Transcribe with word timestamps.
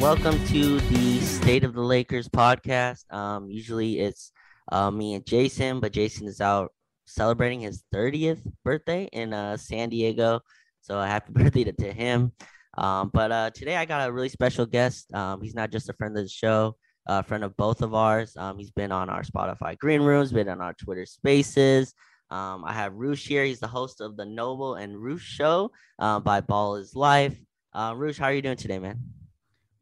welcome 0.00 0.42
to 0.46 0.80
the 0.80 1.20
State 1.20 1.62
of 1.62 1.74
the 1.74 1.82
Lakers 1.82 2.26
podcast. 2.26 3.04
Um, 3.12 3.50
usually 3.50 4.00
it's 4.00 4.32
uh, 4.72 4.90
me 4.90 5.12
and 5.12 5.26
Jason, 5.26 5.78
but 5.78 5.92
Jason 5.92 6.26
is 6.26 6.40
out 6.40 6.72
celebrating 7.04 7.60
his 7.60 7.84
30th 7.94 8.40
birthday 8.64 9.10
in 9.12 9.34
uh, 9.34 9.58
San 9.58 9.90
Diego. 9.90 10.40
So 10.80 10.98
uh, 10.98 11.04
happy 11.04 11.32
birthday 11.34 11.64
to, 11.64 11.72
to 11.72 11.92
him. 11.92 12.32
Um, 12.78 13.10
but 13.12 13.30
uh, 13.30 13.50
today 13.50 13.76
I 13.76 13.84
got 13.84 14.08
a 14.08 14.12
really 14.12 14.30
special 14.30 14.64
guest. 14.64 15.12
Um, 15.12 15.42
he's 15.42 15.54
not 15.54 15.70
just 15.70 15.90
a 15.90 15.92
friend 15.92 16.16
of 16.16 16.24
the 16.24 16.30
show, 16.30 16.76
a 17.06 17.22
friend 17.22 17.44
of 17.44 17.54
both 17.58 17.82
of 17.82 17.94
ours. 17.94 18.34
Um, 18.38 18.58
he's 18.58 18.70
been 18.70 18.92
on 18.92 19.10
our 19.10 19.22
Spotify 19.22 19.76
Green 19.76 20.00
Rooms, 20.00 20.32
been 20.32 20.48
on 20.48 20.62
our 20.62 20.72
Twitter 20.72 21.04
Spaces. 21.04 21.92
Um, 22.30 22.64
I 22.64 22.72
have 22.72 22.94
Roosh 22.94 23.28
here. 23.28 23.44
He's 23.44 23.60
the 23.60 23.68
host 23.68 24.00
of 24.00 24.16
the 24.16 24.24
Noble 24.24 24.76
and 24.76 24.96
Roosh 24.96 25.26
Show 25.26 25.72
uh, 25.98 26.20
by 26.20 26.40
Ball 26.40 26.76
is 26.76 26.96
Life. 26.96 27.38
Uh, 27.74 27.92
Roosh, 27.94 28.16
how 28.16 28.26
are 28.26 28.32
you 28.32 28.40
doing 28.40 28.56
today, 28.56 28.78
man? 28.78 28.98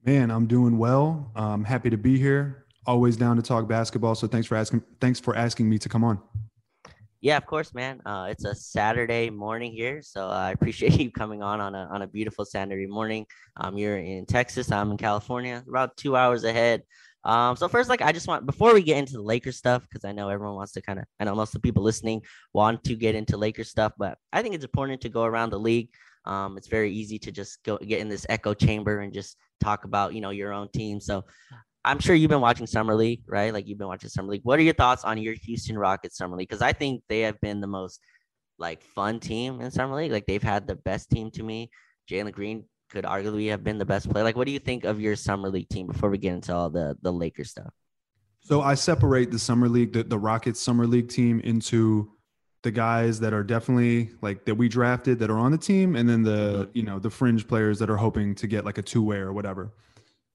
Man, 0.08 0.30
I'm 0.30 0.46
doing 0.46 0.78
well. 0.78 1.30
I'm 1.36 1.64
happy 1.64 1.90
to 1.90 1.98
be 1.98 2.16
here. 2.16 2.64
Always 2.86 3.18
down 3.18 3.36
to 3.36 3.42
talk 3.42 3.68
basketball. 3.68 4.14
So 4.14 4.26
thanks 4.26 4.48
for 4.48 4.56
asking. 4.56 4.82
Thanks 5.02 5.20
for 5.20 5.36
asking 5.36 5.68
me 5.68 5.78
to 5.80 5.86
come 5.90 6.02
on. 6.02 6.18
Yeah, 7.20 7.36
of 7.36 7.44
course, 7.44 7.74
man. 7.74 8.00
Uh, 8.06 8.28
it's 8.30 8.46
a 8.46 8.54
Saturday 8.54 9.28
morning 9.28 9.70
here, 9.70 10.00
so 10.00 10.28
I 10.28 10.52
appreciate 10.52 10.92
you 10.98 11.10
coming 11.10 11.42
on 11.42 11.60
on 11.60 11.74
a 11.74 11.86
on 11.90 12.00
a 12.00 12.06
beautiful 12.06 12.46
Saturday 12.46 12.86
morning. 12.86 13.26
Um, 13.58 13.76
you're 13.76 13.98
in 13.98 14.24
Texas. 14.24 14.72
I'm 14.72 14.90
in 14.92 14.96
California, 14.96 15.62
about 15.68 15.94
two 15.98 16.16
hours 16.16 16.44
ahead. 16.44 16.84
Um, 17.24 17.56
so 17.56 17.68
first, 17.68 17.88
like 17.88 18.02
I 18.02 18.12
just 18.12 18.28
want 18.28 18.46
before 18.46 18.72
we 18.72 18.82
get 18.82 18.98
into 18.98 19.14
the 19.14 19.22
Lakers 19.22 19.56
stuff, 19.56 19.82
because 19.82 20.04
I 20.04 20.12
know 20.12 20.28
everyone 20.28 20.56
wants 20.56 20.72
to 20.72 20.82
kind 20.82 20.98
of, 20.98 21.04
I 21.20 21.24
know 21.24 21.34
most 21.34 21.54
of 21.54 21.60
the 21.60 21.66
people 21.66 21.82
listening 21.82 22.22
want 22.52 22.84
to 22.84 22.94
get 22.94 23.14
into 23.14 23.36
Lakers 23.36 23.68
stuff, 23.70 23.92
but 23.98 24.18
I 24.32 24.42
think 24.42 24.54
it's 24.54 24.64
important 24.64 25.00
to 25.02 25.08
go 25.08 25.24
around 25.24 25.50
the 25.50 25.58
league. 25.58 25.88
Um, 26.24 26.56
it's 26.56 26.68
very 26.68 26.92
easy 26.92 27.18
to 27.20 27.32
just 27.32 27.62
go 27.64 27.78
get 27.78 28.00
in 28.00 28.08
this 28.08 28.26
echo 28.28 28.54
chamber 28.54 29.00
and 29.00 29.12
just 29.12 29.36
talk 29.60 29.84
about 29.84 30.14
you 30.14 30.20
know 30.20 30.30
your 30.30 30.52
own 30.52 30.68
team. 30.70 31.00
So 31.00 31.24
I'm 31.84 32.00
sure 32.00 32.14
you've 32.14 32.30
been 32.30 32.40
watching 32.40 32.66
Summer 32.66 32.94
League, 32.94 33.22
right? 33.26 33.52
Like 33.52 33.66
you've 33.66 33.78
been 33.78 33.88
watching 33.88 34.10
Summer 34.10 34.30
League. 34.30 34.42
What 34.44 34.58
are 34.58 34.62
your 34.62 34.74
thoughts 34.74 35.04
on 35.04 35.18
your 35.18 35.34
Houston 35.34 35.78
Rockets 35.78 36.16
Summer 36.16 36.36
League? 36.36 36.48
Because 36.48 36.62
I 36.62 36.72
think 36.72 37.02
they 37.08 37.20
have 37.20 37.40
been 37.40 37.60
the 37.60 37.66
most 37.66 38.00
like 38.58 38.82
fun 38.82 39.20
team 39.20 39.60
in 39.60 39.70
Summer 39.70 39.94
League. 39.94 40.12
Like 40.12 40.26
they've 40.26 40.42
had 40.42 40.66
the 40.66 40.76
best 40.76 41.10
team 41.10 41.30
to 41.32 41.42
me. 41.42 41.70
Jalen 42.10 42.32
Green 42.32 42.64
could 42.88 43.04
arguably 43.04 43.50
have 43.50 43.62
been 43.62 43.78
the 43.78 43.84
best 43.84 44.08
player. 44.10 44.24
Like, 44.24 44.36
what 44.36 44.46
do 44.46 44.52
you 44.52 44.58
think 44.58 44.84
of 44.84 45.00
your 45.00 45.16
Summer 45.16 45.48
League 45.48 45.68
team 45.68 45.86
before 45.86 46.10
we 46.10 46.18
get 46.18 46.32
into 46.34 46.54
all 46.54 46.70
the 46.70 46.96
the 47.02 47.12
Lakers 47.12 47.50
stuff? 47.50 47.72
So 48.40 48.62
I 48.62 48.74
separate 48.74 49.30
the 49.30 49.38
Summer 49.38 49.68
League, 49.68 49.92
the, 49.92 50.04
the 50.04 50.18
Rockets 50.18 50.60
Summer 50.60 50.86
League 50.86 51.08
team 51.08 51.40
into 51.40 52.10
the 52.62 52.70
guys 52.70 53.20
that 53.20 53.32
are 53.32 53.44
definitely 53.44 54.10
like 54.20 54.44
that 54.44 54.54
we 54.54 54.68
drafted 54.68 55.18
that 55.18 55.30
are 55.30 55.38
on 55.38 55.52
the 55.52 55.58
team 55.58 55.96
and 55.96 56.08
then 56.08 56.22
the 56.22 56.64
mm-hmm. 56.64 56.70
you 56.74 56.82
know 56.82 56.98
the 56.98 57.10
fringe 57.10 57.46
players 57.46 57.78
that 57.78 57.88
are 57.88 57.96
hoping 57.96 58.34
to 58.34 58.46
get 58.46 58.64
like 58.64 58.78
a 58.78 58.82
two-way 58.82 59.18
or 59.18 59.32
whatever 59.32 59.72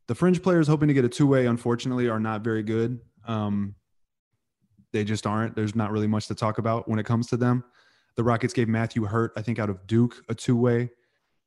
the 0.07 0.15
fringe 0.15 0.41
players 0.41 0.67
hoping 0.67 0.87
to 0.87 0.93
get 0.93 1.03
a 1.03 1.09
two-way 1.09 1.47
unfortunately 1.47 2.07
are 2.07 2.19
not 2.19 2.41
very 2.41 2.63
good 2.63 2.99
um, 3.27 3.75
they 4.93 5.03
just 5.03 5.27
aren't 5.27 5.55
there's 5.55 5.75
not 5.75 5.91
really 5.91 6.07
much 6.07 6.27
to 6.27 6.35
talk 6.35 6.59
about 6.59 6.87
when 6.87 6.97
it 6.97 7.05
comes 7.05 7.27
to 7.27 7.35
them 7.35 7.63
the 8.15 8.23
rockets 8.23 8.53
gave 8.53 8.69
matthew 8.69 9.03
hurt 9.03 9.33
i 9.35 9.41
think 9.41 9.59
out 9.59 9.69
of 9.69 9.85
duke 9.85 10.23
a 10.29 10.35
two-way 10.35 10.89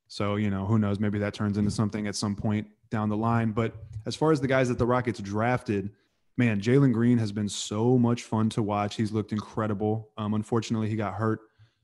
so 0.08 0.36
you 0.36 0.50
know 0.50 0.64
who 0.64 0.78
knows 0.78 1.00
maybe 1.00 1.18
that 1.18 1.34
turns 1.34 1.58
into 1.58 1.70
something 1.70 2.06
at 2.06 2.14
some 2.14 2.34
point 2.34 2.66
down 2.90 3.08
the 3.08 3.16
line 3.16 3.52
but 3.52 3.74
as 4.06 4.14
far 4.14 4.32
as 4.32 4.40
the 4.40 4.46
guys 4.46 4.68
that 4.68 4.78
the 4.78 4.86
rockets 4.86 5.18
drafted 5.20 5.90
man, 6.36 6.60
Jalen 6.60 6.92
Green 6.92 7.18
has 7.18 7.32
been 7.32 7.48
so 7.48 7.98
much 7.98 8.22
fun 8.22 8.48
to 8.50 8.62
watch. 8.62 8.96
He's 8.96 9.12
looked 9.12 9.32
incredible. 9.32 10.10
Um, 10.16 10.34
unfortunately, 10.34 10.88
he 10.88 10.96
got 10.96 11.14
hurt. 11.14 11.40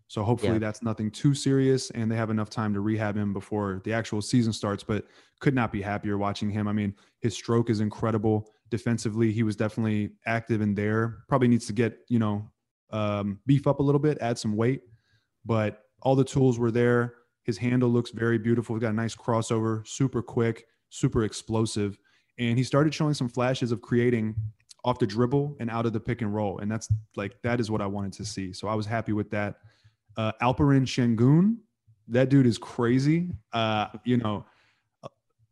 So 0.09 0.23
hopefully 0.23 0.55
yeah. 0.55 0.59
that's 0.59 0.83
nothing 0.83 1.11
too 1.11 1.35
serious 1.35 1.89
and 1.91 2.11
they 2.11 2.17
have 2.17 2.29
enough 2.29 2.51
time 2.51 2.75
to 2.75 2.81
rehab 2.81 3.17
him 3.17 3.33
before 3.33 3.81
the 3.85 3.95
actual 3.95 4.21
season 4.21 4.53
starts. 4.53 4.85
But 4.85 5.07
could 5.41 5.55
not 5.55 5.73
be 5.73 5.81
happier 5.81 6.19
watching 6.19 6.51
him. 6.51 6.69
I 6.69 6.73
mean, 6.73 6.95
his 7.21 7.35
stroke 7.35 7.71
is 7.71 7.81
incredible. 7.81 8.51
Defensively, 8.69 9.33
he 9.33 9.43
was 9.43 9.57
definitely 9.57 10.11
active 10.27 10.61
in 10.61 10.75
there. 10.75 11.25
Probably 11.29 11.49
needs 11.49 11.67
to 11.67 11.73
get, 11.73 12.01
you 12.09 12.19
know, 12.19 12.47
um, 12.91 13.39
beef 13.47 13.67
up 13.67 13.81
a 13.81 13.83
little 13.83 13.99
bit, 13.99 14.19
add 14.21 14.39
some 14.39 14.55
weight. 14.55 14.83
But 15.47 15.83
all 16.03 16.15
the 16.15 16.25
tools 16.25 16.59
were 16.59 16.71
there. 16.71 17.15
His 17.45 17.59
handle 17.59 17.91
looks 17.91 18.11
very 18.11 18.39
beautiful. 18.39 18.77
He's 18.77 18.83
got 18.83 18.91
a 18.91 18.95
nice 18.95 19.17
crossover, 19.17 19.87
super 19.87 20.23
quick, 20.23 20.67
super 20.91 21.25
explosive. 21.25 21.99
And 22.39 22.57
he 22.57 22.65
started 22.65 22.95
showing 22.95 23.15
some 23.15 23.29
flashes 23.29 23.73
of 23.73 23.83
creating 23.83 24.35
off 24.85 24.99
the 24.99 25.07
dribble 25.07 25.57
and 25.61 25.71
out 25.71 25.87
of 25.87 25.93
the 25.93 26.01
pick 26.01 26.23
and 26.23 26.35
roll. 26.35 26.59
And 26.59 26.71
that's 26.71 26.89
like 27.17 27.41
that 27.43 27.61
is 27.61 27.71
what 27.71 27.81
i 27.81 27.87
wanted 27.87 28.13
to 28.15 28.25
see. 28.25 28.53
So 28.53 28.69
i 28.69 28.75
was 28.75 28.87
happy 28.87 29.13
with 29.13 29.31
that. 29.31 29.57
Uh 30.17 30.33
alperen 30.43 30.83
sengun 30.83 31.57
that 32.09 32.29
dude 32.29 32.47
is 32.47 32.59
crazy. 32.59 33.31
Uh 33.53 33.87
you 34.05 34.17
know 34.17 34.45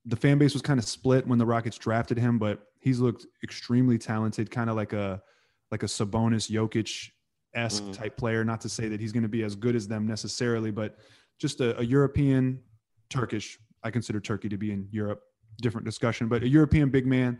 the 0.05 0.17
fan 0.17 0.39
base 0.39 0.53
was 0.53 0.63
kind 0.63 0.79
of 0.81 0.85
split 0.85 1.27
when 1.27 1.39
the 1.39 1.47
rockets 1.47 1.77
drafted 1.77 2.17
him 2.17 2.39
but 2.39 2.63
he's 2.81 3.01
looked 3.01 3.27
extremely 3.45 3.99
talented 3.99 4.51
kind 4.51 4.71
of 4.71 4.75
like 4.75 4.93
a 4.93 5.23
like 5.71 5.83
a 5.83 5.87
sabonis 5.87 6.51
jokic 6.51 7.11
esque 7.55 7.83
mm. 7.83 7.93
type 7.93 8.17
player. 8.17 8.45
Not 8.45 8.61
to 8.63 8.69
say 8.69 8.89
that 8.89 9.01
he's 9.01 9.13
going 9.13 9.23
to 9.23 9.29
be 9.29 9.43
as 9.45 9.55
good 9.55 9.77
as 9.77 9.87
them 9.87 10.07
necessarily 10.07 10.71
but 10.71 10.97
just 11.41 11.61
a, 11.61 11.79
a 11.79 11.83
european 11.83 12.61
turkish 13.09 13.59
i 13.83 13.91
consider 13.91 14.21
turkey 14.21 14.49
to 14.49 14.57
be 14.57 14.73
in 14.73 14.87
europe 14.91 15.23
different 15.61 15.85
discussion. 15.85 16.29
But 16.29 16.43
a 16.43 16.49
European 16.49 16.91
big 16.91 17.07
man, 17.07 17.39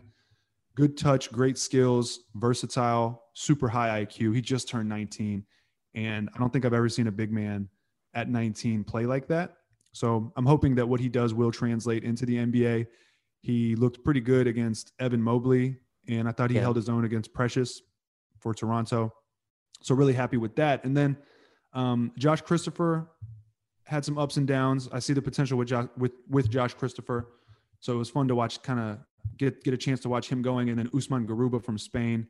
good 0.75 0.97
touch, 0.97 1.31
great 1.31 1.57
skills, 1.57 2.21
versatile, 2.35 3.23
super 3.33 3.67
high 3.67 4.05
IQ. 4.05 4.35
He 4.35 4.41
just 4.41 4.69
turned 4.69 4.87
19. 4.87 5.45
And 5.93 6.29
I 6.33 6.39
don't 6.39 6.53
think 6.53 6.65
I've 6.65 6.73
ever 6.73 6.89
seen 6.89 7.07
a 7.07 7.11
big 7.11 7.31
man 7.31 7.67
at 8.13 8.29
19 8.29 8.83
play 8.83 9.05
like 9.05 9.27
that. 9.27 9.57
So 9.93 10.31
I'm 10.37 10.45
hoping 10.45 10.75
that 10.75 10.87
what 10.87 11.01
he 11.01 11.09
does 11.09 11.33
will 11.33 11.51
translate 11.51 12.03
into 12.03 12.25
the 12.25 12.37
NBA. 12.37 12.87
He 13.41 13.75
looked 13.75 14.03
pretty 14.03 14.21
good 14.21 14.47
against 14.47 14.93
Evan 14.99 15.21
Mobley, 15.21 15.77
and 16.07 16.29
I 16.29 16.31
thought 16.31 16.49
he 16.49 16.55
yeah. 16.55 16.61
held 16.61 16.77
his 16.77 16.87
own 16.87 17.03
against 17.03 17.33
Precious 17.33 17.81
for 18.39 18.53
Toronto. 18.53 19.11
So 19.81 19.95
really 19.95 20.13
happy 20.13 20.37
with 20.37 20.55
that. 20.55 20.85
And 20.85 20.95
then 20.95 21.17
um, 21.73 22.13
Josh 22.17 22.41
Christopher 22.41 23.09
had 23.91 24.05
some 24.05 24.17
ups 24.17 24.37
and 24.37 24.47
downs. 24.47 24.87
I 24.91 24.99
see 24.99 25.11
the 25.11 25.21
potential 25.21 25.57
with 25.57 25.67
Josh, 25.67 25.87
with 25.97 26.13
with 26.29 26.49
Josh 26.49 26.73
Christopher. 26.73 27.27
So 27.81 27.93
it 27.93 27.97
was 27.97 28.09
fun 28.09 28.27
to 28.29 28.35
watch, 28.35 28.63
kind 28.63 28.79
of 28.79 28.99
get 29.37 29.63
get 29.63 29.73
a 29.73 29.77
chance 29.77 29.99
to 30.01 30.09
watch 30.09 30.29
him 30.29 30.41
going. 30.41 30.69
And 30.69 30.79
then 30.79 30.89
Usman 30.95 31.27
Garuba 31.27 31.61
from 31.63 31.77
Spain 31.77 32.27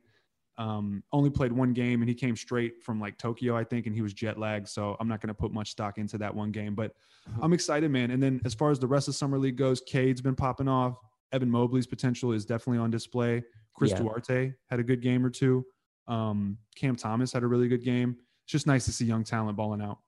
um, 0.57 1.03
only 1.11 1.29
played 1.29 1.51
one 1.51 1.71
game, 1.71 2.01
and 2.01 2.09
he 2.09 2.15
came 2.15 2.35
straight 2.35 2.81
from 2.81 2.99
like 2.99 3.17
Tokyo, 3.19 3.55
I 3.55 3.63
think, 3.63 3.85
and 3.85 3.95
he 3.95 4.01
was 4.01 4.13
jet 4.13 4.39
lagged. 4.39 4.67
So 4.67 4.97
I'm 4.99 5.07
not 5.07 5.21
going 5.21 5.27
to 5.27 5.35
put 5.35 5.53
much 5.53 5.69
stock 5.69 5.99
into 5.99 6.17
that 6.17 6.33
one 6.33 6.51
game, 6.51 6.73
but 6.73 6.95
uh-huh. 7.27 7.41
I'm 7.43 7.53
excited, 7.53 7.91
man. 7.91 8.09
And 8.09 8.21
then 8.21 8.41
as 8.43 8.55
far 8.55 8.71
as 8.71 8.79
the 8.79 8.87
rest 8.87 9.07
of 9.07 9.15
summer 9.15 9.37
league 9.37 9.55
goes, 9.55 9.81
Cade's 9.81 10.21
been 10.21 10.35
popping 10.35 10.67
off. 10.67 10.97
Evan 11.31 11.49
Mobley's 11.49 11.87
potential 11.87 12.31
is 12.31 12.43
definitely 12.43 12.79
on 12.79 12.89
display. 12.89 13.43
Chris 13.75 13.91
yeah. 13.91 13.99
Duarte 13.99 14.53
had 14.69 14.79
a 14.79 14.83
good 14.83 15.01
game 15.01 15.23
or 15.23 15.29
two. 15.29 15.63
Um, 16.07 16.57
Cam 16.75 16.95
Thomas 16.95 17.31
had 17.31 17.43
a 17.43 17.47
really 17.47 17.67
good 17.67 17.83
game. 17.83 18.17
It's 18.43 18.51
just 18.51 18.67
nice 18.67 18.85
to 18.85 18.91
see 18.91 19.05
young 19.05 19.23
talent 19.23 19.55
balling 19.55 19.81
out. 19.81 19.99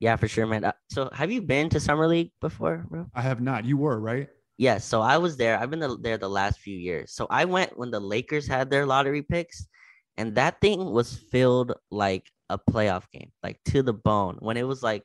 Yeah, 0.00 0.16
for 0.16 0.28
sure, 0.28 0.46
man. 0.46 0.64
Uh, 0.64 0.72
so, 0.90 1.08
have 1.12 1.30
you 1.30 1.40
been 1.40 1.68
to 1.70 1.80
summer 1.80 2.06
league 2.06 2.30
before, 2.40 2.84
bro? 2.88 3.06
I 3.14 3.22
have 3.22 3.40
not. 3.40 3.64
You 3.64 3.78
were 3.78 3.98
right. 3.98 4.28
Yeah, 4.58 4.78
so 4.78 5.02
I 5.02 5.18
was 5.18 5.36
there. 5.36 5.58
I've 5.58 5.70
been 5.70 5.80
the, 5.80 5.96
there 5.98 6.16
the 6.18 6.30
last 6.30 6.60
few 6.60 6.76
years. 6.76 7.12
So 7.12 7.26
I 7.28 7.44
went 7.44 7.78
when 7.78 7.90
the 7.90 8.00
Lakers 8.00 8.46
had 8.46 8.70
their 8.70 8.86
lottery 8.86 9.22
picks, 9.22 9.66
and 10.16 10.34
that 10.36 10.60
thing 10.60 10.92
was 10.92 11.14
filled 11.14 11.74
like 11.90 12.30
a 12.48 12.58
playoff 12.58 13.04
game, 13.12 13.32
like 13.42 13.58
to 13.66 13.82
the 13.82 13.92
bone. 13.92 14.36
When 14.40 14.56
it 14.56 14.66
was 14.66 14.82
like 14.82 15.04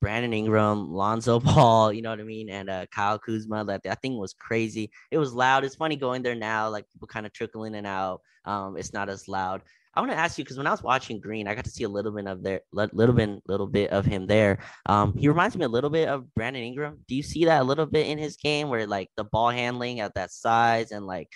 Brandon 0.00 0.32
Ingram, 0.32 0.92
Lonzo 0.92 1.40
Ball, 1.40 1.92
you 1.92 2.02
know 2.02 2.10
what 2.10 2.20
I 2.20 2.24
mean, 2.24 2.48
and 2.48 2.70
uh, 2.70 2.86
Kyle 2.92 3.18
Kuzma. 3.18 3.64
That 3.64 3.82
that 3.82 4.00
thing 4.00 4.16
was 4.16 4.32
crazy. 4.32 4.90
It 5.10 5.18
was 5.18 5.32
loud. 5.32 5.64
It's 5.64 5.76
funny 5.76 5.96
going 5.96 6.22
there 6.22 6.36
now, 6.36 6.68
like 6.68 6.88
people 6.92 7.08
kind 7.08 7.26
of 7.26 7.32
trickle 7.32 7.64
in 7.64 7.74
and 7.74 7.86
out. 7.86 8.20
Um, 8.44 8.76
it's 8.76 8.92
not 8.92 9.08
as 9.08 9.26
loud. 9.26 9.62
I 9.96 10.00
want 10.00 10.12
to 10.12 10.18
ask 10.18 10.38
you 10.38 10.44
because 10.44 10.58
when 10.58 10.66
I 10.66 10.70
was 10.70 10.82
watching 10.82 11.20
Green, 11.20 11.46
I 11.46 11.54
got 11.54 11.64
to 11.64 11.70
see 11.70 11.84
a 11.84 11.88
little 11.88 12.12
bit 12.12 12.26
of 12.26 12.42
there, 12.42 12.60
little 12.72 13.14
bit, 13.14 13.42
little 13.46 13.66
bit 13.66 13.90
of 13.90 14.04
him 14.04 14.26
there. 14.26 14.58
Um, 14.86 15.16
he 15.16 15.28
reminds 15.28 15.56
me 15.56 15.64
a 15.64 15.68
little 15.68 15.90
bit 15.90 16.08
of 16.08 16.32
Brandon 16.34 16.62
Ingram. 16.62 16.98
Do 17.06 17.14
you 17.14 17.22
see 17.22 17.44
that 17.44 17.60
a 17.60 17.64
little 17.64 17.86
bit 17.86 18.06
in 18.06 18.18
his 18.18 18.36
game, 18.36 18.68
where 18.68 18.86
like 18.86 19.10
the 19.16 19.24
ball 19.24 19.50
handling 19.50 20.00
at 20.00 20.14
that 20.14 20.32
size 20.32 20.90
and 20.90 21.06
like 21.06 21.28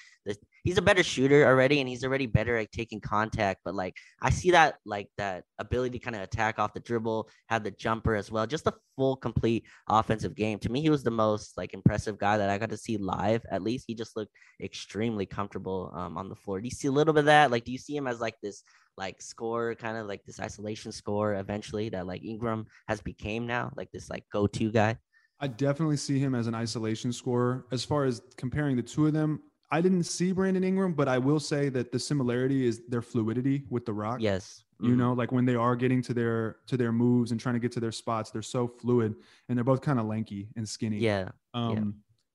he's 0.64 0.78
a 0.78 0.82
better 0.82 1.02
shooter 1.02 1.46
already 1.46 1.80
and 1.80 1.88
he's 1.88 2.04
already 2.04 2.26
better 2.26 2.56
at 2.56 2.72
taking 2.72 3.00
contact. 3.00 3.60
But 3.64 3.74
like 3.74 3.96
I 4.20 4.30
see 4.30 4.50
that 4.52 4.76
like 4.84 5.08
that 5.18 5.44
ability 5.58 5.98
to 5.98 6.04
kind 6.04 6.16
of 6.16 6.22
attack 6.22 6.58
off 6.58 6.74
the 6.74 6.80
dribble, 6.80 7.28
have 7.48 7.64
the 7.64 7.70
jumper 7.70 8.14
as 8.14 8.30
well. 8.30 8.46
Just 8.46 8.66
a 8.66 8.74
full 8.96 9.16
complete 9.16 9.64
offensive 9.88 10.34
game. 10.34 10.58
To 10.60 10.70
me, 10.70 10.80
he 10.80 10.90
was 10.90 11.02
the 11.02 11.10
most 11.10 11.56
like 11.56 11.74
impressive 11.74 12.18
guy 12.18 12.36
that 12.38 12.50
I 12.50 12.58
got 12.58 12.70
to 12.70 12.76
see 12.76 12.96
live. 12.96 13.44
At 13.50 13.62
least 13.62 13.84
he 13.86 13.94
just 13.94 14.16
looked 14.16 14.32
extremely 14.62 15.26
comfortable 15.26 15.92
um, 15.94 16.16
on 16.16 16.28
the 16.28 16.36
floor. 16.36 16.60
Do 16.60 16.66
you 16.66 16.70
see 16.72 16.88
a 16.88 16.92
little 16.92 17.14
bit 17.14 17.20
of 17.20 17.26
that? 17.26 17.50
Like, 17.50 17.64
do 17.64 17.72
you 17.72 17.78
see 17.78 17.96
him 17.96 18.06
as 18.06 18.20
like 18.20 18.34
this 18.42 18.62
like 18.96 19.22
score, 19.22 19.74
kind 19.76 19.96
of 19.96 20.06
like 20.06 20.24
this 20.24 20.40
isolation 20.40 20.90
score 20.92 21.34
eventually 21.36 21.88
that 21.90 22.06
like 22.06 22.24
Ingram 22.24 22.66
has 22.88 23.00
became 23.00 23.46
now, 23.46 23.70
like 23.76 23.90
this 23.92 24.10
like 24.10 24.24
go-to 24.32 24.70
guy? 24.72 24.98
I 25.40 25.46
definitely 25.46 25.96
see 25.96 26.18
him 26.18 26.34
as 26.34 26.48
an 26.48 26.54
isolation 26.54 27.12
scorer. 27.12 27.66
As 27.70 27.84
far 27.84 28.04
as 28.04 28.20
comparing 28.36 28.76
the 28.76 28.82
two 28.82 29.06
of 29.06 29.12
them, 29.12 29.40
I 29.70 29.80
didn't 29.80 30.04
see 30.04 30.32
Brandon 30.32 30.64
Ingram, 30.64 30.94
but 30.94 31.08
I 31.08 31.18
will 31.18 31.40
say 31.40 31.68
that 31.70 31.92
the 31.92 31.98
similarity 31.98 32.66
is 32.66 32.82
their 32.88 33.02
fluidity 33.02 33.64
with 33.68 33.84
the 33.84 33.92
rock. 33.92 34.20
Yes. 34.20 34.64
Mm-hmm. 34.80 34.90
You 34.90 34.96
know, 34.96 35.12
like 35.12 35.30
when 35.32 35.44
they 35.44 35.56
are 35.56 35.76
getting 35.76 36.00
to 36.02 36.14
their 36.14 36.56
to 36.68 36.76
their 36.76 36.92
moves 36.92 37.32
and 37.32 37.40
trying 37.40 37.54
to 37.54 37.58
get 37.58 37.72
to 37.72 37.80
their 37.80 37.92
spots, 37.92 38.30
they're 38.30 38.42
so 38.42 38.66
fluid 38.66 39.14
and 39.48 39.58
they're 39.58 39.64
both 39.64 39.80
kind 39.82 39.98
of 39.98 40.06
lanky 40.06 40.48
and 40.56 40.66
skinny. 40.68 40.98
Yeah. 40.98 41.28
Um 41.52 41.72
yeah. 41.76 41.84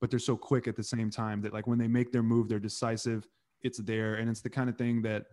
but 0.01 0.09
they're 0.12 0.19
so 0.19 0.35
quick 0.35 0.68
at 0.68 0.75
the 0.75 0.83
same 0.83 1.09
time 1.09 1.41
that 1.41 1.53
like 1.53 1.65
when 1.68 1.80
they 1.80 1.88
make 1.88 2.12
their 2.12 2.24
move, 2.24 2.50
they're 2.50 2.59
decisive. 2.59 3.27
It's 3.62 3.77
there, 3.79 4.15
and 4.15 4.29
it's 4.29 4.41
the 4.41 4.50
kind 4.50 4.69
of 4.69 4.77
thing 4.77 5.01
that 5.03 5.25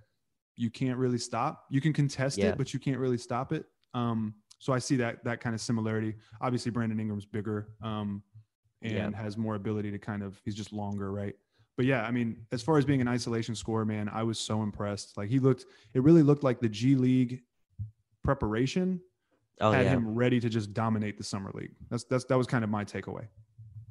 you 0.57 0.71
can't 0.71 0.97
really 0.99 1.19
stop. 1.19 1.65
You 1.69 1.81
can 1.81 1.93
contest 1.93 2.39
Yeah. 2.39 2.51
it, 2.51 2.59
but 2.59 2.73
you 2.73 2.79
can't 2.79 2.99
really 2.99 3.19
stop 3.19 3.53
it. 3.53 3.65
Um, 3.93 4.35
so 4.61 4.73
I 4.73 4.79
see 4.79 4.95
that 4.97 5.25
that 5.25 5.41
kind 5.41 5.53
of 5.55 5.61
similarity. 5.61 6.15
Obviously, 6.41 6.71
Brandon 6.71 7.01
Ingram's 7.01 7.27
bigger 7.27 7.71
um, 7.83 8.23
and 8.83 8.93
Yeah. 8.93 9.11
has 9.21 9.37
more 9.37 9.57
ability 9.57 9.91
to 9.91 9.99
kind 9.99 10.23
of. 10.23 10.41
He's 10.45 10.55
just 10.55 10.73
longer, 10.73 11.11
right? 11.13 11.35
But 11.81 11.87
yeah, 11.87 12.03
I 12.03 12.11
mean, 12.11 12.37
as 12.53 12.61
far 12.61 12.77
as 12.77 12.85
being 12.85 13.01
an 13.01 13.09
isolation 13.09 13.55
scorer, 13.55 13.87
man, 13.87 14.11
I 14.13 14.23
was 14.23 14.39
so 14.39 14.61
impressed. 14.63 15.17
Like 15.17 15.31
he 15.31 15.39
looked, 15.39 15.65
it 15.95 16.03
really 16.03 16.23
looked 16.23 16.45
like 16.45 16.61
the 16.61 16.69
G 16.69 16.95
League 16.95 17.41
preparation 18.23 19.01
Oh 19.63 19.73
had 19.73 19.87
yeah, 19.87 19.93
him 19.93 20.15
ready 20.15 20.41
to 20.41 20.51
just 20.51 20.75
dominate 20.75 21.17
the 21.17 21.25
summer 21.25 21.51
league. 21.55 21.71
That's 21.89 22.05
that's 22.05 22.25
that 22.25 22.37
was 22.37 22.47
kind 22.47 22.65
of 22.65 22.69
my 22.69 22.85
takeaway. 22.85 23.29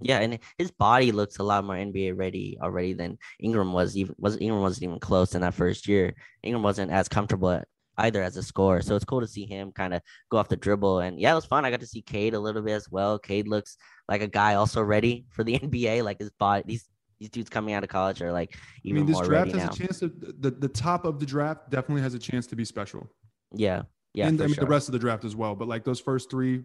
yeah, 0.01 0.19
and 0.19 0.37
his 0.59 0.69
body 0.69 1.11
looks 1.11 1.39
a 1.39 1.43
lot 1.43 1.65
more 1.65 1.77
NBA 1.77 2.15
ready 2.15 2.59
already 2.61 2.93
than 2.93 3.17
Ingram 3.39 3.73
was. 3.73 3.97
Even 3.97 4.13
was 4.19 4.37
Ingram 4.39 4.61
wasn't 4.61 4.83
even 4.83 4.99
close 4.99 5.33
in 5.33 5.41
that 5.41 5.55
first 5.55 5.87
year. 5.87 6.13
Ingram 6.43 6.61
wasn't 6.61 6.91
as 6.91 7.09
comfortable 7.09 7.49
at, 7.49 7.67
either 7.97 8.21
as 8.21 8.37
a 8.37 8.43
scorer. 8.43 8.83
So 8.83 8.95
it's 8.95 9.03
cool 9.03 9.21
to 9.21 9.27
see 9.27 9.47
him 9.47 9.71
kind 9.71 9.95
of 9.95 10.03
go 10.29 10.37
off 10.37 10.47
the 10.47 10.57
dribble. 10.57 10.99
And 10.99 11.19
yeah, 11.19 11.31
it 11.31 11.35
was 11.35 11.45
fun. 11.45 11.65
I 11.65 11.71
got 11.71 11.79
to 11.79 11.87
see 11.87 12.03
Cade 12.03 12.35
a 12.35 12.39
little 12.39 12.61
bit 12.61 12.73
as 12.73 12.87
well. 12.91 13.17
Cade 13.17 13.47
looks 13.47 13.77
like 14.07 14.21
a 14.21 14.27
guy 14.27 14.53
also 14.53 14.83
ready 14.83 15.25
for 15.31 15.43
the 15.43 15.57
NBA. 15.59 16.03
Like 16.03 16.19
his 16.19 16.29
body, 16.29 16.63
these 16.67 16.87
these 17.19 17.29
dudes 17.29 17.49
coming 17.49 17.73
out 17.73 17.83
of 17.83 17.89
college 17.89 18.21
are 18.21 18.31
like 18.31 18.55
I 18.55 18.59
even 18.83 19.01
mean, 19.01 19.05
this 19.07 19.15
more 19.15 19.25
draft 19.25 19.51
has 19.51 19.63
now. 19.63 19.69
a 19.69 19.75
chance 19.75 19.99
to 19.99 20.07
the 20.07 20.51
the 20.51 20.67
top 20.69 21.05
of 21.05 21.19
the 21.19 21.25
draft 21.25 21.69
definitely 21.69 22.01
has 22.01 22.13
a 22.13 22.19
chance 22.19 22.47
to 22.47 22.55
be 22.55 22.65
special. 22.65 23.09
Yeah, 23.53 23.83
yeah, 24.13 24.27
and 24.27 24.41
I 24.41 24.45
mean 24.45 24.55
sure. 24.55 24.63
the 24.63 24.69
rest 24.69 24.87
of 24.87 24.93
the 24.93 24.99
draft 24.99 25.25
as 25.25 25.35
well. 25.35 25.55
But 25.55 25.67
like 25.67 25.83
those 25.83 25.99
first 25.99 26.29
three, 26.31 26.63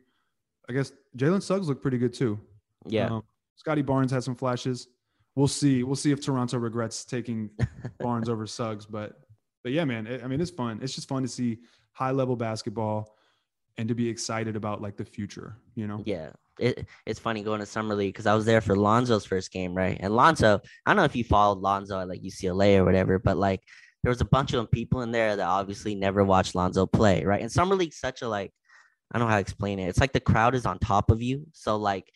I 0.68 0.72
guess 0.72 0.92
Jalen 1.16 1.42
Suggs 1.42 1.68
looked 1.68 1.82
pretty 1.82 1.98
good 1.98 2.12
too. 2.12 2.38
yeah, 2.86 3.06
Um, 3.06 3.22
Scotty 3.56 3.82
Barnes 3.82 4.12
had 4.12 4.22
some 4.22 4.34
flashes. 4.34 4.88
We'll 5.34 5.48
see. 5.48 5.82
We'll 5.82 5.96
see 5.96 6.12
if 6.12 6.20
Toronto 6.24 6.58
regrets 6.58 7.04
taking 7.04 7.50
Barnes 7.98 8.28
over 8.28 8.46
Suggs. 8.46 8.86
But 8.86 9.18
but 9.64 9.72
yeah, 9.72 9.84
man. 9.84 10.06
It, 10.06 10.22
I 10.22 10.28
mean, 10.28 10.40
it's 10.40 10.50
fun. 10.50 10.78
It's 10.82 10.94
just 10.94 11.08
fun 11.08 11.22
to 11.22 11.28
see 11.28 11.58
high 11.92 12.12
level 12.12 12.36
basketball 12.36 13.16
and 13.76 13.88
to 13.88 13.94
be 13.94 14.08
excited 14.08 14.54
about 14.54 14.80
like 14.80 14.96
the 14.96 15.04
future. 15.04 15.56
You 15.74 15.86
know. 15.88 16.02
Yeah, 16.04 16.30
it, 16.58 16.86
it's 17.06 17.18
funny 17.18 17.42
going 17.42 17.60
to 17.60 17.66
summer 17.66 17.94
league 17.94 18.14
because 18.14 18.26
I 18.26 18.34
was 18.34 18.44
there 18.44 18.60
for 18.60 18.76
Lonzo's 18.76 19.24
first 19.24 19.52
game, 19.52 19.74
right? 19.74 19.96
And 20.00 20.14
Lonzo, 20.14 20.60
I 20.86 20.90
don't 20.90 20.96
know 20.96 21.04
if 21.04 21.16
you 21.16 21.24
followed 21.24 21.58
Lonzo 21.58 22.00
at 22.00 22.08
like 22.08 22.22
UCLA 22.22 22.78
or 22.78 22.84
whatever, 22.84 23.18
but 23.18 23.36
like 23.36 23.60
there 24.02 24.10
was 24.10 24.20
a 24.20 24.26
bunch 24.26 24.52
of 24.52 24.70
people 24.70 25.02
in 25.02 25.12
there 25.12 25.36
that 25.36 25.46
obviously 25.46 25.94
never 25.94 26.24
watched 26.24 26.54
Lonzo 26.54 26.86
play, 26.86 27.24
right? 27.24 27.40
And 27.40 27.50
summer 27.50 27.74
league's 27.74 27.98
such 27.98 28.22
a 28.22 28.28
like, 28.28 28.52
I 29.12 29.18
don't 29.18 29.28
know 29.28 29.30
how 29.30 29.38
to 29.38 29.42
explain 29.42 29.78
it. 29.78 29.88
It's 29.88 30.00
like 30.00 30.12
the 30.12 30.20
crowd 30.20 30.54
is 30.54 30.66
on 30.66 30.78
top 30.78 31.10
of 31.10 31.22
you, 31.22 31.46
so 31.52 31.76
like 31.76 32.10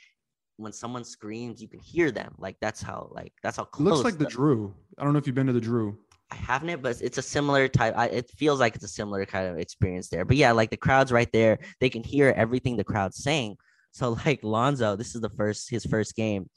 when 0.58 0.73
someone 0.73 1.05
screams, 1.05 1.62
you 1.62 1.69
can 1.69 1.81
hear 1.81 2.11
them. 2.11 2.35
Like 2.38 2.56
that's 2.61 2.82
how 2.82 3.08
like 3.12 3.32
that's 3.43 3.56
how 3.56 3.62
It 3.62 3.81
looks 3.81 4.05
like 4.05 4.19
the 4.19 4.26
Drew. 4.26 4.75
I 4.99 5.05
don't 5.05 5.12
know 5.12 5.19
if 5.19 5.26
you've 5.26 5.37
been 5.37 5.46
to 5.46 5.52
the 5.52 5.61
Drew. 5.61 5.96
I 6.31 6.35
haven't 6.35 6.69
it, 6.69 6.82
but 6.82 7.00
it's 7.00 7.17
a 7.17 7.23
similar 7.23 7.69
type. 7.69 7.94
I, 7.96 8.06
it 8.08 8.31
feels 8.37 8.61
like 8.61 8.75
it's 8.75 8.85
a 8.85 8.88
similar 8.88 9.25
kind 9.25 9.46
of 9.46 9.58
experience 9.58 10.08
there. 10.08 10.25
But 10.26 10.37
yeah, 10.37 10.52
like 10.52 10.70
the 10.70 10.76
crowd's 10.76 11.11
right 11.11 11.31
there. 11.32 11.58
They 11.81 11.88
can 11.88 12.02
hear 12.02 12.35
everything 12.37 12.76
the 12.76 12.85
crowd's 12.85 13.23
saying. 13.23 13.56
So 13.99 14.17
like 14.27 14.41
Lonzo, 14.43 14.97
this 14.97 15.15
is 15.15 15.21
the 15.21 15.31
first 15.31 15.69
his 15.71 15.85
first 15.85 16.15
game, 16.15 16.49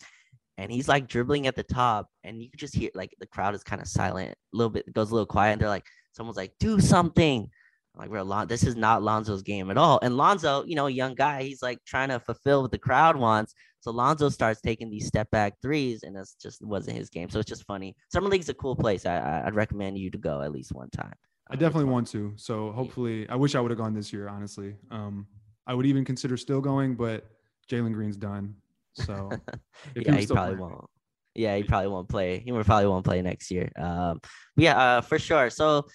and 0.58 0.72
he's 0.72 0.88
like 0.88 1.08
dribbling 1.08 1.48
at 1.48 1.56
the 1.56 1.64
top, 1.64 2.08
and 2.24 2.42
you 2.42 2.50
can 2.50 2.60
just 2.60 2.76
hear 2.76 2.92
like 2.94 3.14
the 3.20 3.28
crowd 3.28 3.56
is 3.56 3.64
kind 3.64 3.82
of 3.82 3.88
silent, 3.88 4.32
a 4.32 4.58
little 4.58 4.70
bit 4.70 4.92
goes 4.94 5.12
a 5.12 5.14
little 5.14 5.26
quiet, 5.26 5.54
and 5.54 5.62
they're 5.62 5.70
like, 5.70 5.86
someone's 6.14 6.38
like, 6.38 6.54
do 6.60 6.80
something. 6.80 7.50
I'm 7.94 8.00
like, 8.00 8.10
bro, 8.10 8.24
Lon- 8.24 8.48
this 8.48 8.64
is 8.64 8.78
not 8.78 9.04
Lonzo's 9.04 9.42
game 9.42 9.70
at 9.70 9.78
all. 9.78 10.00
And 10.02 10.16
Lonzo, 10.16 10.64
you 10.64 10.76
know, 10.76 10.88
young 10.88 11.14
guy, 11.14 11.44
he's 11.44 11.62
like 11.62 11.80
trying 11.86 12.08
to 12.08 12.22
fulfill 12.22 12.62
what 12.62 12.72
the 12.72 12.78
crowd 12.78 13.18
wants. 13.18 13.54
So 13.82 13.92
Lonzo 13.92 14.30
starts 14.30 14.62
taking 14.62 14.90
these 14.90 15.08
step 15.08 15.30
back 15.32 15.56
threes, 15.62 16.04
and 16.04 16.16
that's 16.16 16.36
just 16.36 16.64
wasn't 16.64 16.98
his 16.98 17.10
game. 17.10 17.30
So 17.30 17.40
it's 17.40 17.50
just 17.50 17.66
funny. 17.66 17.96
Summer 18.10 18.30
League's 18.30 18.48
a 18.50 18.54
cool 18.54 18.76
place. 18.76 19.06
I, 19.06 19.44
I'd 19.46 19.56
recommend 19.56 19.98
you 19.98 20.12
to 20.12 20.18
go 20.18 20.42
at 20.42 20.52
least 20.52 20.72
one 20.72 20.90
time. 20.92 21.14
I 21.50 21.56
definitely 21.56 21.92
want 21.92 22.08
to. 22.10 22.32
So 22.38 22.72
hopefully, 22.72 23.28
I 23.28 23.36
wish 23.36 23.56
I 23.56 23.60
would 23.60 23.72
have 23.72 23.80
gone 23.80 23.94
this 23.94 24.14
year. 24.14 24.30
Honestly, 24.30 24.76
um, 24.92 25.28
I 25.68 25.74
would 25.74 25.86
even 25.86 26.06
consider 26.06 26.38
still 26.38 26.62
going, 26.62 26.96
but 26.96 27.26
Jalen 27.70 27.94
Green's 27.94 28.18
done. 28.18 28.56
So 28.94 29.30
yeah, 29.96 30.16
he 30.16 30.28
probably 30.28 30.56
playing- 30.56 30.60
won't. 30.60 30.86
Yeah, 31.34 31.56
he 31.56 31.64
probably 31.64 31.88
won't 31.88 32.10
play. 32.10 32.40
He 32.40 32.52
probably 32.52 32.88
won't 32.88 33.06
play 33.06 33.22
next 33.22 33.52
year. 33.52 33.72
Um, 33.78 34.20
but 34.22 34.64
yeah, 34.64 34.78
uh, 34.78 35.02
for 35.02 35.18
sure. 35.18 35.50
So 35.50 35.86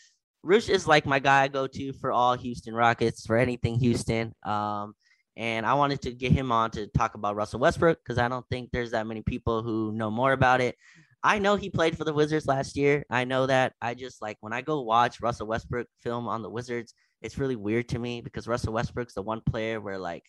Roosh 0.43 0.71
is 0.71 0.87
like 0.87 1.05
my 1.05 1.19
guy 1.19 1.43
I 1.43 1.49
go 1.49 1.67
to 1.67 1.93
for 1.93 2.11
all 2.11 2.35
Houston 2.39 2.75
Rockets 2.75 3.27
for 3.27 3.37
anything 3.37 3.79
Houston. 3.79 4.33
Um, 4.45 4.95
and 5.37 5.67
I 5.67 5.75
wanted 5.75 6.01
to 6.03 6.13
get 6.13 6.33
him 6.33 6.51
on 6.53 6.71
to 6.71 6.87
talk 6.87 7.15
about 7.15 7.37
Russell 7.37 7.61
Westbrook 7.61 7.99
because 8.03 8.17
I 8.19 8.29
don't 8.29 8.47
think 8.49 8.71
there's 8.73 8.93
that 8.93 9.07
many 9.07 9.23
people 9.23 9.63
who 9.63 9.93
know 9.93 10.11
more 10.11 10.33
about 10.33 10.63
it. 10.63 10.75
I 11.23 11.39
know 11.39 11.57
he 11.57 11.69
played 11.69 11.99
for 11.99 12.05
the 12.05 12.15
Wizards 12.15 12.47
last 12.47 12.77
year. 12.77 13.05
I 13.11 13.25
know 13.25 13.47
that. 13.47 13.75
I 13.83 13.95
just 13.95 14.23
like 14.23 14.39
when 14.41 14.53
I 14.53 14.63
go 14.63 14.81
watch 14.83 15.21
Russell 15.21 15.49
Westbrook 15.49 15.89
film 16.03 16.29
on 16.29 16.41
the 16.41 16.49
Wizards, 16.49 16.95
it's 17.23 17.39
really 17.39 17.57
weird 17.57 17.89
to 17.91 17.99
me 17.99 18.21
because 18.21 18.49
Russell 18.49 18.73
Westbrook's 18.73 19.15
the 19.15 19.23
one 19.23 19.41
player 19.41 19.81
where 19.81 19.99
like 19.99 20.25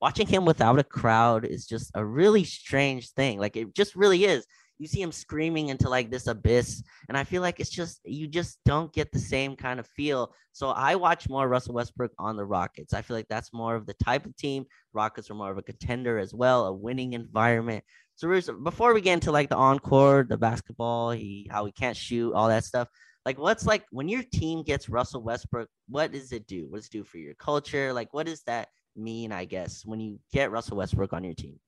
watching 0.00 0.26
him 0.26 0.44
without 0.44 0.78
a 0.78 0.84
crowd 0.84 1.44
is 1.44 1.66
just 1.66 1.90
a 1.94 2.04
really 2.04 2.44
strange 2.44 3.10
thing. 3.10 3.38
Like 3.38 3.56
it 3.56 3.74
just 3.74 3.94
really 3.94 4.24
is. 4.24 4.44
You 4.78 4.88
see 4.88 5.00
him 5.00 5.12
screaming 5.12 5.68
into 5.68 5.88
like 5.88 6.10
this 6.10 6.26
abyss, 6.26 6.82
and 7.08 7.16
I 7.16 7.22
feel 7.22 7.40
like 7.40 7.60
it's 7.60 7.70
just 7.70 8.00
you 8.04 8.26
just 8.26 8.58
don't 8.64 8.92
get 8.92 9.12
the 9.12 9.18
same 9.20 9.54
kind 9.54 9.78
of 9.78 9.86
feel. 9.86 10.34
So 10.50 10.70
I 10.70 10.96
watch 10.96 11.28
more 11.28 11.46
Russell 11.48 11.74
Westbrook 11.74 12.10
on 12.18 12.36
the 12.36 12.44
Rockets. 12.44 12.92
I 12.92 13.02
feel 13.02 13.16
like 13.16 13.28
that's 13.28 13.52
more 13.52 13.76
of 13.76 13.86
the 13.86 13.94
type 13.94 14.26
of 14.26 14.36
team. 14.36 14.64
Rockets 14.92 15.30
are 15.30 15.34
more 15.34 15.52
of 15.52 15.58
a 15.58 15.62
contender 15.62 16.18
as 16.18 16.34
well, 16.34 16.66
a 16.66 16.72
winning 16.72 17.12
environment. 17.12 17.84
So 18.16 18.28
before 18.64 18.92
we 18.92 19.00
get 19.00 19.14
into 19.14 19.30
like 19.30 19.48
the 19.48 19.56
encore, 19.56 20.26
the 20.28 20.36
basketball, 20.36 21.12
he 21.12 21.48
how 21.48 21.64
he 21.64 21.72
can't 21.72 21.96
shoot, 21.96 22.34
all 22.34 22.48
that 22.48 22.64
stuff. 22.64 22.88
Like, 23.24 23.38
what's 23.38 23.66
like 23.66 23.84
when 23.90 24.08
your 24.08 24.22
team 24.32 24.62
gets 24.62 24.88
Russell 24.88 25.22
Westbrook? 25.22 25.68
What 25.88 26.12
does 26.12 26.32
it 26.32 26.46
do? 26.46 26.66
What 26.68 26.78
does 26.78 26.86
it 26.86 26.92
do 26.92 27.04
for 27.04 27.18
your 27.18 27.34
culture? 27.34 27.92
Like, 27.92 28.12
what 28.12 28.26
does 28.26 28.42
that 28.44 28.68
mean? 28.96 29.32
I 29.32 29.44
guess 29.44 29.86
when 29.86 30.00
you 30.00 30.18
get 30.32 30.50
Russell 30.50 30.76
Westbrook 30.76 31.12
on 31.12 31.22
your 31.24 31.34
team. 31.34 31.58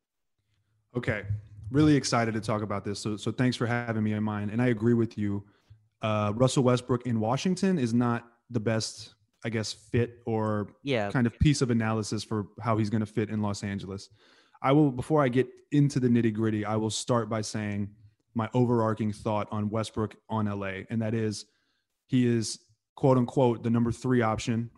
Okay, 0.97 1.23
really 1.71 1.95
excited 1.95 2.35
to 2.35 2.41
talk 2.41 2.63
about 2.63 2.85
this. 2.85 3.01
So 3.01 3.17
so 3.17 3.31
thanks 3.31 3.57
for 3.57 3.67
having 3.67 4.03
me 4.03 4.13
in 4.13 4.23
mind. 4.23 4.51
And 4.51 4.61
I 4.61 4.69
agree 4.69 4.95
with 4.95 5.17
you. 5.17 5.45
Uh, 6.03 6.33
Russell 6.35 6.65
Westbrook 6.65 7.07
in 7.07 7.21
Washington 7.21 7.79
is 7.79 7.95
not 7.95 8.25
the 8.51 8.61
best, 8.61 9.15
I 9.45 9.49
guess, 9.49 9.73
fit 9.73 10.19
or 10.27 10.69
Yeah, 10.83 11.11
kind 11.11 11.27
of 11.27 11.39
piece 11.39 11.63
of 11.63 11.71
analysis 11.71 12.25
for 12.25 12.49
how 12.61 12.77
he's 12.77 12.91
going 12.91 13.01
to 13.01 13.07
fit 13.07 13.31
in 13.31 13.41
Los 13.41 13.63
Angeles. 13.63 14.11
I 14.61 14.73
will, 14.73 14.91
before 14.91 15.23
I 15.23 15.29
get 15.29 15.49
into 15.73 16.01
the 16.01 16.09
nitty 16.09 16.33
gritty, 16.33 16.65
I 16.65 16.77
will 16.77 16.91
start 16.91 17.29
by 17.29 17.43
saying 17.43 17.91
my 18.35 18.49
overarching 18.55 19.13
thought 19.13 19.49
on 19.51 19.71
Westbrook 19.71 20.17
on 20.29 20.47
LA, 20.47 20.83
and 20.91 21.01
that 21.03 21.15
is 21.15 21.47
he 22.07 22.27
is 22.27 22.59
quote 22.97 23.19
unquote 23.19 23.63
the 23.63 23.71
number 23.71 23.93
three 23.93 24.23
option. 24.23 24.71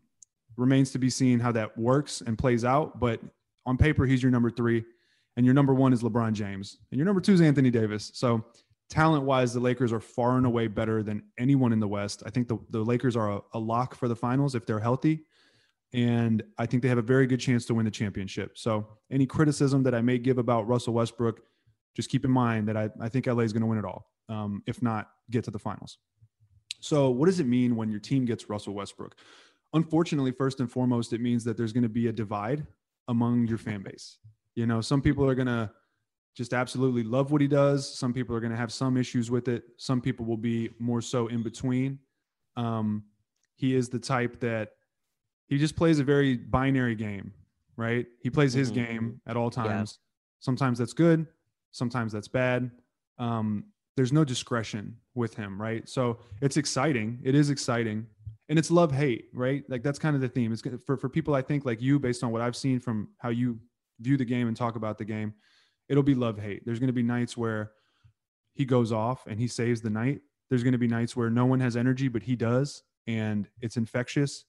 Remains 0.57 0.91
to 0.93 0.99
be 0.99 1.11
seen 1.11 1.39
how 1.39 1.53
that 1.53 1.77
works 1.77 2.23
and 2.23 2.39
plays 2.39 2.65
out, 2.65 2.99
but 2.99 3.21
on 3.67 3.77
paper, 3.77 4.07
he's 4.07 4.23
your 4.23 4.33
number 4.33 4.51
three, 4.51 4.85
and 5.37 5.45
your 5.45 5.55
number 5.55 5.75
one 5.75 5.93
is 5.93 6.03
LeBron 6.03 6.33
James, 6.33 6.79
and 6.91 6.99
your 6.99 7.05
number 7.05 7.21
two 7.21 7.35
is 7.35 7.41
Anthony 7.41 7.71
Davis. 7.71 8.11
So, 8.15 8.45
talent 8.89 9.25
wise, 9.25 9.53
the 9.53 9.61
Lakers 9.61 9.93
are 9.93 10.01
far 10.01 10.37
and 10.37 10.47
away 10.47 10.69
better 10.69 11.03
than 11.03 11.25
anyone 11.39 11.73
in 11.73 11.81
the 11.81 11.89
West. 11.89 12.23
I 12.25 12.31
think 12.31 12.49
the, 12.49 12.59
the 12.71 12.81
Lakers 12.81 13.17
are 13.17 13.33
a, 13.33 13.41
a 13.55 13.59
lock 13.59 13.95
for 13.95 14.09
the 14.09 14.17
finals 14.17 14.55
if 14.55 14.65
they're 14.65 14.81
healthy 14.81 15.25
and 15.93 16.43
I 16.59 16.67
think 16.67 16.83
they 16.83 16.89
have 16.89 16.99
a 16.99 17.03
very 17.03 17.27
good 17.27 17.41
chance 17.41 17.65
to 17.67 17.75
win 17.75 17.85
the 17.85 17.91
championship. 17.91 18.59
So, 18.59 18.87
any 19.11 19.27
criticism 19.27 19.83
that 19.85 19.95
I 19.95 20.03
may 20.03 20.19
give 20.19 20.39
about 20.39 20.69
Russell 20.69 20.95
Westbrook, 20.95 21.41
just 21.97 22.11
keep 22.11 22.25
in 22.27 22.31
mind 22.31 22.69
that 22.69 22.77
I, 22.77 22.91
I 23.01 23.09
think 23.09 23.27
LA 23.27 23.41
is 23.41 23.53
going 23.55 23.63
to 23.63 23.67
win 23.67 23.79
it 23.79 23.85
all, 23.87 24.07
um, 24.29 24.63
if 24.67 24.83
not 24.83 25.09
get 25.31 25.43
to 25.45 25.51
the 25.51 25.59
finals. 25.59 25.97
So, 26.81 27.09
what 27.11 27.27
does 27.27 27.41
it 27.41 27.47
mean 27.47 27.75
when 27.75 27.91
your 27.91 27.99
team 28.01 28.27
gets 28.27 28.51
Russell 28.51 28.75
Westbrook? 28.75 29.17
Unfortunately, 29.73 30.31
first 30.31 30.61
and 30.61 30.71
foremost, 30.71 31.13
it 31.15 31.21
means 31.21 31.43
that 31.45 31.57
there's 31.57 31.73
going 31.73 31.83
to 31.83 31.89
be 31.89 32.09
a 32.09 32.13
divide 32.13 32.67
among 33.09 33.47
your 33.47 33.59
fan 33.59 33.83
base. 33.83 34.19
You 34.55 34.67
know, 34.67 34.81
some 34.81 35.01
people 35.01 35.29
are 35.29 35.35
going 35.35 35.47
to 35.49 35.71
just 36.35 36.53
absolutely 36.53 37.03
love 37.03 37.31
what 37.33 37.41
he 37.41 37.49
does. 37.49 37.99
Some 37.99 38.13
people 38.13 38.37
are 38.37 38.41
going 38.41 38.53
to 38.53 38.59
have 38.59 38.71
some 38.73 38.97
issues 38.99 39.31
with 39.31 39.49
it. 39.49 39.65
Some 39.79 40.03
people 40.03 40.27
will 40.27 40.37
be 40.37 40.71
more 40.79 41.01
so 41.01 41.29
in 41.29 41.43
between. 41.43 41.99
Um, 42.57 43.05
he 43.55 43.75
is 43.75 43.89
the 43.89 43.99
type 43.99 44.39
that 44.41 44.73
he 45.49 45.57
just 45.57 45.77
plays 45.77 45.99
a 45.99 46.05
very 46.05 46.37
binary 46.37 46.95
game, 46.95 47.33
right? 47.77 48.07
He 48.21 48.29
plays 48.29 48.53
his 48.53 48.71
Mhm. 48.71 48.75
game 48.75 49.21
at 49.27 49.37
all 49.37 49.51
times. 49.51 49.99
Sometimes 50.41 50.79
that's 50.79 50.93
good, 50.93 51.27
sometimes 51.73 52.13
that's 52.13 52.29
bad. 52.29 52.71
Um, 53.19 53.65
there's 53.97 54.13
no 54.13 54.25
discretion 54.25 54.97
with 55.15 55.35
him, 55.35 55.61
right? 55.61 55.89
So 55.89 56.19
it's 56.43 56.57
exciting. 56.57 57.19
It 57.25 57.35
is 57.35 57.51
exciting, 57.51 58.07
and 58.49 58.59
it's 58.59 58.71
love 58.71 58.93
hate, 58.93 59.29
right? 59.33 59.65
Like 59.69 59.83
that's 59.83 59.99
kind 59.99 60.15
of 60.15 60.21
the 60.23 60.29
theme. 60.29 60.53
It's 60.53 60.63
for 60.85 60.97
for 60.97 61.09
people 61.09 61.35
I 61.35 61.43
think 61.43 61.65
like 61.65 61.81
you, 61.81 61.99
based 61.99 62.23
on 62.23 62.31
what 62.31 62.43
I've 62.43 62.57
seen 62.57 62.79
from 62.81 63.09
how 63.19 63.31
you 63.31 63.59
view 64.01 64.17
the 64.17 64.25
game 64.25 64.49
and 64.49 64.57
talk 64.57 64.77
about 64.77 64.99
the 64.99 65.05
game. 65.05 65.33
It'll 65.89 66.03
be 66.03 66.15
love 66.15 66.39
hate. 66.39 66.65
There's 66.67 66.79
going 66.79 66.89
to 66.89 66.93
be 66.93 67.03
nights 67.03 67.37
where 67.37 67.73
he 68.55 68.65
goes 68.65 68.93
off 68.93 69.27
and 69.27 69.39
he 69.39 69.47
saves 69.47 69.81
the 69.81 69.91
night. 69.91 70.21
There's 70.51 70.63
going 70.63 70.73
to 70.73 70.79
be 70.79 70.89
nights 70.89 71.17
where 71.17 71.31
no 71.31 71.47
one 71.47 71.61
has 71.61 71.77
energy, 71.77 72.09
but 72.09 72.23
he 72.23 72.37
does, 72.37 72.83
and 73.07 73.49
it's 73.61 73.77
infectious. 73.77 74.45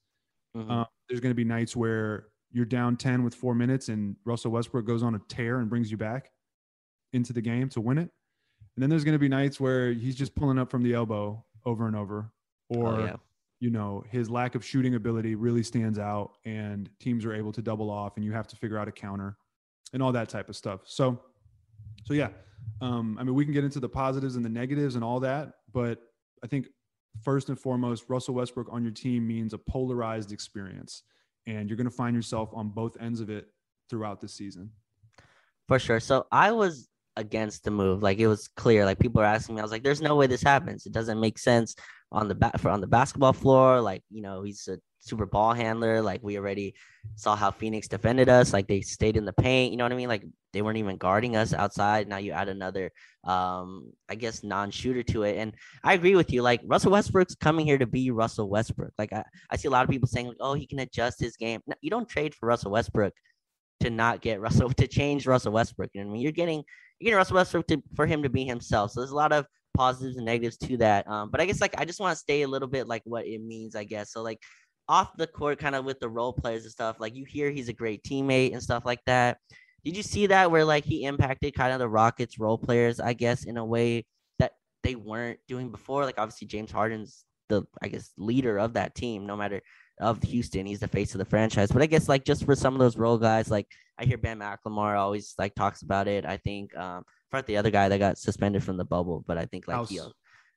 Mhm. 0.55 0.69
Um, 0.69 0.85
there's 1.07 1.19
going 1.21 1.31
to 1.31 1.35
be 1.35 1.43
nights 1.43 1.75
where 1.75 2.27
you're 2.51 2.65
down 2.65 2.97
10 2.97 3.23
with 3.23 3.35
four 3.35 3.53
minutes 3.53 3.89
and 3.89 4.15
Russell 4.25 4.51
Westbrook 4.51 4.85
goes 4.85 5.03
on 5.03 5.15
a 5.15 5.19
tear 5.27 5.59
and 5.59 5.69
brings 5.69 5.91
you 5.91 5.97
back. 5.97 6.31
Into 7.13 7.33
the 7.33 7.41
game 7.41 7.69
to 7.69 7.81
win 7.81 7.97
it. 7.97 8.09
And 8.75 8.83
then 8.83 8.89
there's 8.89 9.03
going 9.03 9.13
to 9.13 9.19
be 9.19 9.29
nights 9.29 9.59
where 9.59 9.91
he's 9.93 10.15
just 10.15 10.35
pulling 10.35 10.59
up 10.59 10.69
from 10.69 10.83
the 10.83 10.93
elbow 10.93 11.43
over 11.65 11.87
and 11.87 11.95
over, 11.95 12.31
or 12.69 12.87
Oh, 12.93 12.99
yeah. 13.05 13.15
you 13.59 13.71
know 13.71 14.03
his 14.09 14.29
lack 14.29 14.55
of 14.55 14.63
shooting 14.63 14.95
ability 14.95 15.35
really 15.35 15.63
stands 15.63 15.97
out, 15.99 16.33
and 16.45 16.89
teams 16.99 17.25
are 17.25 17.33
able 17.33 17.51
to 17.53 17.61
double 17.61 17.89
off, 17.89 18.15
and 18.15 18.23
you 18.25 18.31
have 18.33 18.47
to 18.47 18.55
figure 18.55 18.77
out 18.77 18.87
a 18.87 18.91
counter, 18.91 19.37
and 19.93 20.03
all 20.03 20.11
that 20.11 20.29
type 20.29 20.47
of 20.49 20.55
stuff. 20.55 20.81
So, 20.85 21.19
so 22.05 22.13
yeah, 22.13 22.29
um, 22.81 23.17
I 23.19 23.23
mean 23.23 23.33
we 23.33 23.45
can 23.45 23.53
get 23.53 23.63
into 23.63 23.79
the 23.79 23.89
positives 23.89 24.35
and 24.35 24.45
the 24.45 24.49
negatives 24.49 24.95
and 24.95 25.03
all 25.03 25.19
that, 25.21 25.53
but 25.73 25.99
I 26.43 26.47
think 26.47 26.67
first 27.23 27.49
and 27.49 27.59
foremost, 27.59 28.05
Russell 28.09 28.35
Westbrook 28.35 28.67
on 28.71 28.83
your 28.83 28.91
team 28.93 29.25
means 29.27 29.53
a 29.53 29.57
polarized 29.57 30.31
experience, 30.31 31.01
and 31.47 31.67
you're 31.67 31.77
going 31.77 31.89
to 31.89 31.95
find 31.95 32.15
yourself 32.15 32.51
on 32.53 32.69
both 32.69 32.95
ends 33.01 33.21
of 33.21 33.29
it 33.31 33.47
throughout 33.89 34.21
the 34.21 34.27
season. 34.27 34.69
For 35.67 35.79
sure. 35.79 35.99
So 35.99 36.27
I 36.31 36.51
was 36.51 36.87
against 37.17 37.63
the 37.63 37.71
move. 37.71 38.01
Like 38.01 38.19
it 38.19 38.27
was 38.27 38.47
clear. 38.47 38.85
Like 38.85 38.99
people 38.99 39.19
were 39.19 39.25
asking 39.25 39.55
me, 39.55 39.61
I 39.61 39.63
was 39.63 39.71
like, 39.71 39.83
"There's 39.83 40.01
no 40.01 40.15
way 40.15 40.27
this 40.27 40.43
happens. 40.43 40.85
It 40.85 40.93
doesn't 40.93 41.19
make 41.19 41.37
sense 41.37 41.75
on 42.11 42.29
the 42.29 42.35
back 42.35 42.57
for 42.59 42.69
on 42.69 42.79
the 42.79 42.87
basketball 42.87 43.33
floor. 43.33 43.81
Like 43.81 44.03
you 44.09 44.21
know, 44.21 44.43
he's 44.43 44.67
a 44.69 44.79
super 44.99 45.25
ball 45.25 45.53
handler. 45.53 46.01
Like 46.01 46.21
we 46.23 46.37
already 46.37 46.75
saw 47.15 47.35
how 47.35 47.51
Phoenix 47.51 47.87
defended 47.87 48.29
us. 48.29 48.53
Like 48.53 48.67
they 48.67 48.81
stayed 48.81 49.17
in 49.17 49.25
the 49.25 49.33
paint. 49.33 49.71
You 49.71 49.77
know 49.77 49.85
what 49.85 49.91
I 49.91 49.95
mean? 49.95 50.09
Like 50.09 50.23
they 50.53 50.61
weren't 50.61 50.77
even 50.77 50.97
guarding 50.97 51.35
us 51.35 51.53
outside. 51.53 52.07
Now 52.07 52.17
you 52.17 52.31
add 52.31 52.49
another, 52.49 52.91
um, 53.23 53.91
I 54.09 54.15
guess, 54.15 54.43
non-shooter 54.43 55.03
to 55.03 55.23
it. 55.23 55.37
And 55.37 55.53
I 55.83 55.93
agree 55.93 56.15
with 56.15 56.31
you. 56.31 56.41
Like 56.41 56.61
Russell 56.65 56.91
Westbrook's 56.91 57.35
coming 57.35 57.65
here 57.65 57.77
to 57.77 57.87
be 57.87 58.11
Russell 58.11 58.49
Westbrook. 58.49 58.93
Like 58.97 59.13
I, 59.13 59.23
I 59.49 59.57
see 59.57 59.67
a 59.67 59.71
lot 59.71 59.83
of 59.83 59.89
people 59.89 60.07
saying, 60.07 60.27
like, 60.27 60.37
"Oh, 60.39 60.53
he 60.53 60.67
can 60.67 60.79
adjust 60.79 61.19
his 61.19 61.35
game." 61.35 61.61
No, 61.67 61.75
you 61.81 61.89
don't 61.89 62.07
trade 62.07 62.35
for 62.35 62.47
Russell 62.47 62.71
Westbrook 62.71 63.13
to 63.81 63.89
not 63.89 64.21
get 64.21 64.41
Russell 64.41 64.69
to 64.73 64.87
change 64.87 65.27
Russell 65.27 65.53
Westbrook. 65.53 65.91
You 65.93 66.01
know 66.01 66.07
what 66.07 66.11
I 66.11 66.13
mean? 66.13 66.21
You're 66.21 66.31
getting 66.31 66.63
you're 66.99 67.07
getting 67.07 67.17
Russell 67.17 67.35
Westbrook 67.35 67.67
to, 67.67 67.83
for 67.95 68.05
him 68.05 68.23
to 68.23 68.29
be 68.29 68.43
himself. 68.43 68.91
So 68.91 69.01
there's 69.01 69.11
a 69.11 69.15
lot 69.15 69.31
of 69.31 69.45
positives 69.75 70.17
and 70.17 70.25
negatives 70.25 70.57
to 70.57 70.77
that. 70.77 71.07
Um, 71.07 71.29
but 71.29 71.39
I 71.39 71.45
guess 71.45 71.61
like 71.61 71.79
I 71.79 71.85
just 71.85 71.99
want 71.99 72.13
to 72.13 72.19
stay 72.19 72.41
a 72.41 72.47
little 72.47 72.67
bit 72.67 72.87
like 72.87 73.03
what 73.05 73.25
it 73.25 73.41
means, 73.41 73.75
I 73.75 73.83
guess. 73.83 74.11
So 74.11 74.21
like 74.21 74.39
off 74.89 75.15
the 75.17 75.27
court, 75.27 75.59
kind 75.59 75.75
of 75.75 75.85
with 75.85 75.99
the 75.99 76.09
role 76.09 76.33
players 76.33 76.63
and 76.63 76.71
stuff, 76.71 76.97
like 76.99 77.15
you 77.15 77.25
hear 77.25 77.51
he's 77.51 77.69
a 77.69 77.73
great 77.73 78.03
teammate 78.03 78.53
and 78.53 78.63
stuff 78.63 78.85
like 78.85 79.01
that. 79.05 79.37
Did 79.83 79.95
you 79.95 80.03
see 80.03 80.27
that 80.27 80.51
where 80.51 80.65
like 80.65 80.83
he 80.83 81.05
impacted 81.05 81.53
kind 81.53 81.71
of 81.71 81.79
the 81.79 81.87
Rockets 81.87 82.39
role 82.39 82.57
players, 82.57 82.99
I 82.99 83.13
guess, 83.13 83.45
in 83.45 83.57
a 83.57 83.65
way 83.65 84.05
that 84.39 84.53
they 84.83 84.95
weren't 84.95 85.39
doing 85.47 85.69
before? 85.71 86.03
Like 86.03 86.17
obviously 86.17 86.47
James 86.47 86.71
Harden's 86.71 87.25
the 87.49 87.63
I 87.81 87.87
guess 87.87 88.11
leader 88.17 88.57
of 88.57 88.73
that 88.73 88.95
team, 88.95 89.25
no 89.25 89.37
matter 89.37 89.61
of 89.99 90.21
Houston. 90.23 90.65
He's 90.65 90.79
the 90.79 90.87
face 90.87 91.13
of 91.13 91.19
the 91.19 91.25
franchise. 91.25 91.71
But 91.71 91.81
I 91.81 91.85
guess 91.85 92.07
like 92.07 92.23
just 92.23 92.45
for 92.45 92.55
some 92.55 92.73
of 92.73 92.79
those 92.79 92.97
role 92.97 93.17
guys, 93.17 93.49
like 93.49 93.67
I 93.97 94.05
hear 94.05 94.17
Ben 94.17 94.39
McLemore 94.39 94.97
always 94.97 95.33
like 95.37 95.55
talks 95.55 95.81
about 95.81 96.07
it. 96.07 96.25
I 96.25 96.37
think 96.37 96.75
um 96.77 97.03
for 97.31 97.41
the 97.41 97.57
other 97.57 97.71
guy 97.71 97.89
that 97.89 97.97
got 97.97 98.17
suspended 98.17 98.63
from 98.63 98.77
the 98.77 98.85
bubble, 98.85 99.23
but 99.27 99.37
I 99.37 99.45
think 99.45 99.67
like 99.67 99.87
he 99.87 99.99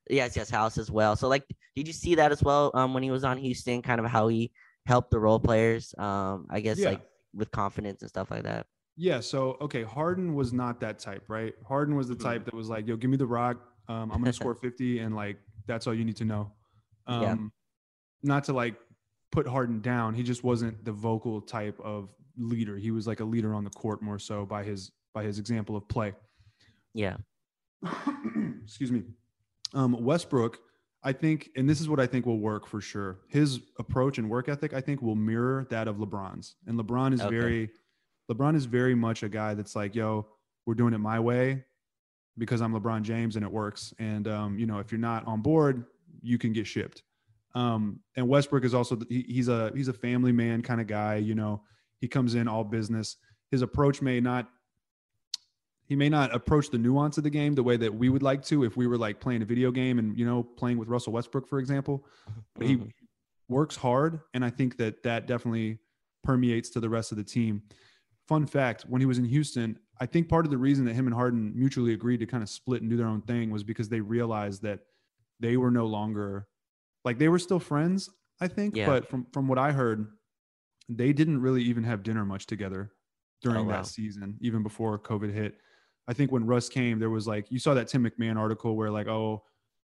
yes, 0.09 0.37
yes, 0.37 0.51
House 0.51 0.79
as 0.79 0.91
well. 0.91 1.17
So 1.17 1.29
like 1.29 1.45
did 1.75 1.87
you 1.87 1.93
see 1.93 2.15
that 2.17 2.33
as 2.33 2.43
well 2.43 2.71
um 2.75 2.95
when 2.95 3.03
he 3.03 3.11
was 3.11 3.25
on 3.25 3.39
Houston, 3.39 3.83
kind 3.83 4.01
of 4.01 4.07
how 4.07 4.29
he 4.29 4.53
helped 4.87 5.11
the 5.11 5.19
role 5.21 5.41
players? 5.41 5.95
Um, 5.99 6.47
I 6.51 6.61
guess 6.61 6.79
Yeah. 6.79 6.91
like 6.91 7.03
with 7.35 7.51
confidence 7.51 8.03
and 8.03 8.09
stuff 8.09 8.31
like 8.31 8.43
that. 8.43 8.67
Yeah. 8.97 9.21
So 9.21 9.57
okay, 9.63 9.83
Harden 9.85 10.35
was 10.35 10.53
not 10.53 10.81
that 10.81 10.99
type, 10.99 11.25
right? 11.29 11.55
Harden 11.67 11.95
was 11.97 12.09
the 12.09 12.17
Mhm. 12.17 12.23
type 12.23 12.45
that 12.45 12.55
was 12.55 12.69
like, 12.69 12.87
"Yo, 12.87 12.97
give 12.97 13.09
me 13.09 13.17
the 13.17 13.27
rock. 13.27 13.57
Um, 13.89 14.11
I'm 14.13 14.19
gonna 14.19 14.33
score 14.33 14.55
50, 14.55 14.99
and 14.99 15.15
like 15.15 15.39
that's 15.67 15.87
all 15.87 15.95
you 15.95 16.05
need 16.05 16.17
to 16.17 16.25
know." 16.25 16.53
Um, 17.07 17.23
Yeah. 17.23 17.37
Not 18.23 18.45
to 18.45 18.53
like 18.53 18.77
put 19.33 19.47
Harden 19.47 19.81
down. 19.81 20.15
He 20.15 20.23
just 20.23 20.45
wasn't 20.45 20.85
the 20.85 20.93
vocal 20.93 21.41
type 21.41 21.79
of 21.83 22.09
leader. 22.37 22.77
He 22.77 22.91
was 22.91 23.07
like 23.07 23.21
a 23.21 23.25
leader 23.25 23.55
on 23.55 23.65
the 23.65 23.71
court 23.71 24.03
more 24.03 24.19
so 24.19 24.45
by 24.45 24.63
his 24.65 24.91
by 25.15 25.25
his 25.25 25.39
example 25.39 25.77
of 25.77 25.89
play. 25.89 26.13
Yeah. 26.95 27.17
Excuse 28.65 28.93
me. 28.93 29.03
Um, 29.75 29.93
Westbrook, 30.05 30.59
I 31.03 31.13
think, 31.13 31.51
and 31.57 31.69
this 31.69 31.81
is 31.81 31.89
what 31.89 32.01
I 32.01 32.07
think 32.07 32.27
will 32.27 32.39
work 32.39 32.67
for 32.67 32.81
sure. 32.81 33.21
His 33.29 33.61
approach 33.79 34.19
and 34.19 34.29
work 34.29 34.49
ethic, 34.49 34.75
I 34.75 34.81
think, 34.81 35.03
will 35.03 35.17
mirror 35.17 35.67
that 35.71 35.89
of 35.89 35.97
LeBron's. 35.97 36.57
And 36.67 36.79
LeBron 36.79 37.15
is 37.15 37.21
Okay. 37.21 37.37
very, 37.37 37.71
LeBron 38.31 38.55
is 38.55 38.65
very 38.67 38.95
much 38.95 39.23
a 39.23 39.29
guy 39.29 39.55
that's 39.55 39.75
like, 39.75 39.95
yo, 39.95 40.27
we're 40.67 40.75
doing 40.75 40.93
it 40.95 40.99
my 40.99 41.19
way 41.19 41.65
because 42.39 42.61
I'm 42.61 42.73
LeBron 42.73 43.03
James 43.03 43.37
and 43.37 43.45
it 43.45 43.51
works. 43.51 43.95
And 43.99 44.29
um, 44.29 44.59
you 44.59 44.67
know, 44.67 44.79
if 44.79 44.93
you're 44.93 45.01
not 45.01 45.27
on 45.27 45.41
board, 45.41 45.85
you 46.23 46.39
can 46.39 46.53
get 46.53 46.67
shipped. 46.67 47.03
Um, 47.55 48.01
and 48.17 48.29
Westbrook 48.29 48.65
is 48.65 48.75
also 48.75 48.99
he, 49.09 49.25
he's 49.29 49.49
a 49.49 49.73
he's 49.75 49.89
a 49.89 49.93
family 49.93 50.33
man 50.33 50.63
kind 50.63 50.81
of 50.81 50.87
guy. 50.87 51.17
You 51.17 51.35
know, 51.35 51.63
he 51.99 52.09
comes 52.09 52.35
in 52.35 52.49
all 52.49 52.65
business. 52.65 53.17
His 53.51 53.63
approach 53.63 54.01
may 54.01 54.21
not 54.21 54.49
he 55.91 55.97
may 55.97 56.09
not 56.09 56.33
approach 56.33 56.71
the 56.71 56.79
nuance 56.79 57.19
of 57.19 57.25
the 57.25 57.31
game 57.31 57.57
the 57.57 57.65
way 57.65 57.77
that 57.77 57.93
we 57.93 58.09
would 58.09 58.23
like 58.23 58.45
to 58.45 58.63
if 58.63 58.77
we 58.77 58.87
were 58.87 58.97
like 58.97 59.19
playing 59.19 59.43
a 59.43 59.45
video 59.45 59.73
game 59.73 59.99
and 59.99 60.17
you 60.17 60.25
know 60.25 60.43
playing 60.43 60.79
with 60.79 60.89
Russell 60.89 61.13
Westbrook 61.13 61.49
for 61.49 61.59
example 61.59 62.07
but 62.55 62.67
he 62.67 62.79
works 63.49 63.75
hard 63.75 64.21
and 64.33 64.45
I 64.45 64.51
think 64.51 64.77
that 64.77 65.03
that 65.03 65.27
definitely 65.27 65.79
permeates 66.23 66.71
to 66.71 66.81
the 66.81 66.89
rest 66.89 67.11
of 67.11 67.19
the 67.19 67.25
team 67.25 67.63
fun 68.29 68.47
fact 68.47 68.83
when 68.89 69.01
he 69.01 69.07
was 69.07 69.19
in 69.19 69.25
Houston 69.25 69.77
I 70.01 70.07
think 70.07 70.29
part 70.29 70.47
of 70.47 70.53
the 70.53 70.59
reason 70.59 70.85
that 70.85 70.95
him 70.95 71.07
and 71.07 71.15
Harden 71.15 71.53
mutually 71.55 71.93
agreed 71.93 72.21
to 72.21 72.27
kind 72.27 72.43
of 72.43 72.49
split 72.49 72.81
and 72.83 72.91
do 72.91 72.97
their 72.97 73.09
own 73.09 73.21
thing 73.21 73.51
was 73.51 73.65
because 73.65 73.89
they 73.89 74.01
realized 74.01 74.63
that 74.63 74.81
they 75.41 75.57
were 75.57 75.71
no 75.71 75.87
longer 75.87 76.47
like 77.05 77.19
they 77.19 77.29
were 77.29 77.39
still 77.39 77.59
friends 77.61 78.09
I 78.41 78.49
think 78.49 78.77
Yeah. 78.77 78.87
but 78.87 79.09
from 79.09 79.27
from 79.33 79.49
what 79.49 79.59
I 79.59 79.73
heard 79.73 80.07
they 80.89 81.13
didn't 81.13 81.41
really 81.41 81.63
even 81.63 81.85
have 81.85 82.03
dinner 82.03 82.25
much 82.25 82.47
together 82.47 82.93
during 83.43 83.59
Oh, 83.59 83.65
wow. 83.65 83.77
that 83.77 83.87
season 83.87 84.37
even 84.41 84.63
before 84.63 84.99
COVID 84.99 85.33
hit 85.33 85.59
I 86.09 86.13
think 86.13 86.33
when 86.33 86.45
Russ 86.45 86.69
came, 86.69 86.99
there 86.99 87.11
was 87.11 87.29
like 87.29 87.51
you 87.53 87.61
saw 87.61 87.75
that 87.75 87.87
Tim 87.87 88.05
McMahon 88.05 88.37
article 88.37 88.75
where 88.75 88.91
like, 88.91 89.07
oh, 89.07 89.45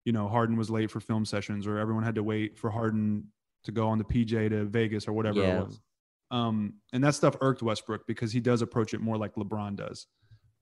you 0.05 0.13
know, 0.13 0.29
Harden 0.29 0.57
was 0.57 0.69
late 0.69 0.91
for 0.91 1.01
film 1.01 1.25
sessions, 1.25 1.67
or 1.67 1.79
everyone 1.79 2.03
had 2.05 2.17
to 2.17 2.23
wait 2.23 2.59
for 2.59 2.69
Harden 2.69 3.25
to 3.65 3.73
go 3.73 3.89
on 3.89 3.97
the 3.97 4.05
PJ 4.05 4.51
to 4.51 4.65
Vegas 4.67 5.09
or 5.09 5.15
whatever 5.15 5.39
Yeah. 5.41 5.61
it 5.61 5.65
was. 5.67 5.81
Um, 6.31 6.75
and 6.93 7.03
that 7.05 7.15
stuff 7.15 7.37
irked 7.41 7.63
Westbrook 7.63 8.07
because 8.07 8.33
he 8.33 8.41
does 8.41 8.61
approach 8.61 8.93
it 8.93 9.01
more 9.01 9.17
like 9.17 9.35
LeBron 9.37 9.77
does. 9.77 10.09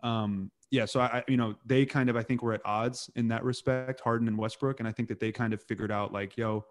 Um, 0.05 0.53
yeah, 0.71 0.85
so 0.85 1.01
I, 1.01 1.25
you 1.29 1.37
know, 1.37 1.55
they 1.65 1.87
kind 1.87 2.11
of 2.11 2.17
I 2.17 2.23
think 2.23 2.43
were 2.43 2.53
at 2.53 2.61
odds 2.65 3.11
in 3.17 3.29
that 3.29 3.45
respect, 3.45 4.01
Harden 4.01 4.29
and 4.29 4.37
Westbrook, 4.37 4.81
and 4.81 4.89
I 4.89 4.93
think 4.93 5.09
that 5.09 5.21
they 5.21 5.33
kind 5.33 5.53
of 5.53 5.63
figured 5.63 5.91
out 5.91 6.13
like, 6.13 6.37
yo, 6.37 6.65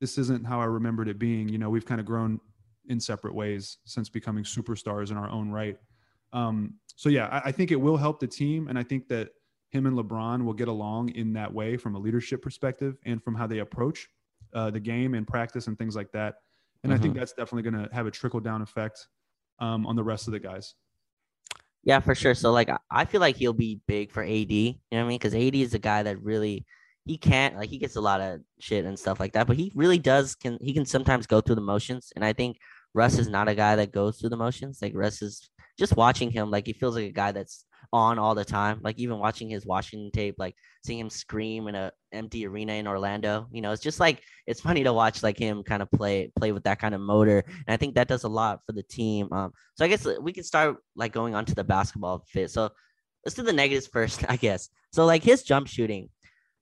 this 0.00 0.18
isn't 0.18 0.46
how 0.46 0.60
I 0.60 0.66
remembered 0.66 1.08
it 1.08 1.18
being. 1.18 1.48
You 1.48 1.58
know, 1.58 1.70
we've 1.70 1.86
kind 1.86 2.00
of 2.00 2.06
grown 2.06 2.40
in 2.88 3.00
separate 3.00 3.34
ways 3.34 3.78
since 3.84 4.08
becoming 4.08 4.44
superstars 4.44 5.10
in 5.10 5.16
our 5.16 5.28
own 5.28 5.50
right. 5.50 5.76
Um, 6.32 6.74
so 6.94 7.08
yeah, 7.08 7.26
I, 7.26 7.48
I 7.48 7.52
think 7.52 7.70
it 7.70 7.80
will 7.80 7.96
help 7.96 8.20
the 8.20 8.26
team, 8.26 8.68
and 8.68 8.78
I 8.78 8.82
think 8.82 9.08
that 9.08 9.30
him 9.70 9.86
and 9.86 9.96
LeBron 9.96 10.44
will 10.44 10.54
get 10.54 10.68
along 10.68 11.10
in 11.10 11.32
that 11.34 11.52
way 11.52 11.76
from 11.76 11.94
a 11.94 11.98
leadership 11.98 12.40
perspective 12.40 12.96
and 13.04 13.22
from 13.22 13.34
how 13.34 13.46
they 13.46 13.58
approach 13.58 14.08
uh, 14.54 14.70
the 14.70 14.80
game 14.80 15.14
and 15.14 15.26
practice 15.26 15.66
and 15.66 15.76
things 15.76 15.94
like 15.94 16.10
that. 16.12 16.36
And 16.84 16.94
I 16.94 16.96
think 16.96 17.14
that's 17.14 17.32
definitely 17.32 17.70
going 17.70 17.84
to 17.84 17.94
have 17.94 18.06
a 18.06 18.10
trickle 18.10 18.40
down 18.40 18.62
effect 18.62 19.08
um, 19.58 19.84
on 19.86 19.96
the 19.96 20.04
rest 20.04 20.28
of 20.28 20.32
the 20.32 20.38
guys. 20.38 20.74
Yeah, 21.88 22.00
for 22.00 22.14
sure. 22.14 22.34
So 22.34 22.52
like 22.52 22.68
I- 22.90 23.04
feel 23.06 23.20
like 23.22 23.36
he'll 23.36 23.54
be 23.54 23.80
big 23.88 24.12
for 24.12 24.22
AD. 24.22 24.52
You 24.52 24.74
know 24.92 24.98
what 24.98 25.04
I 25.06 25.08
mean? 25.08 25.18
Because 25.18 25.34
AD 25.34 25.62
is 25.62 25.72
a 25.74 25.78
guy 25.78 26.02
that 26.02 26.22
really 26.22 26.66
he 27.06 27.16
can't 27.16 27.56
like 27.56 27.70
he 27.70 27.78
gets 27.78 27.96
a 27.96 28.00
lot 28.02 28.20
of 28.20 28.40
shit 28.60 28.84
and 28.84 28.98
stuff 28.98 29.18
like 29.18 29.32
that, 29.32 29.46
but 29.46 29.56
he 29.56 29.72
really 29.74 29.98
does 29.98 30.34
can 30.34 30.58
he 30.60 30.74
can 30.74 30.84
sometimes 30.84 31.26
go 31.26 31.40
through 31.40 31.54
the 31.56 31.62
motions. 31.62 32.12
And 32.14 32.22
I 32.24 32.34
think 32.34 32.58
Russ 32.94 33.18
is 33.18 33.28
not 33.28 33.48
a 33.48 33.54
guy 33.54 33.76
that 33.76 33.92
goes 33.92 34.18
through 34.20 34.28
the 34.30 34.36
motions. 34.36 34.80
Like 34.82 34.92
Russ 34.94 35.22
is 35.22 35.48
just 35.78 35.96
watching 35.96 36.30
him, 36.30 36.50
like 36.50 36.66
he 36.66 36.74
feels 36.74 36.94
like 36.96 37.06
a 37.06 37.12
guy 37.12 37.32
that's 37.32 37.64
on 37.92 38.18
all 38.18 38.34
the 38.34 38.44
time. 38.44 38.80
Like 38.82 38.98
even 38.98 39.18
watching 39.18 39.48
his 39.48 39.64
Washington 39.64 40.10
tape, 40.10 40.36
like 40.38 40.54
seeing 40.84 40.98
him 40.98 41.10
scream 41.10 41.68
in 41.68 41.74
a 41.74 41.92
empty 42.12 42.46
arena 42.46 42.74
in 42.74 42.86
Orlando. 42.86 43.46
You 43.50 43.62
know, 43.62 43.72
it's 43.72 43.82
just 43.82 44.00
like 44.00 44.22
it's 44.46 44.60
funny 44.60 44.84
to 44.84 44.92
watch 44.92 45.22
like 45.22 45.38
him 45.38 45.62
kind 45.62 45.82
of 45.82 45.90
play 45.90 46.30
play 46.36 46.52
with 46.52 46.64
that 46.64 46.78
kind 46.78 46.94
of 46.94 47.00
motor. 47.00 47.44
And 47.46 47.74
I 47.74 47.76
think 47.76 47.94
that 47.94 48.08
does 48.08 48.24
a 48.24 48.28
lot 48.28 48.60
for 48.66 48.72
the 48.72 48.82
team. 48.82 49.32
Um, 49.32 49.52
so 49.74 49.84
I 49.84 49.88
guess 49.88 50.06
we 50.20 50.32
can 50.32 50.44
start 50.44 50.76
like 50.96 51.12
going 51.12 51.34
on 51.34 51.44
to 51.46 51.54
the 51.54 51.64
basketball 51.64 52.24
fit. 52.28 52.50
So 52.50 52.70
let's 53.24 53.34
do 53.34 53.42
the 53.42 53.52
negatives 53.52 53.86
first, 53.92 54.24
I 54.28 54.36
guess. 54.36 54.68
So 54.92 55.04
like 55.04 55.22
his 55.22 55.42
jump 55.42 55.68
shooting, 55.68 56.08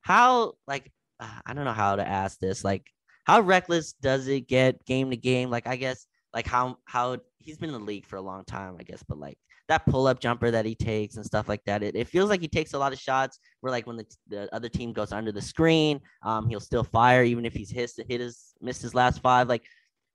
how 0.01 0.55
like 0.67 0.93
uh, 1.21 1.41
I 1.45 1.55
don't 1.55 1.65
know 1.65 1.73
how 1.73 1.97
to 1.97 2.07
ask 2.07 2.39
this. 2.39 2.65
Like 2.65 2.87
how 3.25 3.41
reckless 3.41 3.93
does 3.95 4.29
it 4.29 4.49
get 4.49 4.85
game 4.85 5.11
to 5.11 5.17
game? 5.17 5.51
Like 5.51 5.67
I 5.67 5.77
guess 5.77 6.07
like 6.33 6.47
how 6.47 6.79
how 6.85 7.19
he's 7.39 7.57
been 7.57 7.71
in 7.71 7.81
the 7.81 7.87
league 7.87 8.07
for 8.07 8.17
a 8.17 8.23
long 8.23 8.45
time, 8.45 8.77
I 8.79 8.83
guess, 8.83 9.03
but 9.03 9.19
like 9.19 9.39
that 9.69 9.85
pull 9.87 10.07
up 10.07 10.21
jumper 10.21 10.51
that 10.51 10.65
he 10.65 10.75
takes 10.75 11.17
and 11.17 11.25
stuff 11.25 11.49
like 11.49 11.65
that. 11.65 11.83
It, 11.83 11.97
it 11.97 12.07
feels 12.07 12.31
like 12.31 12.41
he 12.41 12.49
takes 12.49 12.75
a 12.75 12.79
lot 12.79 12.93
of 12.93 12.99
shots 12.99 13.39
where 13.61 13.71
like 13.71 13.87
when 13.87 13.97
the, 13.97 14.07
the 14.29 14.55
other 14.55 14.69
team 14.69 14.93
goes 14.93 15.13
under 15.13 15.33
the 15.33 15.43
screen, 15.43 16.01
um, 16.23 16.49
he'll 16.49 16.61
still 16.61 16.85
fire 16.85 17.25
even 17.25 17.45
if 17.45 17.53
he's 17.53 17.71
hit 17.71 17.91
hit 18.09 18.21
his 18.21 18.55
missed 18.61 18.83
his 18.83 18.95
last 18.95 19.21
five. 19.23 19.49
Like 19.49 19.63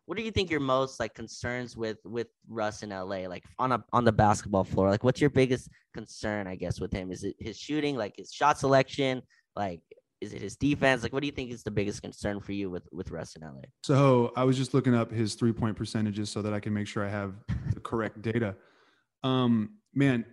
what 0.05 0.17
do 0.17 0.24
you 0.24 0.31
think 0.31 0.50
your 0.50 0.60
most 0.60 1.00
like 1.00 1.13
concerns 1.13 1.77
with 1.77 1.98
with 2.03 2.27
Russ 2.50 2.84
in 2.84 2.89
LA 2.89 3.27
like 3.27 3.43
on 3.60 3.72
a 3.72 3.84
on 3.93 4.03
the 4.03 4.12
basketball 4.12 4.65
floor 4.65 4.89
like 4.89 5.05
what's 5.05 5.22
your 5.22 5.29
biggest 5.29 5.70
concern 5.93 6.48
I 6.48 6.55
guess 6.55 6.81
with 6.81 6.91
him 6.91 7.12
is 7.12 7.24
it 7.24 7.36
his 7.39 7.58
shooting 7.58 7.96
like 7.96 8.15
his 8.17 8.34
shot 8.34 8.58
selection 8.58 9.22
like 9.55 9.79
is 10.20 10.34
it 10.34 10.41
his 10.41 10.55
defense 10.55 11.03
like 11.03 11.13
what 11.13 11.22
do 11.22 11.27
you 11.27 11.31
think 11.31 11.51
is 11.51 11.63
the 11.63 11.72
biggest 11.72 12.01
concern 12.01 12.39
for 12.41 12.51
you 12.51 12.70
with 12.70 12.84
with 12.91 13.10
Russ 13.10 13.36
in 13.36 13.41
LA 13.41 13.62
So 13.84 14.34
I 14.36 14.43
was 14.43 14.58
just 14.58 14.74
looking 14.74 14.96
up 14.96 15.12
his 15.12 15.36
three 15.36 15.53
point 15.53 15.77
percentages 15.77 16.29
so 16.29 16.41
that 16.41 16.53
I 16.53 16.60
can 16.60 16.74
make 16.74 16.88
sure 16.88 17.05
I 17.05 17.10
have 17.10 17.34
the 17.74 17.79
correct 17.79 18.22
data. 18.22 18.55
Um, 19.23 19.77
man, 19.93 20.25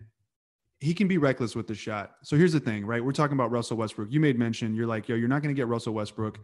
he 0.81 0.95
can 0.95 1.09
be 1.09 1.19
reckless 1.19 1.55
with 1.57 1.67
the 1.67 1.75
shot. 1.75 2.13
So 2.23 2.37
here's 2.37 2.53
the 2.53 2.61
thing, 2.61 2.87
right? 2.87 3.05
We're 3.05 3.13
talking 3.13 3.35
about 3.37 3.51
Russell 3.51 3.77
Westbrook. 3.77 4.09
You 4.11 4.21
made 4.21 4.39
mention, 4.39 4.75
you're 4.75 4.87
like, 4.87 5.09
yo, 5.09 5.17
you're 5.17 5.29
not 5.29 5.43
going 5.43 5.55
to 5.55 5.59
get 5.59 5.67
Russell 5.67 5.95
Westbrook 5.95 6.39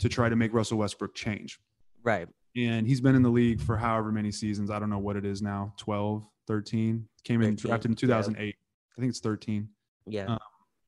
to 0.00 0.08
try 0.08 0.28
to 0.28 0.36
make 0.36 0.52
Russell 0.52 0.78
Westbrook 0.78 1.14
change. 1.14 1.58
Right. 2.02 2.28
And 2.56 2.86
he's 2.86 3.00
been 3.00 3.14
in 3.14 3.22
the 3.22 3.28
league 3.30 3.60
for 3.60 3.76
however 3.76 4.10
many 4.10 4.32
seasons. 4.32 4.70
I 4.70 4.78
don't 4.78 4.90
know 4.90 4.98
what 4.98 5.16
it 5.16 5.24
is 5.24 5.40
now 5.42 5.72
12, 5.78 6.26
13. 6.48 7.06
Came 7.24 7.42
in 7.42 7.56
13, 7.56 7.68
drafted 7.70 7.90
in 7.92 7.96
2008. 7.96 8.54
I 8.96 9.00
think 9.00 9.10
it's 9.10 9.20
13. 9.20 9.68
Yeah. 10.06 10.34
Uh, 10.34 10.38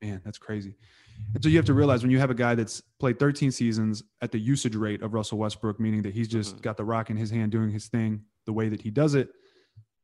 Man, 0.01 0.19
that's 0.25 0.39
crazy. 0.39 0.75
And 1.35 1.43
so 1.43 1.47
you 1.47 1.57
have 1.57 1.65
to 1.67 1.75
realize 1.75 2.01
when 2.01 2.09
you 2.09 2.17
have 2.17 2.31
a 2.31 2.35
guy 2.35 2.55
that's 2.55 2.81
played 2.99 3.19
13 3.19 3.51
seasons 3.51 4.01
at 4.23 4.31
the 4.31 4.39
usage 4.39 4.75
rate 4.75 5.03
of 5.03 5.13
Russell 5.13 5.37
Westbrook, 5.37 5.79
meaning 5.79 6.01
that 6.01 6.13
he's 6.15 6.27
just 6.27 6.57
Mhm. 6.57 6.61
got 6.63 6.75
the 6.77 6.83
rock 6.83 7.11
in 7.11 7.17
his 7.17 7.29
hand 7.29 7.51
doing 7.51 7.69
his 7.69 7.87
thing 7.87 8.25
the 8.45 8.51
way 8.53 8.67
that 8.67 8.81
he 8.81 8.89
does 8.89 9.13
it, 9.13 9.29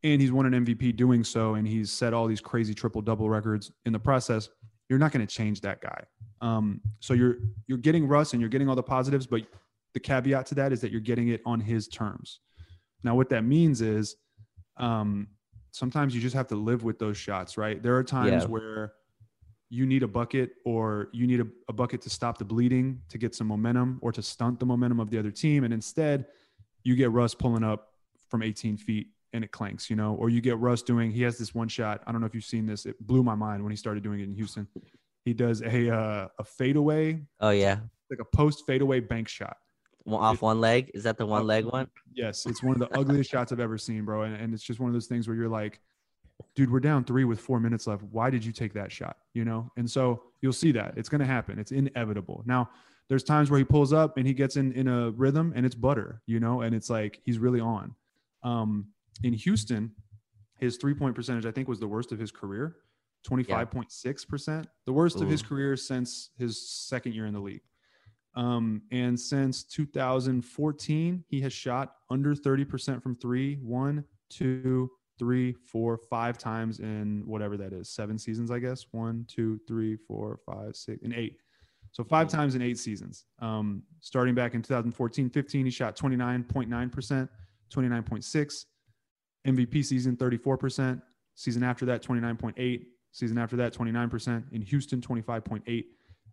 and 0.03 0.21
he's 0.21 0.31
won 0.31 0.51
an 0.51 0.65
MVP 0.65 0.95
doing 0.95 1.23
so, 1.23 1.55
and 1.55 1.67
he's 1.67 1.91
set 1.91 2.13
all 2.13 2.27
these 2.27 2.41
crazy 2.41 2.73
triple 2.73 3.01
double 3.01 3.29
records 3.29 3.71
in 3.85 3.93
the 3.93 3.99
process. 3.99 4.49
You're 4.89 4.99
not 4.99 5.11
going 5.11 5.25
to 5.25 5.33
change 5.33 5.61
that 5.61 5.81
guy. 5.81 6.03
Um, 6.41 6.81
so 6.99 7.13
you're 7.13 7.37
you're 7.67 7.77
getting 7.79 8.07
Russ 8.07 8.33
and 8.33 8.41
you're 8.41 8.49
getting 8.49 8.69
all 8.69 8.75
the 8.75 8.83
positives, 8.83 9.25
but 9.27 9.41
the 9.93 9.99
caveat 9.99 10.45
to 10.47 10.55
that 10.55 10.71
is 10.71 10.81
that 10.81 10.91
you're 10.91 11.01
getting 11.01 11.29
it 11.29 11.41
on 11.45 11.59
his 11.59 11.87
terms. 11.87 12.39
Now, 13.03 13.15
what 13.15 13.29
that 13.29 13.43
means 13.43 13.81
is 13.81 14.15
um, 14.77 15.27
sometimes 15.71 16.13
you 16.13 16.21
just 16.21 16.35
have 16.35 16.47
to 16.47 16.55
live 16.55 16.83
with 16.83 16.99
those 16.99 17.17
shots, 17.17 17.57
right? 17.57 17.81
There 17.81 17.95
are 17.95 18.03
times 18.03 18.43
Yeah. 18.43 18.45
where 18.49 18.93
you 19.69 19.85
need 19.85 20.03
a 20.03 20.07
bucket 20.07 20.51
or 20.65 21.09
you 21.11 21.27
need 21.27 21.41
a, 21.41 21.47
a 21.67 21.73
bucket 21.73 22.01
to 22.01 22.09
stop 22.09 22.37
the 22.37 22.45
bleeding 22.45 23.01
to 23.09 23.17
get 23.17 23.35
some 23.35 23.47
momentum 23.47 23.99
or 24.01 24.11
to 24.13 24.21
stunt 24.21 24.59
the 24.59 24.65
momentum 24.65 24.99
of 24.99 25.09
the 25.09 25.17
other 25.19 25.31
team. 25.31 25.63
And 25.65 25.73
instead, 25.73 26.27
you 26.83 26.95
get 26.95 27.11
Russ 27.11 27.33
pulling 27.33 27.63
up 27.63 27.89
from 28.29 28.43
18 28.43 28.77
feet 28.77 29.07
and 29.37 29.45
it 29.45 29.51
clanks, 29.51 29.89
you 29.89 29.95
know, 29.95 30.15
or 30.15 30.29
you 30.29 30.41
get 30.41 30.57
Russ 30.59 30.81
doing, 30.81 31.11
he 31.11 31.21
has 31.21 31.37
this 31.37 31.55
one 31.55 31.69
shot. 31.69 32.03
I 32.05 32.11
don't 32.11 32.19
know 32.19 32.27
if 32.27 32.35
you've 32.35 32.43
seen 32.43 32.65
this. 32.65 32.85
It 32.85 32.99
blew 33.07 33.23
my 33.23 33.35
mind 33.35 33.63
when 33.63 33.71
he 33.71 33.77
started 33.77 34.03
doing 34.03 34.19
it 34.19 34.23
in 34.23 34.33
Houston. 34.33 34.67
He 35.23 35.33
does 35.33 35.61
a, 35.61 35.93
uh, 35.95 36.27
a 36.39 36.43
fadeaway, 36.43 37.21
Oh 37.39 37.51
yeah. 37.51 37.77
like 38.09 38.19
a 38.19 38.35
post 38.35 38.65
fadeaway 38.67 38.99
bank 38.99 39.29
shot. 39.29 39.55
One, 40.03 40.23
off 40.23 40.41
one 40.41 40.59
leg. 40.59 40.91
Is 40.93 41.03
that 41.03 41.17
the 41.17 41.25
one 41.25 41.45
leg 41.45 41.65
one? 41.65 41.87
Yes, 42.13 42.45
it's 42.45 42.63
one 42.63 42.73
of 42.73 42.79
the 42.79 42.97
ugliest 42.97 43.29
shots 43.29 43.51
I've 43.51 43.59
ever 43.59 43.77
seen, 43.77 44.03
bro. 44.05 44.23
And, 44.23 44.35
and 44.35 44.53
it's 44.53 44.63
just 44.63 44.79
one 44.79 44.89
of 44.89 44.93
those 44.93 45.07
things 45.07 45.27
where 45.27 45.35
you're 45.35 45.49
like, 45.49 45.79
dude, 46.55 46.71
we're 46.71 46.79
down 46.79 47.03
three 47.03 47.25
with 47.25 47.39
four 47.39 47.59
minutes 47.59 47.87
left. 47.87 48.03
Why 48.03 48.29
did 48.29 48.43
you 48.45 48.53
take 48.53 48.73
that 48.73 48.91
shot? 48.91 49.17
You 49.33 49.43
know? 49.43 49.71
And 49.75 49.89
so 49.89 50.23
you'll 50.41 50.53
see 50.53 50.71
that. 50.71 50.93
It's 50.97 51.09
going 51.09 51.19
to 51.19 51.27
happen. 51.27 51.59
It's 51.59 51.71
inevitable. 51.71 52.43
Now, 52.45 52.69
there's 53.09 53.23
times 53.23 53.51
where 53.51 53.57
he 53.57 53.63
pulls 53.65 53.91
up 53.93 54.17
and 54.17 54.25
he 54.25 54.33
gets 54.33 54.55
in, 54.55 54.71
in 54.73 54.87
a 54.87 55.11
rhythm 55.11 55.51
and 55.55 55.65
it's 55.65 55.75
butter, 55.75 56.21
you 56.25 56.39
know? 56.39 56.61
And 56.61 56.73
it's 56.73 56.89
like 56.89 57.19
he's 57.25 57.37
really 57.39 57.59
on. 57.59 57.93
Um, 58.43 58.87
in 59.23 59.33
Houston, 59.33 59.91
his 60.59 60.77
three 60.77 60.93
point 60.93 61.15
percentage, 61.15 61.45
I 61.45 61.51
think, 61.51 61.67
was 61.67 61.79
the 61.79 61.87
worst 61.87 62.11
of 62.11 62.19
his 62.19 62.31
career 62.31 62.77
25.6%, 63.27 64.65
the 64.85 64.93
worst 64.93 65.21
of 65.21 65.27
his 65.29 65.41
career 65.41 65.75
since 65.75 66.29
his 66.37 66.69
second 66.69 67.13
year 67.13 67.25
in 67.25 67.33
the 67.33 67.39
league. 67.39 67.61
Um, 68.35 68.83
and 68.91 69.19
since 69.19 69.63
2014, 69.63 71.23
he 71.27 71.41
has 71.41 71.51
shot 71.51 71.95
under 72.09 72.35
30% 72.35 73.01
from 73.01 73.15
three, 73.15 73.55
one, 73.55 74.03
two, 74.29 74.91
three, 75.17 75.53
four, 75.53 75.97
five 76.09 76.37
times 76.37 76.79
in 76.79 77.23
whatever 77.25 77.57
that 77.57 77.73
is, 77.73 77.89
seven 77.89 78.17
seasons, 78.19 78.51
I 78.51 78.59
guess. 78.59 78.85
One, 78.91 79.25
two, 79.27 79.59
three, 79.67 79.95
four, 80.07 80.39
five, 80.45 80.75
six, 80.75 81.01
and 81.03 81.13
eight. 81.13 81.37
So 81.91 82.03
five 82.03 82.27
Mhm. 82.27 82.31
times 82.31 82.55
in 82.55 82.61
eight 82.61 82.77
seasons. 82.77 83.25
Um, 83.39 83.81
starting 84.01 84.35
back 84.35 84.53
in 84.53 84.61
2014, 84.61 85.29
15, 85.31 85.65
he 85.65 85.71
shot 85.71 85.95
29.9%, 85.95 87.27
29.6. 87.71 88.65
MVP 89.47 89.83
season, 89.85 90.15
34%. 90.17 91.01
Season 91.35 91.63
after 91.63 91.85
that, 91.85 92.01
29.8. 92.03 92.85
Season 93.11 93.37
after 93.37 93.55
that, 93.55 93.73
29%. 93.73 94.43
In 94.51 94.61
Houston, 94.61 95.01
25.8. 95.01 95.85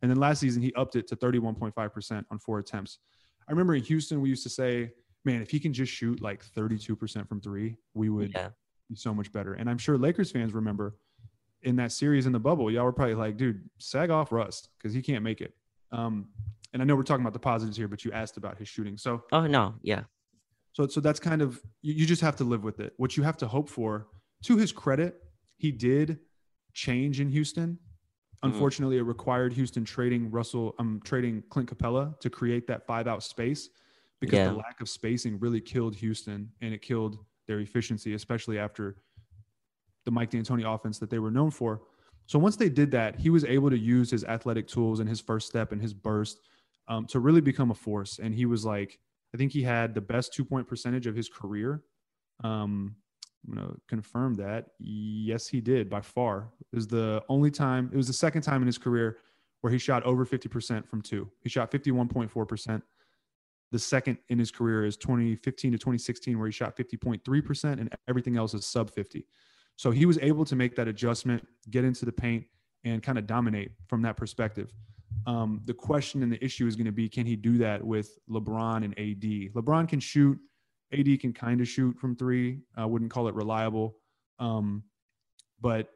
And 0.03 0.11
then 0.11 0.19
last 0.19 0.41
season, 0.41 0.63
he 0.63 0.73
upped 0.75 0.97
it 0.97 1.07
to 1.09 1.17
31.5% 1.17 2.25
on 2.31 2.39
four 2.39 2.59
attempts. 2.59 2.99
I 3.49 3.53
remember 3.53 3.75
in 3.75 3.83
Houston, 3.85 4.21
we 4.21 4.29
used 4.29 4.43
to 4.43 4.49
say, 4.51 4.93
man, 5.25 5.41
if 5.41 5.51
he 5.51 5.61
can 5.61 5.73
just 5.73 5.93
shoot 5.93 6.21
like 6.21 6.45
32% 6.57 7.29
from 7.29 7.41
three, 7.41 7.77
we 7.95 8.11
would 8.11 8.33
Yeah. 8.35 8.51
be 8.89 8.97
so 8.97 9.15
much 9.15 9.33
better. 9.33 9.55
And 9.55 9.71
I'm 9.71 9.79
sure 9.79 9.97
Lakers 9.97 10.31
fans 10.33 10.53
remember 10.53 10.97
in 11.63 11.77
that 11.77 11.93
series 11.93 12.27
in 12.27 12.33
the 12.33 12.41
bubble, 12.41 12.71
y'all 12.71 12.85
were 12.85 12.93
probably 12.93 13.15
like, 13.15 13.37
dude, 13.39 13.69
sag 13.79 14.11
off 14.11 14.33
Russ 14.33 14.69
because 14.79 14.93
he 14.93 15.01
can't 15.01 15.23
make 15.25 15.41
it. 15.41 15.55
Um, 15.93 16.29
and 16.73 16.83
I 16.83 16.85
know 16.85 16.97
we're 16.97 17.03
talking 17.05 17.23
about 17.25 17.33
the 17.33 17.39
positives 17.39 17.77
here, 17.77 17.89
but 17.89 18.05
you 18.05 18.13
asked 18.13 18.37
about 18.37 18.59
his 18.59 18.69
shooting. 18.69 18.99
So 18.99 19.23
Oh 19.33 19.47
no. 19.47 19.77
Yeah. 19.83 20.03
So, 20.75 20.87
so 20.89 21.01
that's 21.01 21.21
kind 21.21 21.41
of 21.41 21.63
you, 21.83 21.95
you 21.95 22.05
just 22.07 22.21
have 22.21 22.37
to 22.37 22.45
live 22.45 22.63
with 22.65 22.81
it. 22.81 22.93
What 22.99 23.17
you 23.17 23.23
have 23.23 23.37
to 23.39 23.49
hope 23.49 23.69
for, 23.69 24.09
to 24.43 24.57
his 24.57 24.73
credit, 24.73 25.23
he 25.57 25.71
did 25.73 26.19
change 26.73 27.21
in 27.21 27.31
Houston. 27.31 27.79
Mhm. 28.43 28.51
Unfortunately, 28.53 28.99
it 28.99 29.03
required 29.03 29.53
Houston 29.55 29.85
trading 29.85 30.31
Russell, 30.31 30.75
um, 30.79 31.01
trading 31.05 31.43
Clint 31.49 31.71
Capela 31.71 32.19
to 32.21 32.29
create 32.29 32.67
that 32.67 32.87
five 32.87 33.07
out 33.07 33.23
space 33.23 33.71
because 34.21 34.39
Yeah. 34.39 34.49
the 34.51 34.57
lack 34.57 34.81
of 34.81 34.89
spacing 34.89 35.39
really 35.39 35.61
killed 35.61 35.95
Houston 35.95 36.53
and 36.61 36.75
it 36.75 36.83
killed 36.83 37.25
their 37.47 37.61
efficiency, 37.61 38.15
especially 38.15 38.59
after 38.59 38.97
the 40.05 40.11
Mike 40.11 40.31
D'Antoni 40.31 40.65
offense 40.65 40.99
that 40.99 41.09
they 41.09 41.19
were 41.21 41.31
known 41.31 41.51
for. 41.51 41.83
So 42.27 42.39
once 42.39 42.57
they 42.57 42.69
did 42.69 42.91
that, 42.91 43.21
he 43.21 43.31
was 43.31 43.45
able 43.45 43.71
to 43.71 43.79
use 43.79 44.11
his 44.11 44.25
athletic 44.25 44.67
tools 44.67 44.99
and 45.01 45.09
his 45.09 45.21
first 45.21 45.47
step 45.47 45.73
and 45.73 45.81
his 45.81 45.95
burst 45.95 46.41
um, 46.89 47.07
to 47.07 47.21
really 47.21 47.41
become 47.41 47.71
a 47.71 47.75
force. 47.75 48.19
And 48.19 48.35
he 48.35 48.45
was 48.45 48.65
like, 48.65 48.99
I 49.35 49.37
think 49.37 49.53
he 49.53 49.63
had 49.63 49.95
the 49.95 50.01
best 50.01 50.33
two 50.33 50.45
point 50.45 50.69
percentage 50.69 51.07
of 51.07 51.17
his 51.17 51.29
career. 51.29 51.83
Um, 52.45 52.95
I'm 53.47 53.55
gonna 53.55 53.75
confirm 53.89 54.35
that. 54.35 54.69
Yes, 54.79 55.49
he 55.49 55.61
did 55.61 55.91
by 55.91 56.01
far. 56.01 56.53
It 56.73 56.77
was 56.77 56.87
the 56.87 57.23
only 57.29 57.51
time. 57.51 57.91
It 57.93 57.97
was 57.97 58.07
the 58.07 58.13
second 58.13 58.43
time 58.43 58.63
in 58.63 58.67
his 58.67 58.79
career 58.79 59.19
where 59.61 59.73
he 59.73 59.79
shot 59.79 60.03
over 60.05 60.25
50% 60.25 60.87
from 60.87 61.01
two. 61.01 61.31
He 61.41 61.49
shot 61.49 61.71
51.4%. 61.71 62.83
The 63.73 63.79
second 63.79 64.19
in 64.29 64.39
his 64.39 64.51
career 64.51 64.85
is 64.85 64.97
2015 64.97 65.73
to 65.73 65.79
2016, 65.79 66.39
where 66.39 66.47
he 66.47 66.53
shot 66.53 66.77
50.3%, 66.77 67.81
and 67.81 67.89
everything 68.07 68.37
else 68.37 68.55
is 68.55 68.67
sub 68.67 68.91
50. 68.91 69.27
So 69.77 69.91
he 69.91 70.07
was 70.07 70.19
able 70.19 70.45
to 70.45 70.55
make 70.55 70.77
that 70.77 70.87
adjustment, 70.87 71.47
get 71.71 71.85
into 71.85 72.05
the 72.05 72.13
paint, 72.13 72.45
and 72.85 73.03
kind 73.03 73.19
of 73.19 73.27
dominate 73.27 73.73
from 73.89 74.03
that 74.03 74.17
perspective. 74.17 74.71
Um, 75.27 75.61
the 75.65 75.75
question 75.75 76.23
and 76.23 76.31
the 76.33 76.43
issue 76.45 76.67
is 76.67 76.77
going 76.77 76.87
to 76.87 76.93
be 76.93 77.09
can 77.09 77.27
he 77.27 77.37
do 77.37 77.57
that 77.59 77.83
with 77.85 78.19
LeBron 78.29 78.85
and 78.85 78.93
AD? 78.99 79.55
LeBron 79.55 79.89
can 79.89 80.01
shoot, 80.01 80.39
AD 80.93 81.21
can 81.21 81.33
kind 81.33 81.61
of 81.61 81.69
shoot 81.69 81.99
from 81.99 82.15
three. 82.15 82.61
I 82.77 82.85
wouldn't 82.85 83.11
call 83.11 83.29
it 83.29 83.35
reliable, 83.35 83.97
um, 84.39 84.83
but 85.61 85.89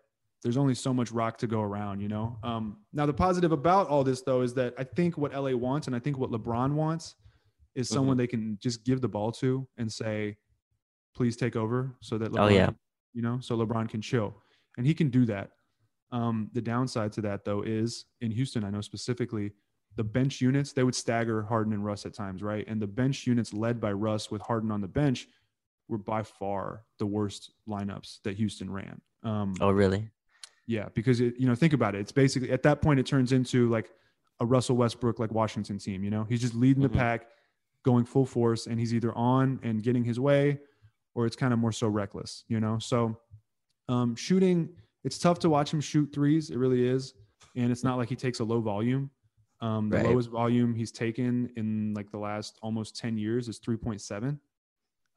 there's 0.43 0.57
only 0.57 0.75
so 0.75 0.95
much 0.95 1.11
rock 1.11 1.37
to 1.39 1.47
go 1.47 1.61
around, 1.63 2.01
you 2.01 2.09
know. 2.09 2.39
Um, 2.43 2.79
now 2.93 3.07
the 3.07 3.13
positive 3.13 3.53
about 3.53 3.89
all 3.89 4.05
this 4.05 4.23
though 4.23 4.43
is 4.43 4.55
that 4.55 4.73
I 4.79 4.85
think 4.85 5.19
what 5.19 5.33
LA 5.35 5.51
wants 5.57 5.89
and 5.89 5.97
I 5.97 5.99
think 5.99 6.17
what 6.17 6.31
LeBron 6.31 6.73
wants 6.73 7.17
is 7.75 7.89
someone 7.89 8.17
they 8.17 8.27
can 8.27 8.59
just 8.61 8.85
give 8.85 9.01
the 9.01 9.09
ball 9.09 9.31
to 9.33 9.67
and 9.77 9.93
say, 9.93 10.37
"Please 11.15 11.37
take 11.37 11.55
over," 11.55 11.97
so 12.01 12.19
that 12.19 12.33
LeBron, 12.33 12.41
Oh, 12.41 12.49
yeah. 12.49 12.71
you 13.13 13.23
know, 13.23 13.39
so 13.41 13.57
LeBron 13.57 13.89
can 13.89 14.01
chill, 14.01 14.35
and 14.77 14.87
he 14.87 14.95
can 14.95 15.11
do 15.11 15.25
that. 15.27 15.51
Um, 16.11 16.51
the 16.55 16.63
downside 16.63 17.13
to 17.13 17.21
that 17.23 17.45
though 17.45 17.63
is 17.63 18.07
in 18.21 18.31
Houston, 18.31 18.65
I 18.65 18.71
know 18.71 18.81
specifically 18.81 19.53
the 19.97 20.05
bench 20.05 20.41
units 20.41 20.73
they 20.73 20.85
would 20.85 20.95
stagger 20.95 21.43
Harden 21.43 21.73
and 21.73 21.85
Russ 21.85 22.07
at 22.07 22.15
times, 22.15 22.43
right? 22.43 22.65
And 22.69 22.81
the 22.81 22.87
bench 22.87 23.27
units 23.27 23.53
led 23.53 23.81
by 23.81 23.93
Russ 23.93 24.31
with 24.31 24.41
Harden 24.43 24.71
on 24.71 24.81
the 24.81 24.89
bench 24.89 25.27
were 25.89 25.99
by 25.99 26.23
far 26.23 26.85
the 26.99 27.07
worst 27.07 27.53
lineups 27.69 28.19
that 28.23 28.37
Houston 28.37 28.71
ran. 28.71 29.01
Um, 29.23 29.55
Oh 29.61 29.71
really? 29.71 30.09
yeah, 30.67 30.89
because 30.95 31.21
it, 31.21 31.35
you 31.39 31.47
know, 31.47 31.55
think 31.55 31.73
about 31.73 31.95
it. 31.95 32.01
It's 32.01 32.13
basically 32.13 32.53
at 32.53 32.63
that 32.63 32.81
point 32.81 33.01
it 33.01 33.07
turns 33.07 33.33
into 33.33 33.69
like 33.69 33.91
a 34.41 34.47
Russell 34.47 34.77
Westbrook 34.77 35.19
like 35.19 35.33
Washington 35.33 35.79
team. 35.79 36.05
You 36.05 36.11
know, 36.11 36.25
he's 36.25 36.41
just 36.41 36.55
leading 36.55 36.83
Mhm. 36.83 36.93
the 36.93 36.97
pack, 36.99 37.27
going 37.85 38.05
full 38.05 38.27
force, 38.27 38.67
and 38.67 38.79
he's 38.79 38.95
either 38.95 39.13
on 39.17 39.59
and 39.63 39.83
getting 39.83 40.05
his 40.05 40.21
way, 40.21 40.59
or 41.15 41.27
it's 41.27 41.37
kind 41.37 41.53
of 41.53 41.59
more 41.59 41.73
so 41.73 41.89
reckless. 41.89 42.45
You 42.49 42.61
know, 42.61 42.79
so 42.79 43.19
um, 43.89 44.15
shooting, 44.15 44.69
it's 45.05 45.19
tough 45.19 45.39
to 45.41 45.49
watch 45.51 45.73
him 45.73 45.81
shoot 45.81 46.11
threes. 46.13 46.51
It 46.51 46.59
really 46.59 46.87
is, 46.87 47.15
and 47.57 47.71
it's 47.71 47.85
not 47.85 47.97
like 47.99 48.09
he 48.09 48.17
takes 48.17 48.41
a 48.41 48.45
low 48.45 48.61
volume. 48.61 49.11
Um, 49.61 49.91
the 49.91 49.97
Right. 49.97 50.07
lowest 50.07 50.31
volume 50.31 50.75
he's 50.75 50.93
taken 50.93 51.51
in 51.57 51.93
like 51.95 52.11
the 52.11 52.19
last 52.19 52.59
almost 52.63 52.97
ten 52.97 53.19
years 53.19 53.49
is 53.49 53.59
three 53.59 53.77
point 53.77 54.01
seven. 54.01 54.41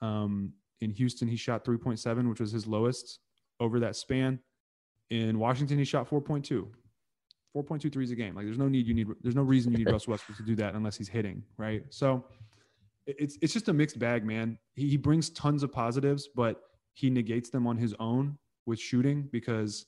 Um, 0.01 0.53
in 0.81 0.89
Houston, 0.91 1.27
he 1.27 1.35
shot 1.35 1.63
3.7, 1.63 2.27
which 2.27 2.39
was 2.39 2.51
his 2.51 2.65
lowest 2.65 3.19
over 3.59 3.79
that 3.81 3.95
span. 3.95 4.39
In 5.11 5.37
Washington, 5.37 5.77
he 5.77 5.83
shot 5.85 6.09
4.2. 6.09 6.67
4.2 7.55 7.91
threes 7.93 8.09
a 8.09 8.15
game. 8.15 8.33
Like 8.33 8.45
there's 8.45 8.57
no 8.57 8.67
need 8.67 8.87
you 8.87 8.93
need 8.93 9.07
there's 9.21 9.35
no 9.35 9.43
reason 9.43 9.71
you 9.73 9.77
need 9.77 9.89
Russell 9.91 10.11
Westbrook 10.11 10.37
to 10.37 10.43
do 10.43 10.55
that 10.55 10.73
unless 10.73 10.97
he's 10.97 11.09
hitting, 11.09 11.43
right? 11.57 11.83
So 11.89 12.25
it's 13.05 13.37
it's 13.41 13.53
just 13.53 13.67
a 13.67 13.73
mixed 13.73 13.99
bag, 13.99 14.25
man. 14.25 14.57
He, 14.73 14.87
he 14.89 14.97
brings 14.97 15.29
tons 15.29 15.61
of 15.63 15.71
positives, 15.71 16.29
but 16.33 16.61
he 16.93 17.09
negates 17.09 17.49
them 17.49 17.67
on 17.67 17.77
his 17.77 17.93
own 17.99 18.37
with 18.65 18.79
shooting 18.79 19.27
because 19.31 19.85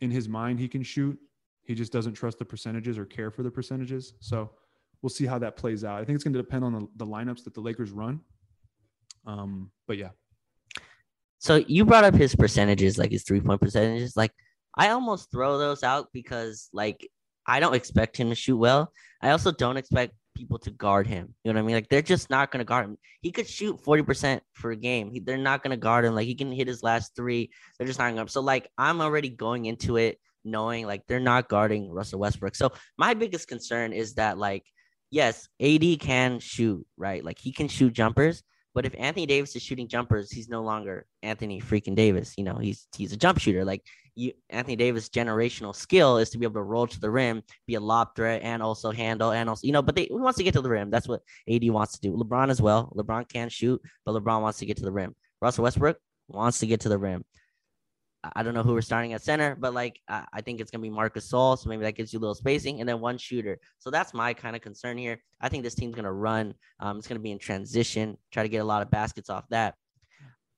in 0.00 0.10
his 0.10 0.28
mind 0.28 0.58
he 0.60 0.68
can 0.68 0.82
shoot. 0.82 1.18
He 1.62 1.74
just 1.74 1.92
doesn't 1.92 2.12
trust 2.14 2.38
the 2.38 2.44
percentages 2.44 2.98
or 2.98 3.06
care 3.06 3.30
for 3.30 3.42
the 3.42 3.50
percentages. 3.50 4.14
So 4.20 4.50
we'll 5.02 5.10
see 5.10 5.26
how 5.26 5.38
that 5.38 5.56
plays 5.56 5.84
out. 5.84 6.00
I 6.00 6.04
think 6.04 6.14
it's 6.16 6.24
going 6.24 6.34
to 6.34 6.42
depend 6.42 6.64
on 6.64 6.72
the, 6.72 6.88
the 6.96 7.06
lineups 7.06 7.44
that 7.44 7.54
the 7.54 7.60
Lakers 7.60 7.90
run. 7.90 8.20
Um, 9.26 9.70
but 9.86 9.96
yeah, 9.96 10.10
So 11.38 11.56
you 11.66 11.84
brought 11.84 12.04
up 12.04 12.14
his 12.14 12.34
percentages, 12.36 12.98
like 12.98 13.10
his 13.10 13.22
three 13.24 13.40
point 13.40 13.60
percentages. 13.60 14.16
Like 14.16 14.32
I 14.76 14.88
almost 14.90 15.30
throw 15.30 15.58
those 15.58 15.82
out 15.82 16.08
because 16.12 16.68
like 16.72 17.08
I 17.46 17.60
don't 17.60 17.74
expect 17.74 18.16
him 18.16 18.28
to 18.28 18.34
shoot 18.34 18.56
well. 18.56 18.92
I 19.22 19.30
also 19.30 19.52
don't 19.52 19.76
expect 19.76 20.12
people 20.34 20.58
to 20.58 20.70
guard 20.70 21.06
him. 21.06 21.34
You 21.44 21.52
know 21.52 21.58
what 21.58 21.64
I 21.64 21.66
mean? 21.66 21.76
Like 21.76 21.88
they're 21.88 22.02
just 22.02 22.30
not 22.30 22.50
gonna 22.50 22.64
guard 22.64 22.86
him. 22.86 22.98
He 23.20 23.30
could 23.30 23.48
shoot 23.48 23.80
40% 23.82 24.40
for 24.52 24.70
a 24.70 24.76
game. 24.76 25.10
He, 25.10 25.20
they're 25.20 25.38
not 25.38 25.62
gonna 25.62 25.76
guard 25.76 26.04
him. 26.04 26.14
Like 26.14 26.26
he 26.26 26.34
can 26.34 26.52
hit 26.52 26.68
his 26.68 26.82
last 26.82 27.14
three. 27.16 27.50
They're 27.78 27.86
just 27.86 27.98
not 27.98 28.14
gonna. 28.14 28.28
So 28.28 28.40
like 28.40 28.68
I'm 28.76 29.00
already 29.00 29.30
going 29.30 29.66
into 29.66 29.96
it 29.96 30.18
knowing 30.44 30.86
like 30.86 31.02
they're 31.06 31.20
not 31.20 31.48
guarding 31.48 31.90
Russell 31.90 32.20
Westbrook. 32.20 32.54
So 32.54 32.72
my 32.98 33.14
biggest 33.14 33.48
concern 33.48 33.92
is 33.92 34.14
that 34.14 34.38
like 34.38 34.64
yes, 35.10 35.48
AD 35.60 36.00
can 36.00 36.40
shoot, 36.40 36.84
right? 36.96 37.24
Like 37.24 37.38
he 37.38 37.52
can 37.52 37.68
shoot 37.68 37.92
jumpers, 37.92 38.42
but 38.74 38.84
if 38.84 38.94
Anthony 38.98 39.24
Davis 39.24 39.54
is 39.54 39.62
shooting 39.62 39.86
jumpers, 39.86 40.30
he's 40.30 40.48
no 40.48 40.62
longer 40.62 41.06
Anthony 41.22 41.60
freaking 41.60 41.94
Davis. 41.94 42.34
You 42.36 42.44
know, 42.44 42.56
he's 42.56 42.88
he's 42.96 43.12
a 43.12 43.16
jump 43.16 43.38
shooter. 43.38 43.64
Like 43.64 43.82
you, 44.16 44.32
Anthony 44.50 44.74
Davis' 44.76 45.08
generational 45.08 45.74
skill 45.74 46.18
is 46.18 46.30
to 46.30 46.38
be 46.38 46.44
able 46.44 46.54
to 46.54 46.62
roll 46.62 46.86
to 46.88 47.00
the 47.00 47.10
rim, 47.10 47.42
be 47.66 47.76
a 47.76 47.80
lob 47.80 48.16
threat, 48.16 48.42
and 48.42 48.62
also 48.62 48.90
handle, 48.90 49.30
and 49.30 49.48
also 49.48 49.64
you 49.66 49.72
know. 49.72 49.82
But 49.82 49.94
they, 49.94 50.04
he 50.04 50.12
wants 50.12 50.38
to 50.38 50.44
get 50.44 50.54
to 50.54 50.60
the 50.60 50.68
rim. 50.68 50.90
That's 50.90 51.06
what 51.06 51.22
AD 51.48 51.68
wants 51.70 51.94
to 51.94 52.00
do. 52.00 52.16
LeBron 52.16 52.50
as 52.50 52.60
well. 52.60 52.92
LeBron 52.96 53.28
can 53.28 53.48
shoot, 53.48 53.80
but 54.04 54.12
LeBron 54.12 54.42
wants 54.42 54.58
to 54.58 54.66
get 54.66 54.76
to 54.78 54.84
the 54.84 54.92
rim. 54.92 55.14
Russell 55.40 55.64
Westbrook 55.64 55.98
wants 56.28 56.58
to 56.58 56.66
get 56.66 56.80
to 56.80 56.88
the 56.88 56.98
rim. 56.98 57.24
I 58.34 58.42
don't 58.42 58.54
know 58.54 58.62
who 58.62 58.72
we're 58.72 58.80
starting 58.80 59.12
at 59.12 59.22
center, 59.22 59.56
but 59.56 59.74
like 59.74 60.00
I 60.08 60.40
think 60.40 60.60
it's 60.60 60.70
gonna 60.70 60.82
be 60.82 60.90
Marcus 60.90 61.30
Gasol, 61.30 61.58
so 61.58 61.68
maybe 61.68 61.82
that 61.82 61.96
gives 61.96 62.12
you 62.12 62.18
a 62.18 62.20
little 62.20 62.34
spacing, 62.34 62.80
and 62.80 62.88
then 62.88 63.00
one 63.00 63.18
shooter. 63.18 63.58
So 63.78 63.90
that's 63.90 64.14
my 64.14 64.34
kind 64.34 64.56
of 64.56 64.62
concern 64.62 64.98
here. 64.98 65.20
I 65.40 65.48
think 65.48 65.64
this 65.64 65.74
team's 65.74 65.94
gonna 65.94 66.12
run. 66.12 66.54
Um, 66.80 66.98
it's 66.98 67.06
gonna 67.06 67.20
be 67.20 67.32
in 67.32 67.38
transition, 67.38 68.16
try 68.30 68.42
to 68.42 68.48
get 68.48 68.58
a 68.58 68.64
lot 68.64 68.82
of 68.82 68.90
baskets 68.90 69.30
off 69.30 69.48
that. 69.50 69.74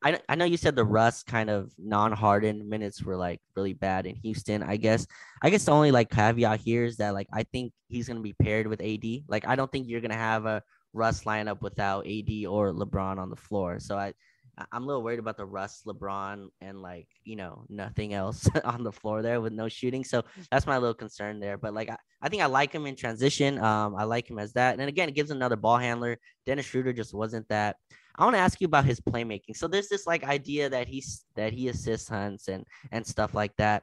I, 0.02 0.20
I 0.28 0.34
know 0.34 0.44
you 0.44 0.56
said 0.56 0.76
the 0.76 0.84
Russ 0.84 1.22
kind 1.22 1.50
of 1.50 1.72
non-hardened 1.78 2.68
minutes 2.68 3.02
were 3.02 3.16
like 3.16 3.40
really 3.56 3.72
bad 3.72 4.06
in 4.06 4.14
Houston. 4.16 4.62
I 4.62 4.76
guess 4.76 5.06
I 5.42 5.50
guess 5.50 5.64
the 5.64 5.72
only 5.72 5.90
like 5.90 6.10
caveat 6.10 6.60
here 6.60 6.84
is 6.84 6.98
that 6.98 7.14
like 7.14 7.28
I 7.32 7.42
think 7.44 7.72
he's 7.88 8.06
gonna 8.06 8.20
be 8.20 8.34
paired 8.34 8.66
with 8.66 8.82
AD. 8.82 9.04
Like 9.28 9.46
I 9.46 9.56
don't 9.56 9.72
think 9.72 9.88
you're 9.88 10.00
gonna 10.00 10.14
have 10.14 10.46
a 10.46 10.62
Russ 10.92 11.24
lineup 11.24 11.60
without 11.60 12.06
AD 12.06 12.46
or 12.46 12.72
LeBron 12.72 13.18
on 13.18 13.30
the 13.30 13.36
floor. 13.36 13.80
So 13.80 13.96
I 13.96 14.14
I'm 14.72 14.84
a 14.84 14.86
little 14.86 15.02
worried 15.02 15.18
about 15.18 15.36
the 15.36 15.44
Russ, 15.44 15.82
LeBron, 15.86 16.48
and 16.60 16.80
like 16.80 17.08
you 17.24 17.36
know 17.36 17.64
nothing 17.68 18.14
else 18.14 18.48
on 18.64 18.84
the 18.84 18.92
floor 18.92 19.22
there 19.22 19.40
with 19.40 19.52
no 19.52 19.68
shooting. 19.68 20.04
So 20.04 20.22
that's 20.50 20.66
my 20.66 20.78
little 20.78 20.94
concern 20.94 21.40
there. 21.40 21.58
But 21.58 21.74
like 21.74 21.90
I, 21.90 21.96
I 22.22 22.28
think 22.28 22.42
I 22.42 22.46
like 22.46 22.72
him 22.72 22.86
in 22.86 22.96
transition. 22.96 23.58
Um, 23.58 23.94
I 23.96 24.04
like 24.04 24.30
him 24.30 24.38
as 24.38 24.52
that. 24.54 24.78
And 24.78 24.88
again, 24.88 25.08
it 25.08 25.14
gives 25.14 25.30
another 25.30 25.56
ball 25.56 25.76
handler. 25.76 26.18
Dennis 26.46 26.66
Schroeder 26.66 26.92
just 26.92 27.12
wasn't 27.12 27.48
that. 27.48 27.76
I 28.18 28.24
want 28.24 28.34
to 28.34 28.40
ask 28.40 28.60
you 28.60 28.66
about 28.66 28.86
his 28.86 28.98
playmaking. 29.00 29.56
So 29.56 29.68
there's 29.68 29.88
this 29.88 30.06
like 30.06 30.24
idea 30.24 30.70
that 30.70 30.88
he's 30.88 31.24
that 31.34 31.52
he 31.52 31.68
assists 31.68 32.08
hunts 32.08 32.48
and 32.48 32.64
and 32.92 33.06
stuff 33.06 33.34
like 33.34 33.54
that. 33.56 33.82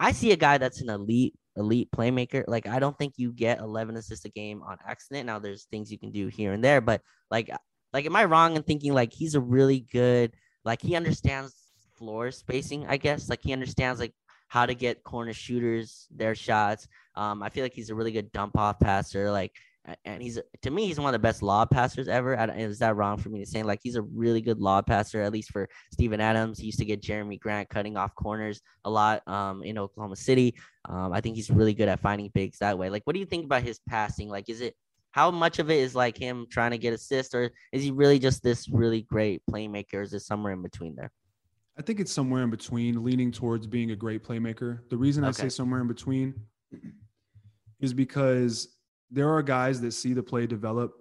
I 0.00 0.12
see 0.12 0.32
a 0.32 0.36
guy 0.36 0.58
that's 0.58 0.80
an 0.80 0.90
elite 0.90 1.34
elite 1.56 1.90
playmaker. 1.92 2.42
Like 2.48 2.66
I 2.66 2.80
don't 2.80 2.98
think 2.98 3.14
you 3.16 3.32
get 3.32 3.60
11 3.60 3.96
assists 3.96 4.24
a 4.24 4.30
game 4.30 4.62
on 4.62 4.78
accident. 4.86 5.26
Now 5.26 5.38
there's 5.38 5.64
things 5.64 5.92
you 5.92 5.98
can 5.98 6.10
do 6.10 6.26
here 6.26 6.52
and 6.52 6.64
there, 6.64 6.80
but 6.80 7.02
like 7.30 7.50
like, 7.92 8.06
am 8.06 8.16
I 8.16 8.24
wrong 8.24 8.56
in 8.56 8.62
thinking 8.62 8.92
like 8.92 9.12
he's 9.12 9.34
a 9.34 9.40
really 9.40 9.80
good, 9.80 10.34
like 10.64 10.82
he 10.82 10.96
understands 10.96 11.54
floor 11.96 12.30
spacing, 12.30 12.86
I 12.86 12.96
guess. 12.96 13.28
Like 13.28 13.42
he 13.42 13.52
understands 13.52 14.00
like 14.00 14.14
how 14.48 14.66
to 14.66 14.74
get 14.74 15.04
corner 15.04 15.32
shooters 15.32 16.08
their 16.10 16.34
shots. 16.34 16.88
Um, 17.14 17.42
I 17.42 17.50
feel 17.50 17.64
like 17.64 17.74
he's 17.74 17.90
a 17.90 17.94
really 17.94 18.12
good 18.12 18.32
dump 18.32 18.58
off 18.58 18.80
passer. 18.80 19.30
Like, 19.30 19.52
and 20.04 20.22
he's 20.22 20.38
to 20.62 20.70
me, 20.70 20.86
he's 20.86 20.98
one 20.98 21.08
of 21.08 21.12
the 21.12 21.26
best 21.26 21.42
lob 21.42 21.70
passers 21.70 22.06
ever. 22.06 22.34
Is 22.56 22.80
that 22.80 22.96
wrong 22.96 23.16
for 23.16 23.28
me 23.30 23.38
to 23.40 23.46
say? 23.46 23.62
Like, 23.62 23.80
he's 23.82 23.96
a 23.96 24.02
really 24.02 24.40
good 24.40 24.60
lob 24.60 24.86
passer, 24.86 25.22
at 25.22 25.32
least 25.32 25.50
for 25.50 25.68
Steven 25.92 26.20
Adams. 26.20 26.58
He 26.58 26.66
used 26.66 26.78
to 26.80 26.84
get 26.84 27.02
Jerami 27.02 27.40
Grant 27.40 27.68
cutting 27.70 27.96
off 27.96 28.14
corners 28.14 28.60
a 28.84 28.90
lot 28.90 29.26
um, 29.26 29.62
in 29.62 29.78
Oklahoma 29.78 30.16
City. 30.16 30.54
Um, 30.88 31.12
I 31.12 31.20
think 31.20 31.36
he's 31.36 31.50
really 31.50 31.74
good 31.74 31.88
at 31.88 32.00
finding 32.00 32.30
bigs 32.34 32.58
that 32.58 32.78
way. 32.78 32.90
Like, 32.90 33.02
what 33.04 33.14
do 33.14 33.20
you 33.20 33.26
think 33.26 33.46
about 33.46 33.62
his 33.62 33.80
passing? 33.88 34.28
Like, 34.28 34.48
is 34.48 34.60
it 34.60 34.74
how 35.12 35.30
much 35.30 35.58
of 35.58 35.70
it 35.70 35.78
is 35.78 35.94
like 35.94 36.16
him 36.16 36.46
trying 36.50 36.70
to 36.70 36.78
get 36.78 36.92
assists, 36.92 37.34
or 37.34 37.50
is 37.72 37.82
he 37.82 37.90
really 37.90 38.18
just 38.18 38.42
this 38.42 38.68
really 38.68 39.02
great 39.02 39.42
playmaker? 39.50 39.94
or 39.94 40.02
Is 40.02 40.12
it 40.12 40.20
somewhere 40.20 40.52
in 40.52 40.62
between 40.62 40.94
there? 40.94 41.10
I 41.78 41.82
think 41.82 41.98
it's 41.98 42.12
somewhere 42.12 42.42
in 42.42 42.50
between, 42.50 43.02
leaning 43.02 43.32
towards 43.32 43.66
being 43.66 43.90
a 43.90 43.96
great 43.96 44.22
playmaker. 44.22 44.80
The 44.90 44.96
reason 44.96 45.24
okay. 45.24 45.28
I 45.28 45.32
say 45.32 45.48
somewhere 45.48 45.80
in 45.80 45.88
between 45.88 46.34
is 47.80 47.92
because 47.92 48.76
there 49.10 49.28
are 49.30 49.42
guys 49.42 49.80
that 49.80 49.92
see 49.92 50.12
the 50.12 50.22
play 50.22 50.46
develop 50.46 50.92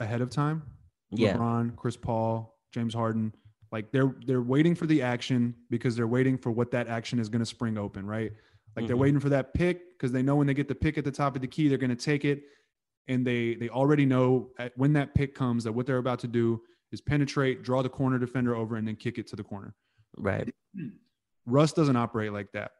ahead 0.00 0.20
of 0.20 0.30
time. 0.30 0.62
Yeah. 1.10 1.36
LeBron, 1.36 1.76
Chris 1.76 1.96
Paul, 1.96 2.58
James 2.72 2.94
Harden. 2.94 3.32
Like 3.70 3.90
they're 3.92 4.14
they're 4.26 4.42
waiting 4.42 4.74
for 4.74 4.86
the 4.86 5.00
action 5.02 5.54
because 5.70 5.96
they're 5.96 6.06
waiting 6.06 6.36
for 6.36 6.50
what 6.50 6.70
that 6.72 6.88
action 6.88 7.18
is 7.18 7.28
going 7.28 7.40
to 7.40 7.46
spring 7.46 7.78
open, 7.78 8.06
right? 8.06 8.32
Like 8.74 8.82
mm-hmm. 8.82 8.86
they're 8.86 8.96
waiting 8.96 9.20
for 9.20 9.28
that 9.28 9.54
pick 9.54 9.98
because 9.98 10.12
they 10.12 10.22
know 10.22 10.36
when 10.36 10.46
they 10.46 10.54
get 10.54 10.68
the 10.68 10.74
pick 10.74 10.98
at 10.98 11.04
the 11.04 11.10
top 11.10 11.36
of 11.36 11.42
the 11.42 11.48
key, 11.48 11.68
they're 11.68 11.78
going 11.78 11.90
to 11.90 11.96
take 11.96 12.24
it 12.24 12.42
and 13.08 13.26
they 13.26 13.54
they 13.54 13.68
already 13.68 14.06
know 14.06 14.50
when 14.76 14.92
that 14.94 15.14
pick 15.14 15.34
comes 15.34 15.64
that 15.64 15.72
what 15.72 15.86
they're 15.86 15.98
about 15.98 16.20
to 16.20 16.28
do 16.28 16.62
is 16.92 17.00
penetrate, 17.00 17.62
draw 17.62 17.82
the 17.82 17.88
corner 17.88 18.18
defender 18.18 18.54
over, 18.54 18.76
and 18.76 18.86
then 18.86 18.96
kick 18.96 19.18
it 19.18 19.26
to 19.28 19.36
the 19.36 19.42
corner. 19.42 19.74
Right. 20.16 20.54
Russ 21.46 21.72
doesn't 21.72 21.96
operate 21.96 22.32
like 22.32 22.52
that. 22.52 22.72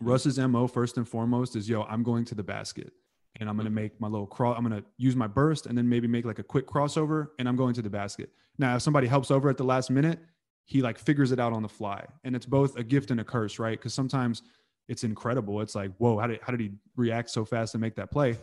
Russ's 0.00 0.38
mo 0.38 0.66
first 0.66 0.96
and 0.96 1.08
foremost 1.08 1.56
is 1.56 1.68
yo, 1.68 1.82
I'm 1.82 2.02
going 2.02 2.24
to 2.26 2.34
the 2.34 2.42
basket 2.42 2.92
and 3.36 3.48
I'm 3.48 3.56
going 3.56 3.64
to 3.64 3.70
mm-hmm. 3.70 3.76
make 3.76 4.00
my 4.00 4.08
little 4.08 4.26
cross. 4.26 4.56
I'm 4.56 4.66
going 4.66 4.80
to 4.80 4.86
use 4.98 5.16
my 5.16 5.26
burst 5.26 5.66
and 5.66 5.76
then 5.76 5.88
maybe 5.88 6.06
make 6.06 6.24
like 6.24 6.38
a 6.38 6.44
quick 6.44 6.66
crossover 6.66 7.28
and 7.38 7.48
I'm 7.48 7.56
going 7.56 7.74
to 7.74 7.82
the 7.82 7.90
basket. 7.90 8.30
Now, 8.58 8.76
if 8.76 8.82
somebody 8.82 9.06
helps 9.06 9.30
over 9.30 9.48
at 9.48 9.56
the 9.56 9.64
last 9.64 9.90
minute, 9.90 10.20
he 10.64 10.82
like 10.82 10.98
figures 10.98 11.32
it 11.32 11.40
out 11.40 11.52
on 11.52 11.62
the 11.62 11.68
fly. 11.68 12.04
And 12.24 12.36
it's 12.36 12.46
both 12.46 12.76
a 12.76 12.84
gift 12.84 13.10
and 13.10 13.20
a 13.20 13.24
curse, 13.24 13.58
right? 13.58 13.78
Because 13.78 13.94
sometimes 13.94 14.42
it's 14.88 15.04
incredible. 15.04 15.60
It's 15.60 15.74
like, 15.74 15.90
whoa, 15.98 16.18
how 16.18 16.26
did, 16.26 16.40
how 16.42 16.50
did 16.50 16.60
he 16.60 16.72
react 16.96 17.30
so 17.30 17.44
fast 17.44 17.74
and 17.74 17.80
make 17.80 17.96
that 17.96 18.10
play? 18.10 18.36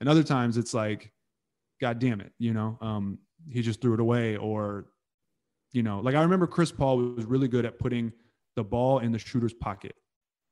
And 0.00 0.08
other 0.08 0.22
times 0.22 0.56
it's 0.56 0.74
like, 0.74 1.12
God 1.80 1.98
damn 1.98 2.20
it, 2.20 2.32
you 2.38 2.52
know, 2.52 2.78
um, 2.80 3.18
he 3.50 3.62
just 3.62 3.80
threw 3.80 3.94
it 3.94 4.00
away. 4.00 4.36
Or, 4.36 4.86
you 5.72 5.82
know, 5.82 6.00
like 6.00 6.14
I 6.14 6.22
remember 6.22 6.46
Chris 6.46 6.72
Paul 6.72 6.98
was 6.98 7.24
really 7.24 7.48
good 7.48 7.64
at 7.64 7.78
putting 7.78 8.12
the 8.56 8.64
ball 8.64 9.00
in 9.00 9.12
the 9.12 9.18
shooter's 9.18 9.54
pocket 9.54 9.94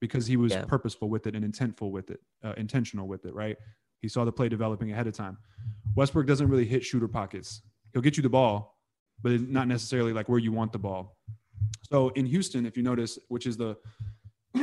because 0.01 0.27
he 0.27 0.37
was 0.37 0.53
yeah. 0.53 0.65
purposeful 0.65 1.09
with 1.09 1.27
it 1.27 1.35
and 1.35 1.51
intentful 1.51 1.91
with 1.91 2.11
it, 2.11 2.21
uh, 2.45 2.53
intentional 2.57 3.09
with 3.09 3.25
it, 3.25 3.35
right? 3.35 3.57
He 4.01 4.09
saw 4.09 4.25
the 4.25 4.33
play 4.33 4.51
developing 4.51 4.93
ahead 4.93 5.07
of 5.07 5.15
time. 5.15 5.39
Westbrook 5.97 6.27
doesn't 6.27 6.49
really 6.49 6.67
hit 6.67 6.85
shooter 6.85 7.09
pockets. 7.09 7.63
He'll 7.93 8.03
get 8.03 8.17
you 8.17 8.23
the 8.23 8.29
ball, 8.29 8.79
but 9.23 9.41
not 9.41 9.67
necessarily 9.67 10.13
like 10.13 10.29
where 10.29 10.39
you 10.39 10.53
want 10.53 10.73
the 10.73 10.79
ball. 10.79 11.17
So 11.91 12.11
in 12.11 12.27
Houston, 12.27 12.67
if 12.67 12.77
you 12.77 12.83
notice, 12.83 13.19
which 13.29 13.47
is 13.47 13.57
the 13.57 13.77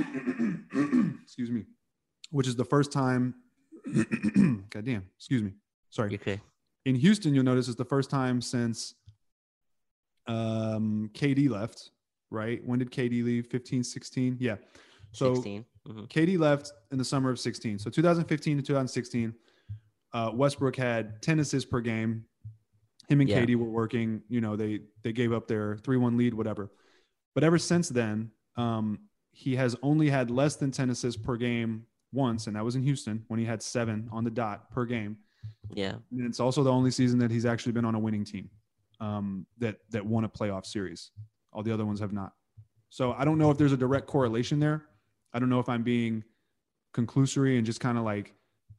excuse 1.24 1.50
me, 1.50 1.66
which 2.30 2.48
is 2.48 2.56
the 2.56 2.66
first 2.66 2.92
time 2.92 3.34
God 4.70 4.86
damn. 4.86 5.06
Excuse 5.18 5.42
me. 5.42 5.54
Sorry. 5.90 6.16
Okay. 6.16 6.40
In 6.86 6.96
Houston, 6.96 7.34
you'll 7.36 7.44
notice 7.44 7.68
it's 7.68 7.78
the 7.78 7.86
first 7.86 8.10
time 8.10 8.42
since 8.42 8.96
um, 10.28 11.10
KD 11.14 11.50
left, 11.50 11.92
right? 12.30 12.62
When 12.66 12.80
did 12.80 12.92
KD 12.92 13.24
leave? 13.24 13.48
15, 13.48 13.84
16? 13.84 14.38
Yeah. 14.40 14.56
So 15.12 15.36
16. 15.36 15.66
Mm-hmm. 15.88 16.04
KD 16.06 16.40
left 16.40 16.72
in 16.92 16.98
the 16.98 17.06
summer 17.06 17.30
of 17.30 17.40
16. 17.40 17.80
So 17.80 17.90
2015 17.90 18.58
to 18.58 18.64
2016, 18.64 19.34
uh, 20.14 20.32
Westbrook 20.34 20.76
had 20.76 21.22
10 21.22 21.40
assists 21.40 21.70
per 21.70 21.82
game. 21.82 22.26
Him 23.10 23.22
and 23.22 23.30
yeah. 23.30 23.42
KD 23.42 23.56
were 23.56 23.70
working. 23.70 24.22
You 24.30 24.42
know, 24.42 24.56
they 24.56 24.82
they 25.04 25.12
gave 25.12 25.34
up 25.34 25.48
their 25.48 25.76
3-1 25.78 26.18
lead, 26.18 26.34
whatever. 26.34 26.72
But 27.34 27.44
ever 27.44 27.58
since 27.58 27.90
then, 27.90 28.32
um, 28.56 29.00
he 29.32 29.56
has 29.56 29.76
only 29.82 30.10
had 30.10 30.30
less 30.30 30.56
than 30.56 30.72
10 30.72 30.90
assists 30.92 31.22
per 31.22 31.36
game 31.36 31.86
once, 32.12 32.48
and 32.48 32.56
that 32.56 32.64
was 32.64 32.76
in 32.76 32.84
Houston 32.84 33.24
when 33.28 33.40
he 33.40 33.46
had 33.46 33.62
seven 33.62 34.10
on 34.12 34.24
the 34.24 34.32
dot 34.32 34.72
per 34.72 34.86
game. 34.86 35.18
Yeah, 35.74 35.96
and 36.12 36.26
it's 36.26 36.40
also 36.40 36.64
the 36.64 36.72
only 36.72 36.92
season 36.92 37.20
that 37.20 37.32
he's 37.32 37.46
actually 37.46 37.72
been 37.72 37.86
on 37.86 37.96
a 37.96 38.00
winning 38.00 38.26
team 38.26 38.50
um, 39.00 39.46
that 39.58 39.78
that 39.90 40.06
won 40.06 40.24
a 40.24 40.30
playoff 40.30 40.66
series. 40.66 41.12
All 41.54 41.64
the 41.64 41.74
other 41.74 41.86
ones 41.86 42.00
have 42.00 42.14
not. 42.14 42.34
So 42.90 43.14
I 43.14 43.26
don't 43.26 43.38
know 43.38 43.52
if 43.52 43.58
there's 43.58 43.72
a 43.72 43.78
direct 43.78 44.08
correlation 44.08 44.60
there. 44.60 44.84
I 45.34 45.40
don't 45.40 45.50
know 45.50 45.60
if 45.60 45.70
I'm 45.70 45.84
being 45.84 46.24
conclusory 46.94 47.58
and 47.58 47.66
just 47.66 47.80
kind 47.80 47.98
of 47.98 48.04
like 48.04 48.34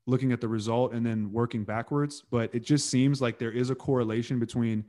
looking 0.06 0.32
at 0.32 0.40
the 0.40 0.48
result 0.48 0.92
and 0.92 1.04
then 1.04 1.32
working 1.32 1.64
backwards, 1.64 2.22
but 2.30 2.54
it 2.54 2.60
just 2.60 2.90
seems 2.90 3.22
like 3.22 3.38
there 3.38 3.52
is 3.52 3.70
a 3.70 3.74
correlation 3.74 4.38
between 4.38 4.84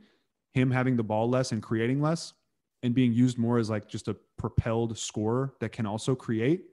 him 0.52 0.70
having 0.70 0.96
the 0.96 1.02
ball 1.02 1.28
less 1.28 1.52
and 1.52 1.62
creating 1.62 2.02
less 2.02 2.34
and 2.82 2.94
being 2.94 3.12
used 3.12 3.38
more 3.38 3.58
as 3.58 3.70
like 3.70 3.88
just 3.88 4.08
a 4.08 4.16
propelled 4.36 4.96
scorer 4.98 5.54
that 5.60 5.72
can 5.72 5.86
also 5.86 6.14
create. 6.14 6.64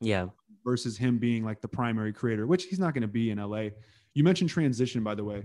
Yeah 0.00 0.26
versus 0.64 0.96
him 0.96 1.18
being 1.18 1.44
like 1.44 1.60
the 1.60 1.68
primary 1.68 2.12
creator, 2.12 2.46
which 2.46 2.64
he's 2.64 2.78
not 2.78 2.94
going 2.94 3.02
to 3.02 3.08
be 3.08 3.30
in 3.30 3.38
LA. 3.38 3.68
You 4.14 4.24
mentioned 4.24 4.50
transition, 4.50 5.02
by 5.02 5.14
the 5.14 5.24
way. 5.24 5.44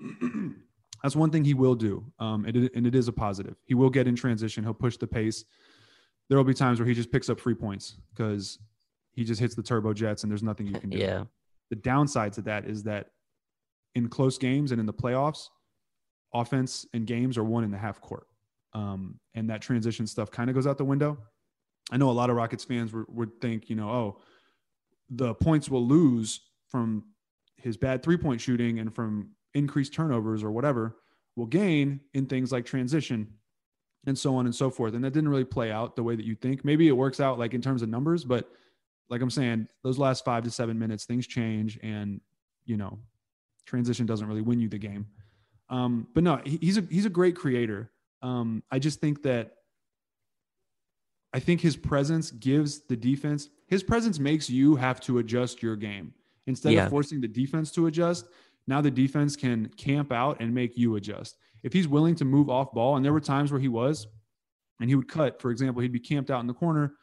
That's 1.02 1.16
one 1.16 1.30
thing 1.30 1.44
he 1.44 1.54
will 1.54 1.74
do, 1.74 2.04
um, 2.20 2.44
and, 2.44 2.56
it, 2.56 2.72
and 2.74 2.86
it 2.86 2.94
is 2.94 3.08
a 3.08 3.12
positive. 3.12 3.56
He 3.64 3.74
will 3.74 3.90
get 3.90 4.06
in 4.06 4.14
transition. 4.14 4.62
He'll 4.62 4.72
push 4.72 4.96
the 4.96 5.06
pace. 5.06 5.44
There 6.28 6.38
will 6.38 6.44
be 6.44 6.54
times 6.54 6.78
where 6.78 6.86
he 6.86 6.94
just 6.94 7.10
picks 7.10 7.28
up 7.28 7.40
free 7.40 7.54
points 7.54 7.96
because 8.14 8.58
he 9.12 9.24
just 9.24 9.40
hits 9.40 9.54
the 9.54 9.62
turbo 9.62 9.92
jets, 9.92 10.22
and 10.22 10.30
there's 10.30 10.44
nothing 10.44 10.66
you 10.66 10.74
can 10.74 10.90
do. 10.90 10.98
Yeah. 10.98 11.24
The 11.70 11.76
downside 11.76 12.32
to 12.34 12.42
that 12.42 12.66
is 12.66 12.84
that 12.84 13.08
in 13.94 14.08
close 14.08 14.38
games 14.38 14.70
and 14.70 14.80
in 14.80 14.86
the 14.86 14.92
playoffs, 14.92 15.48
offense 16.32 16.86
and 16.94 17.06
games 17.06 17.36
are 17.36 17.44
won 17.44 17.64
in 17.64 17.70
the 17.70 17.78
half 17.78 18.00
court. 18.00 18.26
Um, 18.74 19.18
and 19.34 19.50
that 19.50 19.60
transition 19.60 20.06
stuff 20.06 20.30
kind 20.30 20.48
of 20.48 20.54
goes 20.54 20.66
out 20.66 20.78
the 20.78 20.84
window. 20.84 21.18
I 21.90 21.96
know 21.96 22.10
a 22.10 22.12
lot 22.12 22.30
of 22.30 22.36
Rockets 22.36 22.64
fans 22.64 22.92
would, 22.92 23.04
would 23.08 23.40
think, 23.40 23.68
you 23.68 23.76
know, 23.76 23.90
oh, 23.90 24.20
the 25.14 25.34
points 25.34 25.68
will 25.68 25.86
lose 25.86 26.40
from 26.68 27.04
his 27.56 27.76
bad 27.76 28.02
three 28.02 28.16
point 28.16 28.40
shooting 28.40 28.78
and 28.78 28.94
from 28.94 29.30
increased 29.54 29.92
turnovers 29.92 30.42
or 30.42 30.50
whatever 30.50 30.96
will 31.36 31.46
gain 31.46 32.00
in 32.14 32.26
things 32.26 32.50
like 32.52 32.64
transition 32.64 33.28
and 34.06 34.18
so 34.18 34.34
on 34.34 34.46
and 34.46 34.54
so 34.54 34.70
forth. 34.70 34.94
And 34.94 35.04
that 35.04 35.12
didn't 35.12 35.28
really 35.28 35.44
play 35.44 35.70
out 35.70 35.94
the 35.94 36.02
way 36.02 36.16
that 36.16 36.24
you 36.24 36.34
think. 36.34 36.64
Maybe 36.64 36.88
it 36.88 36.92
works 36.92 37.20
out 37.20 37.38
like 37.38 37.54
in 37.54 37.62
terms 37.62 37.82
of 37.82 37.88
numbers, 37.88 38.24
but 38.24 38.50
like 39.08 39.20
I'm 39.20 39.30
saying, 39.30 39.68
those 39.84 39.98
last 39.98 40.24
five 40.24 40.44
to 40.44 40.50
seven 40.50 40.78
minutes, 40.78 41.04
things 41.04 41.26
change 41.26 41.78
and, 41.82 42.20
you 42.64 42.76
know, 42.76 42.98
transition 43.66 44.06
doesn't 44.06 44.26
really 44.26 44.40
win 44.40 44.58
you 44.58 44.68
the 44.68 44.78
game. 44.78 45.06
Um, 45.68 46.08
but 46.14 46.24
no, 46.24 46.40
he, 46.44 46.58
he's 46.60 46.78
a, 46.78 46.84
he's 46.90 47.06
a 47.06 47.10
great 47.10 47.36
creator. 47.36 47.92
Um, 48.22 48.62
I 48.70 48.78
just 48.78 49.00
think 49.00 49.22
that 49.22 49.52
I 51.32 51.40
think 51.40 51.60
his 51.60 51.76
presence 51.76 52.30
gives 52.30 52.80
the 52.86 52.96
defense, 52.96 53.48
his 53.72 53.82
presence 53.82 54.18
makes 54.18 54.50
you 54.50 54.76
have 54.76 55.00
to 55.00 55.16
adjust 55.16 55.62
your 55.62 55.76
game 55.76 56.12
instead 56.46 56.74
yeah. 56.74 56.84
of 56.84 56.90
forcing 56.90 57.22
the 57.22 57.26
defense 57.26 57.70
to 57.70 57.86
adjust. 57.86 58.26
Now 58.66 58.82
the 58.82 58.90
defense 58.90 59.34
can 59.34 59.70
camp 59.78 60.12
out 60.12 60.40
and 60.40 60.52
make 60.52 60.76
you 60.76 60.96
adjust. 60.96 61.38
If 61.62 61.72
he's 61.72 61.88
willing 61.88 62.14
to 62.16 62.26
move 62.26 62.50
off 62.50 62.70
ball, 62.74 62.96
and 62.96 63.04
there 63.04 63.14
were 63.14 63.20
times 63.20 63.50
where 63.50 63.62
he 63.62 63.68
was, 63.68 64.08
and 64.78 64.90
he 64.90 64.94
would 64.94 65.08
cut, 65.08 65.40
for 65.40 65.50
example, 65.50 65.80
he'd 65.80 65.90
be 65.90 65.98
camped 65.98 66.30
out 66.30 66.40
in 66.40 66.46
the 66.46 66.52
corner 66.52 66.96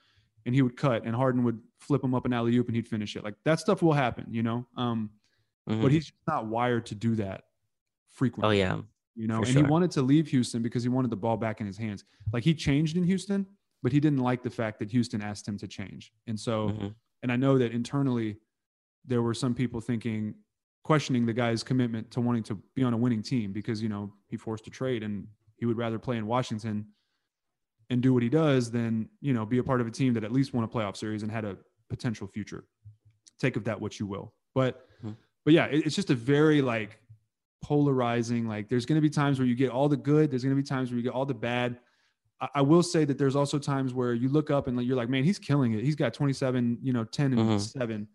and 0.46 0.54
he 0.54 0.62
would 0.62 0.78
cut, 0.78 1.06
and 1.06 1.16
Harden 1.16 1.44
would 1.44 1.60
flip 1.80 2.04
him 2.04 2.14
up 2.14 2.28
an 2.28 2.34
alley 2.34 2.56
oop 2.56 2.68
and 2.68 2.76
he'd 2.76 2.88
finish 2.88 3.16
it. 3.16 3.24
Like 3.24 3.34
that 3.46 3.60
stuff 3.60 3.82
will 3.82 3.94
happen, 3.94 4.28
you 4.30 4.44
know? 4.44 4.68
Um, 4.78 5.10
mm-hmm. 5.68 5.82
But 5.82 5.92
he's 5.92 6.14
not 6.28 6.46
wired 6.46 6.86
to 6.86 6.94
do 6.94 7.16
that 7.16 7.46
frequently. 8.12 8.62
Oh, 8.62 8.64
yeah. 8.64 8.82
You 9.16 9.26
know, 9.26 9.38
For 9.38 9.46
and 9.46 9.54
sure. 9.54 9.64
he 9.64 9.68
wanted 9.68 9.90
to 9.92 10.04
leave 10.04 10.28
Houston 10.28 10.62
because 10.62 10.84
he 10.84 10.90
wanted 10.90 11.10
the 11.10 11.18
ball 11.18 11.36
back 11.36 11.62
in 11.62 11.66
his 11.66 11.80
hands. 11.80 12.04
Like 12.32 12.44
he 12.44 12.54
changed 12.54 12.96
in 12.96 13.04
Houston, 13.06 13.48
but 13.82 13.92
he 13.92 14.00
didn't 14.00 14.20
like 14.20 14.44
the 14.44 14.50
fact 14.50 14.80
that 14.80 14.92
Houston 14.92 15.22
asked 15.22 15.48
him 15.48 15.58
to 15.58 15.68
change. 15.68 16.12
And 16.28 16.40
so, 16.40 16.70
mm-hmm. 16.70 16.88
and 17.24 17.32
I 17.32 17.36
know 17.36 17.58
that 17.58 17.72
internally 17.72 18.38
there 19.06 19.22
were 19.22 19.34
some 19.34 19.54
people 19.54 19.82
thinking, 19.82 20.36
questioning 20.84 21.26
the 21.26 21.34
guy's 21.34 21.64
commitment 21.64 22.10
to 22.12 22.22
wanting 22.22 22.44
to 22.44 22.60
be 22.76 22.84
on 22.84 22.94
a 22.94 22.98
winning 22.98 23.22
team 23.22 23.52
because, 23.52 23.82
you 23.82 23.90
know, 23.90 24.14
he 24.28 24.38
forced 24.38 24.66
a 24.68 24.70
trade 24.70 25.04
and 25.04 25.28
he 25.58 25.66
would 25.66 25.78
rather 25.78 26.00
play 26.00 26.18
in 26.18 26.26
Washington 26.26 26.86
and 27.90 28.02
do 28.02 28.14
what 28.14 28.24
he 28.24 28.30
does 28.30 28.72
than, 28.72 29.10
you 29.22 29.34
know, 29.34 29.46
be 29.46 29.58
a 29.58 29.64
part 29.64 29.82
of 29.82 29.88
a 29.88 29.92
team 29.92 30.14
that 30.14 30.24
at 30.24 30.32
least 30.32 30.54
won 30.54 30.64
a 30.64 30.68
playoff 30.68 30.96
series 30.96 31.24
and 31.24 31.32
had 31.32 31.46
a 31.46 31.58
potential 31.90 32.28
future. 32.28 32.64
Take 33.40 33.56
of 33.56 33.64
that 33.66 33.80
what 33.80 34.00
you 34.00 34.06
will. 34.06 34.34
But, 34.56 34.88
mm-hmm. 35.00 35.14
but 35.46 35.54
yeah, 35.54 35.66
it, 35.66 35.86
it's 35.86 35.96
just 35.96 36.10
a 36.10 36.16
very 36.16 36.62
like 36.62 37.00
polarizing. 37.62 38.48
Like 38.48 38.70
there's 38.70 38.86
going 38.86 38.98
to 38.98 39.02
be 39.02 39.10
times 39.10 39.40
where 39.40 39.48
you 39.48 39.56
get 39.56 39.70
all 39.70 39.90
the 39.90 39.98
good. 39.98 40.32
There's 40.32 40.44
going 40.44 40.56
to 40.56 40.62
be 40.62 40.68
times 40.68 40.92
where 40.92 40.98
you 40.98 41.04
get 41.04 41.14
all 41.14 41.26
the 41.26 41.34
bad. 41.34 41.78
I, 42.42 42.62
will 42.62 42.84
say 42.84 43.06
that 43.06 43.18
there's 43.18 43.36
also 43.36 43.60
times 43.60 43.94
where 43.94 44.14
you 44.14 44.30
look 44.30 44.50
up 44.50 44.68
and 44.68 44.82
you're 44.82 44.96
like, 44.96 45.10
man, 45.10 45.24
he's 45.24 45.40
killing 45.40 45.74
it. 45.74 45.84
He's 45.84 45.96
got 45.96 46.14
27, 46.14 46.80
you 46.82 46.94
know, 46.94 47.04
10 47.04 47.34
and 47.34 47.42
mm-hmm. 47.42 47.58
seven. 47.58 48.08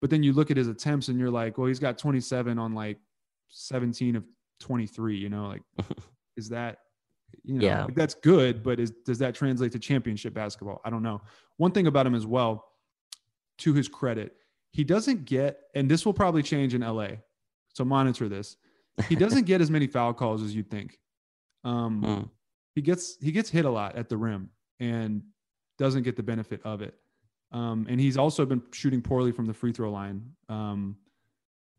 But 0.00 0.10
then 0.10 0.22
you 0.22 0.32
look 0.32 0.50
at 0.50 0.56
his 0.56 0.68
attempts 0.68 1.08
and 1.08 1.18
you're 1.18 1.30
like, 1.30 1.58
well, 1.58 1.66
he's 1.66 1.80
got 1.80 1.98
27 1.98 2.58
on 2.58 2.74
like 2.74 2.98
17 3.48 4.16
of 4.16 4.24
23, 4.60 5.16
you 5.16 5.28
know, 5.28 5.46
like, 5.46 5.62
is 6.36 6.48
that, 6.50 6.78
you 7.42 7.54
know, 7.54 7.64
yeah. 7.64 7.84
like 7.84 7.96
that's 7.96 8.14
good, 8.14 8.62
but 8.62 8.78
is, 8.78 8.92
does 9.04 9.18
that 9.18 9.34
translate 9.34 9.72
to 9.72 9.78
championship 9.78 10.34
basketball? 10.34 10.80
I 10.84 10.90
don't 10.90 11.02
know. 11.02 11.20
One 11.56 11.72
thing 11.72 11.88
about 11.88 12.06
him 12.06 12.14
as 12.14 12.26
well, 12.26 12.64
to 13.58 13.72
his 13.72 13.88
credit, 13.88 14.34
he 14.72 14.84
doesn't 14.84 15.24
get, 15.24 15.60
and 15.74 15.90
this 15.90 16.06
will 16.06 16.14
probably 16.14 16.42
change 16.42 16.74
in 16.74 16.82
LA. 16.82 17.08
So 17.74 17.84
monitor 17.84 18.28
this. 18.28 18.56
He 19.08 19.16
doesn't 19.16 19.44
get 19.46 19.60
as 19.60 19.70
many 19.70 19.88
foul 19.88 20.12
calls 20.12 20.42
as 20.42 20.54
you'd 20.54 20.70
think. 20.70 20.98
Um, 21.64 22.02
mm 22.02 22.30
he 22.74 22.82
gets 22.82 23.16
he 23.20 23.32
gets 23.32 23.50
hit 23.50 23.64
a 23.64 23.70
lot 23.70 23.96
at 23.96 24.08
the 24.08 24.16
rim 24.16 24.50
and 24.80 25.22
doesn't 25.78 26.02
get 26.02 26.16
the 26.16 26.22
benefit 26.22 26.60
of 26.64 26.82
it. 26.82 26.94
Um, 27.52 27.86
and 27.88 28.00
he's 28.00 28.16
also 28.16 28.44
been 28.44 28.62
shooting 28.72 29.00
poorly 29.00 29.32
from 29.32 29.46
the 29.46 29.54
free 29.54 29.72
throw 29.72 29.90
line. 29.90 30.32
Um, 30.48 30.96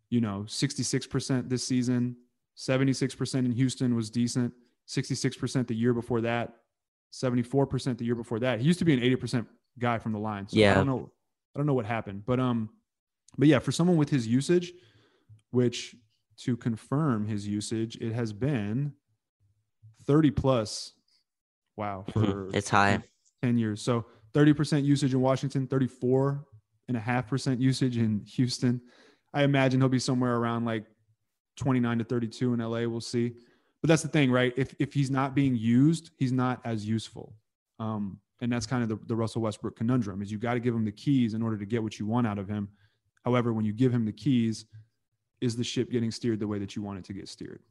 you 0.10 0.22
know, 0.22 0.46
66% 0.48 1.50
this 1.50 1.66
season, 1.66 2.16
76% 2.58 3.36
in 3.36 3.52
Houston 3.52 3.96
was 3.96 4.10
decent, 4.10 4.54
66% 4.88 5.68
the 5.68 5.76
year 5.76 5.94
before 5.94 6.22
that, 6.22 6.54
74% 7.12 7.98
the 7.98 8.06
year 8.06 8.16
before 8.16 8.40
that. 8.40 8.60
He 8.62 8.66
used 8.66 8.80
to 8.80 8.86
be 8.86 8.94
an 8.94 9.02
80% 9.02 9.46
guy 9.78 9.98
from 9.98 10.14
the 10.14 10.20
line. 10.20 10.48
So 10.48 10.58
yeah. 10.58 10.72
I 10.72 10.76
don't 10.76 10.88
know. 10.88 11.12
I 11.54 11.60
don't 11.60 11.68
know 11.68 11.74
what 11.74 11.86
happened, 11.86 12.24
but 12.26 12.38
um, 12.38 12.70
but 13.38 13.48
yeah, 13.48 13.60
for 13.60 13.72
someone 13.72 13.96
with 13.96 14.10
his 14.10 14.28
usage, 14.28 14.74
which 15.52 15.96
to 16.40 16.58
confirm 16.58 17.28
his 17.28 17.48
usage, 17.48 17.96
it 18.02 18.12
has 18.12 18.34
been 18.34 18.92
30 20.08 20.32
plus. 20.32 20.94
Wow. 21.76 22.06
Mm-hmm. 22.10 22.32
For 22.50 22.50
it's 22.56 22.70
high. 22.70 23.02
10 23.44 23.58
years. 23.58 23.82
So 23.82 24.06
30% 24.34 24.84
usage 24.84 25.14
in 25.14 25.22
Washington, 25.22 25.68
34 25.68 26.46
and 26.88 26.98
a 26.98 27.00
half 27.00 27.28
percent 27.28 27.60
usage 27.60 27.98
in 27.98 28.22
Houston. 28.36 28.82
I 29.34 29.44
imagine 29.44 29.82
he'll 29.82 29.90
be 29.90 30.00
somewhere 30.00 30.36
around 30.36 30.66
like 30.66 30.86
29 31.58 32.00
to 32.00 32.04
32 32.04 32.54
in 32.54 32.60
LA. 32.60 32.88
We'll 32.88 33.02
see. 33.02 33.34
But 33.82 33.90
that's 33.90 34.02
the 34.02 34.08
thing, 34.08 34.32
right? 34.32 34.54
If, 34.58 34.74
if 34.80 34.94
he's 34.94 35.12
not 35.12 35.36
being 35.36 35.56
used, 35.56 36.12
he's 36.18 36.32
not 36.32 36.62
as 36.66 36.88
useful. 36.88 37.36
Um, 37.80 38.20
and 38.42 38.52
that's 38.52 38.66
kind 38.66 38.84
of 38.84 38.90
the, 38.90 38.98
the 39.08 39.16
Russell 39.16 39.42
Westbrook 39.42 39.76
conundrum 39.76 40.22
is 40.22 40.32
you 40.32 40.38
got 40.38 40.56
to 40.56 40.60
give 40.60 40.74
him 40.74 40.86
the 40.86 40.92
keys 40.92 41.34
in 41.34 41.42
order 41.42 41.58
to 41.58 41.66
get 41.66 41.82
what 41.82 42.00
you 42.00 42.06
want 42.06 42.28
out 42.28 42.38
of 42.38 42.48
him. 42.48 42.70
However, 43.24 43.54
when 43.54 43.66
you 43.66 43.74
give 43.74 43.94
him 43.94 44.06
the 44.06 44.12
keys, 44.12 44.66
is 45.42 45.56
the 45.56 45.64
ship 45.64 45.92
getting 45.92 46.12
steered 46.12 46.40
the 46.40 46.48
way 46.48 46.60
that 46.60 46.76
you 46.76 46.82
want 46.82 47.00
it 47.00 47.06
to 47.06 47.14
get 47.14 47.28
steered? 47.28 47.62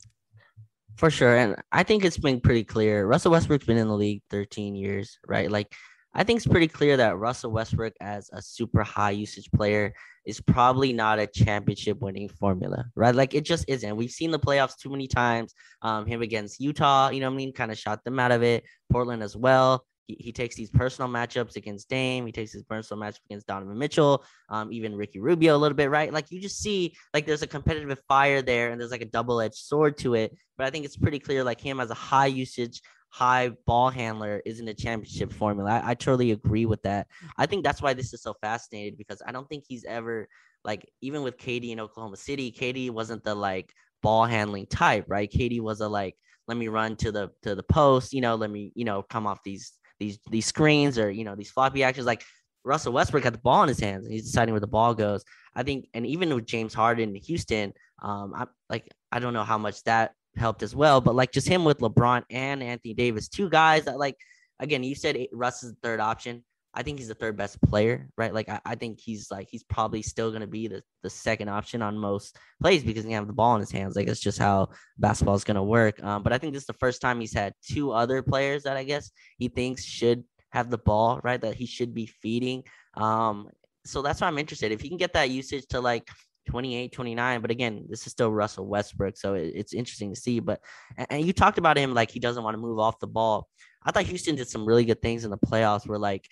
For 0.96 1.10
sure. 1.10 1.36
And 1.36 1.56
I 1.72 1.82
think 1.82 2.04
it's 2.04 2.18
been 2.18 2.40
pretty 2.40 2.64
clear. 2.64 3.06
Russell 3.06 3.32
Westbrook's 3.32 3.66
been 3.66 3.78
in 3.78 3.88
the 3.88 3.94
league 3.94 4.22
13 4.30 4.76
years, 4.76 5.18
right? 5.26 5.50
Like, 5.50 5.72
I 6.14 6.22
think 6.22 6.36
it's 6.36 6.46
pretty 6.46 6.68
clear 6.68 6.96
that 6.98 7.18
Russell 7.18 7.50
Westbrook, 7.50 7.94
as 8.00 8.30
a 8.32 8.40
super 8.40 8.84
high 8.84 9.10
usage 9.10 9.50
player, 9.50 9.92
is 10.24 10.40
probably 10.40 10.92
not 10.92 11.18
a 11.18 11.26
championship 11.26 12.00
winning 12.00 12.28
formula, 12.28 12.84
right? 12.94 13.14
Like, 13.14 13.34
it 13.34 13.44
just 13.44 13.64
isn't. 13.66 13.96
We've 13.96 14.10
seen 14.10 14.30
the 14.30 14.38
playoffs 14.38 14.76
too 14.76 14.90
many 14.90 15.08
times. 15.08 15.52
Um, 15.82 16.06
him 16.06 16.22
against 16.22 16.60
Utah, 16.60 17.10
you 17.10 17.18
know 17.18 17.26
what 17.28 17.34
I 17.34 17.38
mean? 17.38 17.52
Kind 17.52 17.72
of 17.72 17.78
shot 17.78 18.04
them 18.04 18.20
out 18.20 18.30
of 18.30 18.44
it. 18.44 18.62
Portland 18.90 19.24
as 19.24 19.36
well 19.36 19.84
he, 20.06 20.16
he 20.20 20.32
takes 20.32 20.54
these 20.54 20.70
personal 20.70 21.10
matchups 21.10 21.56
against 21.56 21.88
Dame. 21.88 22.26
He 22.26 22.32
takes 22.32 22.52
his 22.52 22.62
personal 22.62 23.02
matchup 23.02 23.24
against 23.26 23.46
Donovan 23.46 23.78
Mitchell, 23.78 24.24
um, 24.48 24.72
even 24.72 24.94
Ricky 24.94 25.20
Rubio 25.20 25.56
a 25.56 25.58
little 25.58 25.76
bit, 25.76 25.90
right? 25.90 26.12
Like 26.12 26.30
you 26.30 26.40
just 26.40 26.60
see 26.60 26.94
like 27.12 27.26
there's 27.26 27.42
a 27.42 27.46
competitive 27.46 28.00
fire 28.08 28.42
there 28.42 28.70
and 28.70 28.80
there's 28.80 28.90
like 28.90 29.02
a 29.02 29.06
double 29.06 29.40
edged 29.40 29.54
sword 29.54 29.96
to 29.98 30.14
it. 30.14 30.36
But 30.56 30.66
I 30.66 30.70
think 30.70 30.84
it's 30.84 30.96
pretty 30.96 31.18
clear 31.18 31.44
like 31.44 31.60
him 31.60 31.80
as 31.80 31.90
a 31.90 31.94
high 31.94 32.26
usage, 32.26 32.80
high 33.08 33.50
ball 33.66 33.90
handler 33.90 34.42
isn't 34.44 34.68
a 34.68 34.74
championship 34.74 35.32
formula. 35.32 35.70
I, 35.70 35.90
I 35.90 35.94
totally 35.94 36.32
agree 36.32 36.66
with 36.66 36.82
that. 36.82 37.06
I 37.38 37.46
think 37.46 37.64
that's 37.64 37.82
why 37.82 37.94
this 37.94 38.12
is 38.12 38.22
so 38.22 38.34
fascinating 38.40 38.96
because 38.96 39.22
I 39.26 39.32
don't 39.32 39.48
think 39.48 39.64
he's 39.66 39.84
ever 39.84 40.28
like 40.64 40.88
even 41.00 41.22
with 41.22 41.38
KD 41.38 41.70
in 41.70 41.80
Oklahoma 41.80 42.16
City, 42.16 42.52
KD 42.52 42.90
wasn't 42.90 43.24
the 43.24 43.34
like 43.34 43.72
ball 44.02 44.26
handling 44.26 44.66
type, 44.66 45.04
right? 45.08 45.30
KD 45.30 45.60
was 45.60 45.80
a 45.80 45.88
like 45.88 46.16
let 46.46 46.58
me 46.58 46.68
run 46.68 46.96
to 46.96 47.10
the 47.10 47.30
to 47.42 47.54
the 47.54 47.62
post, 47.62 48.12
you 48.12 48.20
know, 48.20 48.34
let 48.34 48.50
me, 48.50 48.72
you 48.74 48.84
know, 48.84 49.02
come 49.02 49.26
off 49.26 49.42
these 49.44 49.72
these 49.98 50.18
these 50.30 50.46
screens 50.46 50.98
or 50.98 51.10
you 51.10 51.24
know 51.24 51.34
these 51.34 51.50
floppy 51.50 51.82
actions. 51.82 52.06
Like 52.06 52.24
Russell 52.64 52.92
Westbrook 52.92 53.24
had 53.24 53.34
the 53.34 53.38
ball 53.38 53.62
in 53.62 53.68
his 53.68 53.80
hands 53.80 54.04
and 54.04 54.12
he's 54.12 54.24
deciding 54.24 54.52
where 54.52 54.60
the 54.60 54.66
ball 54.66 54.94
goes. 54.94 55.24
I 55.54 55.62
think, 55.62 55.88
and 55.94 56.06
even 56.06 56.34
with 56.34 56.46
James 56.46 56.74
Harden 56.74 57.14
in 57.14 57.22
Houston, 57.22 57.72
um, 58.02 58.34
I 58.34 58.46
like 58.68 58.88
I 59.12 59.18
don't 59.18 59.34
know 59.34 59.44
how 59.44 59.58
much 59.58 59.82
that 59.84 60.12
helped 60.36 60.62
as 60.62 60.74
well, 60.74 61.00
but 61.00 61.14
like 61.14 61.32
just 61.32 61.48
him 61.48 61.64
with 61.64 61.78
LeBron 61.78 62.24
and 62.30 62.62
Anthony 62.62 62.94
Davis, 62.94 63.28
two 63.28 63.48
guys 63.48 63.84
that 63.84 63.98
like 63.98 64.16
again, 64.60 64.82
you 64.82 64.94
said 64.94 65.26
Russ 65.32 65.62
is 65.62 65.72
the 65.72 65.78
third 65.82 66.00
option. 66.00 66.44
I 66.74 66.82
think 66.82 66.98
he's 66.98 67.08
the 67.08 67.14
third 67.14 67.36
best 67.36 67.60
player, 67.62 68.08
right? 68.16 68.34
Like 68.34 68.48
I, 68.48 68.60
I 68.64 68.74
think 68.74 69.00
he's 69.00 69.30
like 69.30 69.48
he's 69.50 69.62
probably 69.62 70.02
still 70.02 70.32
gonna 70.32 70.46
be 70.46 70.66
the, 70.66 70.82
the 71.02 71.10
second 71.10 71.48
option 71.48 71.82
on 71.82 71.96
most 71.96 72.36
plays 72.60 72.82
because 72.82 73.04
he 73.04 73.12
have 73.12 73.26
the 73.26 73.32
ball 73.32 73.54
in 73.54 73.60
his 73.60 73.70
hands. 73.70 73.96
Like 73.96 74.08
it's 74.08 74.20
just 74.20 74.38
how 74.38 74.70
basketball 74.98 75.36
is 75.36 75.44
gonna 75.44 75.62
work. 75.62 76.02
Um, 76.02 76.22
but 76.22 76.32
I 76.32 76.38
think 76.38 76.52
this 76.52 76.64
is 76.64 76.66
the 76.66 76.72
first 76.74 77.00
time 77.00 77.20
he's 77.20 77.32
had 77.32 77.54
two 77.62 77.92
other 77.92 78.22
players 78.22 78.64
that 78.64 78.76
I 78.76 78.84
guess 78.84 79.10
he 79.38 79.48
thinks 79.48 79.84
should 79.84 80.24
have 80.50 80.70
the 80.70 80.78
ball, 80.78 81.20
right? 81.22 81.40
That 81.40 81.54
he 81.54 81.66
should 81.66 81.94
be 81.94 82.06
feeding. 82.06 82.64
Um, 82.94 83.48
so 83.84 84.02
that's 84.02 84.20
why 84.20 84.26
I'm 84.26 84.38
interested. 84.38 84.72
If 84.72 84.80
he 84.80 84.88
can 84.88 84.98
get 84.98 85.12
that 85.12 85.30
usage 85.30 85.66
to 85.68 85.80
like 85.80 86.08
28, 86.46 86.92
29. 86.92 87.40
But 87.40 87.50
again, 87.50 87.86
this 87.88 88.06
is 88.06 88.12
still 88.12 88.30
Russell 88.30 88.66
Westbrook. 88.66 89.16
So 89.16 89.34
it, 89.34 89.52
it's 89.54 89.74
interesting 89.74 90.12
to 90.12 90.20
see. 90.20 90.40
But, 90.40 90.60
and 90.96 91.24
you 91.24 91.32
talked 91.32 91.58
about 91.58 91.76
him 91.76 91.94
like 91.94 92.10
he 92.10 92.20
doesn't 92.20 92.42
want 92.42 92.54
to 92.54 92.60
move 92.60 92.78
off 92.78 93.00
the 93.00 93.06
ball. 93.06 93.48
I 93.84 93.90
thought 93.90 94.04
Houston 94.04 94.36
did 94.36 94.48
some 94.48 94.64
really 94.64 94.84
good 94.84 95.02
things 95.02 95.24
in 95.24 95.30
the 95.30 95.38
playoffs 95.38 95.86
where 95.86 95.98
like 95.98 96.26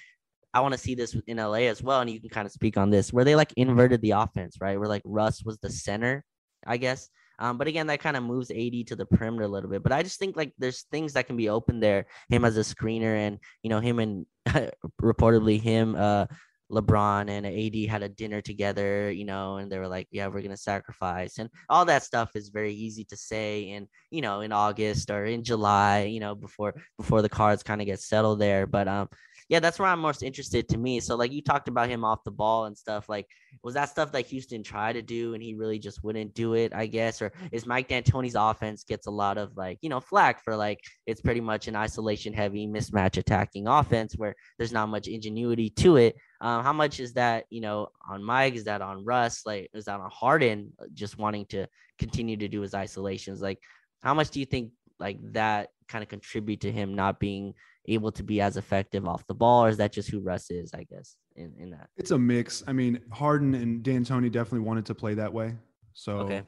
I 0.55 0.61
want 0.61 0.73
to 0.73 0.79
see 0.79 0.95
this 0.95 1.17
in 1.27 1.39
LA 1.39 1.65
as 1.69 1.83
well. 1.83 2.01
And 2.01 2.11
you 2.11 2.21
can 2.21 2.31
kind 2.31 2.47
of 2.47 2.53
speak 2.53 2.77
on 2.77 2.91
this 2.91 3.13
where 3.13 3.25
they 3.25 3.37
like 3.37 3.53
inverted 3.57 4.03
the 4.03 4.13
offense, 4.13 4.59
right? 4.61 4.79
Where 4.79 4.89
like 4.89 5.03
Russ 5.05 5.43
was 5.45 5.59
the 5.59 5.71
center, 5.71 6.25
I 6.67 6.77
guess. 6.77 7.09
Um, 7.39 7.59
but 7.59 7.67
again, 7.67 7.87
that 7.89 8.01
kind 8.01 8.17
of 8.17 8.23
moves 8.23 8.51
AD 8.51 8.87
to 8.89 8.97
the 8.97 9.07
perimeter 9.07 9.45
a 9.45 9.49
little 9.49 9.71
bit. 9.71 9.83
But 9.83 9.93
I 9.93 10.03
just 10.03 10.19
think 10.19 10.37
like 10.37 10.53
there's 10.59 10.83
things 10.93 11.15
that 11.15 11.27
can 11.27 11.37
be 11.37 11.49
open 11.49 11.81
there. 11.81 12.07
Him 12.29 12.45
as 12.45 12.57
a 12.57 12.61
screener, 12.61 13.17
and 13.17 13.39
you 13.63 13.71
know 13.71 13.81
him 13.81 13.99
and 13.99 14.27
reportedly 15.03 15.61
him, 15.61 15.97
uh, 15.97 16.27
LeBron 16.73 17.29
and 17.29 17.47
AD 17.47 17.91
had 17.91 18.03
a 18.03 18.09
dinner 18.09 18.41
together, 18.41 19.11
you 19.11 19.25
know, 19.25 19.57
and 19.57 19.71
they 19.71 19.79
were 19.79 19.89
like, 19.89 20.09
yeah, 20.11 20.27
we're 20.27 20.41
to 20.43 20.57
sacrifice. 20.57 21.39
And 21.39 21.51
all 21.69 21.85
that 21.85 22.03
stuff 22.03 22.31
is 22.35 22.49
very 22.49 22.73
easy 22.73 23.05
to 23.05 23.17
say 23.17 23.71
in, 23.71 23.89
you 24.11 24.23
know, 24.23 24.41
in 24.41 24.53
August 24.53 25.11
or 25.11 25.27
in 25.27 25.45
July, 25.45 26.05
you 26.05 26.21
know, 26.21 26.35
before 26.35 26.75
before 26.97 27.21
the 27.23 27.29
cards 27.29 27.63
kind 27.63 27.81
of 27.81 27.87
get 27.87 28.01
settled 28.01 28.41
there. 28.41 28.67
But 28.67 28.89
um 28.89 29.09
yeah, 29.53 29.61
that's 29.61 29.79
where 29.79 29.87
I'm 29.87 29.99
most 29.99 30.23
interested 30.23 30.67
to 30.71 30.79
me. 30.79 30.99
So 30.99 31.15
like 31.15 31.31
you 31.31 31.43
talked 31.43 31.69
about 31.69 31.91
him 31.91 32.07
off 32.07 32.25
the 32.25 32.31
ball 32.31 32.65
and 32.65 32.77
stuff. 32.77 33.11
Like, 33.11 33.27
was 33.63 33.75
that 33.75 33.91
stuff 33.91 34.11
that 34.13 34.25
Houston 34.29 34.63
tried 34.63 34.95
to 34.95 35.03
do 35.03 35.35
and 35.35 35.43
he 35.43 35.53
really 35.53 35.79
just 35.79 36.03
wouldn't 36.03 36.33
do 36.33 36.55
it? 36.55 36.73
I 36.75 36.87
guess, 36.87 37.21
or 37.21 37.33
is 37.53 37.67
Mike 37.67 37.87
D'Antoni's 37.87 38.35
offense 38.35 38.83
gets 38.83 39.07
a 39.09 39.11
lot 39.11 39.37
of 39.37 39.55
like 39.55 39.77
you 39.83 39.91
know 39.91 40.01
flack 40.01 40.43
for 40.43 40.57
like 40.57 40.81
it's 41.05 41.21
pretty 41.21 41.43
much 41.43 41.69
an 41.69 41.77
isolation 41.77 42.33
heavy 42.33 42.67
mismatch 42.67 43.19
attacking 43.19 43.69
offense 43.69 44.15
where 44.17 44.35
there's 44.57 44.73
not 44.73 44.89
much 44.89 45.07
ingenuity 45.07 45.69
to 45.69 45.97
it. 45.97 46.17
Um, 46.41 46.63
how 46.65 46.73
much 46.73 46.99
is 46.99 47.13
that 47.13 47.45
you 47.51 47.61
know 47.61 47.89
on 48.09 48.25
Mike? 48.25 48.55
Is 48.55 48.65
that 48.65 48.81
on 48.81 49.05
Russ? 49.05 49.43
Like, 49.45 49.69
is 49.75 49.85
that 49.85 50.01
on 50.01 50.09
Harden 50.11 50.73
uh, 50.81 50.87
just 50.95 51.19
wanting 51.19 51.45
to 51.51 51.67
continue 51.99 52.39
to 52.39 52.49
do 52.49 52.63
his 52.63 52.73
isolations? 52.73 53.43
Like, 53.43 53.59
how 54.03 54.15
much 54.15 54.31
do 54.31 54.41
you 54.41 54.47
think 54.47 54.71
like 54.99 55.19
that 55.35 55.69
kind 55.89 56.03
of 56.03 56.09
contribute 56.09 56.63
to 56.63 56.73
him 56.73 56.95
not 56.95 57.21
being 57.21 57.53
able 57.87 58.13
to 58.13 58.23
be 58.23 58.41
as 58.41 58.57
effective 58.57 59.07
off 59.07 59.27
the 59.27 59.35
ball, 59.35 59.65
or 59.65 59.69
is 59.69 59.77
that 59.79 59.93
just 59.93 60.11
who 60.11 60.21
Russ 60.21 60.51
is? 60.51 60.73
I 60.75 60.85
guess 60.85 61.17
in 61.37 61.53
in 61.59 61.71
that 61.71 61.89
it's 61.97 62.11
a 62.11 62.19
mix. 62.19 62.63
I 62.67 62.73
mean, 62.73 63.01
Harden 63.11 63.55
and 63.55 63.83
D'Antoni 63.83 64.31
definitely 64.31 64.61
wanted 64.61 64.87
to 64.87 64.95
play 64.95 65.15
that 65.15 65.33
way, 65.33 65.55
so 65.93 66.19
okay. 66.19 66.43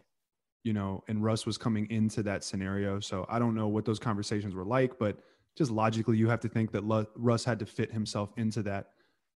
you 0.62 0.72
know, 0.72 1.02
and 1.08 1.22
Russ 1.22 1.46
was 1.46 1.58
coming 1.58 1.90
into 1.90 2.22
that 2.22 2.44
scenario. 2.44 3.00
So 3.00 3.26
I 3.28 3.38
don't 3.38 3.54
know 3.54 3.68
what 3.68 3.84
those 3.84 3.98
conversations 3.98 4.54
were 4.54 4.64
like, 4.64 4.98
but 4.98 5.18
just 5.56 5.70
logically, 5.70 6.16
you 6.16 6.28
have 6.28 6.40
to 6.40 6.48
think 6.48 6.72
that 6.72 6.82
Russ 7.16 7.44
had 7.44 7.58
to 7.60 7.66
fit 7.66 7.92
himself 7.92 8.30
into 8.36 8.62
that. 8.62 8.90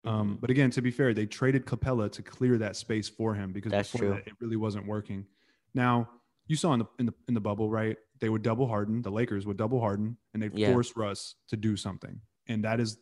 Um, 0.04 0.30
mm-hmm. 0.30 0.34
but 0.40 0.50
again, 0.50 0.70
to 0.72 0.82
be 0.82 0.90
fair, 0.90 1.14
they 1.14 1.26
traded 1.26 1.64
Capela 1.64 2.10
to 2.12 2.22
clear 2.22 2.58
that 2.58 2.76
space 2.76 3.08
for 3.08 3.34
him 3.34 3.52
because 3.52 3.72
That's 3.72 3.90
before 3.90 4.10
that, 4.10 4.26
it 4.26 4.34
really 4.40 4.56
wasn't 4.56 4.86
working. 4.86 5.26
Now 5.74 6.08
you 6.46 6.56
saw 6.56 6.72
in 6.72 6.80
the 6.80 6.86
in 6.98 7.06
the 7.06 7.14
in 7.28 7.34
the 7.34 7.40
bubble, 7.40 7.70
right? 7.70 7.96
They 8.20 8.28
would 8.28 8.42
double 8.42 8.66
Harden. 8.66 9.02
The 9.02 9.10
Lakers 9.10 9.46
would 9.46 9.56
double 9.56 9.80
Harden, 9.80 10.16
and 10.32 10.42
they'd 10.42 10.56
yeah. 10.56 10.72
force 10.72 10.96
Russ 10.96 11.36
to 11.48 11.56
do 11.56 11.76
something. 11.76 12.20
And 12.46 12.64
that 12.64 12.80
is 12.80 12.98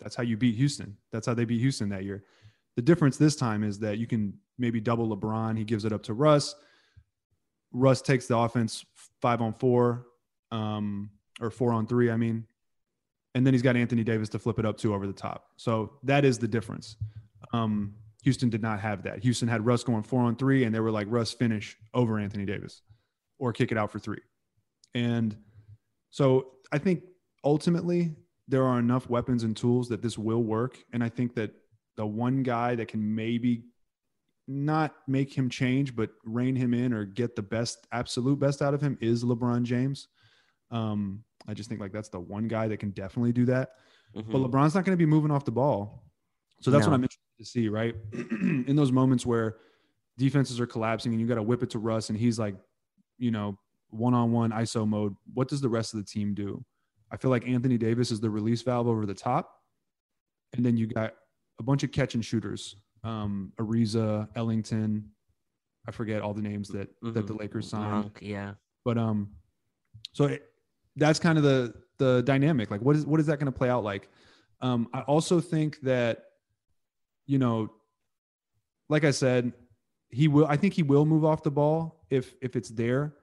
that's 0.00 0.14
how 0.14 0.22
you 0.22 0.36
beat 0.36 0.56
Houston. 0.56 0.96
That's 1.12 1.26
how 1.26 1.34
they 1.34 1.44
beat 1.44 1.60
Houston 1.60 1.88
that 1.90 2.04
year. 2.04 2.24
The 2.76 2.82
difference 2.82 3.16
this 3.16 3.34
time 3.34 3.64
is 3.64 3.80
that 3.80 3.98
you 3.98 4.06
can 4.06 4.34
maybe 4.58 4.80
double 4.80 5.14
LeBron. 5.16 5.58
He 5.58 5.64
gives 5.64 5.84
it 5.84 5.92
up 5.92 6.02
to 6.04 6.14
Russ. 6.14 6.54
Russ 7.72 8.00
takes 8.00 8.26
the 8.26 8.36
offense 8.36 8.84
five 9.20 9.42
on 9.42 9.52
four, 9.52 10.06
um, 10.52 11.10
or 11.40 11.50
four 11.50 11.72
on 11.72 11.86
three. 11.86 12.10
I 12.10 12.16
mean, 12.16 12.46
and 13.34 13.46
then 13.46 13.52
he's 13.52 13.62
got 13.62 13.76
Anthony 13.76 14.04
Davis 14.04 14.28
to 14.30 14.38
flip 14.38 14.58
it 14.58 14.64
up 14.64 14.78
to 14.78 14.94
over 14.94 15.06
the 15.06 15.12
top. 15.12 15.48
So 15.56 15.92
that 16.04 16.24
is 16.24 16.38
the 16.38 16.48
difference. 16.48 16.96
Um, 17.52 17.94
Houston 18.22 18.50
did 18.50 18.62
not 18.62 18.80
have 18.80 19.02
that. 19.04 19.20
Houston 19.20 19.48
had 19.48 19.64
Russ 19.64 19.84
going 19.84 20.02
four 20.02 20.22
on 20.22 20.36
three, 20.36 20.64
and 20.64 20.74
they 20.74 20.80
were 20.80 20.90
like, 20.90 21.06
Russ, 21.08 21.32
finish 21.32 21.76
over 21.94 22.18
Anthony 22.18 22.44
Davis 22.44 22.82
or 23.38 23.52
kick 23.52 23.70
it 23.70 23.78
out 23.78 23.90
for 23.90 23.98
three. 23.98 24.20
And 24.94 25.36
so 26.10 26.52
I 26.72 26.78
think 26.78 27.02
ultimately 27.44 28.14
there 28.48 28.64
are 28.64 28.78
enough 28.78 29.08
weapons 29.08 29.44
and 29.44 29.56
tools 29.56 29.88
that 29.88 30.02
this 30.02 30.18
will 30.18 30.42
work. 30.42 30.78
And 30.92 31.04
I 31.04 31.08
think 31.08 31.34
that 31.34 31.52
the 31.96 32.06
one 32.06 32.42
guy 32.42 32.74
that 32.74 32.88
can 32.88 33.14
maybe 33.14 33.64
not 34.48 34.94
make 35.06 35.36
him 35.36 35.48
change, 35.50 35.94
but 35.94 36.10
rein 36.24 36.56
him 36.56 36.72
in 36.72 36.92
or 36.92 37.04
get 37.04 37.36
the 37.36 37.42
best, 37.42 37.86
absolute 37.92 38.38
best 38.38 38.62
out 38.62 38.74
of 38.74 38.80
him 38.80 38.96
is 39.00 39.22
LeBron 39.22 39.62
James. 39.62 40.08
Um, 40.70 41.22
I 41.46 41.54
just 41.54 41.68
think 41.68 41.80
like 41.80 41.92
that's 41.92 42.08
the 42.08 42.20
one 42.20 42.48
guy 42.48 42.66
that 42.68 42.78
can 42.78 42.90
definitely 42.90 43.32
do 43.32 43.44
that. 43.46 43.70
Mm-hmm. 44.16 44.32
But 44.32 44.38
LeBron's 44.38 44.74
not 44.74 44.84
going 44.84 44.94
to 44.94 44.98
be 44.98 45.06
moving 45.06 45.30
off 45.30 45.44
the 45.44 45.50
ball. 45.50 46.02
So 46.60 46.70
that's 46.70 46.86
no. 46.86 46.90
what 46.90 46.94
I'm 46.96 47.02
interested 47.02 47.27
to 47.38 47.44
see, 47.44 47.68
right? 47.68 47.94
in 48.12 48.76
those 48.76 48.92
moments 48.92 49.24
where 49.24 49.56
defenses 50.16 50.60
are 50.60 50.66
collapsing 50.66 51.12
and 51.12 51.20
you 51.20 51.26
got 51.26 51.36
to 51.36 51.42
whip 51.42 51.62
it 51.62 51.70
to 51.70 51.78
Russ 51.78 52.10
and 52.10 52.18
he's 52.18 52.38
like, 52.38 52.54
you 53.18 53.30
know, 53.30 53.56
one 53.90 54.14
on 54.14 54.32
one 54.32 54.50
ISO 54.50 54.86
mode, 54.86 55.14
what 55.34 55.48
does 55.48 55.60
the 55.60 55.68
rest 55.68 55.94
of 55.94 56.00
the 56.00 56.06
team 56.06 56.34
do? 56.34 56.64
I 57.10 57.16
feel 57.16 57.30
like 57.30 57.48
Anthony 57.48 57.78
Davis 57.78 58.10
is 58.10 58.20
the 58.20 58.28
release 58.28 58.62
valve 58.62 58.86
over 58.86 59.06
the 59.06 59.14
top. 59.14 59.50
And 60.54 60.64
then 60.64 60.76
you 60.76 60.86
got 60.86 61.14
a 61.58 61.62
bunch 61.62 61.82
of 61.82 61.92
catch 61.92 62.14
and 62.14 62.24
shooters. 62.24 62.76
Um, 63.04 63.52
Ariza, 63.58 64.28
Ellington, 64.34 65.10
I 65.88 65.90
forget 65.90 66.20
all 66.20 66.34
the 66.34 66.42
names 66.42 66.68
that 66.68 66.88
mm-hmm. 67.02 67.12
that 67.14 67.26
the 67.26 67.32
Lakers 67.32 67.70
signed. 67.70 67.90
Monk, 67.90 68.18
yeah. 68.20 68.52
But 68.84 68.98
um 68.98 69.30
so 70.12 70.24
it, 70.24 70.42
that's 70.96 71.18
kind 71.18 71.38
of 71.38 71.44
the 71.44 71.72
the 71.98 72.22
dynamic. 72.22 72.70
Like 72.70 72.82
what 72.82 72.94
is 72.94 73.06
what 73.06 73.20
is 73.20 73.26
that 73.26 73.38
going 73.38 73.50
to 73.50 73.58
play 73.58 73.70
out 73.70 73.84
like? 73.84 74.10
Um 74.60 74.88
I 74.92 75.00
also 75.02 75.40
think 75.40 75.80
that 75.80 76.24
you 77.28 77.38
know, 77.38 77.70
like 78.88 79.04
I 79.04 79.12
said, 79.12 79.52
he 80.10 80.26
will. 80.26 80.46
I 80.46 80.56
think 80.56 80.74
he 80.74 80.82
will 80.82 81.04
move 81.04 81.24
off 81.24 81.44
the 81.44 81.50
ball 81.50 82.04
if 82.10 82.34
if 82.40 82.56
it's 82.56 82.70
there, 82.70 83.14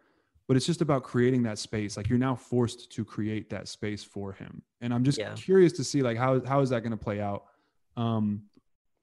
but 0.47 0.55
it's 0.55 0.65
just 0.65 0.81
about 0.81 1.03
creating 1.03 1.43
that 1.43 1.57
space. 1.57 1.97
Like 1.97 2.07
you're 2.07 2.19
now 2.19 2.35
forced 2.35 2.91
to 2.93 3.03
create 3.03 3.49
that 3.49 3.67
space 3.67 4.03
for 4.03 4.31
him, 4.31 4.61
and 4.79 4.93
I'm 4.93 5.03
just 5.03 5.17
yeah. 5.17 5.33
curious 5.33 5.73
to 5.73 5.83
see 5.83 6.03
like 6.03 6.17
how 6.17 6.39
how 6.45 6.61
is 6.61 6.69
that 6.69 6.81
going 6.81 6.91
to 6.91 6.97
play 6.97 7.19
out? 7.19 7.45
Um, 7.97 8.43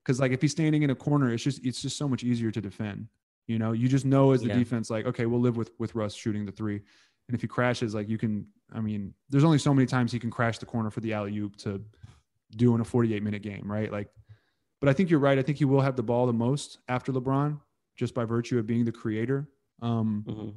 because 0.04 0.20
like 0.20 0.32
if 0.32 0.40
he's 0.40 0.52
standing 0.52 0.82
in 0.82 0.90
a 0.90 0.94
corner, 0.94 1.32
it's 1.32 1.42
just 1.42 1.66
it's 1.66 1.82
just 1.82 1.98
so 1.98 2.08
much 2.08 2.22
easier 2.22 2.52
to 2.52 2.60
defend. 2.60 3.08
You 3.48 3.58
know, 3.58 3.72
you 3.72 3.88
just 3.88 4.04
know 4.04 4.30
as 4.30 4.40
the 4.40 4.48
yeah. 4.48 4.54
defense, 4.54 4.88
like 4.88 5.04
okay, 5.06 5.26
we'll 5.26 5.40
live 5.40 5.56
with 5.56 5.72
with 5.80 5.96
Russ 5.96 6.14
shooting 6.14 6.46
the 6.46 6.52
three, 6.52 6.80
and 7.28 7.34
if 7.34 7.40
he 7.40 7.48
crashes, 7.48 7.92
like 7.92 8.08
you 8.08 8.18
can. 8.18 8.46
I 8.72 8.80
mean, 8.80 9.12
there's 9.28 9.44
only 9.44 9.58
so 9.58 9.74
many 9.74 9.86
times 9.86 10.12
he 10.12 10.18
can 10.18 10.30
crash 10.30 10.58
the 10.58 10.64
corner 10.64 10.90
for 10.90 11.00
the 11.00 11.12
alley 11.12 11.36
oop 11.36 11.56
to 11.56 11.82
do 12.56 12.74
in 12.74 12.80
a 12.80 12.84
48 12.84 13.22
minute 13.22 13.42
game, 13.42 13.70
right? 13.70 13.90
Like 13.90 14.08
but 14.82 14.88
I 14.88 14.92
think 14.94 15.10
you're 15.10 15.20
right. 15.20 15.38
I 15.38 15.42
think 15.42 15.58
he 15.58 15.64
will 15.64 15.80
have 15.80 15.94
the 15.94 16.02
ball 16.02 16.26
the 16.26 16.32
most 16.32 16.78
after 16.88 17.12
LeBron, 17.12 17.56
just 17.96 18.14
by 18.14 18.24
virtue 18.24 18.58
of 18.58 18.66
being 18.66 18.84
the 18.84 18.90
creator. 18.90 19.48
Um, 19.80 20.24
mm-hmm. 20.26 20.48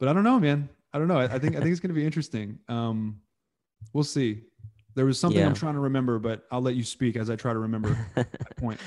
But 0.00 0.08
I 0.08 0.12
don't 0.12 0.24
know, 0.24 0.40
man. 0.40 0.68
I 0.92 0.98
don't 0.98 1.06
know. 1.06 1.18
I, 1.18 1.26
I 1.26 1.38
think 1.38 1.54
I 1.54 1.60
think 1.60 1.70
it's 1.70 1.78
going 1.78 1.94
to 1.94 1.94
be 1.94 2.04
interesting. 2.04 2.58
Um, 2.68 3.20
we'll 3.92 4.02
see. 4.02 4.42
There 4.96 5.04
was 5.04 5.20
something 5.20 5.38
yeah. 5.38 5.46
I'm 5.46 5.54
trying 5.54 5.74
to 5.74 5.80
remember, 5.80 6.18
but 6.18 6.42
I'll 6.50 6.60
let 6.60 6.74
you 6.74 6.82
speak 6.82 7.14
as 7.14 7.30
I 7.30 7.36
try 7.36 7.52
to 7.52 7.58
remember 7.60 7.96
that 8.16 8.56
point. 8.56 8.80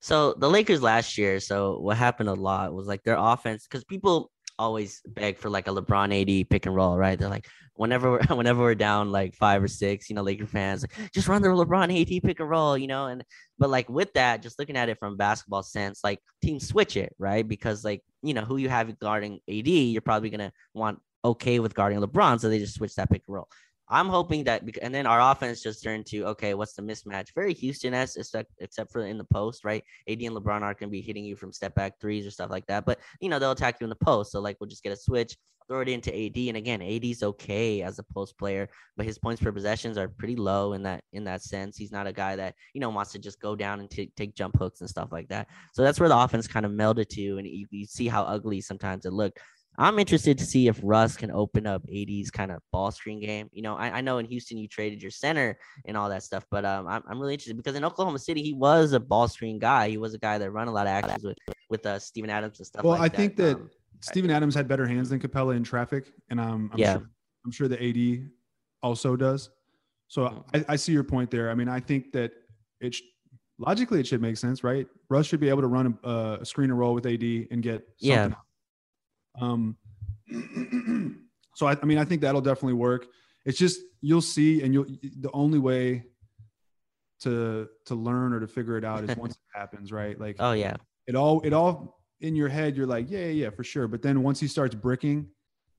So 0.00 0.32
the 0.32 0.48
Lakers 0.48 0.80
last 0.80 1.18
year, 1.18 1.40
so 1.40 1.78
what 1.78 1.98
happened 1.98 2.30
a 2.30 2.34
lot 2.34 2.72
was 2.72 2.86
like 2.86 3.02
their 3.02 3.18
offense, 3.18 3.66
because 3.68 3.84
people 3.84 4.30
always 4.60 5.00
beg 5.06 5.38
for 5.38 5.48
like 5.48 5.66
a 5.66 5.70
LeBron 5.70 6.12
AD 6.20 6.48
pick 6.50 6.66
and 6.66 6.74
roll, 6.74 6.96
right? 6.96 7.18
They're 7.18 7.28
like, 7.28 7.48
whenever 7.74 8.10
we're, 8.10 8.22
whenever 8.36 8.60
we're 8.60 8.74
down 8.74 9.10
like 9.10 9.34
five 9.34 9.62
or 9.62 9.68
six, 9.68 10.10
you 10.10 10.14
know, 10.14 10.22
Laker 10.22 10.46
fans 10.46 10.82
like, 10.82 11.12
just 11.12 11.28
run 11.28 11.40
the 11.40 11.48
LeBron 11.48 12.00
AD 12.00 12.22
pick 12.22 12.40
and 12.40 12.48
roll, 12.48 12.76
you 12.76 12.86
know, 12.86 13.06
and 13.06 13.24
but 13.58 13.70
like 13.70 13.88
with 13.88 14.12
that, 14.12 14.42
just 14.42 14.58
looking 14.58 14.76
at 14.76 14.90
it 14.90 14.98
from 14.98 15.16
basketball 15.16 15.62
sense, 15.62 16.04
like 16.04 16.20
teams 16.42 16.68
switch 16.68 16.96
it, 16.96 17.14
right? 17.18 17.46
Because 17.46 17.84
like 17.84 18.02
you 18.22 18.34
know 18.34 18.44
who 18.44 18.58
you 18.58 18.68
have 18.68 18.98
guarding 18.98 19.40
AD, 19.48 19.66
you're 19.66 20.02
probably 20.02 20.30
gonna 20.30 20.52
want 20.74 21.00
okay 21.24 21.58
with 21.58 21.74
guarding 21.74 22.00
LeBron, 22.00 22.38
so 22.38 22.48
they 22.48 22.58
just 22.58 22.74
switch 22.74 22.94
that 22.96 23.10
pick 23.10 23.22
and 23.26 23.34
roll. 23.34 23.48
I'm 23.90 24.08
hoping 24.08 24.44
that, 24.44 24.62
and 24.80 24.94
then 24.94 25.06
our 25.06 25.32
offense 25.32 25.62
just 25.62 25.82
turned 25.82 26.06
to 26.06 26.24
okay, 26.28 26.54
what's 26.54 26.74
the 26.74 26.82
mismatch? 26.82 27.34
Very 27.34 27.52
Houston 27.54 27.92
s, 27.92 28.16
except 28.16 28.52
except 28.58 28.92
for 28.92 29.04
in 29.04 29.18
the 29.18 29.24
post, 29.24 29.64
right? 29.64 29.82
AD 30.08 30.22
and 30.22 30.36
LeBron 30.36 30.62
aren't 30.62 30.78
going 30.78 30.88
to 30.88 30.92
be 30.92 31.00
hitting 31.00 31.24
you 31.24 31.34
from 31.34 31.52
step 31.52 31.74
back 31.74 32.00
threes 32.00 32.26
or 32.26 32.30
stuff 32.30 32.50
like 32.50 32.66
that, 32.66 32.86
but 32.86 33.00
you 33.20 33.28
know 33.28 33.38
they'll 33.38 33.50
attack 33.50 33.78
you 33.80 33.84
in 33.84 33.90
the 33.90 33.96
post. 33.96 34.30
So 34.30 34.40
like 34.40 34.56
we'll 34.60 34.70
just 34.70 34.84
get 34.84 34.92
a 34.92 34.96
switch, 34.96 35.36
throw 35.70 35.80
it 35.80 35.88
into 35.88 36.10
AD, 36.14 36.36
and 36.36 36.56
again, 36.56 36.82
AD's 36.82 37.22
okay 37.22 37.82
as 37.82 37.98
a 37.98 38.02
post 38.02 38.38
player, 38.38 38.68
but 38.96 39.06
his 39.06 39.18
points 39.18 39.42
per 39.42 39.52
possessions 39.52 39.98
are 39.98 40.08
pretty 40.08 40.36
low 40.36 40.72
in 40.72 40.82
that 40.84 41.02
in 41.12 41.24
that 41.24 41.42
sense. 41.42 41.76
He's 41.76 41.92
not 41.92 42.06
a 42.06 42.12
guy 42.12 42.36
that 42.36 42.54
you 42.74 42.80
know 42.80 42.90
wants 42.90 43.12
to 43.12 43.18
just 43.18 43.40
go 43.40 43.56
down 43.56 43.80
and 43.80 43.90
t- 43.90 44.12
take 44.16 44.34
jump 44.34 44.56
hooks 44.56 44.80
and 44.80 44.90
stuff 44.90 45.08
like 45.10 45.28
that. 45.28 45.48
So 45.72 45.82
that's 45.82 45.98
where 45.98 46.08
the 46.08 46.18
offense 46.18 46.46
kind 46.46 46.64
of 46.64 46.72
melded 46.72 47.08
to, 47.10 47.38
and 47.38 47.46
you, 47.46 47.66
you 47.70 47.86
see 47.86 48.08
how 48.08 48.22
ugly 48.22 48.60
sometimes 48.60 49.04
it 49.04 49.12
looked. 49.12 49.40
I'm 49.80 49.98
interested 49.98 50.36
to 50.36 50.44
see 50.44 50.68
if 50.68 50.78
Russ 50.82 51.16
can 51.16 51.30
open 51.30 51.66
up 51.66 51.82
AD's 51.90 52.30
kind 52.30 52.52
of 52.52 52.60
ball 52.70 52.90
screen 52.90 53.18
game. 53.18 53.48
You 53.50 53.62
know, 53.62 53.76
I, 53.76 53.98
I, 53.98 54.00
know 54.02 54.18
in 54.18 54.26
Houston 54.26 54.58
you 54.58 54.68
traded 54.68 55.00
your 55.00 55.10
center 55.10 55.58
and 55.86 55.96
all 55.96 56.10
that 56.10 56.22
stuff, 56.22 56.44
but 56.50 56.66
um, 56.66 56.86
I'm, 56.86 57.02
I'm 57.08 57.18
really 57.18 57.32
interested 57.32 57.56
because 57.56 57.74
in 57.74 57.84
Oklahoma 57.84 58.18
City 58.18 58.42
he 58.42 58.52
was 58.52 58.92
a 58.92 59.00
ball 59.00 59.26
screen 59.26 59.58
guy. 59.58 59.88
He 59.88 59.96
was 59.96 60.12
a 60.12 60.18
guy 60.18 60.36
that 60.36 60.50
run 60.50 60.68
a 60.68 60.70
lot 60.70 60.86
of 60.86 60.92
actions 60.92 61.24
with 61.24 61.38
with 61.70 61.86
uh, 61.86 61.98
Steven 61.98 62.28
Adams 62.28 62.58
and 62.58 62.66
stuff. 62.66 62.84
Well, 62.84 62.98
like 62.98 63.10
I 63.10 63.16
think 63.16 63.36
that 63.36 63.56
um, 63.56 63.70
Steven 64.00 64.30
Adams 64.30 64.54
had 64.54 64.68
better 64.68 64.86
hands 64.86 65.08
than 65.08 65.18
Capela 65.18 65.56
in 65.56 65.64
traffic, 65.64 66.12
and 66.28 66.38
um, 66.38 66.68
I'm 66.74 66.78
yeah. 66.78 66.92
sure 66.98 67.10
I'm 67.46 67.50
sure 67.50 67.66
the 67.66 67.82
AD 67.82 68.28
also 68.82 69.16
does. 69.16 69.48
So 70.08 70.24
mm-hmm. 70.24 70.56
I, 70.56 70.74
I 70.74 70.76
see 70.76 70.92
your 70.92 71.04
point 71.04 71.30
there. 71.30 71.50
I 71.50 71.54
mean, 71.54 71.70
I 71.70 71.80
think 71.80 72.12
that 72.12 72.32
it 72.82 72.96
sh- 72.96 73.02
logically 73.58 74.00
it 74.00 74.06
should 74.06 74.20
make 74.20 74.36
sense, 74.36 74.62
right? 74.62 74.86
Russ 75.08 75.24
should 75.24 75.40
be 75.40 75.48
able 75.48 75.62
to 75.62 75.68
run 75.68 75.98
a, 76.04 76.38
a 76.42 76.44
screen 76.44 76.68
and 76.68 76.78
roll 76.78 76.92
with 76.92 77.06
AD 77.06 77.22
and 77.22 77.62
get 77.62 77.88
yeah. 77.98 78.24
Out. 78.24 78.32
Um, 79.38 79.76
so 81.54 81.66
I, 81.66 81.76
I 81.80 81.84
mean, 81.84 81.98
I 81.98 82.04
think 82.04 82.22
that'll 82.22 82.40
definitely 82.40 82.74
work. 82.74 83.06
It's 83.44 83.58
just 83.58 83.80
you'll 84.00 84.20
see, 84.20 84.62
and 84.62 84.72
you'll 84.72 84.86
the 85.20 85.30
only 85.32 85.58
way 85.58 86.04
to 87.20 87.68
to 87.86 87.94
learn 87.94 88.32
or 88.32 88.40
to 88.40 88.46
figure 88.46 88.76
it 88.76 88.84
out 88.84 89.04
is 89.04 89.16
once 89.16 89.34
it 89.34 89.40
happens, 89.58 89.92
right? 89.92 90.18
Like, 90.18 90.36
oh 90.40 90.52
yeah, 90.52 90.76
it 91.06 91.14
all 91.14 91.40
it 91.42 91.52
all 91.52 92.00
in 92.20 92.36
your 92.36 92.48
head, 92.48 92.76
you're 92.76 92.86
like, 92.86 93.10
yeah, 93.10 93.20
yeah, 93.20 93.44
yeah, 93.44 93.50
for 93.50 93.64
sure. 93.64 93.88
But 93.88 94.02
then 94.02 94.22
once 94.22 94.38
he 94.38 94.46
starts 94.46 94.74
bricking, 94.74 95.26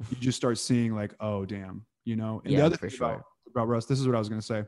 you 0.10 0.18
just 0.18 0.38
start 0.38 0.58
seeing 0.58 0.95
like, 0.95 1.14
oh 1.20 1.45
damn, 1.45 1.86
you 2.04 2.16
know. 2.16 2.41
And 2.43 2.54
yeah, 2.54 2.60
the 2.60 2.66
other 2.66 2.78
for 2.78 2.89
thing 2.89 2.97
sure. 2.97 3.08
about, 3.08 3.24
about 3.49 3.68
Russ, 3.68 3.86
this 3.86 3.99
is 3.99 4.08
what 4.08 4.16
I 4.16 4.20
was 4.20 4.30
gonna 4.30 4.41
say. 4.41 4.64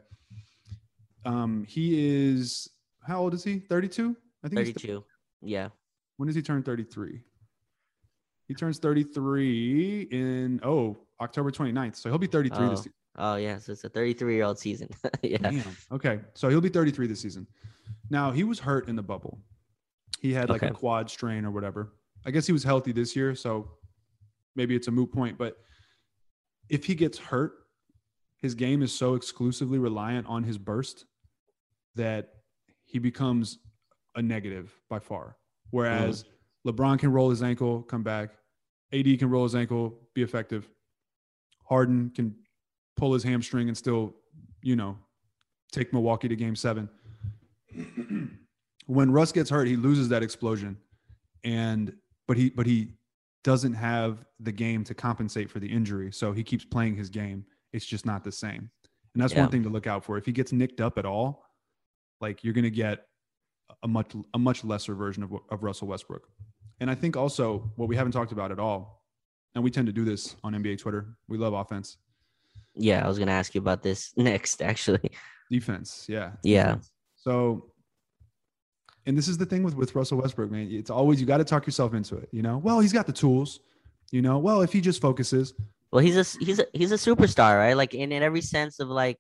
Um, 1.26 1.64
he 1.68 2.32
is 2.32 2.70
how 3.06 3.22
old 3.22 3.34
is 3.34 3.44
he? 3.44 3.60
32? 3.60 4.16
I 4.44 4.48
think 4.48 4.60
he's 4.60 4.70
32. 4.70 5.04
Yeah. 5.42 5.70
when 6.18 6.28
does 6.28 6.36
he 6.36 6.42
turn 6.42 6.64
33? 6.64 7.22
He 8.48 8.54
turns 8.54 8.80
33 8.80 10.08
in 10.12 10.60
oh 10.64 10.98
October 11.22 11.52
29th. 11.52 11.96
So 11.96 12.10
he'll 12.10 12.18
be 12.18 12.28
33 12.28 12.70
this 12.70 12.72
Oh. 12.72 12.76
season. 12.76 12.94
Oh 13.16 13.36
yeah, 13.36 13.60
so 13.60 13.74
it's 13.74 13.84
a 13.84 13.90
33 13.90 14.36
year 14.36 14.44
old 14.44 14.58
season. 14.60 14.90
yeah. 15.22 15.38
Damn. 15.38 15.64
Okay. 15.92 16.20
So 16.34 16.50
he'll 16.50 16.62
be 16.62 16.70
33 16.70 17.08
this 17.08 17.22
season. 17.22 17.48
Now 18.10 18.32
he 18.32 18.44
was 18.44 18.60
hurt 18.60 18.88
in 18.88 18.96
the 18.96 19.04
bubble. 19.04 19.40
He 20.20 20.34
had 20.34 20.50
like 20.50 20.64
a 20.64 20.72
quad 20.72 21.10
strain 21.10 21.46
or 21.46 21.52
whatever. 21.52 21.94
I 22.26 22.32
guess 22.32 22.46
he 22.48 22.54
was 22.54 22.64
healthy 22.64 22.92
this 22.92 23.16
year, 23.16 23.36
so 23.36 23.72
maybe 24.56 24.76
it's 24.76 24.88
a 24.88 24.92
moot 24.92 25.12
point. 25.12 25.38
But 25.38 25.58
if 26.70 26.86
he 26.86 26.96
gets 26.96 27.18
hurt, 27.18 27.54
his 28.38 28.56
game 28.56 28.82
is 28.82 28.92
so 28.92 29.16
exclusively 29.16 29.80
reliant 29.80 30.28
on 30.28 30.44
his 30.44 30.58
burst 30.58 31.06
that 31.96 32.30
he 32.86 33.00
becomes 33.00 33.60
a 34.16 34.22
negative 34.22 34.74
by 34.90 35.00
far. 35.00 35.38
Whereas 35.72 36.24
mm. 36.24 36.28
LeBron 36.66 36.98
can 37.00 37.12
roll 37.12 37.30
his 37.30 37.44
ankle, 37.44 37.82
come 37.84 38.04
back. 38.04 38.30
AD 38.94 39.20
can 39.20 39.30
roll 39.30 39.44
his 39.44 39.56
ankle, 39.56 39.98
be 40.14 40.22
effective. 40.22 40.70
Harden 41.66 42.12
can 42.16 42.36
pull 42.96 43.14
his 43.14 43.24
hamstring 43.24 43.68
and 43.68 43.78
still, 43.78 44.14
you 44.62 44.76
know, 44.76 44.98
take 45.72 45.92
Milwaukee 45.92 46.28
to 46.28 46.36
game 46.36 46.56
seven. 46.56 46.88
when 48.86 49.12
Russ 49.12 49.32
gets 49.32 49.50
hurt, 49.50 49.68
he 49.68 49.76
loses 49.76 50.10
that 50.10 50.24
explosion. 50.24 50.78
And 51.44 51.94
but 52.28 52.38
he 52.38 52.50
but 52.50 52.66
he 52.66 52.94
doesn't 53.44 53.74
have 53.74 54.24
the 54.40 54.52
game 54.52 54.84
to 54.86 54.94
compensate 54.94 55.50
for 55.50 55.60
the 55.60 55.68
injury. 55.68 56.12
So 56.12 56.32
he 56.32 56.44
keeps 56.44 56.64
playing 56.64 56.96
his 56.96 57.10
game. 57.10 57.46
It's 57.74 57.86
just 57.86 58.06
not 58.06 58.24
the 58.24 58.32
same. 58.32 58.70
And 59.14 59.22
that's 59.22 59.34
Yeah. 59.34 59.42
one 59.42 59.50
thing 59.52 59.64
to 59.64 59.70
look 59.70 59.88
out 59.88 60.06
for. 60.06 60.18
If 60.18 60.26
he 60.26 60.32
gets 60.32 60.54
nicked 60.54 60.80
up 60.80 60.98
at 60.98 61.06
all, 61.06 61.44
like 62.22 62.44
you're 62.44 62.54
gonna 62.54 62.70
get 62.70 63.08
a 63.82 63.88
much 63.88 64.14
a 64.34 64.40
much 64.40 64.64
lesser 64.64 64.94
version 64.96 65.24
of, 65.24 65.34
of 65.50 65.64
Russell 65.64 65.88
Westbrook. 65.88 66.30
And 66.80 66.90
I 66.90 66.96
think 66.96 67.16
also 67.16 67.72
what 67.76 67.88
we 67.88 67.96
haven't 67.96 68.12
talked 68.12 68.32
about 68.32 68.52
at 68.52 68.60
all, 68.60 69.04
and 69.56 69.64
we 69.64 69.72
tend 69.72 69.88
to 69.88 69.94
do 69.94 70.04
this 70.04 70.36
on 70.44 70.54
NBA 70.54 70.80
Twitter. 70.80 71.16
We 71.28 71.38
love 71.38 71.54
offense, 71.54 71.98
Yeah, 72.76 73.04
I 73.06 73.08
was 73.08 73.20
gonna 73.20 73.32
ask 73.32 73.54
you 73.56 73.62
about 73.62 73.84
this 73.84 74.12
next, 74.18 74.62
actually. 74.62 75.12
defense. 75.52 76.06
Yeah, 76.10 76.32
Yeah. 76.44 76.66
defense. 76.68 76.92
So, 77.16 77.70
and 79.06 79.18
this 79.18 79.28
is 79.28 79.38
the 79.38 79.46
thing 79.46 79.64
with 79.64 79.76
with 79.76 79.96
Russell 79.96 80.18
Westbrook, 80.20 80.50
man. 80.52 80.68
It's 80.72 80.90
always 80.90 81.20
you 81.22 81.28
got 81.28 81.38
to 81.38 81.44
talk 81.44 81.66
yourself 81.66 81.94
into 81.94 82.16
it. 82.18 82.30
You 82.32 82.42
know, 82.42 82.58
well, 82.58 82.80
he's 82.80 82.94
got 82.94 83.06
the 83.06 83.14
tools. 83.14 83.60
You 84.12 84.22
know, 84.22 84.38
well, 84.38 84.62
if 84.62 84.72
he 84.74 84.82
just 84.82 85.02
focuses, 85.02 85.54
Well, 85.92 86.04
he's 86.04 86.18
a 86.18 86.44
he's 86.44 86.60
a 86.60 86.66
he's 86.74 86.92
a 86.92 86.96
superstar, 86.96 87.58
right? 87.58 87.76
Like 87.76 87.94
in, 87.94 88.12
in 88.12 88.24
every 88.24 88.42
sense 88.42 88.80
of 88.80 88.88
like 88.90 89.20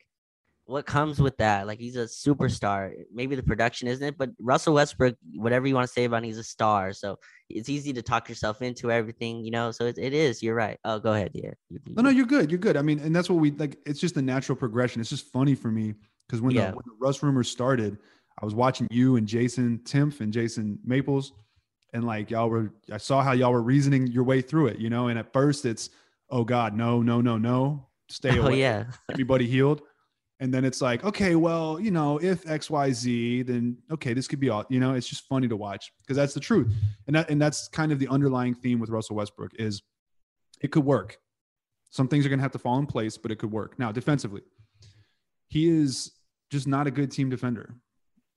what 0.66 0.86
comes 0.86 1.20
with 1.20 1.36
that. 1.38 1.68
Like 1.68 1.80
he's 1.80 1.96
a 1.98 2.06
superstar. 2.06 2.92
Maybe 3.14 3.36
the 3.36 3.44
production 3.44 3.88
isn't 3.88 4.06
it, 4.06 4.18
but 4.18 4.30
Russell 4.40 4.76
Westbrook, 4.76 5.16
whatever 5.36 5.68
you 5.68 5.76
want 5.76 5.88
to 5.88 5.94
say 5.94 6.06
about 6.06 6.18
him, 6.18 6.24
he's 6.24 6.38
a 6.38 6.44
star. 6.44 6.94
So 6.94 7.18
it's 7.50 7.68
easy 7.70 7.92
to 7.94 8.02
talk 8.02 8.30
yourself 8.30 8.62
into 8.62 8.92
everything, 8.92 9.44
you 9.44 9.52
know. 9.52 9.72
So 9.72 9.86
it, 9.86 9.98
it 9.98 10.14
is. 10.14 10.42
You're 10.42 10.56
right. 10.56 10.80
Oh, 10.86 11.00
go 11.00 11.14
ahead. 11.14 11.32
Yeah. 11.34 11.52
No, 11.88 12.04
no, 12.04 12.10
you're 12.10 12.26
good. 12.26 12.50
You're 12.50 12.60
good. 12.60 12.78
I 12.78 12.82
mean, 12.82 13.00
and 13.00 13.16
that's 13.16 13.30
what 13.30 13.40
we 13.40 13.52
like. 13.52 13.78
It's 13.86 14.00
just 14.00 14.16
a 14.18 14.22
natural 14.22 14.56
progression. 14.56 15.02
It's 15.02 15.10
just 15.10 15.32
funny 15.32 15.54
for 15.56 15.70
me 15.70 15.96
because 16.28 16.42
when, 16.42 16.54
Yeah. 16.56 16.72
the, 16.72 16.78
when 16.78 16.84
the 16.86 16.96
Russ 17.00 17.22
rumors 17.22 17.50
started, 17.50 17.98
I 18.42 18.46
was 18.46 18.56
watching 18.56 18.88
you 18.90 19.18
and 19.18 19.28
Jason 19.28 19.80
Timpf 19.84 20.22
and 20.22 20.32
Jason 20.32 20.80
Maples, 20.86 21.34
and 21.94 22.04
like 22.06 22.32
y'all 22.32 22.50
were, 22.50 22.72
I 22.92 22.98
saw 22.98 23.22
how 23.22 23.34
y'all 23.34 23.52
were 23.52 23.62
reasoning 23.62 24.08
your 24.08 24.24
way 24.24 24.42
through 24.42 24.68
it, 24.68 24.80
you 24.80 24.90
know. 24.90 25.08
And 25.10 25.20
at 25.20 25.32
first, 25.34 25.66
it's, 25.66 25.90
oh 26.30 26.44
God, 26.44 26.74
no, 26.76 27.02
no, 27.02 27.22
no, 27.22 27.38
no, 27.38 27.88
stay 28.10 28.30
away. 28.30 28.38
Oh 28.42 28.48
away. 28.48 28.60
yeah. 28.62 28.86
everybody 29.12 29.46
healed. 29.46 29.82
And 30.44 30.54
then 30.54 30.66
it's 30.66 30.82
like, 30.82 31.06
okay, 31.06 31.36
well, 31.36 31.80
you 31.80 31.90
know, 31.90 32.18
if 32.22 32.46
X, 32.50 32.70
Y, 32.70 32.92
Z, 32.92 33.44
then 33.44 33.78
okay, 33.90 34.14
this 34.14 34.28
could 34.28 34.42
be 34.42 34.50
all. 34.50 34.66
You 34.68 34.82
know, 34.82 34.94
it's 34.94 35.08
just 35.08 35.26
funny 35.30 35.48
to 35.48 35.56
watch 35.56 35.94
because 36.02 36.18
that's 36.18 36.34
the 36.34 36.42
truth, 36.42 36.70
and 37.08 37.16
that 37.16 37.30
and 37.30 37.42
that's 37.42 37.70
kind 37.70 37.94
of 37.94 37.98
the 37.98 38.10
underlying 38.10 38.54
theme 38.54 38.78
with 38.78 38.90
Russell 38.90 39.16
Westbrook 39.16 39.52
is 39.56 39.84
it 40.60 40.74
could 40.74 40.84
work. 40.84 41.18
Some 41.92 42.10
things 42.10 42.26
are 42.26 42.30
going 42.30 42.40
to 42.40 42.44
have 42.44 42.52
to 42.52 42.60
fall 42.60 42.78
in 42.78 42.86
place, 42.86 43.18
but 43.18 43.32
it 43.32 43.38
could 43.38 43.54
work. 43.54 43.80
Now, 43.80 43.94
defensively, 43.94 44.42
he 45.48 45.70
is 45.70 46.12
just 46.52 46.68
not 46.68 46.88
a 46.88 46.92
good 46.92 47.10
team 47.10 47.30
defender. 47.30 47.76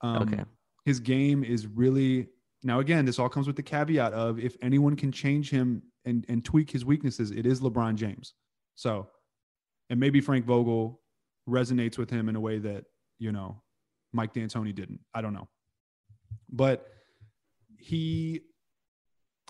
Um, 0.01 0.29
Okay. 0.29 0.45
His 0.85 1.01
game 1.01 1.43
is 1.43 1.67
really 1.67 2.29
now. 2.63 2.79
Again, 2.79 3.05
this 3.05 3.19
all 3.19 3.29
comes 3.29 3.49
with 3.49 3.57
the 3.57 3.65
caveat 3.65 4.13
of 4.13 4.39
if 4.39 4.57
anyone 4.63 4.95
can 4.95 5.11
change 5.11 5.51
him 5.51 5.83
and 6.05 6.25
and 6.29 6.45
tweak 6.45 6.71
his 6.71 6.85
weaknesses, 6.85 7.33
it 7.33 7.47
is 7.47 7.61
LeBron 7.61 7.97
James. 7.97 8.35
So, 8.77 9.09
and 9.91 9.99
maybe 9.99 10.21
Frank 10.21 10.45
Vogel 10.45 11.01
resonates 11.49 11.99
with 11.99 12.11
him 12.11 12.29
in 12.29 12.37
a 12.37 12.41
way 12.41 12.59
that 12.59 12.85
you 13.19 13.33
know 13.33 13.63
Mike 14.13 14.35
D'Antoni 14.35 14.75
didn't. 14.75 15.01
I 15.15 15.21
don't 15.23 15.33
know, 15.35 15.49
but 16.51 16.89
he 17.79 18.41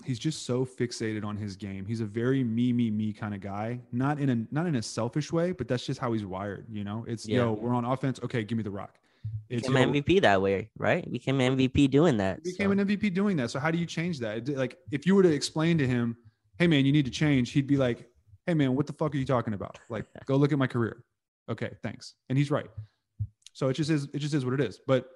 he's 0.05 0.19
just 0.19 0.45
so 0.45 0.65
fixated 0.65 1.25
on 1.25 1.35
his 1.37 1.55
game. 1.55 1.85
He's 1.85 2.01
a 2.01 2.05
very 2.05 2.43
me 2.43 2.71
me 2.73 2.91
me 2.91 3.13
kind 3.13 3.33
of 3.33 3.41
guy. 3.41 3.81
Not 3.91 4.19
in 4.19 4.29
a 4.29 4.45
not 4.53 4.67
in 4.67 4.75
a 4.75 4.81
selfish 4.81 5.31
way, 5.31 5.51
but 5.51 5.67
that's 5.67 5.85
just 5.85 5.99
how 5.99 6.13
he's 6.13 6.25
wired. 6.25 6.65
You 6.69 6.83
know, 6.83 7.05
it's 7.07 7.27
Yeah. 7.27 7.37
yo, 7.39 7.53
we're 7.53 7.73
on 7.73 7.85
offense. 7.85 8.19
Okay, 8.23 8.43
give 8.43 8.57
me 8.57 8.63
the 8.63 8.71
rock. 8.71 8.99
It's 9.49 9.67
Became 9.67 9.93
yo, 9.93 10.01
MVP 10.01 10.21
that 10.21 10.41
way, 10.41 10.69
right? 10.77 11.09
Became 11.11 11.39
MVP 11.39 11.87
doing 11.89 12.17
that. 12.17 12.43
became 12.43 12.67
so- 12.67 12.71
an 12.71 12.79
MVP 12.79 13.09
doing 13.13 13.35
that. 13.37 13.49
So 13.51 13.59
how 13.59 13.71
do 13.71 13.77
you 13.77 13.85
change 13.85 14.19
that? 14.19 14.47
Like 14.47 14.77
if 14.91 15.05
you 15.05 15.15
were 15.15 15.23
to 15.23 15.31
explain 15.33 15.77
to 15.79 15.87
him, 15.87 16.15
"Hey 16.59 16.67
man, 16.67 16.85
you 16.85 16.91
need 16.91 17.05
to 17.05 17.11
change," 17.11 17.51
he'd 17.51 17.67
be 17.67 17.75
like, 17.77 18.07
"Hey 18.45 18.53
man, 18.53 18.75
what 18.75 18.87
the 18.87 18.93
fuck 18.93 19.13
are 19.13 19.17
you 19.17 19.25
talking 19.25 19.53
about? 19.53 19.79
Like, 19.89 20.05
go 20.25 20.37
look 20.37 20.51
at 20.53 20.57
my 20.59 20.67
career." 20.67 21.03
Okay, 21.49 21.71
thanks. 21.81 22.15
And 22.29 22.37
he's 22.37 22.51
right. 22.51 22.69
So 23.53 23.69
it 23.69 23.73
just 23.73 23.89
is. 23.89 24.07
It 24.13 24.19
just 24.19 24.33
is 24.33 24.45
what 24.45 24.53
it 24.53 24.61
is. 24.61 24.79
But 24.85 25.07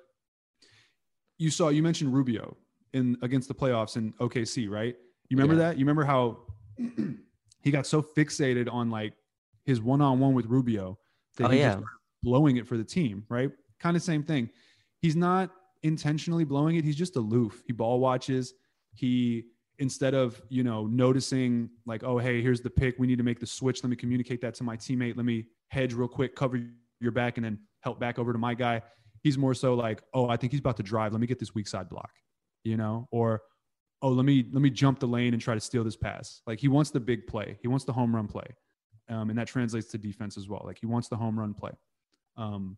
you 1.37 1.49
saw 1.49 1.69
you 1.69 1.83
mentioned 1.83 2.13
Rubio 2.13 2.55
in 2.93 3.17
against 3.21 3.47
the 3.47 3.53
playoffs 3.53 3.95
in 3.97 4.13
OKC, 4.13 4.69
right? 4.69 4.95
You 5.29 5.37
remember 5.37 5.53
Yeah. 5.55 5.69
that? 5.69 5.77
You 5.77 5.85
remember 5.85 6.03
how 6.03 6.39
he 7.61 7.71
got 7.71 7.85
so 7.85 8.01
fixated 8.01 8.71
on 8.71 8.89
like 8.89 9.13
his 9.65 9.81
one-on-one 9.81 10.33
with 10.33 10.45
Rubio 10.47 10.97
that 11.37 11.47
Oh, 11.47 11.49
he 11.49 11.59
yeah. 11.59 11.75
just 11.75 11.85
blowing 12.23 12.57
it 12.57 12.67
for 12.67 12.77
the 12.77 12.83
team, 12.83 13.25
right? 13.29 13.51
Kind 13.79 13.95
of 13.95 14.03
same 14.03 14.23
thing. 14.23 14.49
He's 14.99 15.15
not 15.15 15.51
intentionally 15.83 16.43
blowing 16.43 16.75
it. 16.75 16.83
He's 16.83 16.95
just 16.95 17.15
aloof. 17.15 17.63
He 17.65 17.73
ball 17.73 17.99
watches. 17.99 18.53
He 18.93 19.45
instead 19.79 20.13
of 20.13 20.39
you 20.49 20.63
know 20.63 20.85
noticing 20.85 21.69
like, 21.85 22.03
oh 22.03 22.17
hey, 22.17 22.41
here's 22.41 22.61
the 22.61 22.69
pick. 22.69 22.95
We 22.99 23.07
need 23.07 23.17
to 23.17 23.23
make 23.23 23.39
the 23.39 23.47
switch. 23.47 23.83
Let 23.83 23.89
me 23.89 23.95
communicate 23.95 24.41
that 24.41 24.53
to 24.55 24.63
my 24.63 24.77
teammate. 24.77 25.15
Let 25.17 25.25
me 25.25 25.45
hedge 25.71 25.93
real 25.93 26.07
quick, 26.07 26.35
cover 26.35 26.59
your 26.99 27.11
back, 27.11 27.37
and 27.37 27.45
then 27.45 27.59
help 27.79 27.99
back 27.99 28.19
over 28.19 28.31
to 28.31 28.39
my 28.39 28.53
guy. 28.53 28.81
He's 29.23 29.37
more 29.37 29.53
so 29.53 29.73
like, 29.73 30.01
oh, 30.13 30.27
I 30.27 30.37
think 30.37 30.51
he's 30.51 30.59
about 30.59 30.77
to 30.77 30.83
drive. 30.83 31.11
Let 31.13 31.21
me 31.21 31.27
get 31.27 31.39
this 31.39 31.55
weak 31.55 31.67
side 31.67 31.89
block, 31.89 32.11
you 32.63 32.77
know, 32.77 33.07
or 33.11 33.41
oh, 34.01 34.09
let 34.09 34.25
me 34.25 34.45
let 34.51 34.61
me 34.61 34.69
jump 34.69 34.99
the 34.99 35.07
lane 35.07 35.33
and 35.33 35.41
try 35.41 35.53
to 35.53 35.59
steal 35.59 35.83
this 35.83 35.95
pass. 35.95 36.41
Like 36.47 36.59
he 36.59 36.67
wants 36.67 36.91
the 36.91 36.99
big 36.99 37.27
play. 37.27 37.57
He 37.61 37.67
wants 37.67 37.85
the 37.85 37.93
home 37.93 38.15
run 38.15 38.27
play, 38.27 38.47
um, 39.09 39.29
and 39.29 39.37
that 39.37 39.47
translates 39.47 39.87
to 39.91 39.97
defense 39.97 40.37
as 40.37 40.49
well. 40.49 40.61
Like 40.65 40.79
he 40.79 40.85
wants 40.85 41.07
the 41.07 41.15
home 41.15 41.39
run 41.39 41.53
play. 41.53 41.71
Um, 42.37 42.77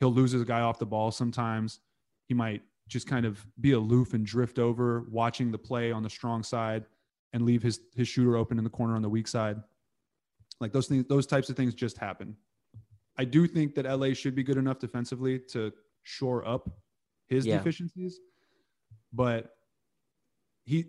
he'll 0.00 0.12
lose 0.12 0.32
his 0.32 0.44
guy 0.44 0.60
off 0.60 0.78
the 0.78 0.86
ball 0.86 1.10
sometimes. 1.10 1.80
He 2.28 2.34
might 2.34 2.62
just 2.88 3.06
kind 3.06 3.26
of 3.26 3.44
be 3.60 3.72
aloof 3.72 4.14
and 4.14 4.24
drift 4.24 4.58
over, 4.58 5.06
watching 5.10 5.50
the 5.50 5.58
play 5.58 5.92
on 5.92 6.02
the 6.02 6.10
strong 6.10 6.42
side, 6.42 6.84
and 7.32 7.44
leave 7.44 7.62
his 7.62 7.80
his 7.94 8.08
shooter 8.08 8.36
open 8.36 8.58
in 8.58 8.64
the 8.64 8.70
corner 8.70 8.96
on 8.96 9.02
the 9.02 9.08
weak 9.08 9.28
side. 9.28 9.56
Like 10.60 10.72
those 10.72 10.86
things, 10.86 11.04
those 11.08 11.26
types 11.26 11.48
of 11.50 11.56
things 11.56 11.74
just 11.74 11.98
happen. 11.98 12.36
I 13.16 13.24
do 13.24 13.46
think 13.46 13.74
that 13.74 13.84
LA 13.84 14.14
should 14.14 14.34
be 14.34 14.42
good 14.42 14.56
enough 14.56 14.78
defensively 14.78 15.38
to 15.50 15.72
shore 16.02 16.46
up 16.46 16.68
his 17.28 17.46
Yeah. 17.46 17.58
deficiencies, 17.58 18.20
but 19.12 19.54
he 20.64 20.86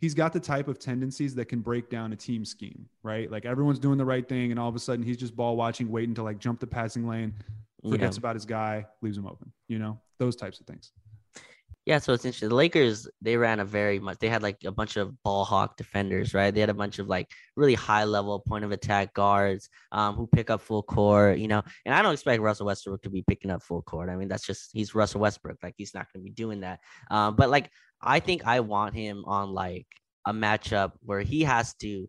he's 0.00 0.14
got 0.14 0.32
the 0.32 0.40
type 0.40 0.66
of 0.66 0.78
tendencies 0.78 1.34
that 1.34 1.44
can 1.44 1.60
break 1.60 1.90
down 1.90 2.10
a 2.12 2.16
team 2.16 2.42
scheme, 2.42 2.88
right? 3.02 3.30
Like 3.30 3.44
everyone's 3.44 3.78
doing 3.78 3.98
the 3.98 4.04
right 4.04 4.26
thing, 4.26 4.50
and 4.50 4.58
all 4.58 4.68
of 4.68 4.74
a 4.74 4.78
sudden 4.78 5.04
he's 5.04 5.18
just 5.18 5.36
ball 5.36 5.56
watching, 5.58 5.90
waiting 5.90 6.14
to 6.14 6.22
like 6.22 6.38
jump 6.38 6.58
the 6.58 6.66
passing 6.66 7.06
lane, 7.06 7.34
Yeah. 7.82 7.90
forgets 7.90 8.16
about 8.16 8.34
his 8.34 8.46
guy, 8.46 8.86
leaves 9.02 9.18
him 9.18 9.26
open. 9.26 9.52
You 9.68 9.78
know, 9.78 10.00
those 10.18 10.36
types 10.36 10.58
of 10.58 10.66
things. 10.66 10.92
Yeah, 11.90 11.98
so 11.98 12.12
it's 12.12 12.24
interesting. 12.24 12.50
The 12.50 12.54
Lakers, 12.54 13.08
they 13.20 13.36
ran 13.36 13.58
a 13.58 13.64
very 13.64 13.98
much, 13.98 14.18
they 14.20 14.28
had 14.28 14.44
like 14.44 14.58
a 14.64 14.70
bunch 14.70 14.96
of 14.96 15.20
ball 15.24 15.44
hawk 15.44 15.76
defenders, 15.76 16.34
right? 16.34 16.54
They 16.54 16.60
had 16.60 16.70
a 16.70 16.74
bunch 16.74 17.00
of 17.00 17.08
like 17.08 17.26
really 17.56 17.74
high 17.74 18.04
level 18.04 18.38
point 18.38 18.64
of 18.64 18.70
attack 18.70 19.12
guards 19.12 19.68
um, 19.90 20.14
who 20.14 20.28
pick 20.28 20.50
up 20.50 20.60
full 20.60 20.84
court, 20.84 21.38
you 21.38 21.48
know. 21.48 21.64
And 21.84 21.92
I 21.92 22.00
don't 22.00 22.12
expect 22.12 22.42
Russell 22.42 22.66
Westbrook 22.66 23.02
to 23.02 23.10
be 23.10 23.24
picking 23.26 23.50
up 23.50 23.64
full 23.64 23.82
court. 23.82 24.08
I 24.08 24.14
mean, 24.14 24.28
that's 24.28 24.46
just, 24.46 24.70
he's 24.72 24.94
Russell 24.94 25.20
Westbrook. 25.20 25.56
Like, 25.64 25.74
he's 25.78 25.92
not 25.92 26.06
going 26.12 26.24
to 26.24 26.30
be 26.30 26.30
doing 26.30 26.60
that. 26.60 26.78
Um, 27.10 27.34
but 27.34 27.50
like, 27.50 27.68
I 28.00 28.20
think 28.20 28.46
I 28.46 28.60
want 28.60 28.94
him 28.94 29.24
on 29.26 29.52
like 29.52 29.88
a 30.24 30.32
matchup 30.32 30.92
where 31.00 31.22
he 31.22 31.42
has 31.42 31.74
to, 31.80 32.08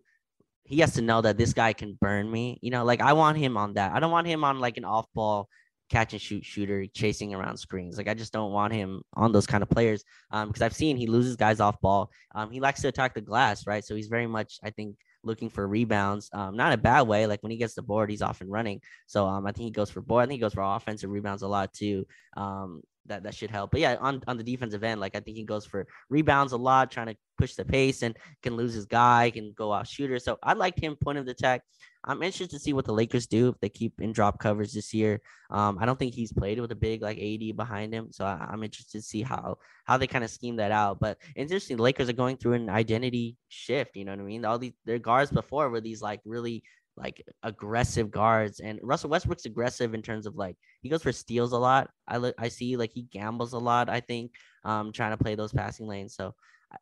he 0.64 0.78
has 0.82 0.94
to 0.94 1.02
know 1.02 1.22
that 1.22 1.40
this 1.40 1.54
guy 1.54 1.74
can 1.74 1.98
burn 2.00 2.30
me, 2.30 2.60
you 2.62 2.70
know. 2.70 2.86
Like, 2.86 3.02
I 3.02 3.14
want 3.14 3.40
him 3.40 3.58
on 3.58 3.74
that. 3.74 3.94
I 3.94 4.00
don't 4.00 4.12
want 4.12 4.28
him 4.28 4.44
on 4.44 4.60
like 4.60 4.78
an 4.78 4.86
off 4.86 5.08
ball 5.16 5.50
catch 5.92 6.14
and 6.14 6.22
shoot 6.22 6.46
shooter 6.46 6.86
chasing 6.88 7.34
around 7.34 7.58
screens. 7.58 7.98
Like 7.98 8.08
I 8.08 8.14
just 8.14 8.32
don't 8.32 8.54
want 8.54 8.74
him 8.74 9.02
on 9.14 9.34
those 9.34 9.46
kind 9.46 9.62
of 9.62 9.70
players. 9.70 10.04
Um, 10.32 10.48
because 10.48 10.62
I've 10.62 10.74
seen 10.74 10.96
he 10.96 11.06
loses 11.06 11.36
guys 11.36 11.60
off 11.60 11.82
ball. 11.82 12.10
Um, 12.34 12.50
he 12.50 12.62
likes 12.62 12.82
to 12.82 12.88
attack 12.88 13.14
the 13.14 13.22
glass, 13.22 13.68
right? 13.68 13.84
So 13.84 13.96
he's 13.96 14.08
very 14.08 14.28
much, 14.28 14.58
I 14.64 14.70
think, 14.70 14.96
looking 15.24 15.50
for 15.50 15.68
rebounds. 15.68 16.30
Um, 16.34 16.56
not 16.56 16.74
a 16.74 16.78
bad 16.78 17.02
way. 17.02 17.28
Like 17.28 17.44
when 17.44 17.52
he 17.52 17.58
gets 17.58 17.74
the 17.74 17.82
board, 17.82 18.10
he's 18.10 18.22
off 18.22 18.40
and 18.42 18.50
running. 18.50 18.82
So 19.06 19.28
um, 19.28 19.46
I 19.46 19.52
think 19.52 19.66
he 19.66 19.72
goes 19.72 19.90
for 19.90 20.02
board. 20.02 20.24
I 20.24 20.28
think 20.28 20.38
he 20.38 20.42
goes 20.42 20.54
for 20.54 20.64
offensive 20.64 21.12
rebounds 21.12 21.44
a 21.44 21.48
lot 21.48 21.74
too. 21.74 22.08
Um, 22.38 22.82
that 23.08 23.24
that 23.24 23.36
should 23.36 23.52
help. 23.52 23.72
But 23.72 23.82
yeah, 23.82 23.98
on 24.00 24.22
on 24.28 24.38
the 24.38 24.44
defensive 24.44 24.84
end, 24.84 25.02
like 25.02 25.16
I 25.16 25.20
think 25.20 25.36
he 25.36 25.44
goes 25.44 25.66
for 25.66 25.88
rebounds 26.10 26.54
a 26.54 26.58
lot, 26.58 26.92
trying 26.92 27.08
to 27.08 27.18
push 27.38 27.56
the 27.56 27.66
pace 27.66 28.04
and 28.04 28.16
can 28.44 28.56
lose 28.56 28.74
his 28.74 28.86
guy, 28.86 29.32
can 29.32 29.54
go 29.58 29.72
off 29.72 29.88
shooter. 29.88 30.20
So 30.20 30.38
I 30.42 30.54
liked 30.54 30.80
him 30.80 30.96
point 30.96 31.18
of 31.18 31.26
the 31.26 31.32
attack. 31.32 31.64
I'm 32.04 32.24
interested 32.24 32.50
to 32.52 32.60
see 32.60 32.74
what 32.74 32.86
the 32.86 32.94
Lakers 32.94 33.28
do 33.28 33.50
if 33.50 33.60
they 33.60 33.70
keep 33.70 34.02
in 34.02 34.12
drop 34.12 34.40
coverage 34.40 34.74
this 34.74 34.94
year. 34.94 35.22
Um, 35.52 35.78
I 35.80 35.86
don't 35.86 36.00
think 36.00 36.14
he's 36.14 36.34
played 36.34 36.60
with 36.60 36.72
a 36.72 36.76
big 36.76 37.02
like 37.02 37.20
AD 37.20 37.56
behind 37.56 37.94
him, 37.94 38.08
so 38.12 38.26
I, 38.26 38.50
am 38.52 38.64
interested 38.64 39.00
to 39.00 39.04
see 39.04 39.22
how 39.22 39.58
how 39.86 39.98
they 39.98 40.08
kind 40.08 40.24
of 40.24 40.32
scheme 40.32 40.56
that 40.56 40.72
out. 40.72 41.00
But 41.00 41.18
interesting, 41.36 41.78
the 41.78 41.84
Lakers 41.84 42.10
are 42.10 42.14
going 42.14 42.38
through 42.38 42.54
an 42.54 42.70
identity 42.70 43.38
shift. 43.50 43.96
You 43.96 44.06
know 44.06 44.14
what 44.14 44.22
I 44.22 44.24
mean? 44.24 44.46
All 44.46 44.58
these 44.58 44.74
their 44.86 45.00
guards 45.00 45.32
before 45.32 45.70
were 45.70 45.82
these 45.82 46.02
like 46.02 46.22
really 46.26 46.64
like 46.98 47.24
aggressive 47.44 48.12
guards 48.12 48.60
and 48.60 48.80
Russell 48.84 49.10
Westbrook's 49.10 49.46
aggressive 49.46 49.94
in 49.94 50.02
terms 50.02 50.26
of 50.26 50.36
like 50.36 50.58
he 50.82 50.90
goes 50.90 51.04
for 51.04 51.12
steals 51.12 51.52
a 51.52 51.58
lot. 51.58 51.90
I 52.08 52.18
look 52.18 52.36
I 52.38 52.50
see 52.50 52.78
like 52.78 52.92
he 52.94 53.04
gambles 53.04 53.54
a 53.54 53.60
lot, 53.60 53.90
I 53.90 54.00
think, 54.00 54.32
um 54.64 54.92
trying 54.92 55.12
to 55.12 55.24
play 55.24 55.36
those 55.36 55.54
passing 55.54 55.88
lanes. 55.88 56.16
So 56.16 56.34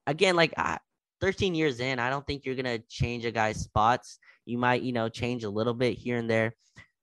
again, 0.08 0.36
like 0.36 0.54
I, 0.58 0.80
13 1.22 1.56
years 1.56 1.80
in, 1.80 2.00
I 2.00 2.10
don't 2.10 2.26
think 2.26 2.46
you're 2.46 2.56
to 2.56 2.80
change 2.90 3.26
a 3.26 3.32
guy's 3.32 3.60
spots. 3.60 4.20
You 4.50 4.58
might, 4.58 4.82
you 4.82 4.92
know, 4.92 5.10
change 5.10 5.44
a 5.44 5.50
little 5.50 5.74
bit 5.74 5.98
here 5.98 6.18
and 6.18 6.30
there, 6.30 6.54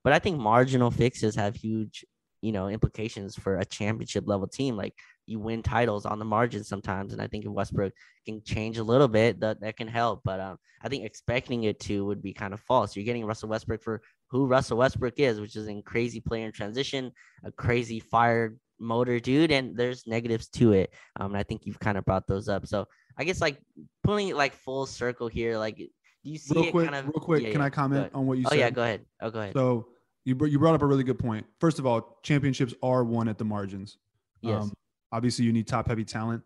but 0.05 0.12
I 0.12 0.18
think 0.18 0.38
marginal 0.38 0.90
fixes 0.90 1.34
have 1.36 1.55
huge, 1.55 2.05
you 2.42 2.53
know, 2.53 2.68
implications 2.68 3.36
for 3.36 3.59
a 3.59 3.64
championship 3.64 4.24
level 4.26 4.47
team. 4.47 4.76
Like 4.76 4.94
you 5.26 5.40
win 5.40 5.62
titles 5.62 6.07
on 6.07 6.18
the 6.18 6.24
margin 6.24 6.64
sometimes. 6.64 7.12
And 7.12 7.20
I 7.20 7.26
think 7.26 7.44
if 7.44 7.51
Westbrook 7.51 7.92
can 8.24 8.42
change 8.44 8.78
a 8.78 8.84
little 8.84 9.09
bit, 9.09 9.40
that, 9.40 9.61
that 9.61 9.76
can 9.76 9.88
help. 9.88 10.20
But 10.24 10.40
um, 10.40 10.57
I 10.82 10.88
think 10.88 11.05
expecting 11.05 11.64
it 11.64 11.80
to 11.80 12.05
would 12.07 12.22
be 12.22 12.32
kind 12.32 12.55
of 12.55 12.61
false. 12.61 12.94
You're 12.94 13.05
getting 13.05 13.24
Russell 13.24 13.49
Westbrook 13.49 13.82
for 13.82 14.03
who 14.30 14.47
Russell 14.47 14.78
Westbrook 14.78 15.18
is, 15.18 15.40
which 15.40 15.57
is 15.57 15.68
a 15.68 15.82
crazy 15.82 16.20
player 16.20 16.47
in 16.47 16.53
transition, 16.53 17.12
a 17.44 17.53
crazy 17.53 18.01
fire 18.01 18.57
motor 18.78 19.18
dude, 19.18 19.51
and 19.51 19.76
there's 19.76 20.07
negatives 20.07 20.49
to 20.49 20.72
it. 20.72 20.92
Um, 21.18 21.32
and 21.32 21.38
I 21.38 21.42
think 21.42 21.62
you've 21.64 21.80
kind 21.80 21.99
of 21.99 22.05
brought 22.05 22.26
those 22.26 22.49
up. 22.49 22.66
So 22.66 22.86
I 23.18 23.24
guess 23.24 23.40
like 23.40 23.59
pulling 24.05 24.28
it 24.28 24.36
like 24.36 24.55
full 24.55 24.86
circle 24.86 25.28
here, 25.28 25.59
like 25.59 25.90
do 26.27 26.33
you 26.33 26.39
see 26.39 26.55
real 26.55 26.64
it 26.64 26.70
quick, 26.72 26.91
kind 26.91 26.97
of 26.97 27.05
real 27.07 27.24
quick? 27.24 27.43
yeah, 27.45 27.53
can 27.53 27.61
yeah, 27.61 27.66
I 27.66 27.70
comment 27.70 28.11
on 28.12 28.27
what 28.27 28.37
you 28.37 28.45
oh, 28.47 28.51
said? 28.51 28.57
Oh 28.57 28.61
yeah, 28.61 28.70
go 28.70 28.83
ahead. 28.83 29.07
Oh, 29.20 29.31
go 29.31 29.41
ahead. 29.41 29.53
So 29.53 29.87
you 30.24 30.35
br- 30.35 30.49
you 30.49 30.59
brought 30.59 30.74
up 30.74 30.83
a 30.83 30.87
really 30.87 31.05
good 31.05 31.20
point. 31.20 31.47
First 31.61 31.79
of 31.79 31.87
all, 31.87 32.18
championships 32.24 32.74
are 32.83 33.05
won 33.05 33.29
at 33.29 33.39
the 33.39 33.45
margins. 33.45 33.99
yes. 34.41 34.64
Um, 34.64 34.72
obviously, 35.12 35.45
you 35.45 35.53
need 35.53 35.68
top 35.68 35.87
heavy 35.87 36.05
talent. 36.05 36.43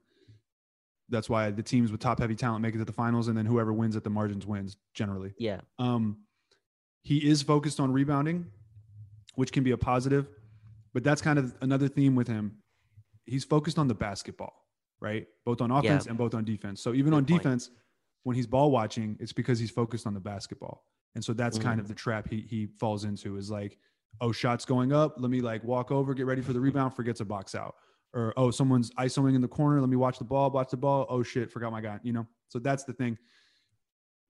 That's 1.09 1.31
why 1.31 1.51
the 1.51 1.62
teams 1.62 1.91
with 1.91 2.01
top 2.01 2.20
heavy 2.20 2.37
talent 2.37 2.61
make 2.61 2.74
it 2.74 2.78
to 2.78 2.85
the 2.85 2.93
finals, 2.93 3.28
and 3.28 3.39
then 3.39 3.47
whoever 3.47 3.72
wins 3.72 3.97
at 3.97 4.05
the 4.05 4.11
margins 4.11 4.47
wins 4.47 4.76
generally. 4.93 5.33
yeah. 5.39 5.62
Um, 5.78 6.18
he 7.03 7.26
is 7.26 7.43
focused 7.43 7.81
on 7.81 7.91
rebounding, 7.91 8.45
which 9.35 9.53
can 9.53 9.64
be 9.64 9.70
a 9.70 9.78
positive, 9.78 10.28
but 10.93 11.03
that's 11.03 11.22
kind 11.22 11.39
of 11.39 11.55
another 11.62 11.89
theme 11.89 12.14
with 12.14 12.28
him. 12.28 12.59
He's 13.24 13.45
focused 13.45 13.78
on 13.78 13.89
the 13.89 13.95
basketball, 13.95 14.53
right? 15.01 15.26
Both 15.47 15.62
on 15.62 15.70
offense 15.70 16.05
and 16.05 16.18
both 16.18 16.35
on 16.35 16.45
defense. 16.45 16.83
So 16.83 16.93
even 16.93 17.12
Good 17.12 17.16
on 17.16 17.24
point. 17.24 17.43
defense, 17.43 17.70
when 18.25 18.37
he's 18.37 18.47
ball 18.47 18.71
watching, 18.71 19.16
it's 19.21 19.33
because 19.33 19.59
he's 19.59 19.71
focused 19.71 20.07
on 20.07 20.14
the 20.14 20.21
basketball. 20.21 20.85
And 21.14 21.25
so 21.25 21.33
that's 21.33 21.59
kind 21.59 21.79
Mhm. 21.79 21.83
of 21.85 21.89
the 21.89 21.95
trap 21.95 22.29
he 22.29 22.41
he 22.43 22.66
falls 22.79 23.05
into 23.05 23.37
is 23.37 23.51
like, 23.51 23.79
oh, 24.21 24.33
shots 24.33 24.64
going 24.64 24.93
up. 24.93 25.14
Let 25.18 25.31
me 25.31 25.41
like 25.41 25.64
walk 25.64 25.91
over, 25.91 26.14
get 26.14 26.27
ready 26.27 26.43
for 26.43 26.53
the 26.53 26.61
rebound, 26.61 26.95
forgets 26.95 27.21
a 27.21 27.25
box 27.25 27.55
out. 27.55 27.75
Or 28.12 28.33
oh, 28.37 28.51
someone's 28.51 28.91
isoing 28.95 29.35
in 29.35 29.41
the 29.41 29.49
corner. 29.49 29.81
Let 29.81 29.89
me 29.89 29.97
watch 29.97 30.18
the 30.18 30.25
ball, 30.25 30.51
watch 30.51 30.71
the 30.71 30.77
ball. 30.77 31.07
Oh 31.09 31.23
shit, 31.23 31.51
forgot 31.51 31.73
my 31.73 31.81
guy. 31.81 31.99
You 32.03 32.12
know. 32.12 32.27
So 32.49 32.59
that's 32.59 32.85
the 32.85 32.93
thing. 32.93 33.16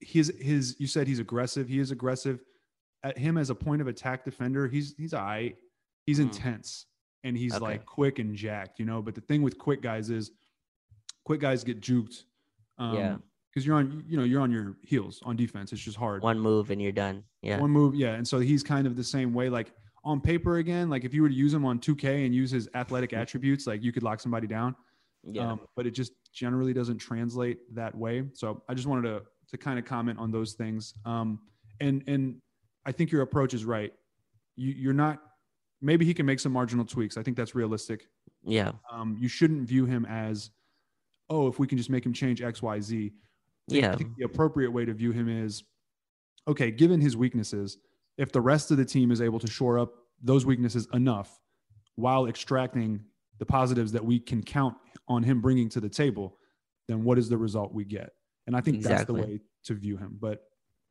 His 0.00 0.32
his 0.40 0.76
you 0.78 0.86
said 0.86 1.06
he's 1.06 1.18
aggressive. 1.18 1.68
He 1.68 1.78
is 1.78 1.90
aggressive. 1.90 2.42
At 3.02 3.18
him 3.18 3.36
as 3.38 3.50
a 3.50 3.54
point 3.54 3.80
of 3.82 3.88
attack 3.88 4.24
defender, 4.24 4.68
he's 4.68 4.94
he's 4.96 5.12
all 5.14 5.24
right. 5.24 5.56
He's 6.06 6.18
Mm. 6.18 6.24
intense 6.24 6.86
and 7.24 7.36
he's 7.36 7.54
Okay. 7.54 7.62
like 7.64 7.86
quick 7.86 8.18
and 8.18 8.34
jacked, 8.34 8.78
you 8.78 8.86
know. 8.86 9.02
But 9.02 9.14
the 9.14 9.20
thing 9.20 9.42
with 9.42 9.58
quick 9.58 9.82
guys 9.82 10.08
is 10.10 10.30
quick 11.24 11.40
guys 11.40 11.64
get 11.64 11.80
juked. 11.80 12.24
Um, 12.78 12.94
Yeah. 12.96 13.18
Because 13.52 13.66
you're 13.66 13.76
on, 13.76 14.04
you 14.06 14.16
know, 14.16 14.22
you're 14.24 14.40
on 14.40 14.50
your 14.52 14.76
heels 14.82 15.20
on 15.24 15.34
defense. 15.36 15.72
It's 15.72 15.82
just 15.82 15.96
hard. 15.96 16.22
One 16.22 16.38
move 16.38 16.70
and 16.70 16.80
you're 16.80 16.92
done. 16.92 17.24
Yeah. 17.42 17.58
One 17.58 17.70
move, 17.70 17.94
yeah. 17.96 18.12
And 18.14 18.26
so 18.26 18.38
he's 18.38 18.62
kind 18.62 18.86
of 18.86 18.94
the 18.96 19.02
same 19.04 19.34
way. 19.34 19.48
Like 19.48 19.72
on 20.04 20.20
paper, 20.20 20.58
again, 20.58 20.88
like 20.88 21.04
if 21.04 21.12
you 21.12 21.22
were 21.22 21.28
to 21.28 21.34
use 21.34 21.52
him 21.52 21.64
on 21.64 21.80
2K 21.80 22.24
and 22.24 22.34
use 22.34 22.50
his 22.52 22.68
athletic 22.74 23.12
attributes, 23.22 23.66
like 23.66 23.82
you 23.82 23.92
could 23.92 24.04
lock 24.04 24.20
somebody 24.20 24.46
down. 24.46 24.76
yeah. 25.24 25.50
Um, 25.52 25.60
but 25.74 25.84
it 25.86 25.90
just 25.90 26.12
generally 26.32 26.72
doesn't 26.72 26.98
translate 26.98 27.58
that 27.74 27.92
way. 27.94 28.24
So 28.34 28.62
I 28.68 28.74
just 28.74 28.86
wanted 28.86 29.08
to 29.08 29.22
to 29.48 29.58
kind 29.58 29.80
of 29.80 29.84
comment 29.84 30.16
on 30.20 30.30
those 30.30 30.52
things. 30.52 30.94
Um, 31.04 31.40
and 31.80 32.04
and 32.06 32.36
I 32.86 32.92
think 32.92 33.10
your 33.10 33.22
approach 33.22 33.52
is 33.52 33.64
right. 33.64 33.92
You 34.54 34.72
you're 34.72 34.92
not. 34.92 35.18
Maybe 35.82 36.04
he 36.04 36.14
can 36.14 36.24
make 36.24 36.38
some 36.38 36.52
marginal 36.52 36.84
tweaks. 36.84 37.16
I 37.16 37.22
think 37.24 37.36
that's 37.36 37.54
realistic. 37.56 38.06
yeah. 38.44 38.72
Um, 38.92 39.16
you 39.18 39.28
shouldn't 39.28 39.66
view 39.66 39.86
him 39.86 40.04
as, 40.04 40.50
oh, 41.30 41.48
if 41.48 41.58
we 41.58 41.66
can 41.66 41.78
just 41.78 41.88
make 41.90 42.04
him 42.04 42.12
change 42.12 42.42
X, 42.42 42.60
Y, 42.62 42.80
Z. 42.80 43.12
I 43.72 43.76
Yeah. 43.76 43.96
think 43.96 44.16
the 44.16 44.24
appropriate 44.24 44.70
way 44.70 44.84
to 44.84 44.92
view 44.92 45.12
him 45.12 45.28
is, 45.28 45.62
okay, 46.48 46.70
given 46.70 47.00
his 47.00 47.16
weaknesses, 47.16 47.78
if 48.18 48.32
the 48.32 48.40
rest 48.40 48.70
of 48.70 48.76
the 48.76 48.84
team 48.84 49.10
is 49.10 49.20
able 49.20 49.38
to 49.40 49.46
shore 49.46 49.78
up 49.78 49.92
those 50.22 50.44
weaknesses 50.44 50.86
enough 50.92 51.40
while 51.96 52.26
extracting 52.26 53.00
the 53.38 53.46
positives 53.46 53.92
that 53.92 54.04
we 54.04 54.18
can 54.20 54.42
count 54.42 54.76
on 55.08 55.22
him 55.22 55.40
bringing 55.40 55.68
to 55.70 55.80
the 55.80 55.88
table, 55.88 56.36
then 56.88 57.04
what 57.04 57.18
is 57.18 57.28
the 57.28 57.38
result 57.38 57.72
we 57.72 57.84
get? 57.84 58.10
And 58.46 58.56
I 58.56 58.60
think 58.60 58.82
that's 58.82 59.04
the 59.04 59.14
way 59.14 59.40
to 59.64 59.74
view 59.74 59.96
him. 59.96 60.16
But 60.20 60.42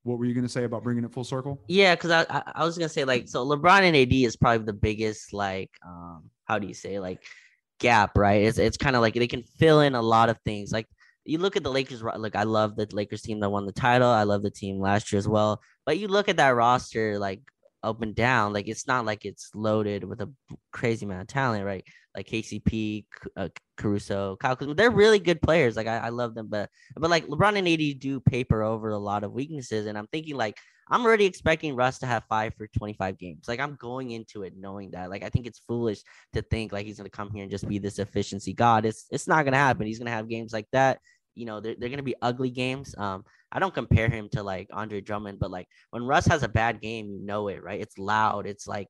what 0.04 0.18
were 0.18 0.26
you 0.26 0.34
going 0.34 0.46
to 0.46 0.50
say 0.50 0.64
about 0.64 0.84
bringing 0.84 1.04
it 1.04 1.12
full 1.12 1.24
circle? 1.24 1.62
Yeah, 1.68 1.94
because 1.96 2.10
I, 2.12 2.26
I 2.30 2.44
I 2.56 2.64
was 2.66 2.78
gonna 2.78 2.90
say 2.90 3.04
like 3.04 3.28
so 3.28 3.46
LeBron 3.46 3.82
and 3.82 3.96
AD 3.96 4.14
is 4.14 4.38
probably 4.38 4.66
the 4.66 4.74
biggest 4.74 5.34
like 5.34 5.70
um 5.86 6.30
how 6.46 6.58
do 6.58 6.68
you 6.68 6.74
say 6.74 7.00
like 7.00 7.22
gap 7.80 8.18
right? 8.18 8.44
It's 8.44 8.58
it's 8.58 8.78
kind 8.78 8.96
of 8.96 9.02
like 9.02 9.14
they 9.14 9.28
can 9.28 9.44
fill 9.44 9.82
in 9.82 9.94
a 9.96 10.02
lot 10.02 10.30
of 10.30 10.38
things. 10.46 10.72
Like 10.72 10.88
you 11.26 11.38
look 11.38 11.56
at 11.56 11.64
the 11.64 11.72
Lakers. 11.72 12.02
Look, 12.02 12.36
I 12.36 12.44
love 12.44 12.76
the 12.76 12.88
Lakers 12.92 13.22
team 13.22 13.40
that 13.40 13.50
won 13.50 13.66
the 13.66 13.72
title. 13.72 14.10
I 14.10 14.24
love 14.24 14.42
the 14.44 14.52
team 14.52 14.80
last 14.80 15.12
year 15.12 15.18
as 15.18 15.28
well. 15.28 15.62
But 15.86 15.98
you 15.98 16.08
look 16.08 16.30
at 16.30 16.38
that 16.38 16.56
roster 16.56 17.20
like 17.20 17.42
up 17.84 18.02
and 18.02 18.16
down. 18.16 18.54
Like 18.54 18.68
it's 18.68 18.88
not 18.88 19.06
like 19.06 19.26
it's 19.26 19.52
loaded 19.54 20.04
with 20.04 20.22
a 20.22 20.32
crazy 20.72 21.06
amount 21.06 21.22
of 21.22 21.28
talent, 21.28 21.66
right? 21.66 21.84
Like 22.20 22.28
KCP, 22.28 23.06
uh, 23.38 23.48
Caruso, 23.78 24.36
Kyle 24.36 24.58
Kuzma. 24.58 24.76
They're 24.76 24.92
really 24.92 25.20
good 25.20 25.42
players. 25.42 25.78
Like 25.78 25.88
I, 25.88 26.00
I 26.00 26.10
love 26.10 26.36
them, 26.36 26.48
but 26.50 26.70
but 26.98 27.10
like 27.10 27.26
LeBron 27.28 27.58
and 27.58 27.66
AD 27.66 28.00
do 28.02 28.20
paper 28.20 28.62
over 28.62 28.90
a 28.90 28.98
lot 28.98 29.24
of 29.24 29.32
weaknesses. 29.32 29.86
And 29.86 29.98
I'm 29.98 30.08
thinking 30.08 30.36
like 30.36 30.58
I'm 30.90 31.06
already 31.06 31.24
expecting 31.24 31.78
Russ 31.78 32.00
to 32.00 32.08
have 32.08 32.26
five 32.28 32.54
for 32.56 32.68
25 32.78 33.18
games. 33.18 33.48
Like 33.48 33.62
I'm 33.62 33.76
going 33.76 34.12
into 34.12 34.44
it 34.44 34.54
knowing 34.58 34.92
that. 34.92 35.10
Like 35.10 35.24
I 35.24 35.30
think 35.30 35.48
it's 35.48 35.62
foolish 35.66 36.02
to 36.34 36.42
think 36.42 36.74
like 36.74 36.86
he's 36.86 36.98
gonna 36.98 37.10
come 37.10 37.32
here 37.32 37.44
and 37.44 37.52
just 37.52 37.70
be 37.70 37.78
this 37.78 38.00
efficiency 38.00 38.54
god. 38.54 38.86
It's 38.86 39.06
it's 39.12 39.28
not 39.28 39.46
gonna 39.46 39.56
happen. 39.56 39.88
He's 39.88 40.00
gonna 40.00 40.12
have 40.12 40.28
games 40.28 40.52
like 40.52 40.68
that. 40.74 41.00
You 41.36 41.46
know, 41.46 41.62
they're, 41.62 41.76
they're 41.80 41.90
gonna 41.90 42.04
be 42.04 42.16
ugly 42.22 42.50
games. 42.50 42.94
Um, 42.98 43.24
I 43.50 43.60
don't 43.60 43.74
compare 43.74 44.10
him 44.10 44.28
to 44.34 44.44
like 44.44 44.68
Andre 44.74 45.00
Drummond, 45.00 45.40
but 45.40 45.52
like 45.52 45.68
when 45.92 46.04
Russ 46.04 46.26
has 46.26 46.44
a 46.44 46.50
bad 46.50 46.82
game, 46.82 47.10
you 47.10 47.26
know 47.26 47.48
it, 47.48 47.64
right? 47.64 47.80
It's 47.80 47.98
loud. 47.98 48.46
It's 48.46 48.68
like 48.68 48.90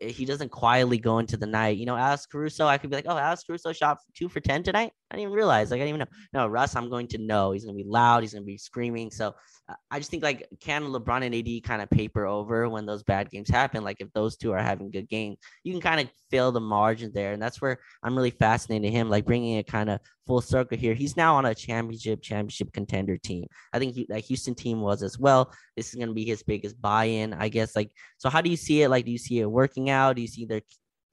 he 0.00 0.24
doesn't 0.24 0.50
quietly 0.50 0.98
go 0.98 1.18
into 1.18 1.36
the 1.36 1.46
night. 1.46 1.76
You 1.76 1.86
know, 1.86 1.96
Alex 1.96 2.26
Caruso, 2.26 2.66
I 2.66 2.78
could 2.78 2.90
be 2.90 2.96
like, 2.96 3.06
oh, 3.08 3.16
Alex 3.16 3.44
Caruso 3.44 3.72
shot 3.72 3.98
two 4.14 4.28
for 4.28 4.40
10 4.40 4.64
tonight. 4.64 4.92
I 5.10 5.14
didn't 5.14 5.28
even 5.28 5.36
realize. 5.36 5.70
Like, 5.70 5.78
I 5.78 5.84
didn't 5.84 5.96
even 5.96 6.00
know. 6.00 6.40
No, 6.40 6.46
Russ, 6.48 6.74
I'm 6.74 6.90
going 6.90 7.06
to 7.08 7.18
know. 7.18 7.52
He's 7.52 7.64
going 7.64 7.76
to 7.76 7.82
be 7.82 7.88
loud. 7.88 8.22
He's 8.22 8.32
going 8.32 8.42
to 8.42 8.46
be 8.46 8.58
screaming. 8.58 9.10
So 9.10 9.34
uh, 9.68 9.74
I 9.90 9.98
just 9.98 10.10
think 10.10 10.24
like, 10.24 10.48
can 10.60 10.82
LeBron 10.82 11.24
and 11.24 11.34
AD 11.34 11.62
kind 11.62 11.80
of 11.80 11.88
paper 11.90 12.26
over 12.26 12.68
when 12.68 12.86
those 12.86 13.04
bad 13.04 13.30
games 13.30 13.48
happen? 13.48 13.84
Like, 13.84 13.98
if 14.00 14.12
those 14.14 14.36
two 14.36 14.52
are 14.52 14.62
having 14.62 14.90
good 14.90 15.08
games, 15.08 15.38
you 15.62 15.72
can 15.72 15.80
kind 15.80 16.00
of 16.00 16.08
fill 16.30 16.50
the 16.50 16.60
margin 16.60 17.12
there. 17.14 17.32
And 17.32 17.40
that's 17.40 17.60
where 17.60 17.78
I'm 18.02 18.16
really 18.16 18.30
fascinated 18.30 18.90
him, 18.90 19.08
like 19.08 19.24
bringing 19.24 19.58
it 19.58 19.68
kind 19.68 19.90
of 19.90 20.00
full 20.26 20.40
circle 20.40 20.76
here. 20.76 20.94
He's 20.94 21.16
now 21.16 21.36
on 21.36 21.46
a 21.46 21.54
championship, 21.54 22.20
championship 22.20 22.72
contender 22.72 23.16
team. 23.16 23.46
I 23.72 23.78
think 23.78 23.94
he, 23.94 24.06
that 24.08 24.24
Houston 24.24 24.56
team 24.56 24.80
was 24.80 25.04
as 25.04 25.18
well. 25.20 25.52
This 25.76 25.90
is 25.90 25.94
going 25.94 26.08
to 26.08 26.14
be 26.14 26.24
his 26.24 26.42
biggest 26.42 26.80
buy-in, 26.80 27.32
I 27.32 27.48
guess. 27.48 27.76
Like, 27.76 27.92
so 28.18 28.28
how 28.28 28.40
do 28.40 28.50
you 28.50 28.56
see 28.56 28.82
it? 28.82 28.88
Like, 28.88 29.04
do 29.04 29.12
you 29.12 29.18
see 29.18 29.38
it 29.38 29.46
working 29.46 29.88
out? 29.88 30.16
Do 30.16 30.22
you 30.22 30.28
see 30.28 30.46
their 30.46 30.62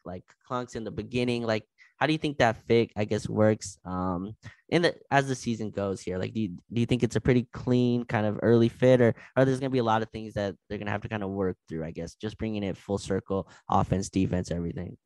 like 0.04 0.24
clunks 0.50 0.76
in 0.76 0.84
the 0.84 0.92
beginning? 0.92 1.44
Like, 1.44 1.66
how 2.04 2.08
do 2.08 2.12
you 2.12 2.20
think 2.20 2.38
that 2.40 2.58
fit, 2.58 2.92
I 2.98 3.06
guess, 3.06 3.30
works 3.30 3.78
um 3.86 4.36
in 4.68 4.82
the 4.82 4.94
as 5.10 5.30
the 5.30 5.36
season 5.36 5.70
goes 5.70 6.02
here? 6.02 6.18
Like, 6.18 6.34
do 6.34 6.42
you, 6.42 6.48
do 6.50 6.82
you 6.82 6.86
think 6.86 7.02
it's 7.02 7.16
a 7.16 7.22
pretty 7.22 7.48
clean 7.54 8.04
kind 8.04 8.26
of 8.26 8.42
early 8.44 8.68
fit, 8.68 9.00
or 9.00 9.16
are 9.38 9.46
there's 9.46 9.62
gonna 9.62 9.70
be 9.70 9.78
a 9.78 9.86
lot 9.86 10.02
of 10.02 10.10
things 10.10 10.34
that 10.34 10.54
they're 10.68 10.78
gonna 10.78 10.92
have 10.92 11.00
to 11.04 11.08
kind 11.08 11.24
of 11.24 11.30
work 11.30 11.56
through? 11.70 11.86
I 11.86 11.92
guess 11.92 12.16
just 12.16 12.38
bringing 12.38 12.62
it 12.64 12.76
full 12.76 12.98
circle, 12.98 13.48
offense, 13.70 14.10
defense, 14.10 14.52
everything. 14.52 14.98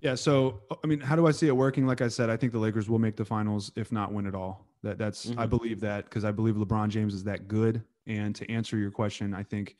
Yeah. 0.00 0.14
So, 0.14 0.60
I 0.84 0.86
mean, 0.86 1.00
how 1.00 1.16
do 1.16 1.26
I 1.26 1.32
see 1.32 1.48
it 1.48 1.56
working? 1.56 1.84
Like 1.84 2.00
I 2.00 2.06
said, 2.06 2.30
I 2.30 2.36
think 2.36 2.52
the 2.52 2.60
Lakers 2.60 2.88
will 2.88 3.00
make 3.00 3.16
the 3.16 3.24
finals, 3.24 3.72
if 3.74 3.90
not 3.90 4.12
win 4.12 4.24
it 4.26 4.36
all. 4.36 4.68
That 4.84 4.98
that's 4.98 5.30
I 5.30 5.46
Mhm. 5.46 5.50
believe 5.50 5.80
that 5.80 6.04
because 6.04 6.24
I 6.24 6.30
believe 6.30 6.54
LeBron 6.54 6.90
James 6.90 7.12
is 7.12 7.24
that 7.24 7.48
good. 7.48 7.82
And 8.06 8.36
to 8.36 8.48
answer 8.48 8.76
your 8.78 8.92
question, 8.92 9.34
I 9.34 9.42
think, 9.42 9.76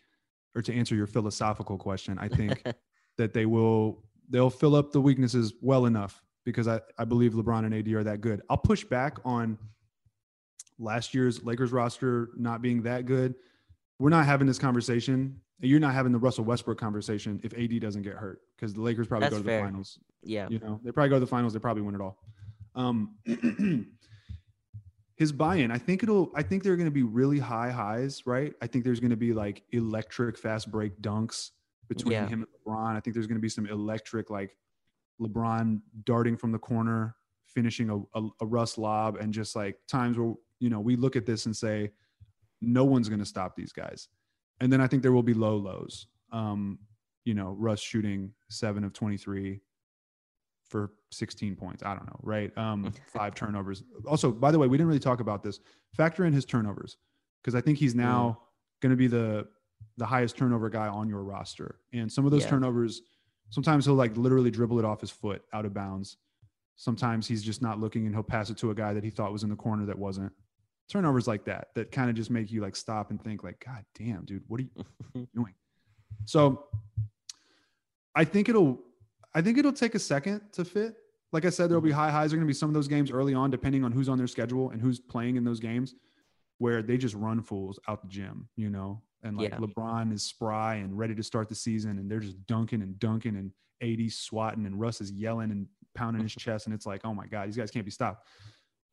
or 0.57 0.63
to 0.63 0.75
answer 0.75 0.97
your 0.97 1.07
philosophical 1.07 1.79
question, 1.79 2.19
I 2.19 2.27
think 2.27 2.61
that 3.19 3.35
they 3.35 3.47
will 3.47 4.03
they'll 4.31 4.51
fill 4.51 4.75
up 4.75 4.91
the 4.91 5.01
weaknesses 5.01 5.53
well 5.61 5.85
enough 5.85 6.24
because 6.45 6.69
I, 6.69 6.81
I 6.99 7.05
believe 7.05 7.33
LeBron 7.33 7.65
and 7.65 7.75
AD 7.75 7.89
are 7.89 8.05
that 8.05 8.21
good. 8.21 8.43
I'll 8.51 8.57
push 8.57 8.85
back 8.85 9.19
on 9.25 9.59
last 10.79 11.15
year's 11.15 11.43
Lakers 11.45 11.73
roster 11.73 12.31
not 12.37 12.63
being 12.63 12.83
that 12.83 13.07
good. 13.07 13.35
We're 13.99 14.11
not 14.11 14.27
having 14.27 14.47
this 14.47 14.59
conversation 14.59 15.41
you're 15.61 15.81
not 15.81 15.95
having 15.95 16.13
the 16.13 16.19
Russell 16.19 16.45
Westbrook 16.45 16.79
conversation 16.79 17.41
if 17.43 17.55
AD 17.55 17.81
doesn't 17.81 18.03
get 18.03 18.15
hurt 18.15 18.41
because 18.57 18.75
the 18.75 18.81
Lakers 18.81 19.07
probably 19.07 19.27
That's 19.27 19.37
go 19.37 19.43
to 19.43 19.49
fair. 19.49 19.61
the 19.61 19.67
finals. 19.67 19.99
Yeah. 20.23 20.49
You 20.51 20.59
know, 20.59 20.81
they 20.85 20.91
probably 20.91 21.11
go 21.11 21.17
to 21.17 21.21
the 21.21 21.27
finals. 21.27 21.53
They 21.53 21.59
probably 21.59 21.83
win 21.83 21.95
it 21.95 22.01
all. 22.01 22.19
Um, 22.75 23.15
his 25.17 25.33
buy-in, 25.33 25.71
I 25.71 25.79
think 25.79 26.03
it'll. 26.03 26.33
I 26.35 26.43
think 26.43 26.63
there 26.65 26.73
are 26.73 26.77
going 26.77 26.89
to 26.89 26.95
be 26.95 27.03
really 27.05 27.39
high 27.39 27.71
highs, 27.71 28.27
right? 28.27 28.53
I 28.61 28.67
think 28.67 28.85
there's 28.85 29.01
going 29.01 29.11
to 29.11 29.17
be 29.17 29.33
like 29.33 29.63
electric 29.73 30.37
fast 30.37 30.71
break 30.71 31.01
dunks 31.01 31.51
between 31.89 32.13
Yeah. 32.13 32.27
him 32.27 32.43
and 32.43 32.49
LeBron. 32.67 32.97
I 32.97 33.01
think 33.01 33.15
there's 33.15 33.27
going 33.29 33.39
to 33.39 33.43
be 33.43 33.49
some 33.49 33.67
electric 33.67 34.29
like 34.31 34.57
LeBron 35.21 35.81
darting 36.05 36.37
from 36.37 36.53
the 36.53 36.59
corner, 36.59 37.17
finishing 37.47 37.91
a, 37.91 38.19
a, 38.19 38.29
a 38.41 38.47
Russ 38.47 38.79
lob, 38.79 39.17
and 39.17 39.33
just 39.33 39.55
like 39.57 39.77
times 39.89 40.19
where 40.19 40.35
you 40.61 40.71
know 40.71 40.81
we 40.81 40.97
look 40.97 41.17
at 41.17 41.27
this 41.27 41.47
and 41.47 41.57
say, 41.57 41.91
no 42.61 42.85
one's 42.85 43.09
going 43.09 43.19
to 43.21 43.27
stop 43.27 43.55
these 43.57 43.73
guys. 43.73 44.09
And 44.61 44.73
then 44.73 44.81
I 44.81 44.87
think 44.87 45.03
there 45.03 45.13
will 45.13 45.23
be 45.23 45.35
low 45.35 45.57
lows. 45.57 46.07
Um, 46.33 46.79
you 47.25 47.35
know, 47.35 47.57
Russ 47.59 47.81
shooting 47.81 48.33
seven 48.51 48.85
of 48.85 48.93
23 48.93 49.61
for 50.69 50.93
16 51.11 51.57
points. 51.57 51.83
I 51.83 51.95
don't 51.95 52.07
know, 52.07 52.19
right? 52.23 52.57
Um, 52.57 52.93
five 53.07 53.35
turnovers. 53.35 53.83
Also, 54.07 54.31
by 54.33 54.51
the 54.51 54.59
way, 54.59 54.67
we 54.67 54.77
didn't 54.77 54.89
really 54.89 55.01
talk 55.01 55.21
about 55.21 55.43
this. 55.43 55.61
Factor 55.97 56.25
in 56.25 56.33
his 56.33 56.45
turnovers 56.45 56.97
because 57.43 57.55
I 57.55 57.61
think 57.61 57.79
he's 57.79 57.95
now 57.95 58.41
going 58.81 58.91
to 58.91 58.97
be 58.97 59.07
the 59.07 59.47
the 59.97 60.07
highest 60.07 60.37
turnover 60.37 60.69
guy 60.69 60.89
on 60.89 61.09
your 61.09 61.23
roster. 61.23 61.79
And 61.93 62.11
some 62.11 62.25
of 62.25 62.31
those 62.33 62.43
Yeah. 62.45 62.51
turnovers, 62.51 63.03
sometimes 63.51 63.85
he'll 63.85 63.95
like 63.95 64.17
literally 64.17 64.51
dribble 64.51 64.79
it 64.79 64.85
off 64.85 65.01
his 65.01 65.11
foot 65.11 65.43
out 65.53 65.65
of 65.65 65.75
bounds. 65.75 66.17
Sometimes 66.77 67.29
he's 67.29 67.43
just 67.43 67.63
not 67.63 67.81
looking 67.81 68.07
and 68.07 68.15
he'll 68.15 68.25
pass 68.25 68.51
it 68.51 68.59
to 68.59 68.71
a 68.71 68.75
guy 68.75 68.93
that 68.93 69.05
he 69.05 69.11
thought 69.11 69.33
was 69.33 69.45
in 69.45 69.51
the 69.51 69.57
corner 69.57 69.87
that 69.87 69.99
wasn't. 69.99 70.33
Turnovers 70.89 71.27
like 71.27 71.45
that 71.47 71.69
that 71.75 71.91
kind 71.93 72.11
of 72.11 72.17
just 72.17 72.31
make 72.31 72.51
you 72.51 72.61
like 72.61 72.77
stop 72.77 73.11
and 73.11 73.23
think 73.23 73.43
like, 73.43 73.65
God 73.65 73.85
damn, 73.95 74.25
dude, 74.25 74.43
what 74.49 74.61
are 74.61 74.65
you 74.65 75.27
doing? 75.35 75.55
So 76.25 76.65
I 78.15 78.25
think 78.25 78.49
it'll 78.49 78.81
I 79.35 79.43
think 79.43 79.59
it'll 79.59 79.73
take 79.73 79.95
a 79.95 79.99
second 79.99 80.41
to 80.53 80.65
fit. 80.65 80.97
Like 81.33 81.45
I 81.45 81.51
said, 81.51 81.69
there'll 81.69 81.83
be 81.83 81.91
mm-hmm. 81.91 81.99
high 81.99 82.11
highs. 82.11 82.31
There 82.31 82.37
are 82.37 82.41
going 82.41 82.47
to 82.47 82.51
be 82.51 82.57
some 82.57 82.71
of 82.71 82.75
those 82.75 82.87
games 82.87 83.11
early 83.11 83.35
on, 83.35 83.51
depending 83.51 83.85
on 83.85 83.91
who's 83.91 84.09
on 84.09 84.19
their 84.19 84.29
schedule 84.29 84.71
and 84.71 84.81
who's 84.81 85.01
playing 85.01 85.37
in 85.37 85.43
those 85.43 85.59
games, 85.59 85.95
where 86.59 86.81
they 86.81 86.97
just 86.97 87.17
run 87.17 87.43
fools 87.43 87.81
out 87.89 88.03
the 88.03 88.09
gym, 88.09 88.49
you 88.55 88.71
know. 88.71 89.03
And 89.25 89.37
like 89.37 89.51
Yeah. 89.51 89.57
LeBron 89.57 90.13
is 90.13 90.23
spry 90.23 90.77
and 90.77 90.97
ready 90.97 91.15
to 91.15 91.23
start 91.23 91.49
the 91.49 91.55
season, 91.55 91.99
and 91.99 92.11
they're 92.11 92.21
just 92.21 92.45
dunking 92.47 92.83
and 92.83 92.99
dunking, 92.99 93.37
and 93.37 93.51
AD 93.83 94.13
swatting, 94.13 94.67
and 94.67 94.79
Russ 94.79 95.01
is 95.01 95.11
yelling 95.11 95.51
and 95.51 95.67
pounding 95.95 96.23
his 96.23 96.33
chest, 96.39 96.67
and 96.67 96.75
it's 96.75 96.87
like, 96.87 97.01
oh 97.05 97.15
my 97.15 97.27
god, 97.27 97.49
these 97.49 97.57
guys 97.57 97.71
can't 97.71 97.85
be 97.85 97.91
stopped. 97.91 98.27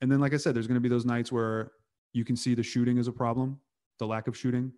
And 0.02 0.12
then, 0.12 0.20
like 0.20 0.34
I 0.34 0.38
said, 0.38 0.56
there's 0.56 0.68
going 0.68 0.76
to 0.76 0.82
be 0.82 0.90
those 0.90 1.06
nights 1.06 1.32
where 1.32 1.74
you 2.14 2.26
can 2.26 2.36
see 2.36 2.56
the 2.56 2.64
shooting 2.64 2.98
is 2.98 3.08
a 3.08 3.12
problem, 3.12 3.60
the 4.00 4.08
lack 4.08 4.28
of 4.28 4.36
shooting. 4.36 4.72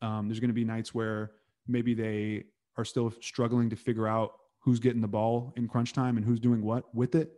Um, 0.00 0.28
there's 0.28 0.40
going 0.40 0.48
to 0.48 0.54
be 0.54 0.64
nights 0.64 0.94
where 0.94 1.32
maybe 1.68 1.94
they 1.94 2.44
are 2.76 2.84
still 2.84 3.12
struggling 3.20 3.68
to 3.70 3.76
figure 3.76 4.08
out 4.08 4.32
who's 4.60 4.80
getting 4.80 5.00
the 5.00 5.08
ball 5.08 5.52
in 5.56 5.68
crunch 5.68 5.92
time 5.92 6.16
and 6.16 6.24
who's 6.24 6.40
doing 6.40 6.62
what 6.62 6.92
with 6.94 7.14
it. 7.14 7.32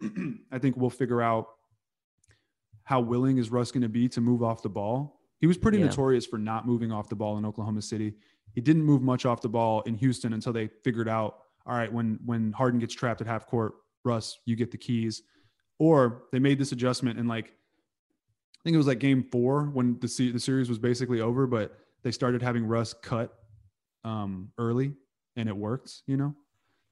I 0.52 0.58
think 0.58 0.76
we'll 0.76 0.90
figure 0.90 1.22
out 1.22 1.48
how 2.84 3.00
willing 3.00 3.38
is 3.38 3.50
Russ 3.50 3.72
going 3.72 3.82
to 3.82 3.88
be 3.88 4.08
to 4.10 4.20
move 4.20 4.42
off 4.42 4.62
the 4.62 4.68
ball. 4.68 5.17
He 5.40 5.46
was 5.46 5.56
pretty 5.56 5.78
Yeah. 5.78 5.86
notorious 5.86 6.26
for 6.26 6.38
not 6.38 6.66
moving 6.66 6.90
off 6.92 7.08
the 7.08 7.16
ball 7.16 7.38
in 7.38 7.44
Oklahoma 7.44 7.82
City. 7.82 8.14
He 8.54 8.60
didn't 8.60 8.82
move 8.84 9.02
much 9.02 9.24
off 9.26 9.40
the 9.40 9.48
ball 9.48 9.82
in 9.82 9.94
Houston 9.94 10.32
until 10.32 10.52
they 10.52 10.68
figured 10.82 11.08
out, 11.08 11.38
all 11.66 11.74
right, 11.76 11.92
when 11.92 12.18
when 12.24 12.52
Harden 12.52 12.80
gets 12.80 12.94
trapped 12.94 13.20
at 13.20 13.26
half 13.26 13.46
court, 13.46 13.74
Russ, 14.04 14.38
you 14.46 14.56
get 14.56 14.70
the 14.70 14.78
keys. 14.78 15.22
Or 15.78 16.24
they 16.32 16.38
made 16.40 16.58
this 16.58 16.72
adjustment 16.72 17.18
in 17.18 17.28
like 17.28 17.52
I 18.58 18.60
think 18.64 18.74
it 18.74 18.78
was 18.78 18.88
like 18.88 18.98
game 18.98 19.22
4 19.22 19.66
when 19.66 19.98
the 20.00 20.08
se- 20.08 20.32
the 20.32 20.40
series 20.40 20.68
was 20.68 20.78
basically 20.78 21.20
over, 21.20 21.46
but 21.46 21.78
they 22.02 22.10
started 22.10 22.42
having 22.42 22.64
Russ 22.66 22.92
cut 22.92 23.32
um, 24.04 24.50
early 24.58 24.94
and 25.36 25.48
it 25.48 25.56
worked, 25.56 26.02
you 26.06 26.16
know? 26.16 26.34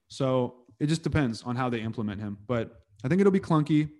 So 0.08 0.64
it 0.78 0.86
just 0.86 1.02
depends 1.02 1.42
on 1.42 1.56
how 1.56 1.68
they 1.68 1.80
implement 1.80 2.20
him. 2.20 2.38
But 2.46 2.82
I 3.04 3.08
think 3.08 3.20
it'll 3.20 3.32
be 3.32 3.40
clunky 3.40 3.90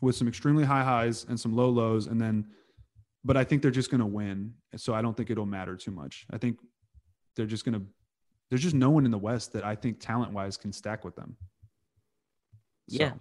with 0.00 0.14
some 0.14 0.28
extremely 0.28 0.64
high 0.64 0.84
highs 0.84 1.24
and 1.28 1.38
some 1.38 1.54
low 1.54 1.68
lows. 1.68 2.06
And 2.06 2.20
then, 2.20 2.46
but 3.24 3.36
I 3.36 3.44
think 3.44 3.62
they're 3.62 3.70
just 3.70 3.90
going 3.90 4.00
to 4.00 4.06
win. 4.06 4.54
So 4.76 4.94
I 4.94 5.02
don't 5.02 5.16
think 5.16 5.30
it'll 5.30 5.46
matter 5.46 5.76
too 5.76 5.90
much. 5.90 6.26
I 6.30 6.38
think 6.38 6.58
they're 7.36 7.46
just 7.46 7.64
going 7.64 7.78
to, 7.78 7.86
there's 8.50 8.62
just 8.62 8.74
no 8.74 8.90
one 8.90 9.04
in 9.04 9.10
the 9.10 9.18
West 9.18 9.52
that 9.52 9.64
I 9.64 9.74
think 9.74 10.00
talent 10.00 10.32
wise 10.32 10.56
can 10.56 10.72
stack 10.72 11.04
with 11.04 11.16
them. 11.16 11.36
Yeah. 12.86 13.10
So, 13.10 13.18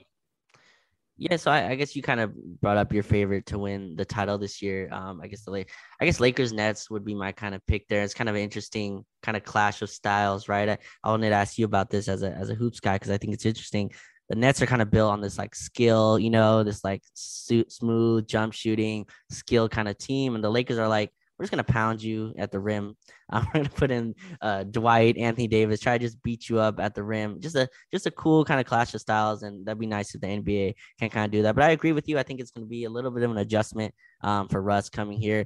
Yeah, 1.17 1.35
so 1.37 1.51
I, 1.51 1.69
I 1.71 1.75
guess 1.75 1.95
you 1.95 2.01
kind 2.03 2.19
of 2.19 2.33
brought 2.61 2.77
up 2.77 2.93
your 2.93 3.03
favorite 3.03 3.47
to 3.47 3.57
win 3.57 3.95
the 3.95 4.05
title 4.05 4.37
this 4.37 4.61
year. 4.61 4.87
Um, 4.91 5.19
I 5.21 5.27
guess 5.27 5.43
the 5.43 5.65
I 5.99 6.05
guess 6.05 6.19
Lakers 6.19 6.53
Nets 6.53 6.89
would 6.91 7.03
be 7.03 7.15
my 7.15 7.31
kind 7.31 7.55
of 7.55 7.65
pick 7.65 7.87
there. 7.87 8.03
It's 8.03 8.13
kind 8.13 8.29
of 8.29 8.35
an 8.35 8.41
interesting 8.41 9.03
kind 9.23 9.35
of 9.35 9.43
clash 9.43 9.81
of 9.81 9.89
styles, 9.89 10.47
right? 10.47 10.69
I, 10.69 10.77
I 11.03 11.09
wanted 11.09 11.29
to 11.29 11.35
ask 11.35 11.57
you 11.57 11.65
about 11.65 11.89
this 11.89 12.07
as 12.07 12.21
a 12.21 12.31
as 12.31 12.51
a 12.51 12.55
hoops 12.55 12.79
guy 12.79 12.95
because 12.95 13.09
I 13.09 13.17
think 13.17 13.33
it's 13.33 13.45
interesting. 13.47 13.91
The 14.29 14.35
Nets 14.35 14.61
are 14.61 14.65
kind 14.65 14.81
of 14.81 14.91
built 14.91 15.11
on 15.11 15.21
this 15.21 15.37
like 15.37 15.55
skill, 15.55 16.19
you 16.19 16.29
know, 16.29 16.63
this 16.63 16.83
like 16.83 17.01
suit 17.13 17.71
smooth 17.71 18.27
jump 18.27 18.53
shooting 18.53 19.05
skill 19.31 19.69
kind 19.69 19.87
of 19.87 19.97
team, 19.97 20.35
and 20.35 20.43
the 20.43 20.49
Lakers 20.49 20.77
are 20.77 20.87
like, 20.87 21.11
we're 21.37 21.43
just 21.43 21.51
gonna 21.51 21.63
pound 21.63 22.01
you 22.01 22.33
at 22.37 22.51
the 22.51 22.59
rim. 22.59 22.95
Uh, 23.29 23.43
we're 23.47 23.59
gonna 23.59 23.69
put 23.75 23.91
in 23.91 24.15
uh, 24.39 24.63
Dwight, 24.63 25.17
Anthony 25.17 25.49
Davis, 25.49 25.81
try 25.81 25.97
to 25.97 26.05
just 26.05 26.23
beat 26.23 26.47
you 26.47 26.59
up 26.59 26.79
at 26.79 26.95
the 26.95 27.03
rim. 27.03 27.41
Just 27.41 27.57
a 27.57 27.67
just 27.91 28.05
a 28.05 28.11
cool 28.11 28.45
kind 28.45 28.57
of 28.57 28.65
clash 28.65 28.93
of 28.93 29.01
styles, 29.01 29.43
and 29.43 29.65
that'd 29.65 29.77
be 29.77 29.85
nice 29.85 30.15
if 30.15 30.21
the 30.21 30.27
NBA 30.27 30.75
can 30.97 31.09
kind 31.09 31.25
of 31.25 31.31
do 31.31 31.41
that. 31.41 31.53
But 31.53 31.65
I 31.65 31.71
agree 31.71 31.91
with 31.91 32.07
you. 32.07 32.17
I 32.17 32.23
think 32.23 32.39
it's 32.39 32.51
going 32.51 32.65
to 32.65 32.69
be 32.69 32.85
a 32.85 32.89
little 32.89 33.11
bit 33.11 33.23
of 33.23 33.31
an 33.31 33.37
adjustment 33.37 33.93
um, 34.21 34.47
for 34.47 34.61
Russ 34.61 34.87
coming 34.87 35.19
here. 35.19 35.45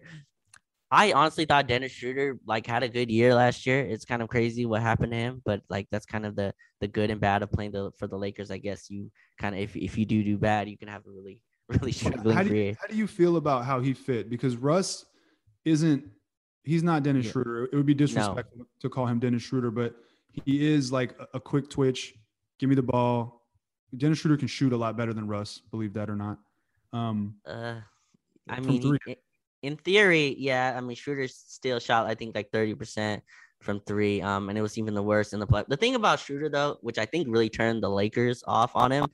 I 0.92 1.14
honestly 1.14 1.46
thought 1.46 1.68
Dennis 1.68 1.94
Schroeder 1.94 2.38
like 2.46 2.68
had 2.68 2.84
a 2.84 2.90
good 2.90 3.10
year 3.10 3.34
last 3.34 3.66
year. 3.66 3.80
It's 3.80 4.04
kind 4.04 4.22
of 4.22 4.28
crazy 4.28 4.66
what 4.66 4.82
happened 4.82 5.14
to 5.14 5.18
him, 5.18 5.42
but 5.46 5.62
like 5.70 5.88
that's 5.90 6.06
kind 6.06 6.26
of 6.26 6.36
the 6.36 6.54
the 6.82 6.88
good 6.88 7.10
and 7.10 7.22
bad 7.22 7.44
of 7.44 7.52
playing 7.52 7.72
the 7.72 7.92
for 7.98 8.08
the 8.08 8.18
Lakers. 8.18 8.52
I 8.52 8.58
guess 8.58 8.90
you 8.90 9.10
kind 9.40 9.56
of 9.56 9.62
if 9.62 9.76
if 9.76 9.98
you 9.98 10.06
do 10.06 10.22
do 10.24 10.38
bad, 10.38 10.68
you 10.68 10.78
can 10.78 10.90
have 10.90 11.06
a 11.08 11.10
really 11.10 11.42
really 11.70 11.94
struggling 11.94 12.36
how 12.36 12.44
do, 12.44 12.54
you, 12.54 12.76
how 12.82 12.88
do 12.88 12.98
you 12.98 13.08
feel 13.08 13.38
about 13.38 13.64
how 13.64 13.80
he 13.80 13.94
fit? 13.94 14.30
Because 14.30 14.58
Russ 14.58 15.06
isn't, 15.64 16.04
he's 16.64 16.84
not 16.84 17.04
Dennis 17.04 17.26
Yeah. 17.28 17.32
Schroeder. 17.32 17.66
It 17.66 17.76
would 17.76 17.86
be 17.86 17.94
disrespectful 17.94 18.66
to 18.82 18.90
call 18.90 19.08
him 19.08 19.20
Dennis 19.20 19.44
Schroeder, 19.44 19.72
but 19.72 19.96
he 20.46 20.68
is 20.68 20.92
like 20.92 21.16
a, 21.18 21.28
a 21.36 21.40
quick 21.40 21.70
twitch. 21.70 22.14
Give 22.60 22.68
me 22.68 22.76
the 22.76 22.84
ball. 22.84 23.46
Dennis 23.96 24.20
Schroeder 24.20 24.36
can 24.36 24.50
shoot 24.50 24.74
a 24.74 24.78
lot 24.78 24.98
better 24.98 25.14
than 25.14 25.28
Russ, 25.28 25.62
believe 25.72 25.94
that 25.94 26.10
or 26.10 26.16
not. 26.18 26.40
Um, 26.92 27.36
Uh, 27.46 27.76
I 28.50 28.60
mean, 28.60 28.82
three. 28.82 29.16
In 29.62 29.78
theory, 29.78 30.36
yeah. 30.38 30.74
I 30.76 30.82
mean, 30.82 30.96
Schroeder 30.96 31.28
still 31.28 31.80
shot, 31.80 32.08
I 32.08 32.16
think, 32.16 32.36
like 32.36 32.52
thirty 32.52 32.74
percent 32.74 33.24
from 33.62 33.80
three. 33.82 34.22
Um, 34.22 34.50
and 34.50 34.58
it 34.58 34.62
was 34.62 34.78
even 34.78 34.94
the 34.94 35.04
worst 35.04 35.34
in 35.34 35.40
the 35.40 35.48
play. 35.48 35.64
The 35.68 35.78
thing 35.78 35.96
about 35.96 36.20
Schroeder, 36.20 36.50
though, 36.50 36.78
which 36.82 36.98
I 36.98 37.06
think 37.06 37.28
really 37.30 37.50
turned 37.50 37.84
the 37.84 37.90
Lakers 37.90 38.44
off 38.48 38.76
on 38.76 38.92
him, 38.92 39.06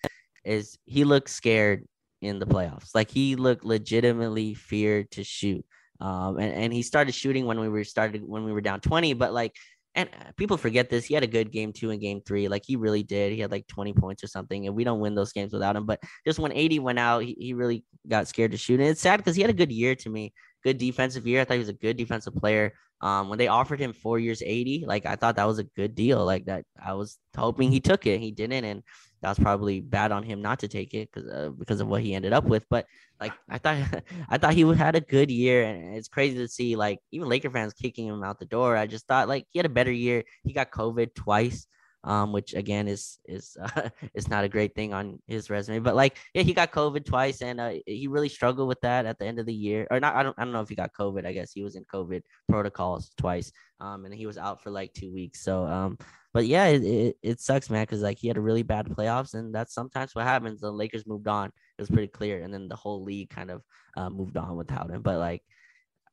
is 0.45 0.77
he 0.85 1.03
looked 1.03 1.29
scared 1.29 1.85
in 2.21 2.39
the 2.39 2.45
playoffs. 2.45 2.95
Like 2.95 3.11
he 3.11 3.35
looked 3.35 3.63
legitimately 3.63 4.53
feared 4.53 5.11
to 5.11 5.23
shoot. 5.23 5.65
Um, 5.99 6.37
and, 6.37 6.53
and 6.53 6.73
he 6.73 6.83
started 6.83 7.13
shooting 7.13 7.45
when 7.45 7.59
we 7.59 7.69
were 7.69 7.83
started 7.83 8.23
when 8.25 8.43
we 8.43 8.53
were 8.53 8.61
down 8.61 8.81
20, 8.81 9.13
but 9.13 9.33
like 9.33 9.55
and 9.97 10.09
uh, 10.13 10.31
people 10.37 10.57
forget 10.57 10.89
this. 10.89 11.05
He 11.05 11.15
had 11.15 11.23
a 11.23 11.27
good 11.27 11.51
game 11.51 11.73
two 11.73 11.89
and 11.89 11.99
game 11.99 12.21
three. 12.21 12.47
Like 12.47 12.63
he 12.65 12.75
really 12.75 13.01
did. 13.01 13.33
He 13.33 13.39
had 13.39 13.51
like 13.51 13.67
20 13.67 13.93
points 13.93 14.23
or 14.23 14.27
something. 14.27 14.67
And 14.67 14.75
we 14.75 14.83
don't 14.83 14.99
win 14.99 15.15
those 15.15 15.33
games 15.33 15.51
without 15.51 15.75
him. 15.75 15.87
But 15.87 16.01
just 16.23 16.37
when 16.37 16.53
80 16.53 16.79
went 16.79 16.99
out, 16.99 17.23
he, 17.23 17.35
he 17.39 17.53
really 17.53 17.83
got 18.07 18.27
scared 18.27 18.51
to 18.51 18.57
shoot. 18.57 18.79
And 18.79 18.89
it's 18.89 19.01
sad 19.01 19.17
because 19.17 19.35
he 19.35 19.41
had 19.41 19.49
a 19.49 19.55
good 19.55 19.71
year 19.71 19.95
to 19.95 20.09
me. 20.09 20.33
Good 20.63 20.77
defensive 20.77 21.25
year. 21.25 21.41
I 21.41 21.45
thought 21.45 21.55
he 21.55 21.59
was 21.59 21.69
a 21.69 21.73
good 21.73 21.97
defensive 21.97 22.35
player. 22.35 22.73
Um, 23.01 23.29
when 23.29 23.39
they 23.39 23.47
offered 23.47 23.79
him 23.79 23.91
four 23.91 24.19
years 24.19 24.41
AD, 24.41 24.67
like 24.87 25.05
I 25.07 25.15
thought 25.15 25.35
that 25.35 25.47
was 25.47 25.59
a 25.59 25.63
good 25.63 25.95
deal. 25.95 26.23
Like 26.23 26.45
that 26.45 26.65
I 26.83 26.93
was 26.93 27.17
hoping 27.35 27.71
he 27.71 27.79
took 27.79 28.05
it. 28.05 28.19
He 28.19 28.31
didn't, 28.31 28.65
and 28.65 28.83
that 29.21 29.29
was 29.29 29.39
probably 29.39 29.81
bad 29.81 30.11
on 30.11 30.23
him 30.23 30.41
not 30.41 30.59
to 30.59 30.67
take 30.67 30.93
it 30.93 31.09
because 31.11 31.29
uh, 31.29 31.49
because 31.49 31.81
of 31.81 31.87
what 31.87 32.01
he 32.01 32.13
ended 32.13 32.33
up 32.33 32.43
with. 32.45 32.65
But 32.69 32.85
like 33.19 33.33
I 33.49 33.57
thought 33.57 34.03
I 34.29 34.37
thought 34.37 34.53
he 34.53 34.61
had 34.75 34.95
a 34.95 35.01
good 35.01 35.31
year, 35.31 35.63
and 35.63 35.95
it's 35.95 36.07
crazy 36.07 36.37
to 36.37 36.47
see 36.47 36.75
like 36.75 36.99
even 37.11 37.27
Laker 37.27 37.49
fans 37.49 37.73
kicking 37.73 38.07
him 38.07 38.23
out 38.23 38.39
the 38.39 38.45
door. 38.45 38.77
I 38.77 38.87
just 38.87 39.07
thought 39.07 39.27
like 39.27 39.45
he 39.49 39.59
had 39.59 39.65
a 39.65 39.69
better 39.69 39.91
year. 39.91 40.23
He 40.43 40.53
got 40.53 40.71
COVID 40.71 41.15
twice, 41.15 41.67
um, 42.07 42.31
which 42.31 42.53
again 42.53 42.87
is 42.87 43.19
is 43.25 43.57
uh, 43.61 43.89
is 44.15 44.29
not 44.29 44.45
a 44.45 44.49
great 44.49 44.73
thing 44.73 44.93
on 44.93 45.19
his 45.27 45.49
resume. 45.49 45.79
But 45.79 45.95
like 45.95 46.17
yeah, 46.33 46.41
he 46.41 46.53
got 46.53 46.71
COVID 46.71 47.05
twice, 47.05 47.41
and 47.41 47.59
uh, 47.59 47.73
he 47.85 48.07
really 48.07 48.29
struggled 48.29 48.69
with 48.69 48.81
that 48.81 49.05
at 49.05 49.19
the 49.19 49.25
end 49.25 49.39
of 49.39 49.45
the 49.45 49.53
year. 49.53 49.85
Or 49.91 49.99
not, 49.99 50.15
I 50.15 50.23
don't 50.23 50.35
I 50.39 50.45
don't 50.45 50.53
know 50.53 50.61
if 50.61 50.69
he 50.69 50.75
got 50.75 50.93
COVID. 50.93 51.25
I 51.25 51.33
guess 51.33 51.51
he 51.51 51.63
was 51.63 51.75
in 51.75 51.83
COVID 51.93 52.21
protocols 52.49 53.11
twice, 53.17 53.51
um, 53.81 54.05
and 54.05 54.13
he 54.13 54.25
was 54.25 54.37
out 54.37 54.63
for 54.63 54.71
like 54.71 54.93
two 54.93 55.13
weeks. 55.13 55.43
So 55.43 55.65
um, 55.65 55.97
but 56.33 56.45
yeah, 56.47 56.67
it, 56.67 56.83
it, 56.83 57.17
it 57.21 57.39
sucks, 57.41 57.69
man, 57.69 57.83
because 57.83 58.01
like 58.01 58.17
he 58.17 58.29
had 58.29 58.37
a 58.37 58.41
really 58.41 58.63
bad 58.63 58.87
playoffs, 58.87 59.33
and 59.33 59.53
that's 59.53 59.73
sometimes 59.73 60.15
what 60.15 60.23
happens. 60.23 60.61
The 60.61 60.71
Lakers 60.71 61.05
moved 61.05 61.27
on; 61.27 61.47
it 61.47 61.81
was 61.81 61.89
pretty 61.89 62.07
clear, 62.07 62.41
and 62.41 62.53
then 62.53 62.69
the 62.69 62.75
whole 62.75 63.03
league 63.03 63.29
kind 63.29 63.51
of 63.51 63.63
uh, 63.97 64.09
moved 64.09 64.37
on 64.37 64.55
without 64.55 64.89
him. 64.89 65.01
But 65.01 65.19
like, 65.19 65.43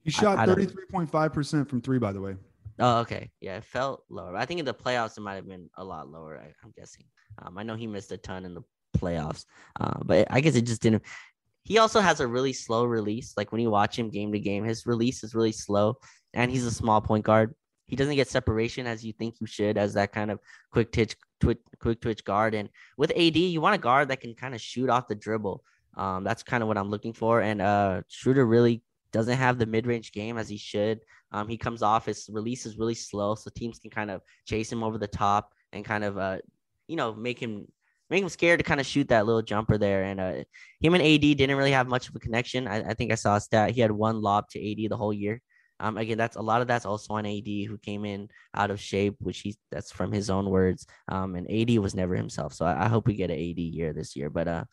he 0.03 0.11
shot 0.11 0.39
33.5% 0.49 1.69
from 1.69 1.81
three, 1.81 1.99
by 1.99 2.13
the 2.13 2.21
way. 2.21 2.37
Oh, 2.79 2.99
okay, 3.01 3.31
yeah, 3.41 3.57
it 3.57 3.65
felt 3.65 4.05
lower. 4.09 4.37
I 4.37 4.47
think 4.47 4.61
in 4.61 4.67
the 4.67 4.75
playoffs 4.75 5.17
it 5.17 5.21
might 5.21 5.35
have 5.35 5.49
been 5.49 5.69
a 5.77 5.85
lot 5.85 6.09
lower. 6.09 6.39
I, 6.39 6.53
I'm 6.65 6.73
guessing. 6.77 7.05
Um, 7.43 7.59
I 7.59 7.63
know 7.63 7.75
he 7.75 7.87
missed 7.87 8.13
a 8.13 8.17
ton 8.17 8.45
in 8.45 8.55
the 8.55 8.63
playoffs, 8.97 9.45
uh, 9.81 9.99
but 10.05 10.27
I 10.31 10.41
guess 10.41 10.55
it 10.55 10.67
just 10.67 10.83
didn't. 10.83 11.03
He 11.65 11.79
also 11.79 12.01
has 12.01 12.21
a 12.21 12.27
really 12.27 12.53
slow 12.53 12.85
release. 12.85 13.35
Like 13.37 13.51
when 13.51 13.61
you 13.61 13.71
watch 13.71 13.99
him 13.99 14.11
game 14.11 14.33
to 14.33 14.39
game, 14.39 14.65
his 14.65 14.87
release 14.87 15.25
is 15.25 15.35
really 15.35 15.53
slow. 15.53 15.97
and 16.35 16.51
he's 16.51 16.67
a 16.67 16.71
small 16.71 17.01
point 17.01 17.25
guard. 17.25 17.55
He 17.87 17.97
doesn't 17.97 18.17
get 18.17 18.29
separation 18.29 18.87
as 18.87 19.05
you 19.05 19.13
think 19.13 19.37
you 19.41 19.47
should 19.47 19.79
as 19.79 19.95
that 19.95 20.13
kind 20.13 20.31
of 20.31 20.41
quick 20.73 20.93
twitch, 20.93 21.17
twitch 21.41 21.59
quick 21.81 22.01
twitch 22.01 22.25
guard. 22.25 22.55
And 22.55 22.69
with 22.97 23.13
AD, 23.13 23.37
you 23.37 23.61
want 23.61 23.75
a 23.75 23.79
guard 23.79 24.09
that 24.09 24.21
can 24.21 24.35
kind 24.35 24.55
of 24.55 24.61
shoot 24.61 24.91
off 24.91 25.09
the 25.09 25.15
dribble. 25.15 25.63
Um, 25.97 26.25
that's 26.25 26.43
kind 26.43 26.63
of 26.63 26.69
what 26.69 26.79
I'm 26.79 26.91
looking 26.91 27.13
for. 27.13 27.41
And 27.41 27.63
uh, 27.63 28.03
Schroeder 28.09 28.47
really 28.47 28.83
doesn't 29.15 29.39
have 29.39 29.59
the 29.59 29.65
mid 29.65 29.87
range 29.87 30.13
game 30.13 30.37
as 30.37 30.49
he 30.49 30.59
should. 30.59 31.01
Um, 31.33 31.49
he 31.49 31.57
comes 31.57 31.81
off 31.81 32.05
his 32.05 32.29
release 32.31 32.67
is 32.67 32.77
really 32.77 32.95
slow, 32.95 33.35
so 33.35 33.51
teams 33.55 33.79
can 33.79 33.91
kind 33.91 34.11
of 34.11 34.21
chase 34.45 34.71
him 34.71 34.83
over 34.83 34.99
the 34.99 35.09
top 35.09 35.53
and 35.73 35.85
kind 35.85 36.05
of 36.05 36.19
uh, 36.19 36.39
you 36.89 36.97
know, 36.97 37.15
make 37.15 37.39
him 37.39 37.67
make 38.11 38.23
him 38.23 38.29
scared 38.29 38.61
to 38.61 38.65
kind 38.65 38.81
of 38.81 38.87
shoot 38.87 39.09
that 39.09 39.27
little 39.27 39.43
jumper 39.43 39.79
there. 39.79 40.05
And 40.05 40.21
uh, 40.21 40.45
him 40.81 40.95
and 40.95 41.03
AD 41.03 41.21
didn't 41.21 41.57
really 41.57 41.73
have 41.73 41.89
much 41.89 42.09
of 42.09 42.15
a 42.15 42.21
connection. 42.21 42.69
I, 42.69 42.91
I 42.91 42.95
think 42.95 43.13
I 43.13 43.15
saw 43.15 43.37
a 43.37 43.41
stat. 43.41 43.71
He 43.71 43.81
had 43.81 43.91
one 43.91 44.21
lob 44.21 44.49
to 44.51 44.59
AD 44.59 44.91
the 44.91 44.97
whole 44.97 45.13
year. 45.13 45.41
Um, 45.81 45.97
again, 45.97 46.19
that's 46.19 46.37
a 46.37 46.43
lot 46.43 46.61
of 46.61 46.69
that's 46.69 46.87
also 46.87 47.15
on 47.15 47.27
AD 47.27 47.47
who 47.47 47.79
came 47.79 48.05
in 48.05 48.29
out 48.55 48.71
of 48.71 48.81
shape, 48.81 49.17
which 49.19 49.41
he 49.41 49.57
that's 49.71 49.91
from 49.91 50.13
his 50.13 50.31
own 50.31 50.49
words. 50.49 50.87
Um, 51.09 51.35
and 51.35 51.51
AD 51.51 51.79
was 51.79 51.95
never 51.95 52.15
himself. 52.15 52.55
So 52.55 52.65
I, 52.65 52.85
I 52.85 52.89
hope 52.89 53.07
we 53.07 53.15
get 53.15 53.31
an 53.31 53.39
AD 53.39 53.59
year 53.59 53.93
this 53.93 54.15
year. 54.15 54.31
But 54.31 54.49
uh, 54.49 54.65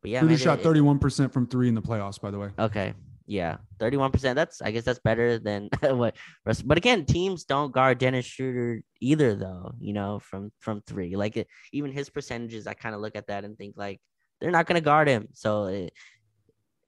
but 0.00 0.10
yeah, 0.10 0.20
Schroeder 0.20 0.38
shot 0.38 0.60
thirty 0.60 0.80
one 0.80 0.98
percent 0.98 1.32
from 1.32 1.46
three 1.46 1.68
in 1.68 1.74
the 1.74 1.82
playoffs. 1.82 2.20
By 2.20 2.30
the 2.30 2.38
way. 2.38 2.50
Okay. 2.58 2.94
Yeah, 3.26 3.56
thirty-one 3.78 4.10
percent. 4.10 4.36
That's 4.36 4.60
I 4.60 4.70
guess 4.70 4.84
that's 4.84 4.98
better 4.98 5.38
than 5.38 5.70
what. 5.82 6.16
But 6.44 6.76
again, 6.76 7.06
teams 7.06 7.44
don't 7.44 7.72
guard 7.72 7.98
Dennis 7.98 8.26
Schroeder 8.26 8.82
either, 9.00 9.34
though. 9.34 9.72
You 9.80 9.94
know, 9.94 10.18
from 10.18 10.52
from 10.60 10.82
three, 10.86 11.16
like 11.16 11.36
it, 11.36 11.48
even 11.72 11.90
his 11.90 12.10
percentages, 12.10 12.66
I 12.66 12.74
kind 12.74 12.94
of 12.94 13.00
look 13.00 13.16
at 13.16 13.28
that 13.28 13.44
and 13.44 13.56
think 13.56 13.76
like 13.76 14.00
they're 14.40 14.50
not 14.50 14.66
going 14.66 14.74
to 14.74 14.84
guard 14.84 15.08
him. 15.08 15.28
So 15.32 15.64
it, 15.64 15.92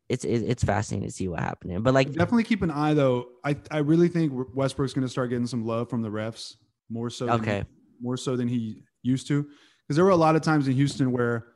it's 0.09 0.25
it, 0.25 0.43
it's 0.43 0.63
fascinating 0.63 1.09
to 1.09 1.15
see 1.15 1.27
what 1.29 1.41
happened. 1.41 1.83
But 1.83 1.95
like 1.95 2.13
definitely 2.13 2.45
keep 2.45 2.63
an 2.63 2.71
eye 2.71 2.93
though. 2.93 3.29
I 3.43 3.57
I 3.71 3.79
really 3.79 4.09
think 4.09 4.33
Westbrook's 4.55 4.93
going 4.93 5.07
to 5.07 5.11
start 5.11 5.31
getting 5.31 5.47
some 5.47 5.65
love 5.65 5.89
from 5.89 6.03
the 6.03 6.11
refs 6.11 6.57
more 6.91 7.11
so. 7.11 7.31
Okay. 7.31 7.59
Than, 7.59 7.67
more 8.01 8.19
so 8.19 8.37
than 8.37 8.47
he 8.47 8.83
used 9.03 9.27
to, 9.29 9.43
because 9.43 9.97
there 9.97 10.05
were 10.05 10.11
a 10.11 10.17
lot 10.17 10.37
of 10.37 10.43
times 10.43 10.69
in 10.69 10.75
Houston 10.75 11.13
where 11.13 11.47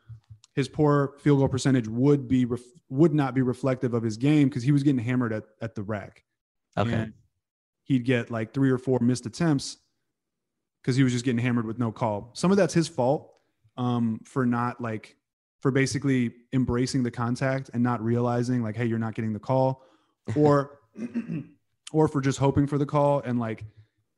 his 0.61 0.69
poor 0.69 1.15
field 1.21 1.39
goal 1.39 1.49
percentage 1.49 1.89
would 1.89 2.29
be 2.29 2.45
ref, 2.45 2.61
would 2.91 3.15
not 3.15 3.35
be 3.35 3.41
reflective 3.41 3.95
of 3.95 4.03
his 4.03 4.19
game 4.19 4.49
because 4.49 4.63
he 4.63 4.73
was 4.73 4.83
getting 4.83 5.03
hammered 5.03 5.33
at 5.33 5.45
at 5.63 5.75
the 5.75 5.83
rack. 5.83 6.23
Okay. 6.77 6.93
And 6.93 7.15
he'd 7.85 8.05
get 8.05 8.31
like 8.31 8.53
three 8.53 8.71
or 8.71 8.77
four 8.77 8.99
missed 9.01 9.25
attempts 9.25 9.79
because 10.83 10.97
he 10.97 11.03
was 11.03 11.13
just 11.13 11.25
getting 11.25 11.39
hammered 11.39 11.65
with 11.65 11.79
no 11.79 11.91
call. 11.91 12.31
Some 12.35 12.51
of 12.51 12.59
that's 12.59 12.75
his 12.75 12.89
fault 12.89 13.33
um, 13.79 14.21
for 14.25 14.45
not 14.45 14.83
like 14.83 15.17
for 15.61 15.71
basically 15.71 16.33
embracing 16.53 17.03
the 17.03 17.11
contact 17.11 17.71
and 17.73 17.83
not 17.83 18.03
realizing 18.05 18.63
like, 18.63 18.77
hey, 18.77 18.85
you're 18.85 18.99
not 18.99 19.15
getting 19.15 19.33
the 19.33 19.41
call, 19.41 19.83
or 20.37 20.79
or 21.91 22.07
for 22.07 22.21
just 22.21 22.39
hoping 22.39 22.67
for 22.67 22.77
the 22.77 22.87
call 22.87 23.21
and 23.21 23.41
like, 23.41 23.65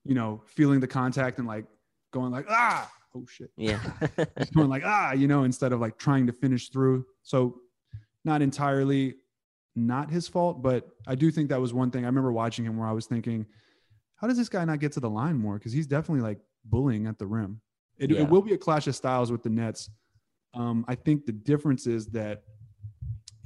you 0.04 0.16
know, 0.16 0.42
feeling 0.46 0.80
the 0.80 0.88
contact 0.88 1.38
and 1.38 1.46
like 1.46 1.66
going 2.10 2.32
like 2.32 2.46
ah 2.50 2.90
oh 3.14 3.26
shit. 3.28 3.50
Yeah. 3.56 3.80
Going 4.54 4.68
like 4.68 4.82
ah 4.84 5.12
you 5.12 5.28
know 5.28 5.44
instead 5.44 5.72
of 5.72 5.80
like 5.80 5.98
trying 5.98 6.26
to 6.26 6.32
finish 6.32 6.68
through. 6.68 7.06
So 7.22 7.60
not 8.24 8.42
entirely 8.42 9.14
not 9.74 10.10
his 10.10 10.28
fault 10.28 10.62
but 10.62 10.86
i 11.06 11.14
do 11.14 11.30
think 11.30 11.48
that 11.48 11.60
was 11.60 11.72
one 11.72 11.90
thing. 11.90 12.04
I 12.04 12.06
remember 12.06 12.32
watching 12.32 12.64
him 12.64 12.76
where 12.76 12.86
i 12.88 12.92
was 12.92 13.06
thinking 13.06 13.46
how 14.16 14.28
does 14.28 14.36
this 14.36 14.48
guy 14.48 14.64
not 14.64 14.78
get 14.78 14.92
to 14.92 15.00
the 15.00 15.10
line 15.10 15.36
more? 15.36 15.58
Because 15.58 15.72
he's 15.72 15.88
definitely 15.88 16.22
like 16.22 16.38
bullying 16.66 17.08
at 17.08 17.18
the 17.18 17.26
rim. 17.26 17.60
It, 17.98 18.10
yeah. 18.10 18.20
it 18.20 18.28
will 18.28 18.40
be 18.40 18.54
a 18.54 18.58
clash 18.58 18.86
of 18.86 18.94
styles 18.94 19.32
with 19.32 19.42
the 19.42 19.50
nets. 19.50 19.90
Um, 20.54 20.84
i 20.86 20.94
think 20.94 21.26
the 21.26 21.32
difference 21.32 21.86
is 21.86 22.06
that 22.08 22.42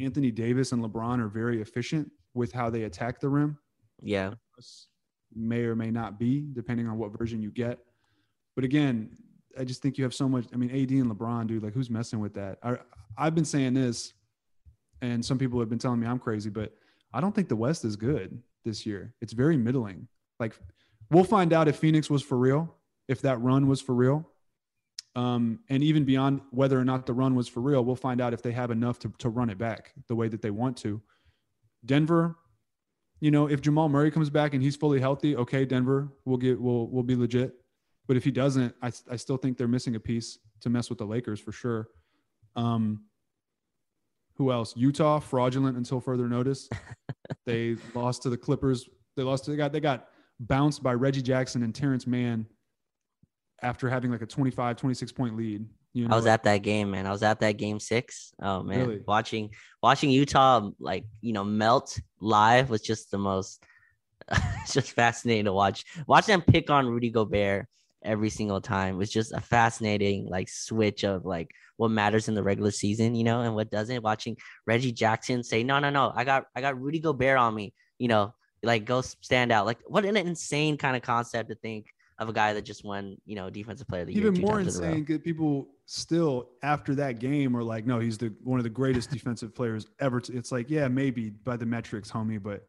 anthony 0.01 0.33
davis 0.33 0.73
and 0.73 0.85
lebron 0.85 1.21
are 1.21 1.29
very 1.29 1.63
efficient 1.63 2.11
with 2.35 2.53
how 2.53 2.69
they 2.69 2.83
attack 2.83 3.21
the 3.21 3.29
rim. 3.29 3.57
Yeah. 4.03 4.35
May 5.35 5.63
or 5.63 5.75
may 5.75 5.91
not 5.91 6.19
be 6.19 6.47
depending 6.53 6.87
on 6.89 6.99
what 6.99 7.17
version 7.17 7.43
you 7.43 7.51
get. 7.51 7.79
But 8.55 8.65
again 8.65 9.11
I 9.59 9.65
just 9.65 9.83
think 9.83 9.99
you 9.99 10.05
have 10.05 10.15
so 10.15 10.29
much. 10.29 10.47
I 10.53 10.57
mean, 10.57 10.71
AD 10.71 10.91
and 10.91 11.11
LeBron, 11.11 11.47
dude, 11.47 11.63
like 11.63 11.73
who's 11.73 11.91
messing 11.91 12.21
with 12.21 12.35
that? 12.35 12.59
I, 12.63 12.77
I've 13.17 13.35
been 13.35 13.45
saying 13.45 13.75
this, 13.75 14.13
and 15.01 15.25
some 15.25 15.39
people 15.39 15.61
have 15.61 15.69
been 15.69 15.79
telling 15.79 16.01
me 16.01 16.07
I'm 16.07 16.19
crazy, 16.19 16.51
but 16.51 16.75
I 17.13 17.21
don't 17.21 17.35
think 17.35 17.49
the 17.49 17.57
West 17.57 17.85
is 17.85 17.97
good 17.97 18.43
this 18.65 18.85
year. 18.85 19.15
It's 19.21 19.33
very 19.33 19.57
middling. 19.57 20.09
Like 20.39 20.59
we'll 21.11 21.25
find 21.25 21.53
out 21.53 21.69
if 21.69 21.77
Phoenix 21.77 22.11
was 22.11 22.23
for 22.23 22.37
real, 22.37 22.75
if 23.09 23.23
that 23.23 23.41
run 23.41 23.69
was 23.69 23.81
for 23.81 23.95
real. 23.95 24.29
Um, 25.15 25.61
and 25.71 25.83
even 25.83 26.05
beyond 26.05 26.43
whether 26.51 26.79
or 26.79 26.85
not 26.85 27.07
the 27.07 27.15
run 27.15 27.35
was 27.35 27.49
for 27.49 27.61
real, 27.61 27.83
we'll 27.85 27.97
find 27.97 28.21
out 28.21 28.35
if 28.35 28.43
they 28.43 28.53
have 28.53 28.71
enough 28.71 28.99
to, 28.99 29.13
to 29.19 29.31
run 29.31 29.49
it 29.49 29.57
back 29.57 29.95
the 30.09 30.15
way 30.15 30.29
that 30.29 30.43
they 30.43 30.51
want 30.51 30.77
to. 30.79 31.01
Denver, 31.87 32.37
you 33.21 33.31
know, 33.31 33.49
if 33.49 33.63
Jamal 33.63 33.89
Murray 33.89 34.11
comes 34.11 34.29
back 34.29 34.53
and 34.53 34.63
he's 34.63 34.77
fully 34.77 35.01
healthy, 35.01 35.35
okay, 35.37 35.65
Denver, 35.65 36.09
we'll 36.27 36.37
get 36.37 36.61
we'll 36.61 36.87
we'll 36.89 37.03
be 37.03 37.17
legit. 37.17 37.55
But 38.07 38.17
if 38.17 38.25
he 38.25 38.31
doesn't, 38.31 38.75
I, 38.83 38.93
I 39.11 39.17
still 39.17 39.37
think 39.37 39.59
they're 39.59 39.69
missing 39.69 39.97
a 39.97 40.01
piece 40.01 40.39
to 40.61 40.71
mess 40.71 40.89
with 40.89 40.99
the 40.99 41.05
Lakers 41.05 41.41
for 41.41 41.53
sure. 41.53 41.89
Um, 42.55 43.05
who 44.37 44.53
else? 44.53 44.75
Utah 44.77 45.19
fraudulent 45.19 45.77
until 45.77 46.01
further 46.01 46.29
notice. 46.29 46.69
they 47.47 47.77
lost 47.95 48.23
to 48.23 48.31
the 48.31 48.37
Clippers. 48.37 48.89
They 49.17 49.23
lost. 49.23 49.45
To, 49.45 49.51
they 49.51 49.57
got 49.57 49.73
they 49.73 49.81
got 49.81 50.09
bounced 50.41 50.83
by 50.83 50.93
Reggie 50.95 51.23
Jackson 51.23 51.63
and 51.63 51.75
Terance 51.75 52.07
Mann 52.07 52.47
after 53.63 53.89
having 53.89 54.11
like 54.11 54.23
a 54.23 54.27
25, 54.27 54.77
26 54.77 55.13
point 55.13 55.37
lead. 55.37 55.67
You 55.95 56.07
know? 56.07 56.13
I 56.13 56.17
was 56.17 56.27
at 56.27 56.45
that 56.45 56.59
game, 56.59 56.91
man. 56.91 57.07
I 57.07 57.11
was 57.11 57.23
at 57.23 57.41
that 57.41 57.53
game 57.53 57.81
six. 57.81 58.35
Oh 58.43 58.63
man, 58.63 58.81
really? 58.81 59.01
watching 59.07 59.51
watching 59.83 60.11
Utah 60.11 60.69
like 60.79 61.07
you 61.23 61.33
know 61.33 61.45
melt 61.45 61.99
live 62.21 62.69
was 62.69 62.83
just 62.83 63.11
the 63.11 63.19
most. 63.19 63.65
it's 64.31 64.73
just 64.75 64.93
fascinating 64.93 65.47
to 65.47 65.55
watch. 65.55 65.85
Watch 66.07 66.27
them 66.27 66.43
pick 66.43 66.69
on 66.69 66.87
Rudy 66.87 67.09
Gobert 67.09 67.67
every 68.07 68.31
single 68.31 68.61
time 68.61 68.97
was 68.97 69.11
just 69.11 69.33
a 69.33 69.41
fascinating 69.41 70.27
like 70.29 70.49
switch 70.49 71.05
of 71.05 71.27
like 71.27 71.51
what 71.77 71.91
matters 71.91 72.29
in 72.29 72.35
the 72.35 72.43
regular 72.43 72.71
season, 72.71 73.15
you 73.15 73.25
know, 73.25 73.43
and 73.43 73.55
what 73.55 73.71
doesn't. 73.71 74.03
Watching 74.03 74.37
Reggie 74.67 74.93
Jackson 74.93 75.43
say, 75.43 75.63
"No, 75.63 75.79
no, 75.79 75.91
no, 75.91 76.13
I 76.15 76.25
got 76.25 76.45
I 76.55 76.61
got 76.61 76.81
Rudy 76.81 77.01
Gobert 77.01 77.39
on 77.39 77.55
me," 77.55 77.75
you 77.99 78.09
know, 78.09 78.35
like 78.63 78.85
go 78.85 79.01
stand 79.03 79.53
out. 79.53 79.67
Like 79.67 79.79
what 79.87 80.05
an 80.05 80.17
insane 80.17 80.79
kind 80.79 80.97
of 80.97 81.03
concept 81.03 81.51
to 81.51 81.57
think 81.57 81.87
of 82.19 82.31
a 82.31 82.33
guy 82.33 82.55
that 82.55 82.63
just 82.65 82.85
won, 82.85 83.17
you 83.27 83.37
know, 83.37 83.51
defensive 83.51 83.87
player 83.89 84.03
of 84.03 84.07
the 84.07 84.15
Even 84.15 84.23
year. 84.23 84.33
Even 84.33 84.43
more 84.43 84.61
insane, 84.61 85.01
because 85.01 85.19
people 85.19 85.69
still 85.85 86.49
after 86.63 86.95
that 86.95 87.19
game 87.19 87.55
are 87.57 87.63
like, 87.63 87.85
"No, 87.85 87.99
he's 87.99 88.17
the 88.17 88.33
one 88.43 88.59
of 88.59 88.65
the 88.65 88.71
greatest 88.71 89.11
defensive 89.11 89.55
players 89.55 89.87
ever." 90.01 90.21
To, 90.21 90.37
it's 90.37 90.53
like, 90.53 90.71
yeah, 90.71 90.89
maybe 90.89 91.31
by 91.31 91.57
the 91.57 91.67
metrics, 91.67 92.11
homie, 92.11 92.43
but 92.43 92.67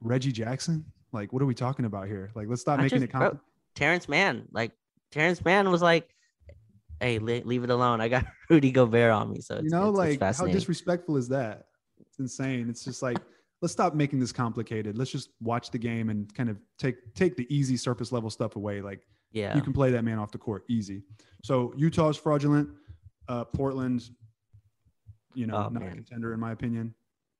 Reggie 0.00 0.32
Jackson, 0.32 0.84
like, 1.12 1.32
what 1.32 1.42
are 1.42 1.46
we 1.46 1.54
talking 1.54 1.84
about 1.84 2.06
here? 2.06 2.30
Like, 2.34 2.48
let's 2.48 2.62
stop 2.62 2.78
I 2.78 2.84
making 2.84 3.00
just, 3.00 3.10
it. 3.10 3.12
Comp- 3.12 3.40
Terance 3.76 4.08
Mann. 4.08 4.48
Like 4.50 4.72
Terance 5.12 5.44
Mann 5.44 5.70
was 5.70 5.82
like, 5.82 6.12
"Hey, 6.98 7.18
leave 7.18 7.62
it 7.62 7.70
alone. 7.70 8.00
I 8.00 8.08
got 8.08 8.26
Rudy 8.50 8.72
Gobert 8.72 9.12
on 9.12 9.30
me." 9.30 9.40
So 9.40 9.60
you 9.62 9.70
know, 9.70 9.90
it's, 9.90 9.98
like 9.98 10.20
it's 10.20 10.38
how 10.38 10.46
disrespectful 10.46 11.16
is 11.16 11.28
that? 11.28 11.66
It's 12.00 12.18
insane. 12.18 12.68
It's 12.68 12.84
just 12.84 13.02
like 13.02 13.18
let's 13.62 13.72
stop 13.72 13.94
making 13.94 14.18
this 14.18 14.32
complicated. 14.32 14.98
Let's 14.98 15.10
just 15.10 15.30
watch 15.40 15.70
the 15.70 15.78
game 15.78 16.10
and 16.10 16.32
kind 16.34 16.48
of 16.48 16.58
take 16.78 17.14
take 17.14 17.36
the 17.36 17.46
easy 17.54 17.76
surface 17.76 18.10
level 18.10 18.30
stuff 18.30 18.56
away. 18.56 18.80
Like, 18.80 19.06
yeah, 19.32 19.54
you 19.54 19.62
can 19.62 19.72
play 19.72 19.90
that 19.92 20.02
man 20.02 20.18
off 20.18 20.32
the 20.32 20.38
court 20.38 20.64
easy. 20.68 21.02
So 21.44 21.72
Utah's 21.76 22.16
fraudulent. 22.16 22.70
Uh, 23.28 23.44
Portland, 23.44 24.08
you 25.34 25.48
know, 25.48 25.56
oh, 25.56 25.68
not 25.68 25.82
man. 25.82 25.92
a 25.92 25.94
contender 25.96 26.32
in 26.32 26.40
my 26.40 26.52
opinion. 26.52 26.94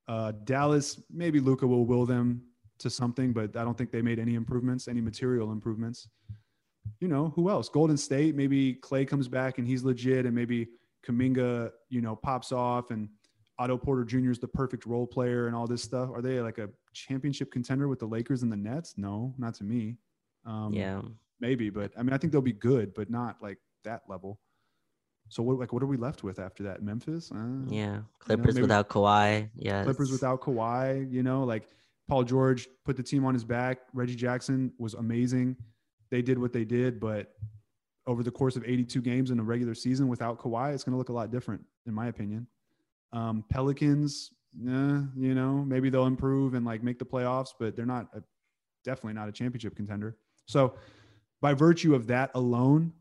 Uh, 0.09 0.33
Dallas, 0.45 1.01
maybe 1.11 1.41
Luka 1.41 1.67
will 1.67 1.87
will 1.87 2.07
them 2.07 2.43
to 2.79 2.91
something, 2.91 3.33
but 3.33 3.57
I 3.57 3.65
don't 3.65 3.77
think 3.77 3.91
they 3.91 4.03
made 4.03 4.19
any 4.19 4.35
improvements, 4.35 4.89
any 4.89 5.01
material 5.01 5.53
improvements. 5.53 6.09
You 7.01 7.09
know, 7.09 7.33
who 7.35 7.51
else? 7.51 7.69
Golden 7.69 7.97
State, 7.97 8.35
maybe 8.35 8.75
Clay 8.75 9.05
comes 9.05 9.29
back 9.29 9.59
and 9.59 9.67
he's 9.67 9.83
legit, 9.83 10.25
and 10.25 10.35
maybe 10.35 10.69
Kuminga, 11.07 11.71
you 11.89 12.01
know, 12.01 12.17
pops 12.17 12.53
off 12.53 12.91
and 12.91 13.09
Otto 13.59 13.77
Porter 13.79 14.05
Jr. 14.05 14.31
is 14.31 14.39
the 14.39 14.49
perfect 14.49 14.87
role 14.87 15.07
player 15.07 15.47
and 15.47 15.57
all 15.57 15.67
this 15.67 15.83
stuff. 15.83 16.11
Are 16.13 16.21
they 16.21 16.41
like 16.41 16.59
a 16.59 16.69
championship 16.93 17.51
contender 17.51 17.89
with 17.89 17.99
the 17.99 18.07
Lakers 18.07 18.43
and 18.43 18.53
the 18.53 18.57
Nets? 18.57 18.95
No, 18.97 19.35
not 19.39 19.55
to 19.55 19.65
me. 19.65 19.97
Um, 20.45 20.73
yeah, 20.73 21.01
maybe, 21.41 21.71
but 21.71 21.93
I 21.99 22.03
mean, 22.03 22.13
I 22.13 22.19
think 22.19 22.33
they'll 22.33 22.43
be 22.43 22.53
good, 22.53 22.95
but 22.95 23.11
not 23.11 23.37
like 23.43 23.59
that 23.85 24.03
level. 24.09 24.39
So 25.29 25.43
what 25.43 25.59
like 25.59 25.73
what 25.73 25.83
are 25.83 25.87
we 25.87 25.97
left 25.97 26.23
with 26.23 26.39
after 26.39 26.63
that? 26.65 26.83
Memphis? 26.83 27.33
Uh, 27.33 27.65
yeah, 27.69 28.01
Clippers 28.19 28.55
you 28.55 28.61
know, 28.61 28.65
without 28.65 28.89
Kawhi. 28.89 29.49
Yeah, 29.57 29.83
Clippers 29.85 30.13
without 30.13 30.41
Kawhi. 30.41 31.11
You 31.11 31.23
know, 31.23 31.45
like 31.45 31.69
Paul 32.09 32.25
George 32.25 32.69
put 32.85 32.97
the 32.97 33.03
team 33.03 33.25
on 33.25 33.35
his 33.35 33.45
back. 33.45 33.79
Reggie 33.93 34.15
Jackson 34.15 34.73
was 34.79 34.95
amazing. 34.95 35.57
They 36.11 36.23
did 36.23 36.39
what 36.39 36.53
they 36.53 36.65
did, 36.65 37.01
but 37.01 37.33
over 38.07 38.23
the 38.23 38.31
course 38.31 38.55
of 38.55 38.65
82 38.65 39.03
games 39.03 39.31
in 39.31 39.41
a 39.41 39.43
regular 39.43 39.75
season 39.75 40.07
without 40.07 40.39
Kawhi, 40.39 40.73
it's 40.73 40.85
going 40.85 40.93
to 40.93 40.99
look 40.99 41.09
a 41.09 41.13
lot 41.13 41.31
different, 41.33 41.65
in 41.87 41.95
my 41.95 42.07
opinion. 42.07 42.47
Um, 43.13 43.45
Pelicans, 43.51 44.31
eh, 44.65 45.01
you 45.17 45.35
know, 45.35 45.65
maybe 45.67 45.91
they'll 45.91 46.07
improve 46.07 46.55
and 46.55 46.65
like 46.65 46.83
make 46.83 46.99
the 46.99 47.05
playoffs, 47.05 47.51
but 47.59 47.75
they're 47.75 47.87
not 47.87 48.07
a, 48.15 48.23
definitely 48.85 49.15
not 49.15 49.29
a 49.29 49.33
championship 49.33 49.75
contender. 49.75 50.17
So, 50.47 50.75
by 51.43 51.55
virtue 51.55 51.95
of 51.95 52.07
that 52.07 52.31
alone, 52.35 52.93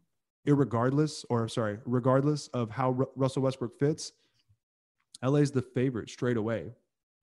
irregardless, 0.48 1.24
or 1.30 1.48
sorry, 1.48 1.78
regardless 1.86 2.48
of 2.50 2.70
how 2.72 2.96
R- 3.00 3.08
Russell 3.16 3.44
Westbrook 3.44 3.78
fits, 3.80 4.12
LA 5.24 5.38
is 5.38 5.52
the 5.52 5.62
favorite 5.62 6.10
straight 6.10 6.38
away 6.38 6.72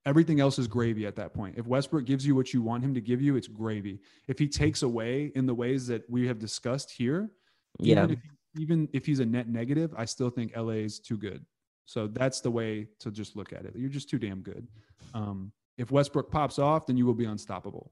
Everything 0.05 0.41
else 0.41 0.59
is 0.59 0.67
gravy 0.67 1.05
at 1.05 1.15
that 1.15 1.33
point. 1.33 1.55
If 1.57 1.65
Westbrook 1.65 2.05
gives 2.05 2.25
you 2.25 2.35
what 2.35 2.53
you 2.53 2.61
want 2.61 2.83
him 2.83 2.93
to 2.93 3.01
give 3.01 3.21
you, 3.21 3.35
it's 3.37 3.47
gravy. 3.47 4.01
If 4.27 4.37
he 4.37 4.47
takes 4.47 4.83
away 4.83 5.31
in 5.35 5.45
the 5.45 5.53
ways 5.53 5.87
that 5.87 6.09
we 6.09 6.27
have 6.27 6.39
discussed 6.39 6.91
here, 6.91 7.31
Yeah. 7.79 8.03
even 8.03 8.11
if, 8.11 8.19
even 8.59 8.89
if 8.93 9.05
he's 9.05 9.19
a 9.19 9.25
net 9.25 9.47
negative, 9.47 9.93
I 9.97 10.05
still 10.05 10.29
think 10.29 10.55
LA 10.57 10.83
is 10.83 10.99
too 10.99 11.17
good. 11.17 11.45
So 11.85 12.07
that's 12.07 12.41
the 12.41 12.51
way 12.51 12.87
to 12.99 13.11
just 13.11 13.35
look 13.35 13.53
at 13.53 13.65
it. 13.65 13.73
You're 13.75 13.89
just 13.89 14.09
too 14.09 14.19
damn 14.19 14.41
good. 14.41 14.67
Um, 15.13 15.51
if 15.77 15.89
Westbrook 15.91 16.29
pops 16.31 16.59
off, 16.59 16.85
then 16.85 16.97
you 16.97 17.05
will 17.05 17.13
be 17.13 17.25
unstoppable. 17.25 17.91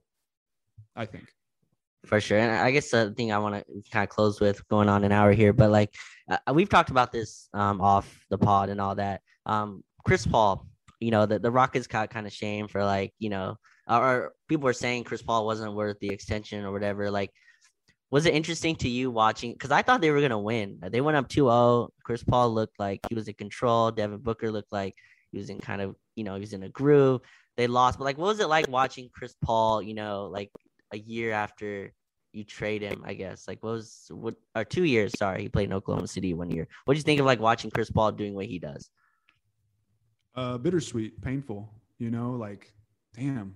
I 0.94 1.06
think. 1.06 1.24
For 2.04 2.20
sure. 2.20 2.38
And 2.38 2.50
I 2.52 2.70
guess 2.72 2.90
the 2.90 3.12
thing 3.12 3.32
I 3.32 3.38
want 3.38 3.54
to 3.54 3.90
kind 3.90 4.02
of 4.02 4.08
close 4.08 4.40
with 4.40 4.66
going 4.68 4.88
on 4.88 5.04
an 5.04 5.12
hour 5.12 5.32
here, 5.32 5.52
but 5.52 5.70
like 5.70 5.94
uh, 6.28 6.52
we've 6.52 6.68
talked 6.68 6.90
about 6.90 7.12
this 7.12 7.48
um, 7.54 7.80
off 7.80 8.26
the 8.28 8.36
pod 8.38 8.68
and 8.70 8.80
all 8.80 8.94
that. 8.96 9.22
Um, 9.46 9.84
Chris 10.04 10.26
Paul, 10.26 10.66
you 11.02 11.10
know, 11.10 11.26
the, 11.26 11.38
the 11.38 11.50
Rockets 11.50 11.86
got 11.86 12.10
kind 12.10 12.26
of 12.26 12.32
shame 12.32 12.68
for 12.68 12.84
like, 12.84 13.12
you 13.18 13.28
know, 13.28 13.56
or 13.88 14.32
people 14.48 14.64
were 14.64 14.72
saying 14.72 15.04
Chris 15.04 15.22
Paul 15.22 15.44
wasn't 15.44 15.74
worth 15.74 15.98
the 16.00 16.10
extension 16.10 16.64
or 16.64 16.70
whatever. 16.70 17.10
Like, 17.10 17.30
was 18.10 18.26
it 18.26 18.34
interesting 18.34 18.76
to 18.76 18.88
you 18.88 19.10
watching? 19.10 19.52
Because 19.52 19.72
I 19.72 19.82
thought 19.82 20.00
they 20.00 20.12
were 20.12 20.20
going 20.20 20.30
to 20.30 20.38
win. 20.38 20.78
They 20.80 21.00
went 21.00 21.16
up 21.16 21.28
2 21.28 21.44
0. 21.44 21.88
Chris 22.04 22.22
Paul 22.22 22.54
looked 22.54 22.78
like 22.78 23.00
he 23.08 23.16
was 23.16 23.26
in 23.26 23.34
control. 23.34 23.90
Devin 23.90 24.18
Booker 24.18 24.52
looked 24.52 24.72
like 24.72 24.94
he 25.32 25.38
was 25.38 25.50
in 25.50 25.58
kind 25.58 25.82
of, 25.82 25.96
you 26.14 26.22
know, 26.22 26.34
he 26.34 26.40
was 26.40 26.52
in 26.52 26.62
a 26.62 26.68
groove. 26.68 27.20
They 27.56 27.66
lost. 27.66 27.98
But 27.98 28.04
like, 28.04 28.18
what 28.18 28.28
was 28.28 28.40
it 28.40 28.48
like 28.48 28.68
watching 28.68 29.10
Chris 29.12 29.34
Paul, 29.42 29.82
you 29.82 29.94
know, 29.94 30.28
like 30.30 30.50
a 30.92 30.98
year 30.98 31.32
after 31.32 31.92
you 32.32 32.44
trade 32.44 32.82
him, 32.82 33.02
I 33.04 33.14
guess. 33.14 33.48
Like 33.48 33.62
what 33.62 33.72
was 33.72 34.06
what 34.10 34.36
or 34.54 34.64
two 34.64 34.84
years, 34.84 35.12
sorry, 35.18 35.42
he 35.42 35.48
played 35.48 35.68
in 35.68 35.72
Oklahoma 35.72 36.06
City 36.06 36.32
one 36.32 36.50
year. 36.50 36.68
What 36.84 36.94
do 36.94 36.98
you 36.98 37.02
think 37.02 37.18
of 37.18 37.26
like 37.26 37.40
watching 37.40 37.70
Chris 37.70 37.90
Paul 37.90 38.12
doing 38.12 38.34
what 38.34 38.46
he 38.46 38.58
does? 38.58 38.88
Uh 40.34 40.58
bittersweet, 40.58 41.20
painful, 41.20 41.68
you 41.98 42.10
know, 42.10 42.32
like 42.32 42.72
damn. 43.14 43.54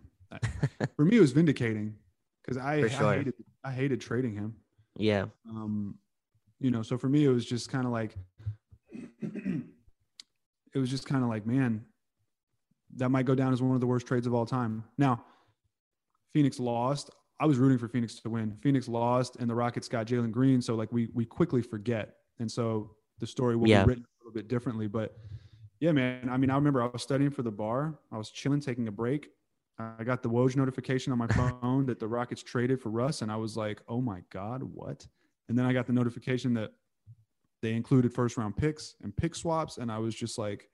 For 0.97 1.05
me 1.05 1.17
it 1.17 1.21
was 1.21 1.33
vindicating 1.33 1.95
because 2.43 2.57
I, 2.63 2.87
sure. 2.89 3.07
I 3.07 3.17
hated 3.19 3.35
I 3.65 3.73
hated 3.73 4.01
trading 4.01 4.35
him. 4.35 4.55
Yeah. 4.99 5.27
Um, 5.49 5.99
you 6.61 6.71
know, 6.71 6.83
so 6.83 6.99
for 6.99 7.09
me 7.09 7.25
it 7.25 7.29
was 7.31 7.45
just 7.47 7.71
kind 7.71 7.87
of 7.87 7.93
like 7.93 8.17
it 10.75 10.79
was 10.79 10.91
just 10.91 11.07
kind 11.07 11.23
of 11.23 11.31
like, 11.31 11.47
man, 11.47 11.85
that 12.97 13.09
might 13.11 13.27
go 13.27 13.35
down 13.35 13.53
as 13.53 13.63
one 13.63 13.75
of 13.75 13.81
the 13.81 13.87
worst 13.87 14.07
trades 14.07 14.27
of 14.27 14.35
all 14.35 14.47
time. 14.47 14.85
Now, 14.99 15.25
Phoenix 16.33 16.59
lost. 16.61 17.11
I 17.41 17.47
was 17.47 17.59
rooting 17.59 17.79
for 17.79 17.89
Phoenix 17.89 18.15
to 18.21 18.31
win. 18.31 18.57
Phoenix 18.63 18.89
lost, 18.89 19.37
and 19.37 19.49
the 19.49 19.55
Rockets 19.55 19.89
got 19.89 20.07
Jalen 20.07 20.31
Green. 20.33 20.61
So 20.63 20.75
like 20.75 20.91
we 20.93 21.09
we 21.15 21.25
quickly 21.25 21.63
forget, 21.63 22.17
and 22.39 22.51
so 22.51 22.91
the 23.19 23.27
story 23.27 23.57
will 23.57 23.69
Yeah. 23.69 23.85
be 23.85 23.89
written 23.89 24.05
a 24.05 24.25
little 24.25 24.35
bit 24.35 24.49
differently. 24.49 24.87
But 24.87 25.17
yeah, 25.81 25.93
man. 25.93 26.29
I 26.29 26.37
mean, 26.37 26.51
I 26.51 26.55
remember 26.55 26.83
I 26.83 26.87
was 26.87 27.03
studying 27.03 27.31
for 27.31 27.43
the 27.43 27.51
bar. 27.53 27.99
I 28.13 28.19
was 28.19 28.31
chilling, 28.31 28.61
taking 28.61 28.89
a 28.89 28.93
break. 28.93 29.31
I 29.79 30.05
got 30.05 30.23
the 30.23 30.31
Woj 30.31 30.57
notification 30.57 31.13
on 31.13 31.19
my 31.19 31.27
phone 31.27 31.85
that 31.87 31.99
the 31.99 32.09
Rockets 32.09 32.43
traded 32.43 32.81
for 32.81 32.89
Russ, 32.89 33.21
and 33.23 33.31
I 33.31 33.37
was 33.37 33.57
like, 33.57 33.83
"Oh 33.89 34.01
my 34.01 34.23
god, 34.31 34.63
what?" 34.63 35.07
And 35.49 35.59
then 35.59 35.67
I 35.67 35.73
got 35.75 35.87
the 35.87 35.93
notification 35.93 36.55
that 36.55 36.73
they 37.61 37.75
included 37.75 38.13
first 38.15 38.37
round 38.39 38.57
picks 38.57 38.97
and 39.03 39.15
pick 39.15 39.35
swaps, 39.35 39.77
and 39.77 39.93
I 39.93 39.99
was 39.99 40.15
just 40.15 40.39
like, 40.39 40.71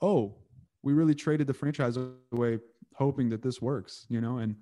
"Oh, 0.00 0.38
we 0.82 0.92
really 0.94 1.14
traded 1.14 1.46
the 1.46 1.54
franchise 1.54 1.96
away, 2.32 2.58
hoping 2.94 3.28
that 3.30 3.42
this 3.42 3.62
works," 3.62 4.06
you 4.08 4.20
know, 4.20 4.38
and 4.38 4.56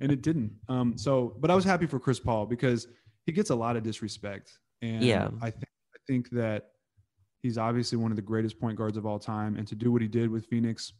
and 0.00 0.12
it 0.12 0.20
didn't. 0.22 0.52
Um, 0.68 0.98
so, 0.98 1.34
but 1.40 1.50
I 1.50 1.54
was 1.54 1.64
happy 1.64 1.86
for 1.86 1.98
Chris 1.98 2.20
Paul 2.20 2.44
because 2.44 2.88
he 3.24 3.32
gets 3.32 3.48
a 3.48 3.54
lot 3.56 3.76
of 3.76 3.82
disrespect, 3.82 4.58
and 4.82 5.02
Yeah. 5.02 5.30
I 5.40 5.50
think 5.50 5.70
I 5.94 5.98
think 6.06 6.28
that 6.30 6.72
he's 7.40 7.58
obviously 7.58 7.98
one 7.98 8.10
of 8.10 8.16
the 8.16 8.22
greatest 8.22 8.58
point 8.60 8.76
guards 8.76 8.96
of 8.96 9.06
all 9.06 9.18
time, 9.18 9.56
and 9.56 9.66
to 9.68 9.74
do 9.74 9.90
what 9.92 10.02
he 10.02 10.08
did 10.08 10.30
with 10.30 10.46
Phoenix 10.46 10.92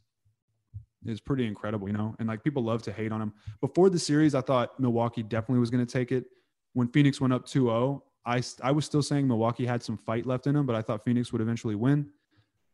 is 1.06 1.20
pretty 1.20 1.46
incredible, 1.46 1.88
you 1.88 1.94
know. 1.94 2.14
And 2.18 2.28
like 2.28 2.42
people 2.42 2.62
love 2.62 2.82
to 2.82 2.92
hate 2.92 3.12
on 3.12 3.20
him. 3.22 3.32
Before 3.60 3.88
the 3.90 3.98
series, 3.98 4.34
I 4.34 4.40
thought 4.40 4.78
Milwaukee 4.80 5.22
definitely 5.22 5.60
was 5.60 5.70
going 5.70 5.84
to 5.84 5.92
take 5.92 6.12
it. 6.12 6.24
When 6.72 6.88
Phoenix 6.88 7.20
went 7.20 7.32
up 7.32 7.46
2-0, 7.46 8.00
I 8.26 8.42
I 8.62 8.72
was 8.72 8.84
still 8.84 9.02
saying 9.02 9.26
Milwaukee 9.26 9.64
had 9.66 9.82
some 9.82 9.96
fight 9.96 10.26
left 10.26 10.46
in 10.46 10.54
them, 10.54 10.66
but 10.66 10.76
I 10.76 10.82
thought 10.82 11.04
Phoenix 11.04 11.32
would 11.32 11.40
eventually 11.40 11.74
win. 11.74 12.10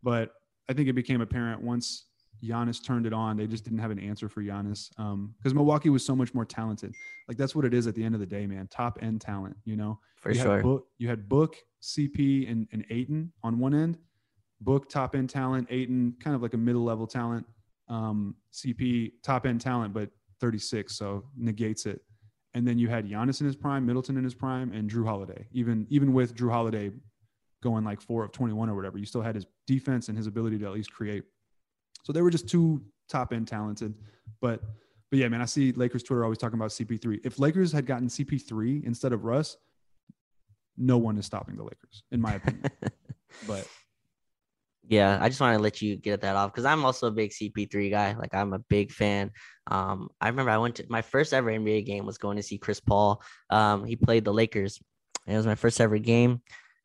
But 0.03 0.33
I 0.69 0.73
think 0.73 0.89
it 0.89 0.95
became 0.95 1.21
apparent 1.21 1.63
once 1.63 2.07
Giannis 2.43 2.83
turned 2.85 3.07
it 3.07 3.13
on, 3.13 3.37
they 3.37 3.47
just 3.47 3.65
didn't 3.65 3.79
have 3.79 3.91
an 3.91 3.99
answer 3.99 4.29
for 4.29 4.43
Giannis 4.43 4.91
um, 4.99 5.35
because 5.39 5.55
Milwaukee 5.55 5.91
was 5.91 6.05
so 6.05 6.15
much 6.15 6.35
more 6.35 6.45
talented. 6.45 6.95
Like 7.29 7.37
that's 7.37 7.55
what 7.55 7.65
it 7.65 7.73
is 7.73 7.87
at 7.87 7.95
the 7.95 8.05
end 8.05 8.15
of 8.15 8.21
the 8.21 8.27
day, 8.27 8.47
man. 8.47 8.69
Top 8.69 8.99
end 9.01 9.21
talent, 9.21 9.57
you 9.65 9.77
know. 9.77 9.99
For 10.17 10.31
you 10.31 10.41
sure. 10.41 10.57
Had 10.57 10.63
Book, 10.63 10.87
you 10.99 11.09
had 11.09 11.29
Book, 11.29 11.57
CP, 11.85 12.51
and, 12.51 12.67
and 12.73 12.85
Ayton 12.91 13.33
on 13.43 13.59
one 13.59 13.75
end. 13.75 13.99
Book 14.61 14.89
top 14.89 15.15
end 15.15 15.29
talent, 15.29 15.69
Ayton 15.71 16.15
kind 16.21 16.35
of 16.35 16.43
like 16.43 16.55
a 16.55 16.59
middle 16.59 16.85
level 16.85 17.07
talent. 17.07 17.47
Um, 17.89 18.35
CP 18.53 19.13
top 19.23 19.47
end 19.47 19.61
talent, 19.61 19.93
but 19.93 20.11
36, 20.41 20.95
so 20.97 21.25
negates 21.37 21.87
it. 21.87 22.01
And 22.55 22.67
then 22.67 22.79
you 22.79 22.89
had 22.89 23.09
Giannis 23.09 23.41
in 23.41 23.47
his 23.47 23.57
prime, 23.57 23.85
Middleton 23.85 24.17
in 24.17 24.25
his 24.25 24.35
prime, 24.35 24.73
and 24.73 24.89
Jrue 24.89 25.05
Holiday. 25.05 25.47
Even 25.53 25.87
even 25.91 26.13
with 26.13 26.35
Jrue 26.35 26.51
Holiday 26.51 26.91
going 27.63 27.85
like 27.85 28.01
four 28.01 28.25
of 28.25 28.33
21 28.33 28.71
or 28.71 28.75
whatever, 28.75 28.99
you 28.99 29.07
still 29.07 29.23
had 29.23 29.35
his 29.35 29.47
defense 29.67 30.09
and 30.09 30.17
his 30.17 30.27
ability 30.27 30.59
to 30.59 30.67
at 30.67 30.73
least 30.73 30.93
create. 30.93 31.25
So 32.05 32.13
they 32.13 32.23
were 32.23 32.31
just 32.31 32.49
two 32.49 32.83
top 33.09 33.33
end 33.33 33.49
talented. 33.49 33.95
But 34.41 34.63
but 35.11 35.19
yeah, 35.19 35.29
man, 35.29 35.43
I 35.43 35.47
see 35.47 35.73
Lakers 35.73 36.03
Twitter 36.03 36.25
always 36.25 36.39
talking 36.39 36.59
about 36.59 36.71
CP3. 36.71 37.21
If 37.25 37.39
Lakers 37.39 37.73
had 37.73 37.87
gotten 37.87 38.09
CP3 38.09 38.85
instead 38.85 39.13
of 39.13 39.25
Russ, 39.25 39.57
no 40.77 40.99
one 40.99 41.19
is 41.19 41.27
stopping 41.27 41.57
the 41.57 41.63
Lakers, 41.63 42.03
in 42.11 42.21
my 42.21 42.35
opinion. 42.35 42.71
but 43.47 43.67
Yeah, 44.87 45.19
I 45.21 45.29
just 45.29 45.41
want 45.41 45.57
to 45.57 45.63
let 45.63 45.81
you 45.81 45.97
get 45.97 46.21
that 46.23 46.37
off 46.37 46.53
because 46.53 46.65
I'm 46.65 46.85
also 46.85 47.07
a 47.07 47.11
big 47.11 47.31
CP3 47.31 47.91
guy. 47.91 48.15
Like 48.15 48.35
I'm 48.35 48.53
a 48.53 48.59
big 48.59 48.93
fan. 48.93 49.31
Um, 49.71 50.09
I 50.21 50.29
remember 50.29 50.51
I 50.51 50.59
went 50.59 50.77
to 50.77 50.87
my 50.89 51.03
first 51.03 51.33
ever 51.33 51.51
NBA 51.51 51.87
game 51.87 52.05
was 52.05 52.19
going 52.19 52.37
to 52.37 52.43
see 52.43 52.59
Chris 52.59 52.81
Paul. 52.81 53.23
Um, 53.51 53.85
he 53.85 53.97
played 53.97 54.25
the 54.25 54.33
Lakers. 54.33 54.81
And 55.27 55.35
it 55.35 55.39
was 55.39 55.47
my 55.47 55.55
first 55.55 55.81
ever 55.81 55.97
game. 55.99 56.43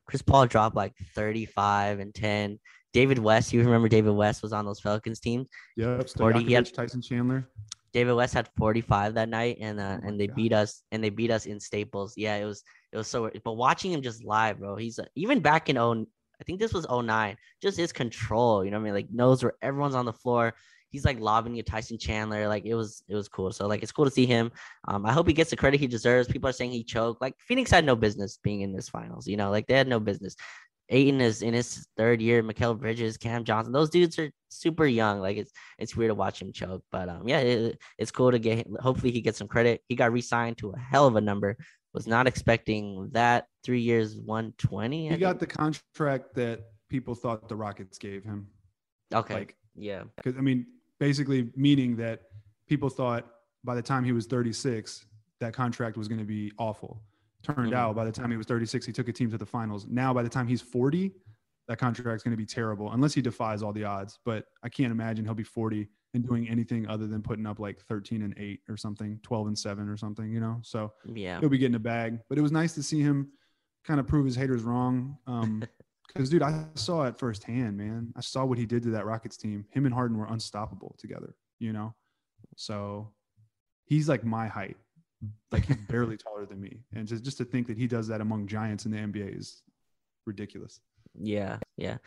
Chris 0.07 0.21
Paul 0.21 0.47
dropped 0.47 0.75
like 0.75 0.93
35 1.13 1.99
and 1.99 2.15
10. 2.15 2.59
David 2.93 3.19
West, 3.19 3.53
you 3.53 3.61
remember 3.63 3.89
David 3.89 4.11
West 4.11 4.41
was 4.41 4.53
on 4.53 4.65
those 4.65 4.79
Falcons 4.79 5.19
teams. 5.19 5.47
yeah, 5.75 6.01
40, 6.17 6.43
he 6.43 6.53
had- 6.53 6.73
Tyson 6.73 7.01
Chandler. 7.01 7.47
David 7.93 8.13
West 8.13 8.33
had 8.33 8.49
45 8.57 9.13
that 9.15 9.29
night, 9.29 9.57
and 9.59 9.79
uh, 9.79 9.97
Oh 10.03 10.07
and 10.07 10.19
they 10.19 10.27
God. 10.27 10.35
beat 10.35 10.53
us, 10.53 10.83
and 10.91 11.03
they 11.03 11.09
beat 11.09 11.31
us 11.31 11.45
in 11.45 11.59
Staples. 11.59 12.13
Yeah, 12.17 12.35
it 12.35 12.45
was 12.45 12.63
it 12.91 12.97
was 12.97 13.07
so. 13.07 13.29
But 13.43 13.53
watching 13.53 13.91
him 13.91 14.01
just 14.01 14.23
live, 14.23 14.59
bro, 14.59 14.75
he's 14.75 14.99
uh, 14.99 15.05
even 15.15 15.39
back 15.39 15.69
in 15.69 15.77
oh, 15.77 16.05
I 16.39 16.43
think 16.45 16.59
this 16.59 16.73
was 16.73 16.87
09, 16.89 17.35
just 17.61 17.77
his 17.77 17.91
control. 17.91 18.63
You 18.63 18.71
know 18.71 18.77
what 18.77 18.83
I 18.83 18.85
mean? 18.85 18.93
Like 18.93 19.11
knows 19.11 19.43
where 19.43 19.53
everyone's 19.61 19.95
on 19.95 20.05
the 20.05 20.13
floor. 20.13 20.53
He's 20.91 21.05
like 21.05 21.19
lobbing 21.19 21.53
you 21.55 21.61
Tyson 21.61 21.99
Chandler. 21.99 22.47
Like 22.47 22.65
it 22.65 22.73
was 22.73 23.03
it 23.07 23.15
was 23.15 23.27
cool. 23.27 23.51
So 23.51 23.67
like 23.67 23.83
it's 23.83 23.91
cool 23.91 24.05
to 24.05 24.11
see 24.11 24.25
him. 24.25 24.51
Um, 24.87 25.05
I 25.05 25.11
hope 25.11 25.27
he 25.27 25.33
gets 25.33 25.51
the 25.51 25.55
credit 25.55 25.79
he 25.79 25.87
deserves. 25.87 26.27
People 26.27 26.49
are 26.49 26.53
saying 26.53 26.71
he 26.71 26.83
choked. 26.83 27.21
Like 27.21 27.35
Phoenix 27.39 27.69
had 27.69 27.85
no 27.85 27.95
business 27.95 28.39
being 28.41 28.61
in 28.61 28.73
this 28.73 28.89
finals. 28.89 29.27
You 29.27 29.37
know, 29.37 29.51
like 29.51 29.67
they 29.67 29.75
had 29.75 29.87
no 29.87 29.99
business. 29.99 30.35
Ayton 30.89 31.21
is 31.21 31.41
in 31.41 31.53
his 31.53 31.87
third 31.97 32.21
year. 32.21 32.43
Mikal 32.43 32.77
Bridges, 32.77 33.17
Cam 33.17 33.43
Johnson, 33.43 33.73
those 33.73 33.89
dudes 33.89 34.17
are 34.19 34.31
super 34.49 34.85
young. 34.85 35.19
Like 35.19 35.37
it's 35.37 35.51
it's 35.77 35.95
weird 35.95 36.09
to 36.09 36.15
watch 36.15 36.41
him 36.41 36.51
choke, 36.51 36.83
but 36.91 37.09
um, 37.09 37.27
yeah, 37.27 37.39
it, 37.39 37.79
it's 37.97 38.11
cool 38.11 38.31
to 38.31 38.39
get. 38.39 38.67
Hopefully, 38.79 39.11
he 39.11 39.21
gets 39.21 39.37
some 39.37 39.47
credit. 39.47 39.81
He 39.87 39.95
got 39.95 40.11
re-signed 40.11 40.57
to 40.59 40.71
a 40.71 40.79
hell 40.79 41.07
of 41.07 41.15
a 41.15 41.21
number. 41.21 41.57
Was 41.93 42.07
not 42.07 42.27
expecting 42.27 43.09
that. 43.13 43.45
Three 43.63 43.81
years, 43.81 44.17
one 44.17 44.53
twenty. 44.57 45.09
He 45.09 45.17
got 45.17 45.39
the 45.39 45.47
contract 45.47 46.33
that 46.35 46.61
people 46.89 47.13
thought 47.13 47.49
the 47.49 47.55
Rockets 47.55 47.97
gave 47.97 48.23
him. 48.23 48.47
okay. 49.13 49.33
Like, 49.33 49.55
yeah, 49.75 50.03
because 50.15 50.37
I 50.37 50.41
mean, 50.41 50.65
basically 50.99 51.49
meaning 51.55 51.95
that 51.97 52.21
people 52.67 52.89
thought 52.89 53.25
by 53.63 53.75
the 53.75 53.81
time 53.81 54.03
he 54.03 54.11
was 54.11 54.25
36, 54.25 55.05
that 55.39 55.53
contract 55.53 55.97
was 55.97 56.07
going 56.07 56.19
to 56.19 56.25
be 56.25 56.51
awful. 56.57 57.01
Turned 57.43 57.71
Mhm. 57.71 57.75
out 57.75 57.95
by 57.95 58.03
the 58.05 58.11
time 58.11 58.31
he 58.31 58.37
was 58.37 58.45
36, 58.47 58.85
he 58.85 58.91
took 58.91 59.07
a 59.07 59.13
team 59.13 59.29
to 59.31 59.37
the 59.37 59.45
finals. 59.45 59.87
Now, 59.87 60.13
by 60.13 60.23
the 60.23 60.29
time 60.29 60.47
he's 60.47 60.61
40, 60.61 61.13
that 61.67 61.77
contract's 61.77 62.23
going 62.23 62.31
to 62.33 62.37
be 62.37 62.45
terrible 62.45 62.91
unless 62.91 63.13
he 63.13 63.21
defies 63.21 63.61
all 63.63 63.71
the 63.71 63.83
odds. 63.83 64.19
But 64.25 64.47
I 64.63 64.69
can't 64.69 64.91
imagine 64.91 65.23
he'll 65.25 65.33
be 65.35 65.43
40 65.43 65.87
and 66.13 66.25
doing 66.25 66.49
anything 66.49 66.87
other 66.87 67.05
than 67.07 67.21
putting 67.21 67.45
up 67.45 67.59
like 67.59 67.79
13 67.81 68.23
and 68.23 68.33
8 68.37 68.61
or 68.67 68.75
something, 68.75 69.19
12 69.21 69.47
and 69.47 69.57
7 69.57 69.87
or 69.87 69.95
something, 69.95 70.31
you 70.31 70.39
know? 70.39 70.59
So 70.63 70.91
yeah, 71.05 71.39
he'll 71.39 71.49
be 71.49 71.57
getting 71.59 71.75
a 71.75 71.79
bag. 71.79 72.19
But 72.27 72.37
it 72.37 72.41
was 72.41 72.51
nice 72.51 72.73
to 72.75 72.83
see 72.83 72.99
him 73.01 73.31
kind 73.85 73.99
of 73.99 74.07
prove 74.07 74.25
his 74.25 74.35
haters 74.35 74.63
wrong. 74.63 75.17
Um, 75.27 75.63
because 76.07 76.29
dude, 76.31 76.41
I 76.41 76.65
saw 76.73 77.05
it 77.05 77.17
firsthand, 77.19 77.77
man. 77.77 78.11
I 78.15 78.21
saw 78.21 78.43
what 78.43 78.57
he 78.57 78.65
did 78.65 78.81
to 78.83 78.89
that 78.91 79.05
Rockets 79.05 79.37
team. 79.37 79.65
Him 79.69 79.85
and 79.85 79.93
Harden 79.93 80.17
were 80.17 80.25
unstoppable 80.25 80.95
together, 80.97 81.35
you 81.59 81.71
know. 81.71 81.93
So 82.55 83.13
he's 83.85 84.09
like 84.09 84.23
my 84.25 84.47
height, 84.47 84.75
like 85.51 85.65
he's 85.65 85.77
barely 85.89 86.17
taller 86.17 86.45
than 86.45 86.59
me, 86.61 86.79
and 86.93 87.07
just 87.07 87.23
just 87.23 87.37
to 87.39 87.45
think 87.45 87.67
that 87.67 87.77
he 87.77 87.87
does 87.87 88.07
that 88.07 88.21
among 88.21 88.47
giants 88.47 88.85
in 88.85 88.91
the 88.91 88.97
NBA 88.97 89.37
is 89.37 89.61
ridiculous. 90.25 90.79
yeah, 91.19 91.57
yeah. 91.77 91.97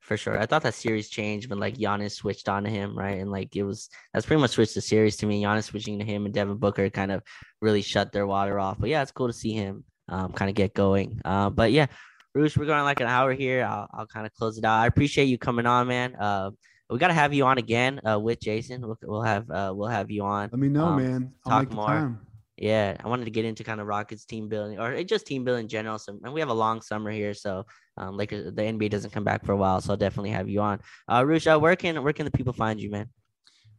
For 0.00 0.16
sure. 0.16 0.36
I 0.36 0.46
thought 0.46 0.64
that 0.64 0.74
series 0.74 1.08
changed 1.08 1.48
when 1.48 1.60
like 1.60 1.76
Giannis 1.76 2.10
switched 2.10 2.48
on 2.48 2.64
to 2.64 2.70
him, 2.70 2.98
right? 2.98 3.20
And 3.20 3.30
like 3.30 3.54
it 3.54 3.62
was 3.62 3.88
that's 4.12 4.26
pretty 4.26 4.40
much 4.40 4.50
switched 4.50 4.74
the 4.74 4.80
series 4.80 5.16
to 5.18 5.26
me. 5.26 5.40
Giannis 5.40 5.64
switching 5.64 6.00
to 6.00 6.04
him 6.04 6.24
and 6.24 6.34
Devin 6.34 6.56
Booker 6.56 6.90
kind 6.90 7.12
of 7.12 7.22
really 7.60 7.82
shut 7.82 8.10
their 8.10 8.26
water 8.26 8.58
off. 8.58 8.78
But 8.80 8.88
yeah, 8.90 9.02
it's 9.02 9.12
cool 9.12 9.28
to 9.28 9.32
see 9.32 9.52
him 9.52 9.84
um, 10.08 10.32
kind 10.32 10.48
of 10.48 10.56
get 10.56 10.74
going. 10.74 11.20
Uh, 11.24 11.50
but 11.50 11.70
yeah, 11.70 11.86
Roosh, 12.34 12.56
we're 12.56 12.66
going 12.66 12.82
like 12.82 12.98
an 12.98 13.06
hour 13.06 13.32
here. 13.32 13.62
I'll, 13.64 13.86
I'll 13.94 14.06
kind 14.08 14.26
of 14.26 14.32
close 14.34 14.58
it 14.58 14.64
out. 14.64 14.80
I 14.80 14.86
appreciate 14.88 15.26
you 15.26 15.38
coming 15.38 15.66
on, 15.66 15.86
man. 15.86 16.16
Uh, 16.16 16.50
we 16.90 16.98
gotta 16.98 17.14
have 17.14 17.32
you 17.32 17.44
on 17.46 17.58
again 17.58 18.00
uh, 18.04 18.18
with 18.18 18.40
Jason. 18.40 18.80
We'll, 18.82 18.98
we'll 19.04 19.22
have 19.22 19.48
uh, 19.48 19.72
we'll 19.72 19.86
have 19.88 20.10
you 20.10 20.24
on. 20.24 20.48
Let 20.50 20.58
me 20.58 20.68
know, 20.68 20.86
Um, 20.86 20.96
man. 20.96 21.32
I'll 21.46 21.50
talk 21.52 21.60
make 21.62 21.70
the 21.70 21.76
more. 21.76 22.18
Yeah, 22.62 22.96
I 23.02 23.08
wanted 23.08 23.24
to 23.24 23.32
get 23.32 23.44
into 23.44 23.64
kind 23.64 23.80
of 23.80 23.88
Rockets 23.88 24.24
team 24.24 24.48
building 24.48 24.78
or 24.78 25.02
just 25.02 25.26
team 25.26 25.42
building 25.42 25.64
in 25.64 25.68
general. 25.68 25.98
So, 25.98 26.16
and 26.22 26.32
we 26.32 26.38
have 26.38 26.48
a 26.48 26.54
long 26.54 26.80
summer 26.80 27.10
here, 27.10 27.34
so 27.34 27.66
um, 27.96 28.16
Lakers, 28.16 28.54
the 28.54 28.62
NBA 28.62 28.88
doesn't 28.88 29.10
come 29.10 29.24
back 29.24 29.44
for 29.44 29.50
a 29.50 29.56
while, 29.56 29.80
so 29.80 29.92
I'll 29.92 29.96
definitely 29.96 30.30
have 30.30 30.48
you 30.48 30.60
on. 30.60 30.78
Uh, 31.08 31.22
Rusha, 31.22 31.60
where 31.60 31.74
can 31.74 32.00
where 32.04 32.12
can 32.12 32.24
the 32.24 32.30
people 32.30 32.52
find 32.52 32.80
you, 32.80 32.88
man? 32.88 33.08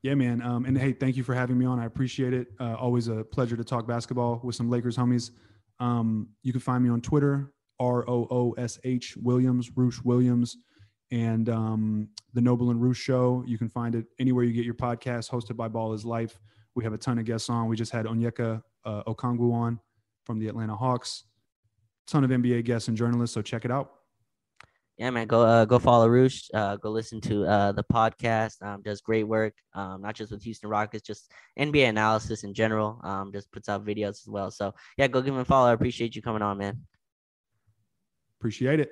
Yeah, 0.01 0.15
man. 0.15 0.41
Um, 0.41 0.65
and 0.65 0.77
hey, 0.77 0.91
thank 0.91 1.15
you 1.15 1.23
for 1.23 1.33
having 1.33 1.57
me 1.57 1.65
on. 1.65 1.79
I 1.79 1.85
appreciate 1.85 2.33
it. 2.33 2.47
Uh, 2.59 2.73
always 2.73 3.07
a 3.07 3.23
pleasure 3.23 3.55
to 3.55 3.63
talk 3.63 3.87
basketball 3.87 4.41
with 4.43 4.55
some 4.55 4.69
Lakers 4.69 4.97
homies. 4.97 5.31
Um, 5.79 6.27
you 6.41 6.51
can 6.51 6.59
find 6.59 6.83
me 6.83 6.89
on 6.89 6.99
Twitter, 6.99 7.53
R 7.79 8.03
O 8.09 8.27
O 8.29 8.51
S 8.57 8.79
H 8.83 9.15
Williams, 9.15 9.71
Roosh 9.77 10.01
Williams, 10.03 10.57
and 11.09 11.47
um, 11.47 12.09
the 12.33 12.41
Noble 12.41 12.69
and 12.69 12.81
Roosh 12.81 12.99
Show. 12.99 13.45
You 13.47 13.57
can 13.57 13.69
find 13.69 13.95
it 13.95 14.07
anywhere 14.19 14.43
you 14.43 14.51
get 14.51 14.65
your 14.65 14.73
podcast, 14.73 15.31
hosted 15.31 15.55
by 15.55 15.69
Ball 15.69 15.93
is 15.93 16.03
Life. 16.03 16.37
We 16.75 16.83
have 16.83 16.91
a 16.91 16.97
ton 16.97 17.17
of 17.17 17.23
guests 17.23 17.49
on. 17.49 17.69
We 17.69 17.77
just 17.77 17.93
had 17.93 18.05
Onyeka 18.07 18.61
uh, 18.85 19.03
Okongwu 19.03 19.53
on 19.53 19.79
from 20.25 20.39
the 20.39 20.47
Atlanta 20.47 20.75
Hawks. 20.75 21.25
Ton 22.07 22.23
of 22.23 22.29
NBA 22.29 22.65
guests 22.65 22.87
and 22.87 22.97
journalists, 22.97 23.33
so 23.33 23.41
check 23.41 23.65
it 23.65 23.71
out. 23.71 23.91
Yeah, 24.97 25.09
man, 25.09 25.25
go 25.25 25.41
uh, 25.41 25.65
go 25.65 25.79
follow 25.79 26.07
Roosh. 26.07 26.49
Uh, 26.53 26.75
go 26.75 26.91
listen 26.91 27.19
to 27.21 27.45
uh, 27.45 27.71
the 27.71 27.83
podcast. 27.83 28.61
Um, 28.61 28.81
does 28.83 29.01
great 29.01 29.23
work. 29.23 29.53
Um, 29.73 30.01
not 30.01 30.13
just 30.13 30.31
with 30.31 30.43
Houston 30.43 30.69
Rockets, 30.69 31.05
just 31.05 31.31
NBA 31.57 31.89
analysis 31.89 32.43
in 32.43 32.53
general. 32.53 32.99
Um, 33.03 33.31
just 33.31 33.51
puts 33.51 33.69
out 33.69 33.85
videos 33.85 34.21
as 34.21 34.27
well. 34.27 34.51
So 34.51 34.73
yeah, 34.97 35.07
go 35.07 35.21
give 35.21 35.33
him 35.33 35.39
a 35.39 35.45
follow. 35.45 35.69
I 35.69 35.73
appreciate 35.73 36.15
you 36.15 36.21
coming 36.21 36.43
on, 36.43 36.59
man. 36.59 36.85
Appreciate 38.39 38.79
it. 38.79 38.91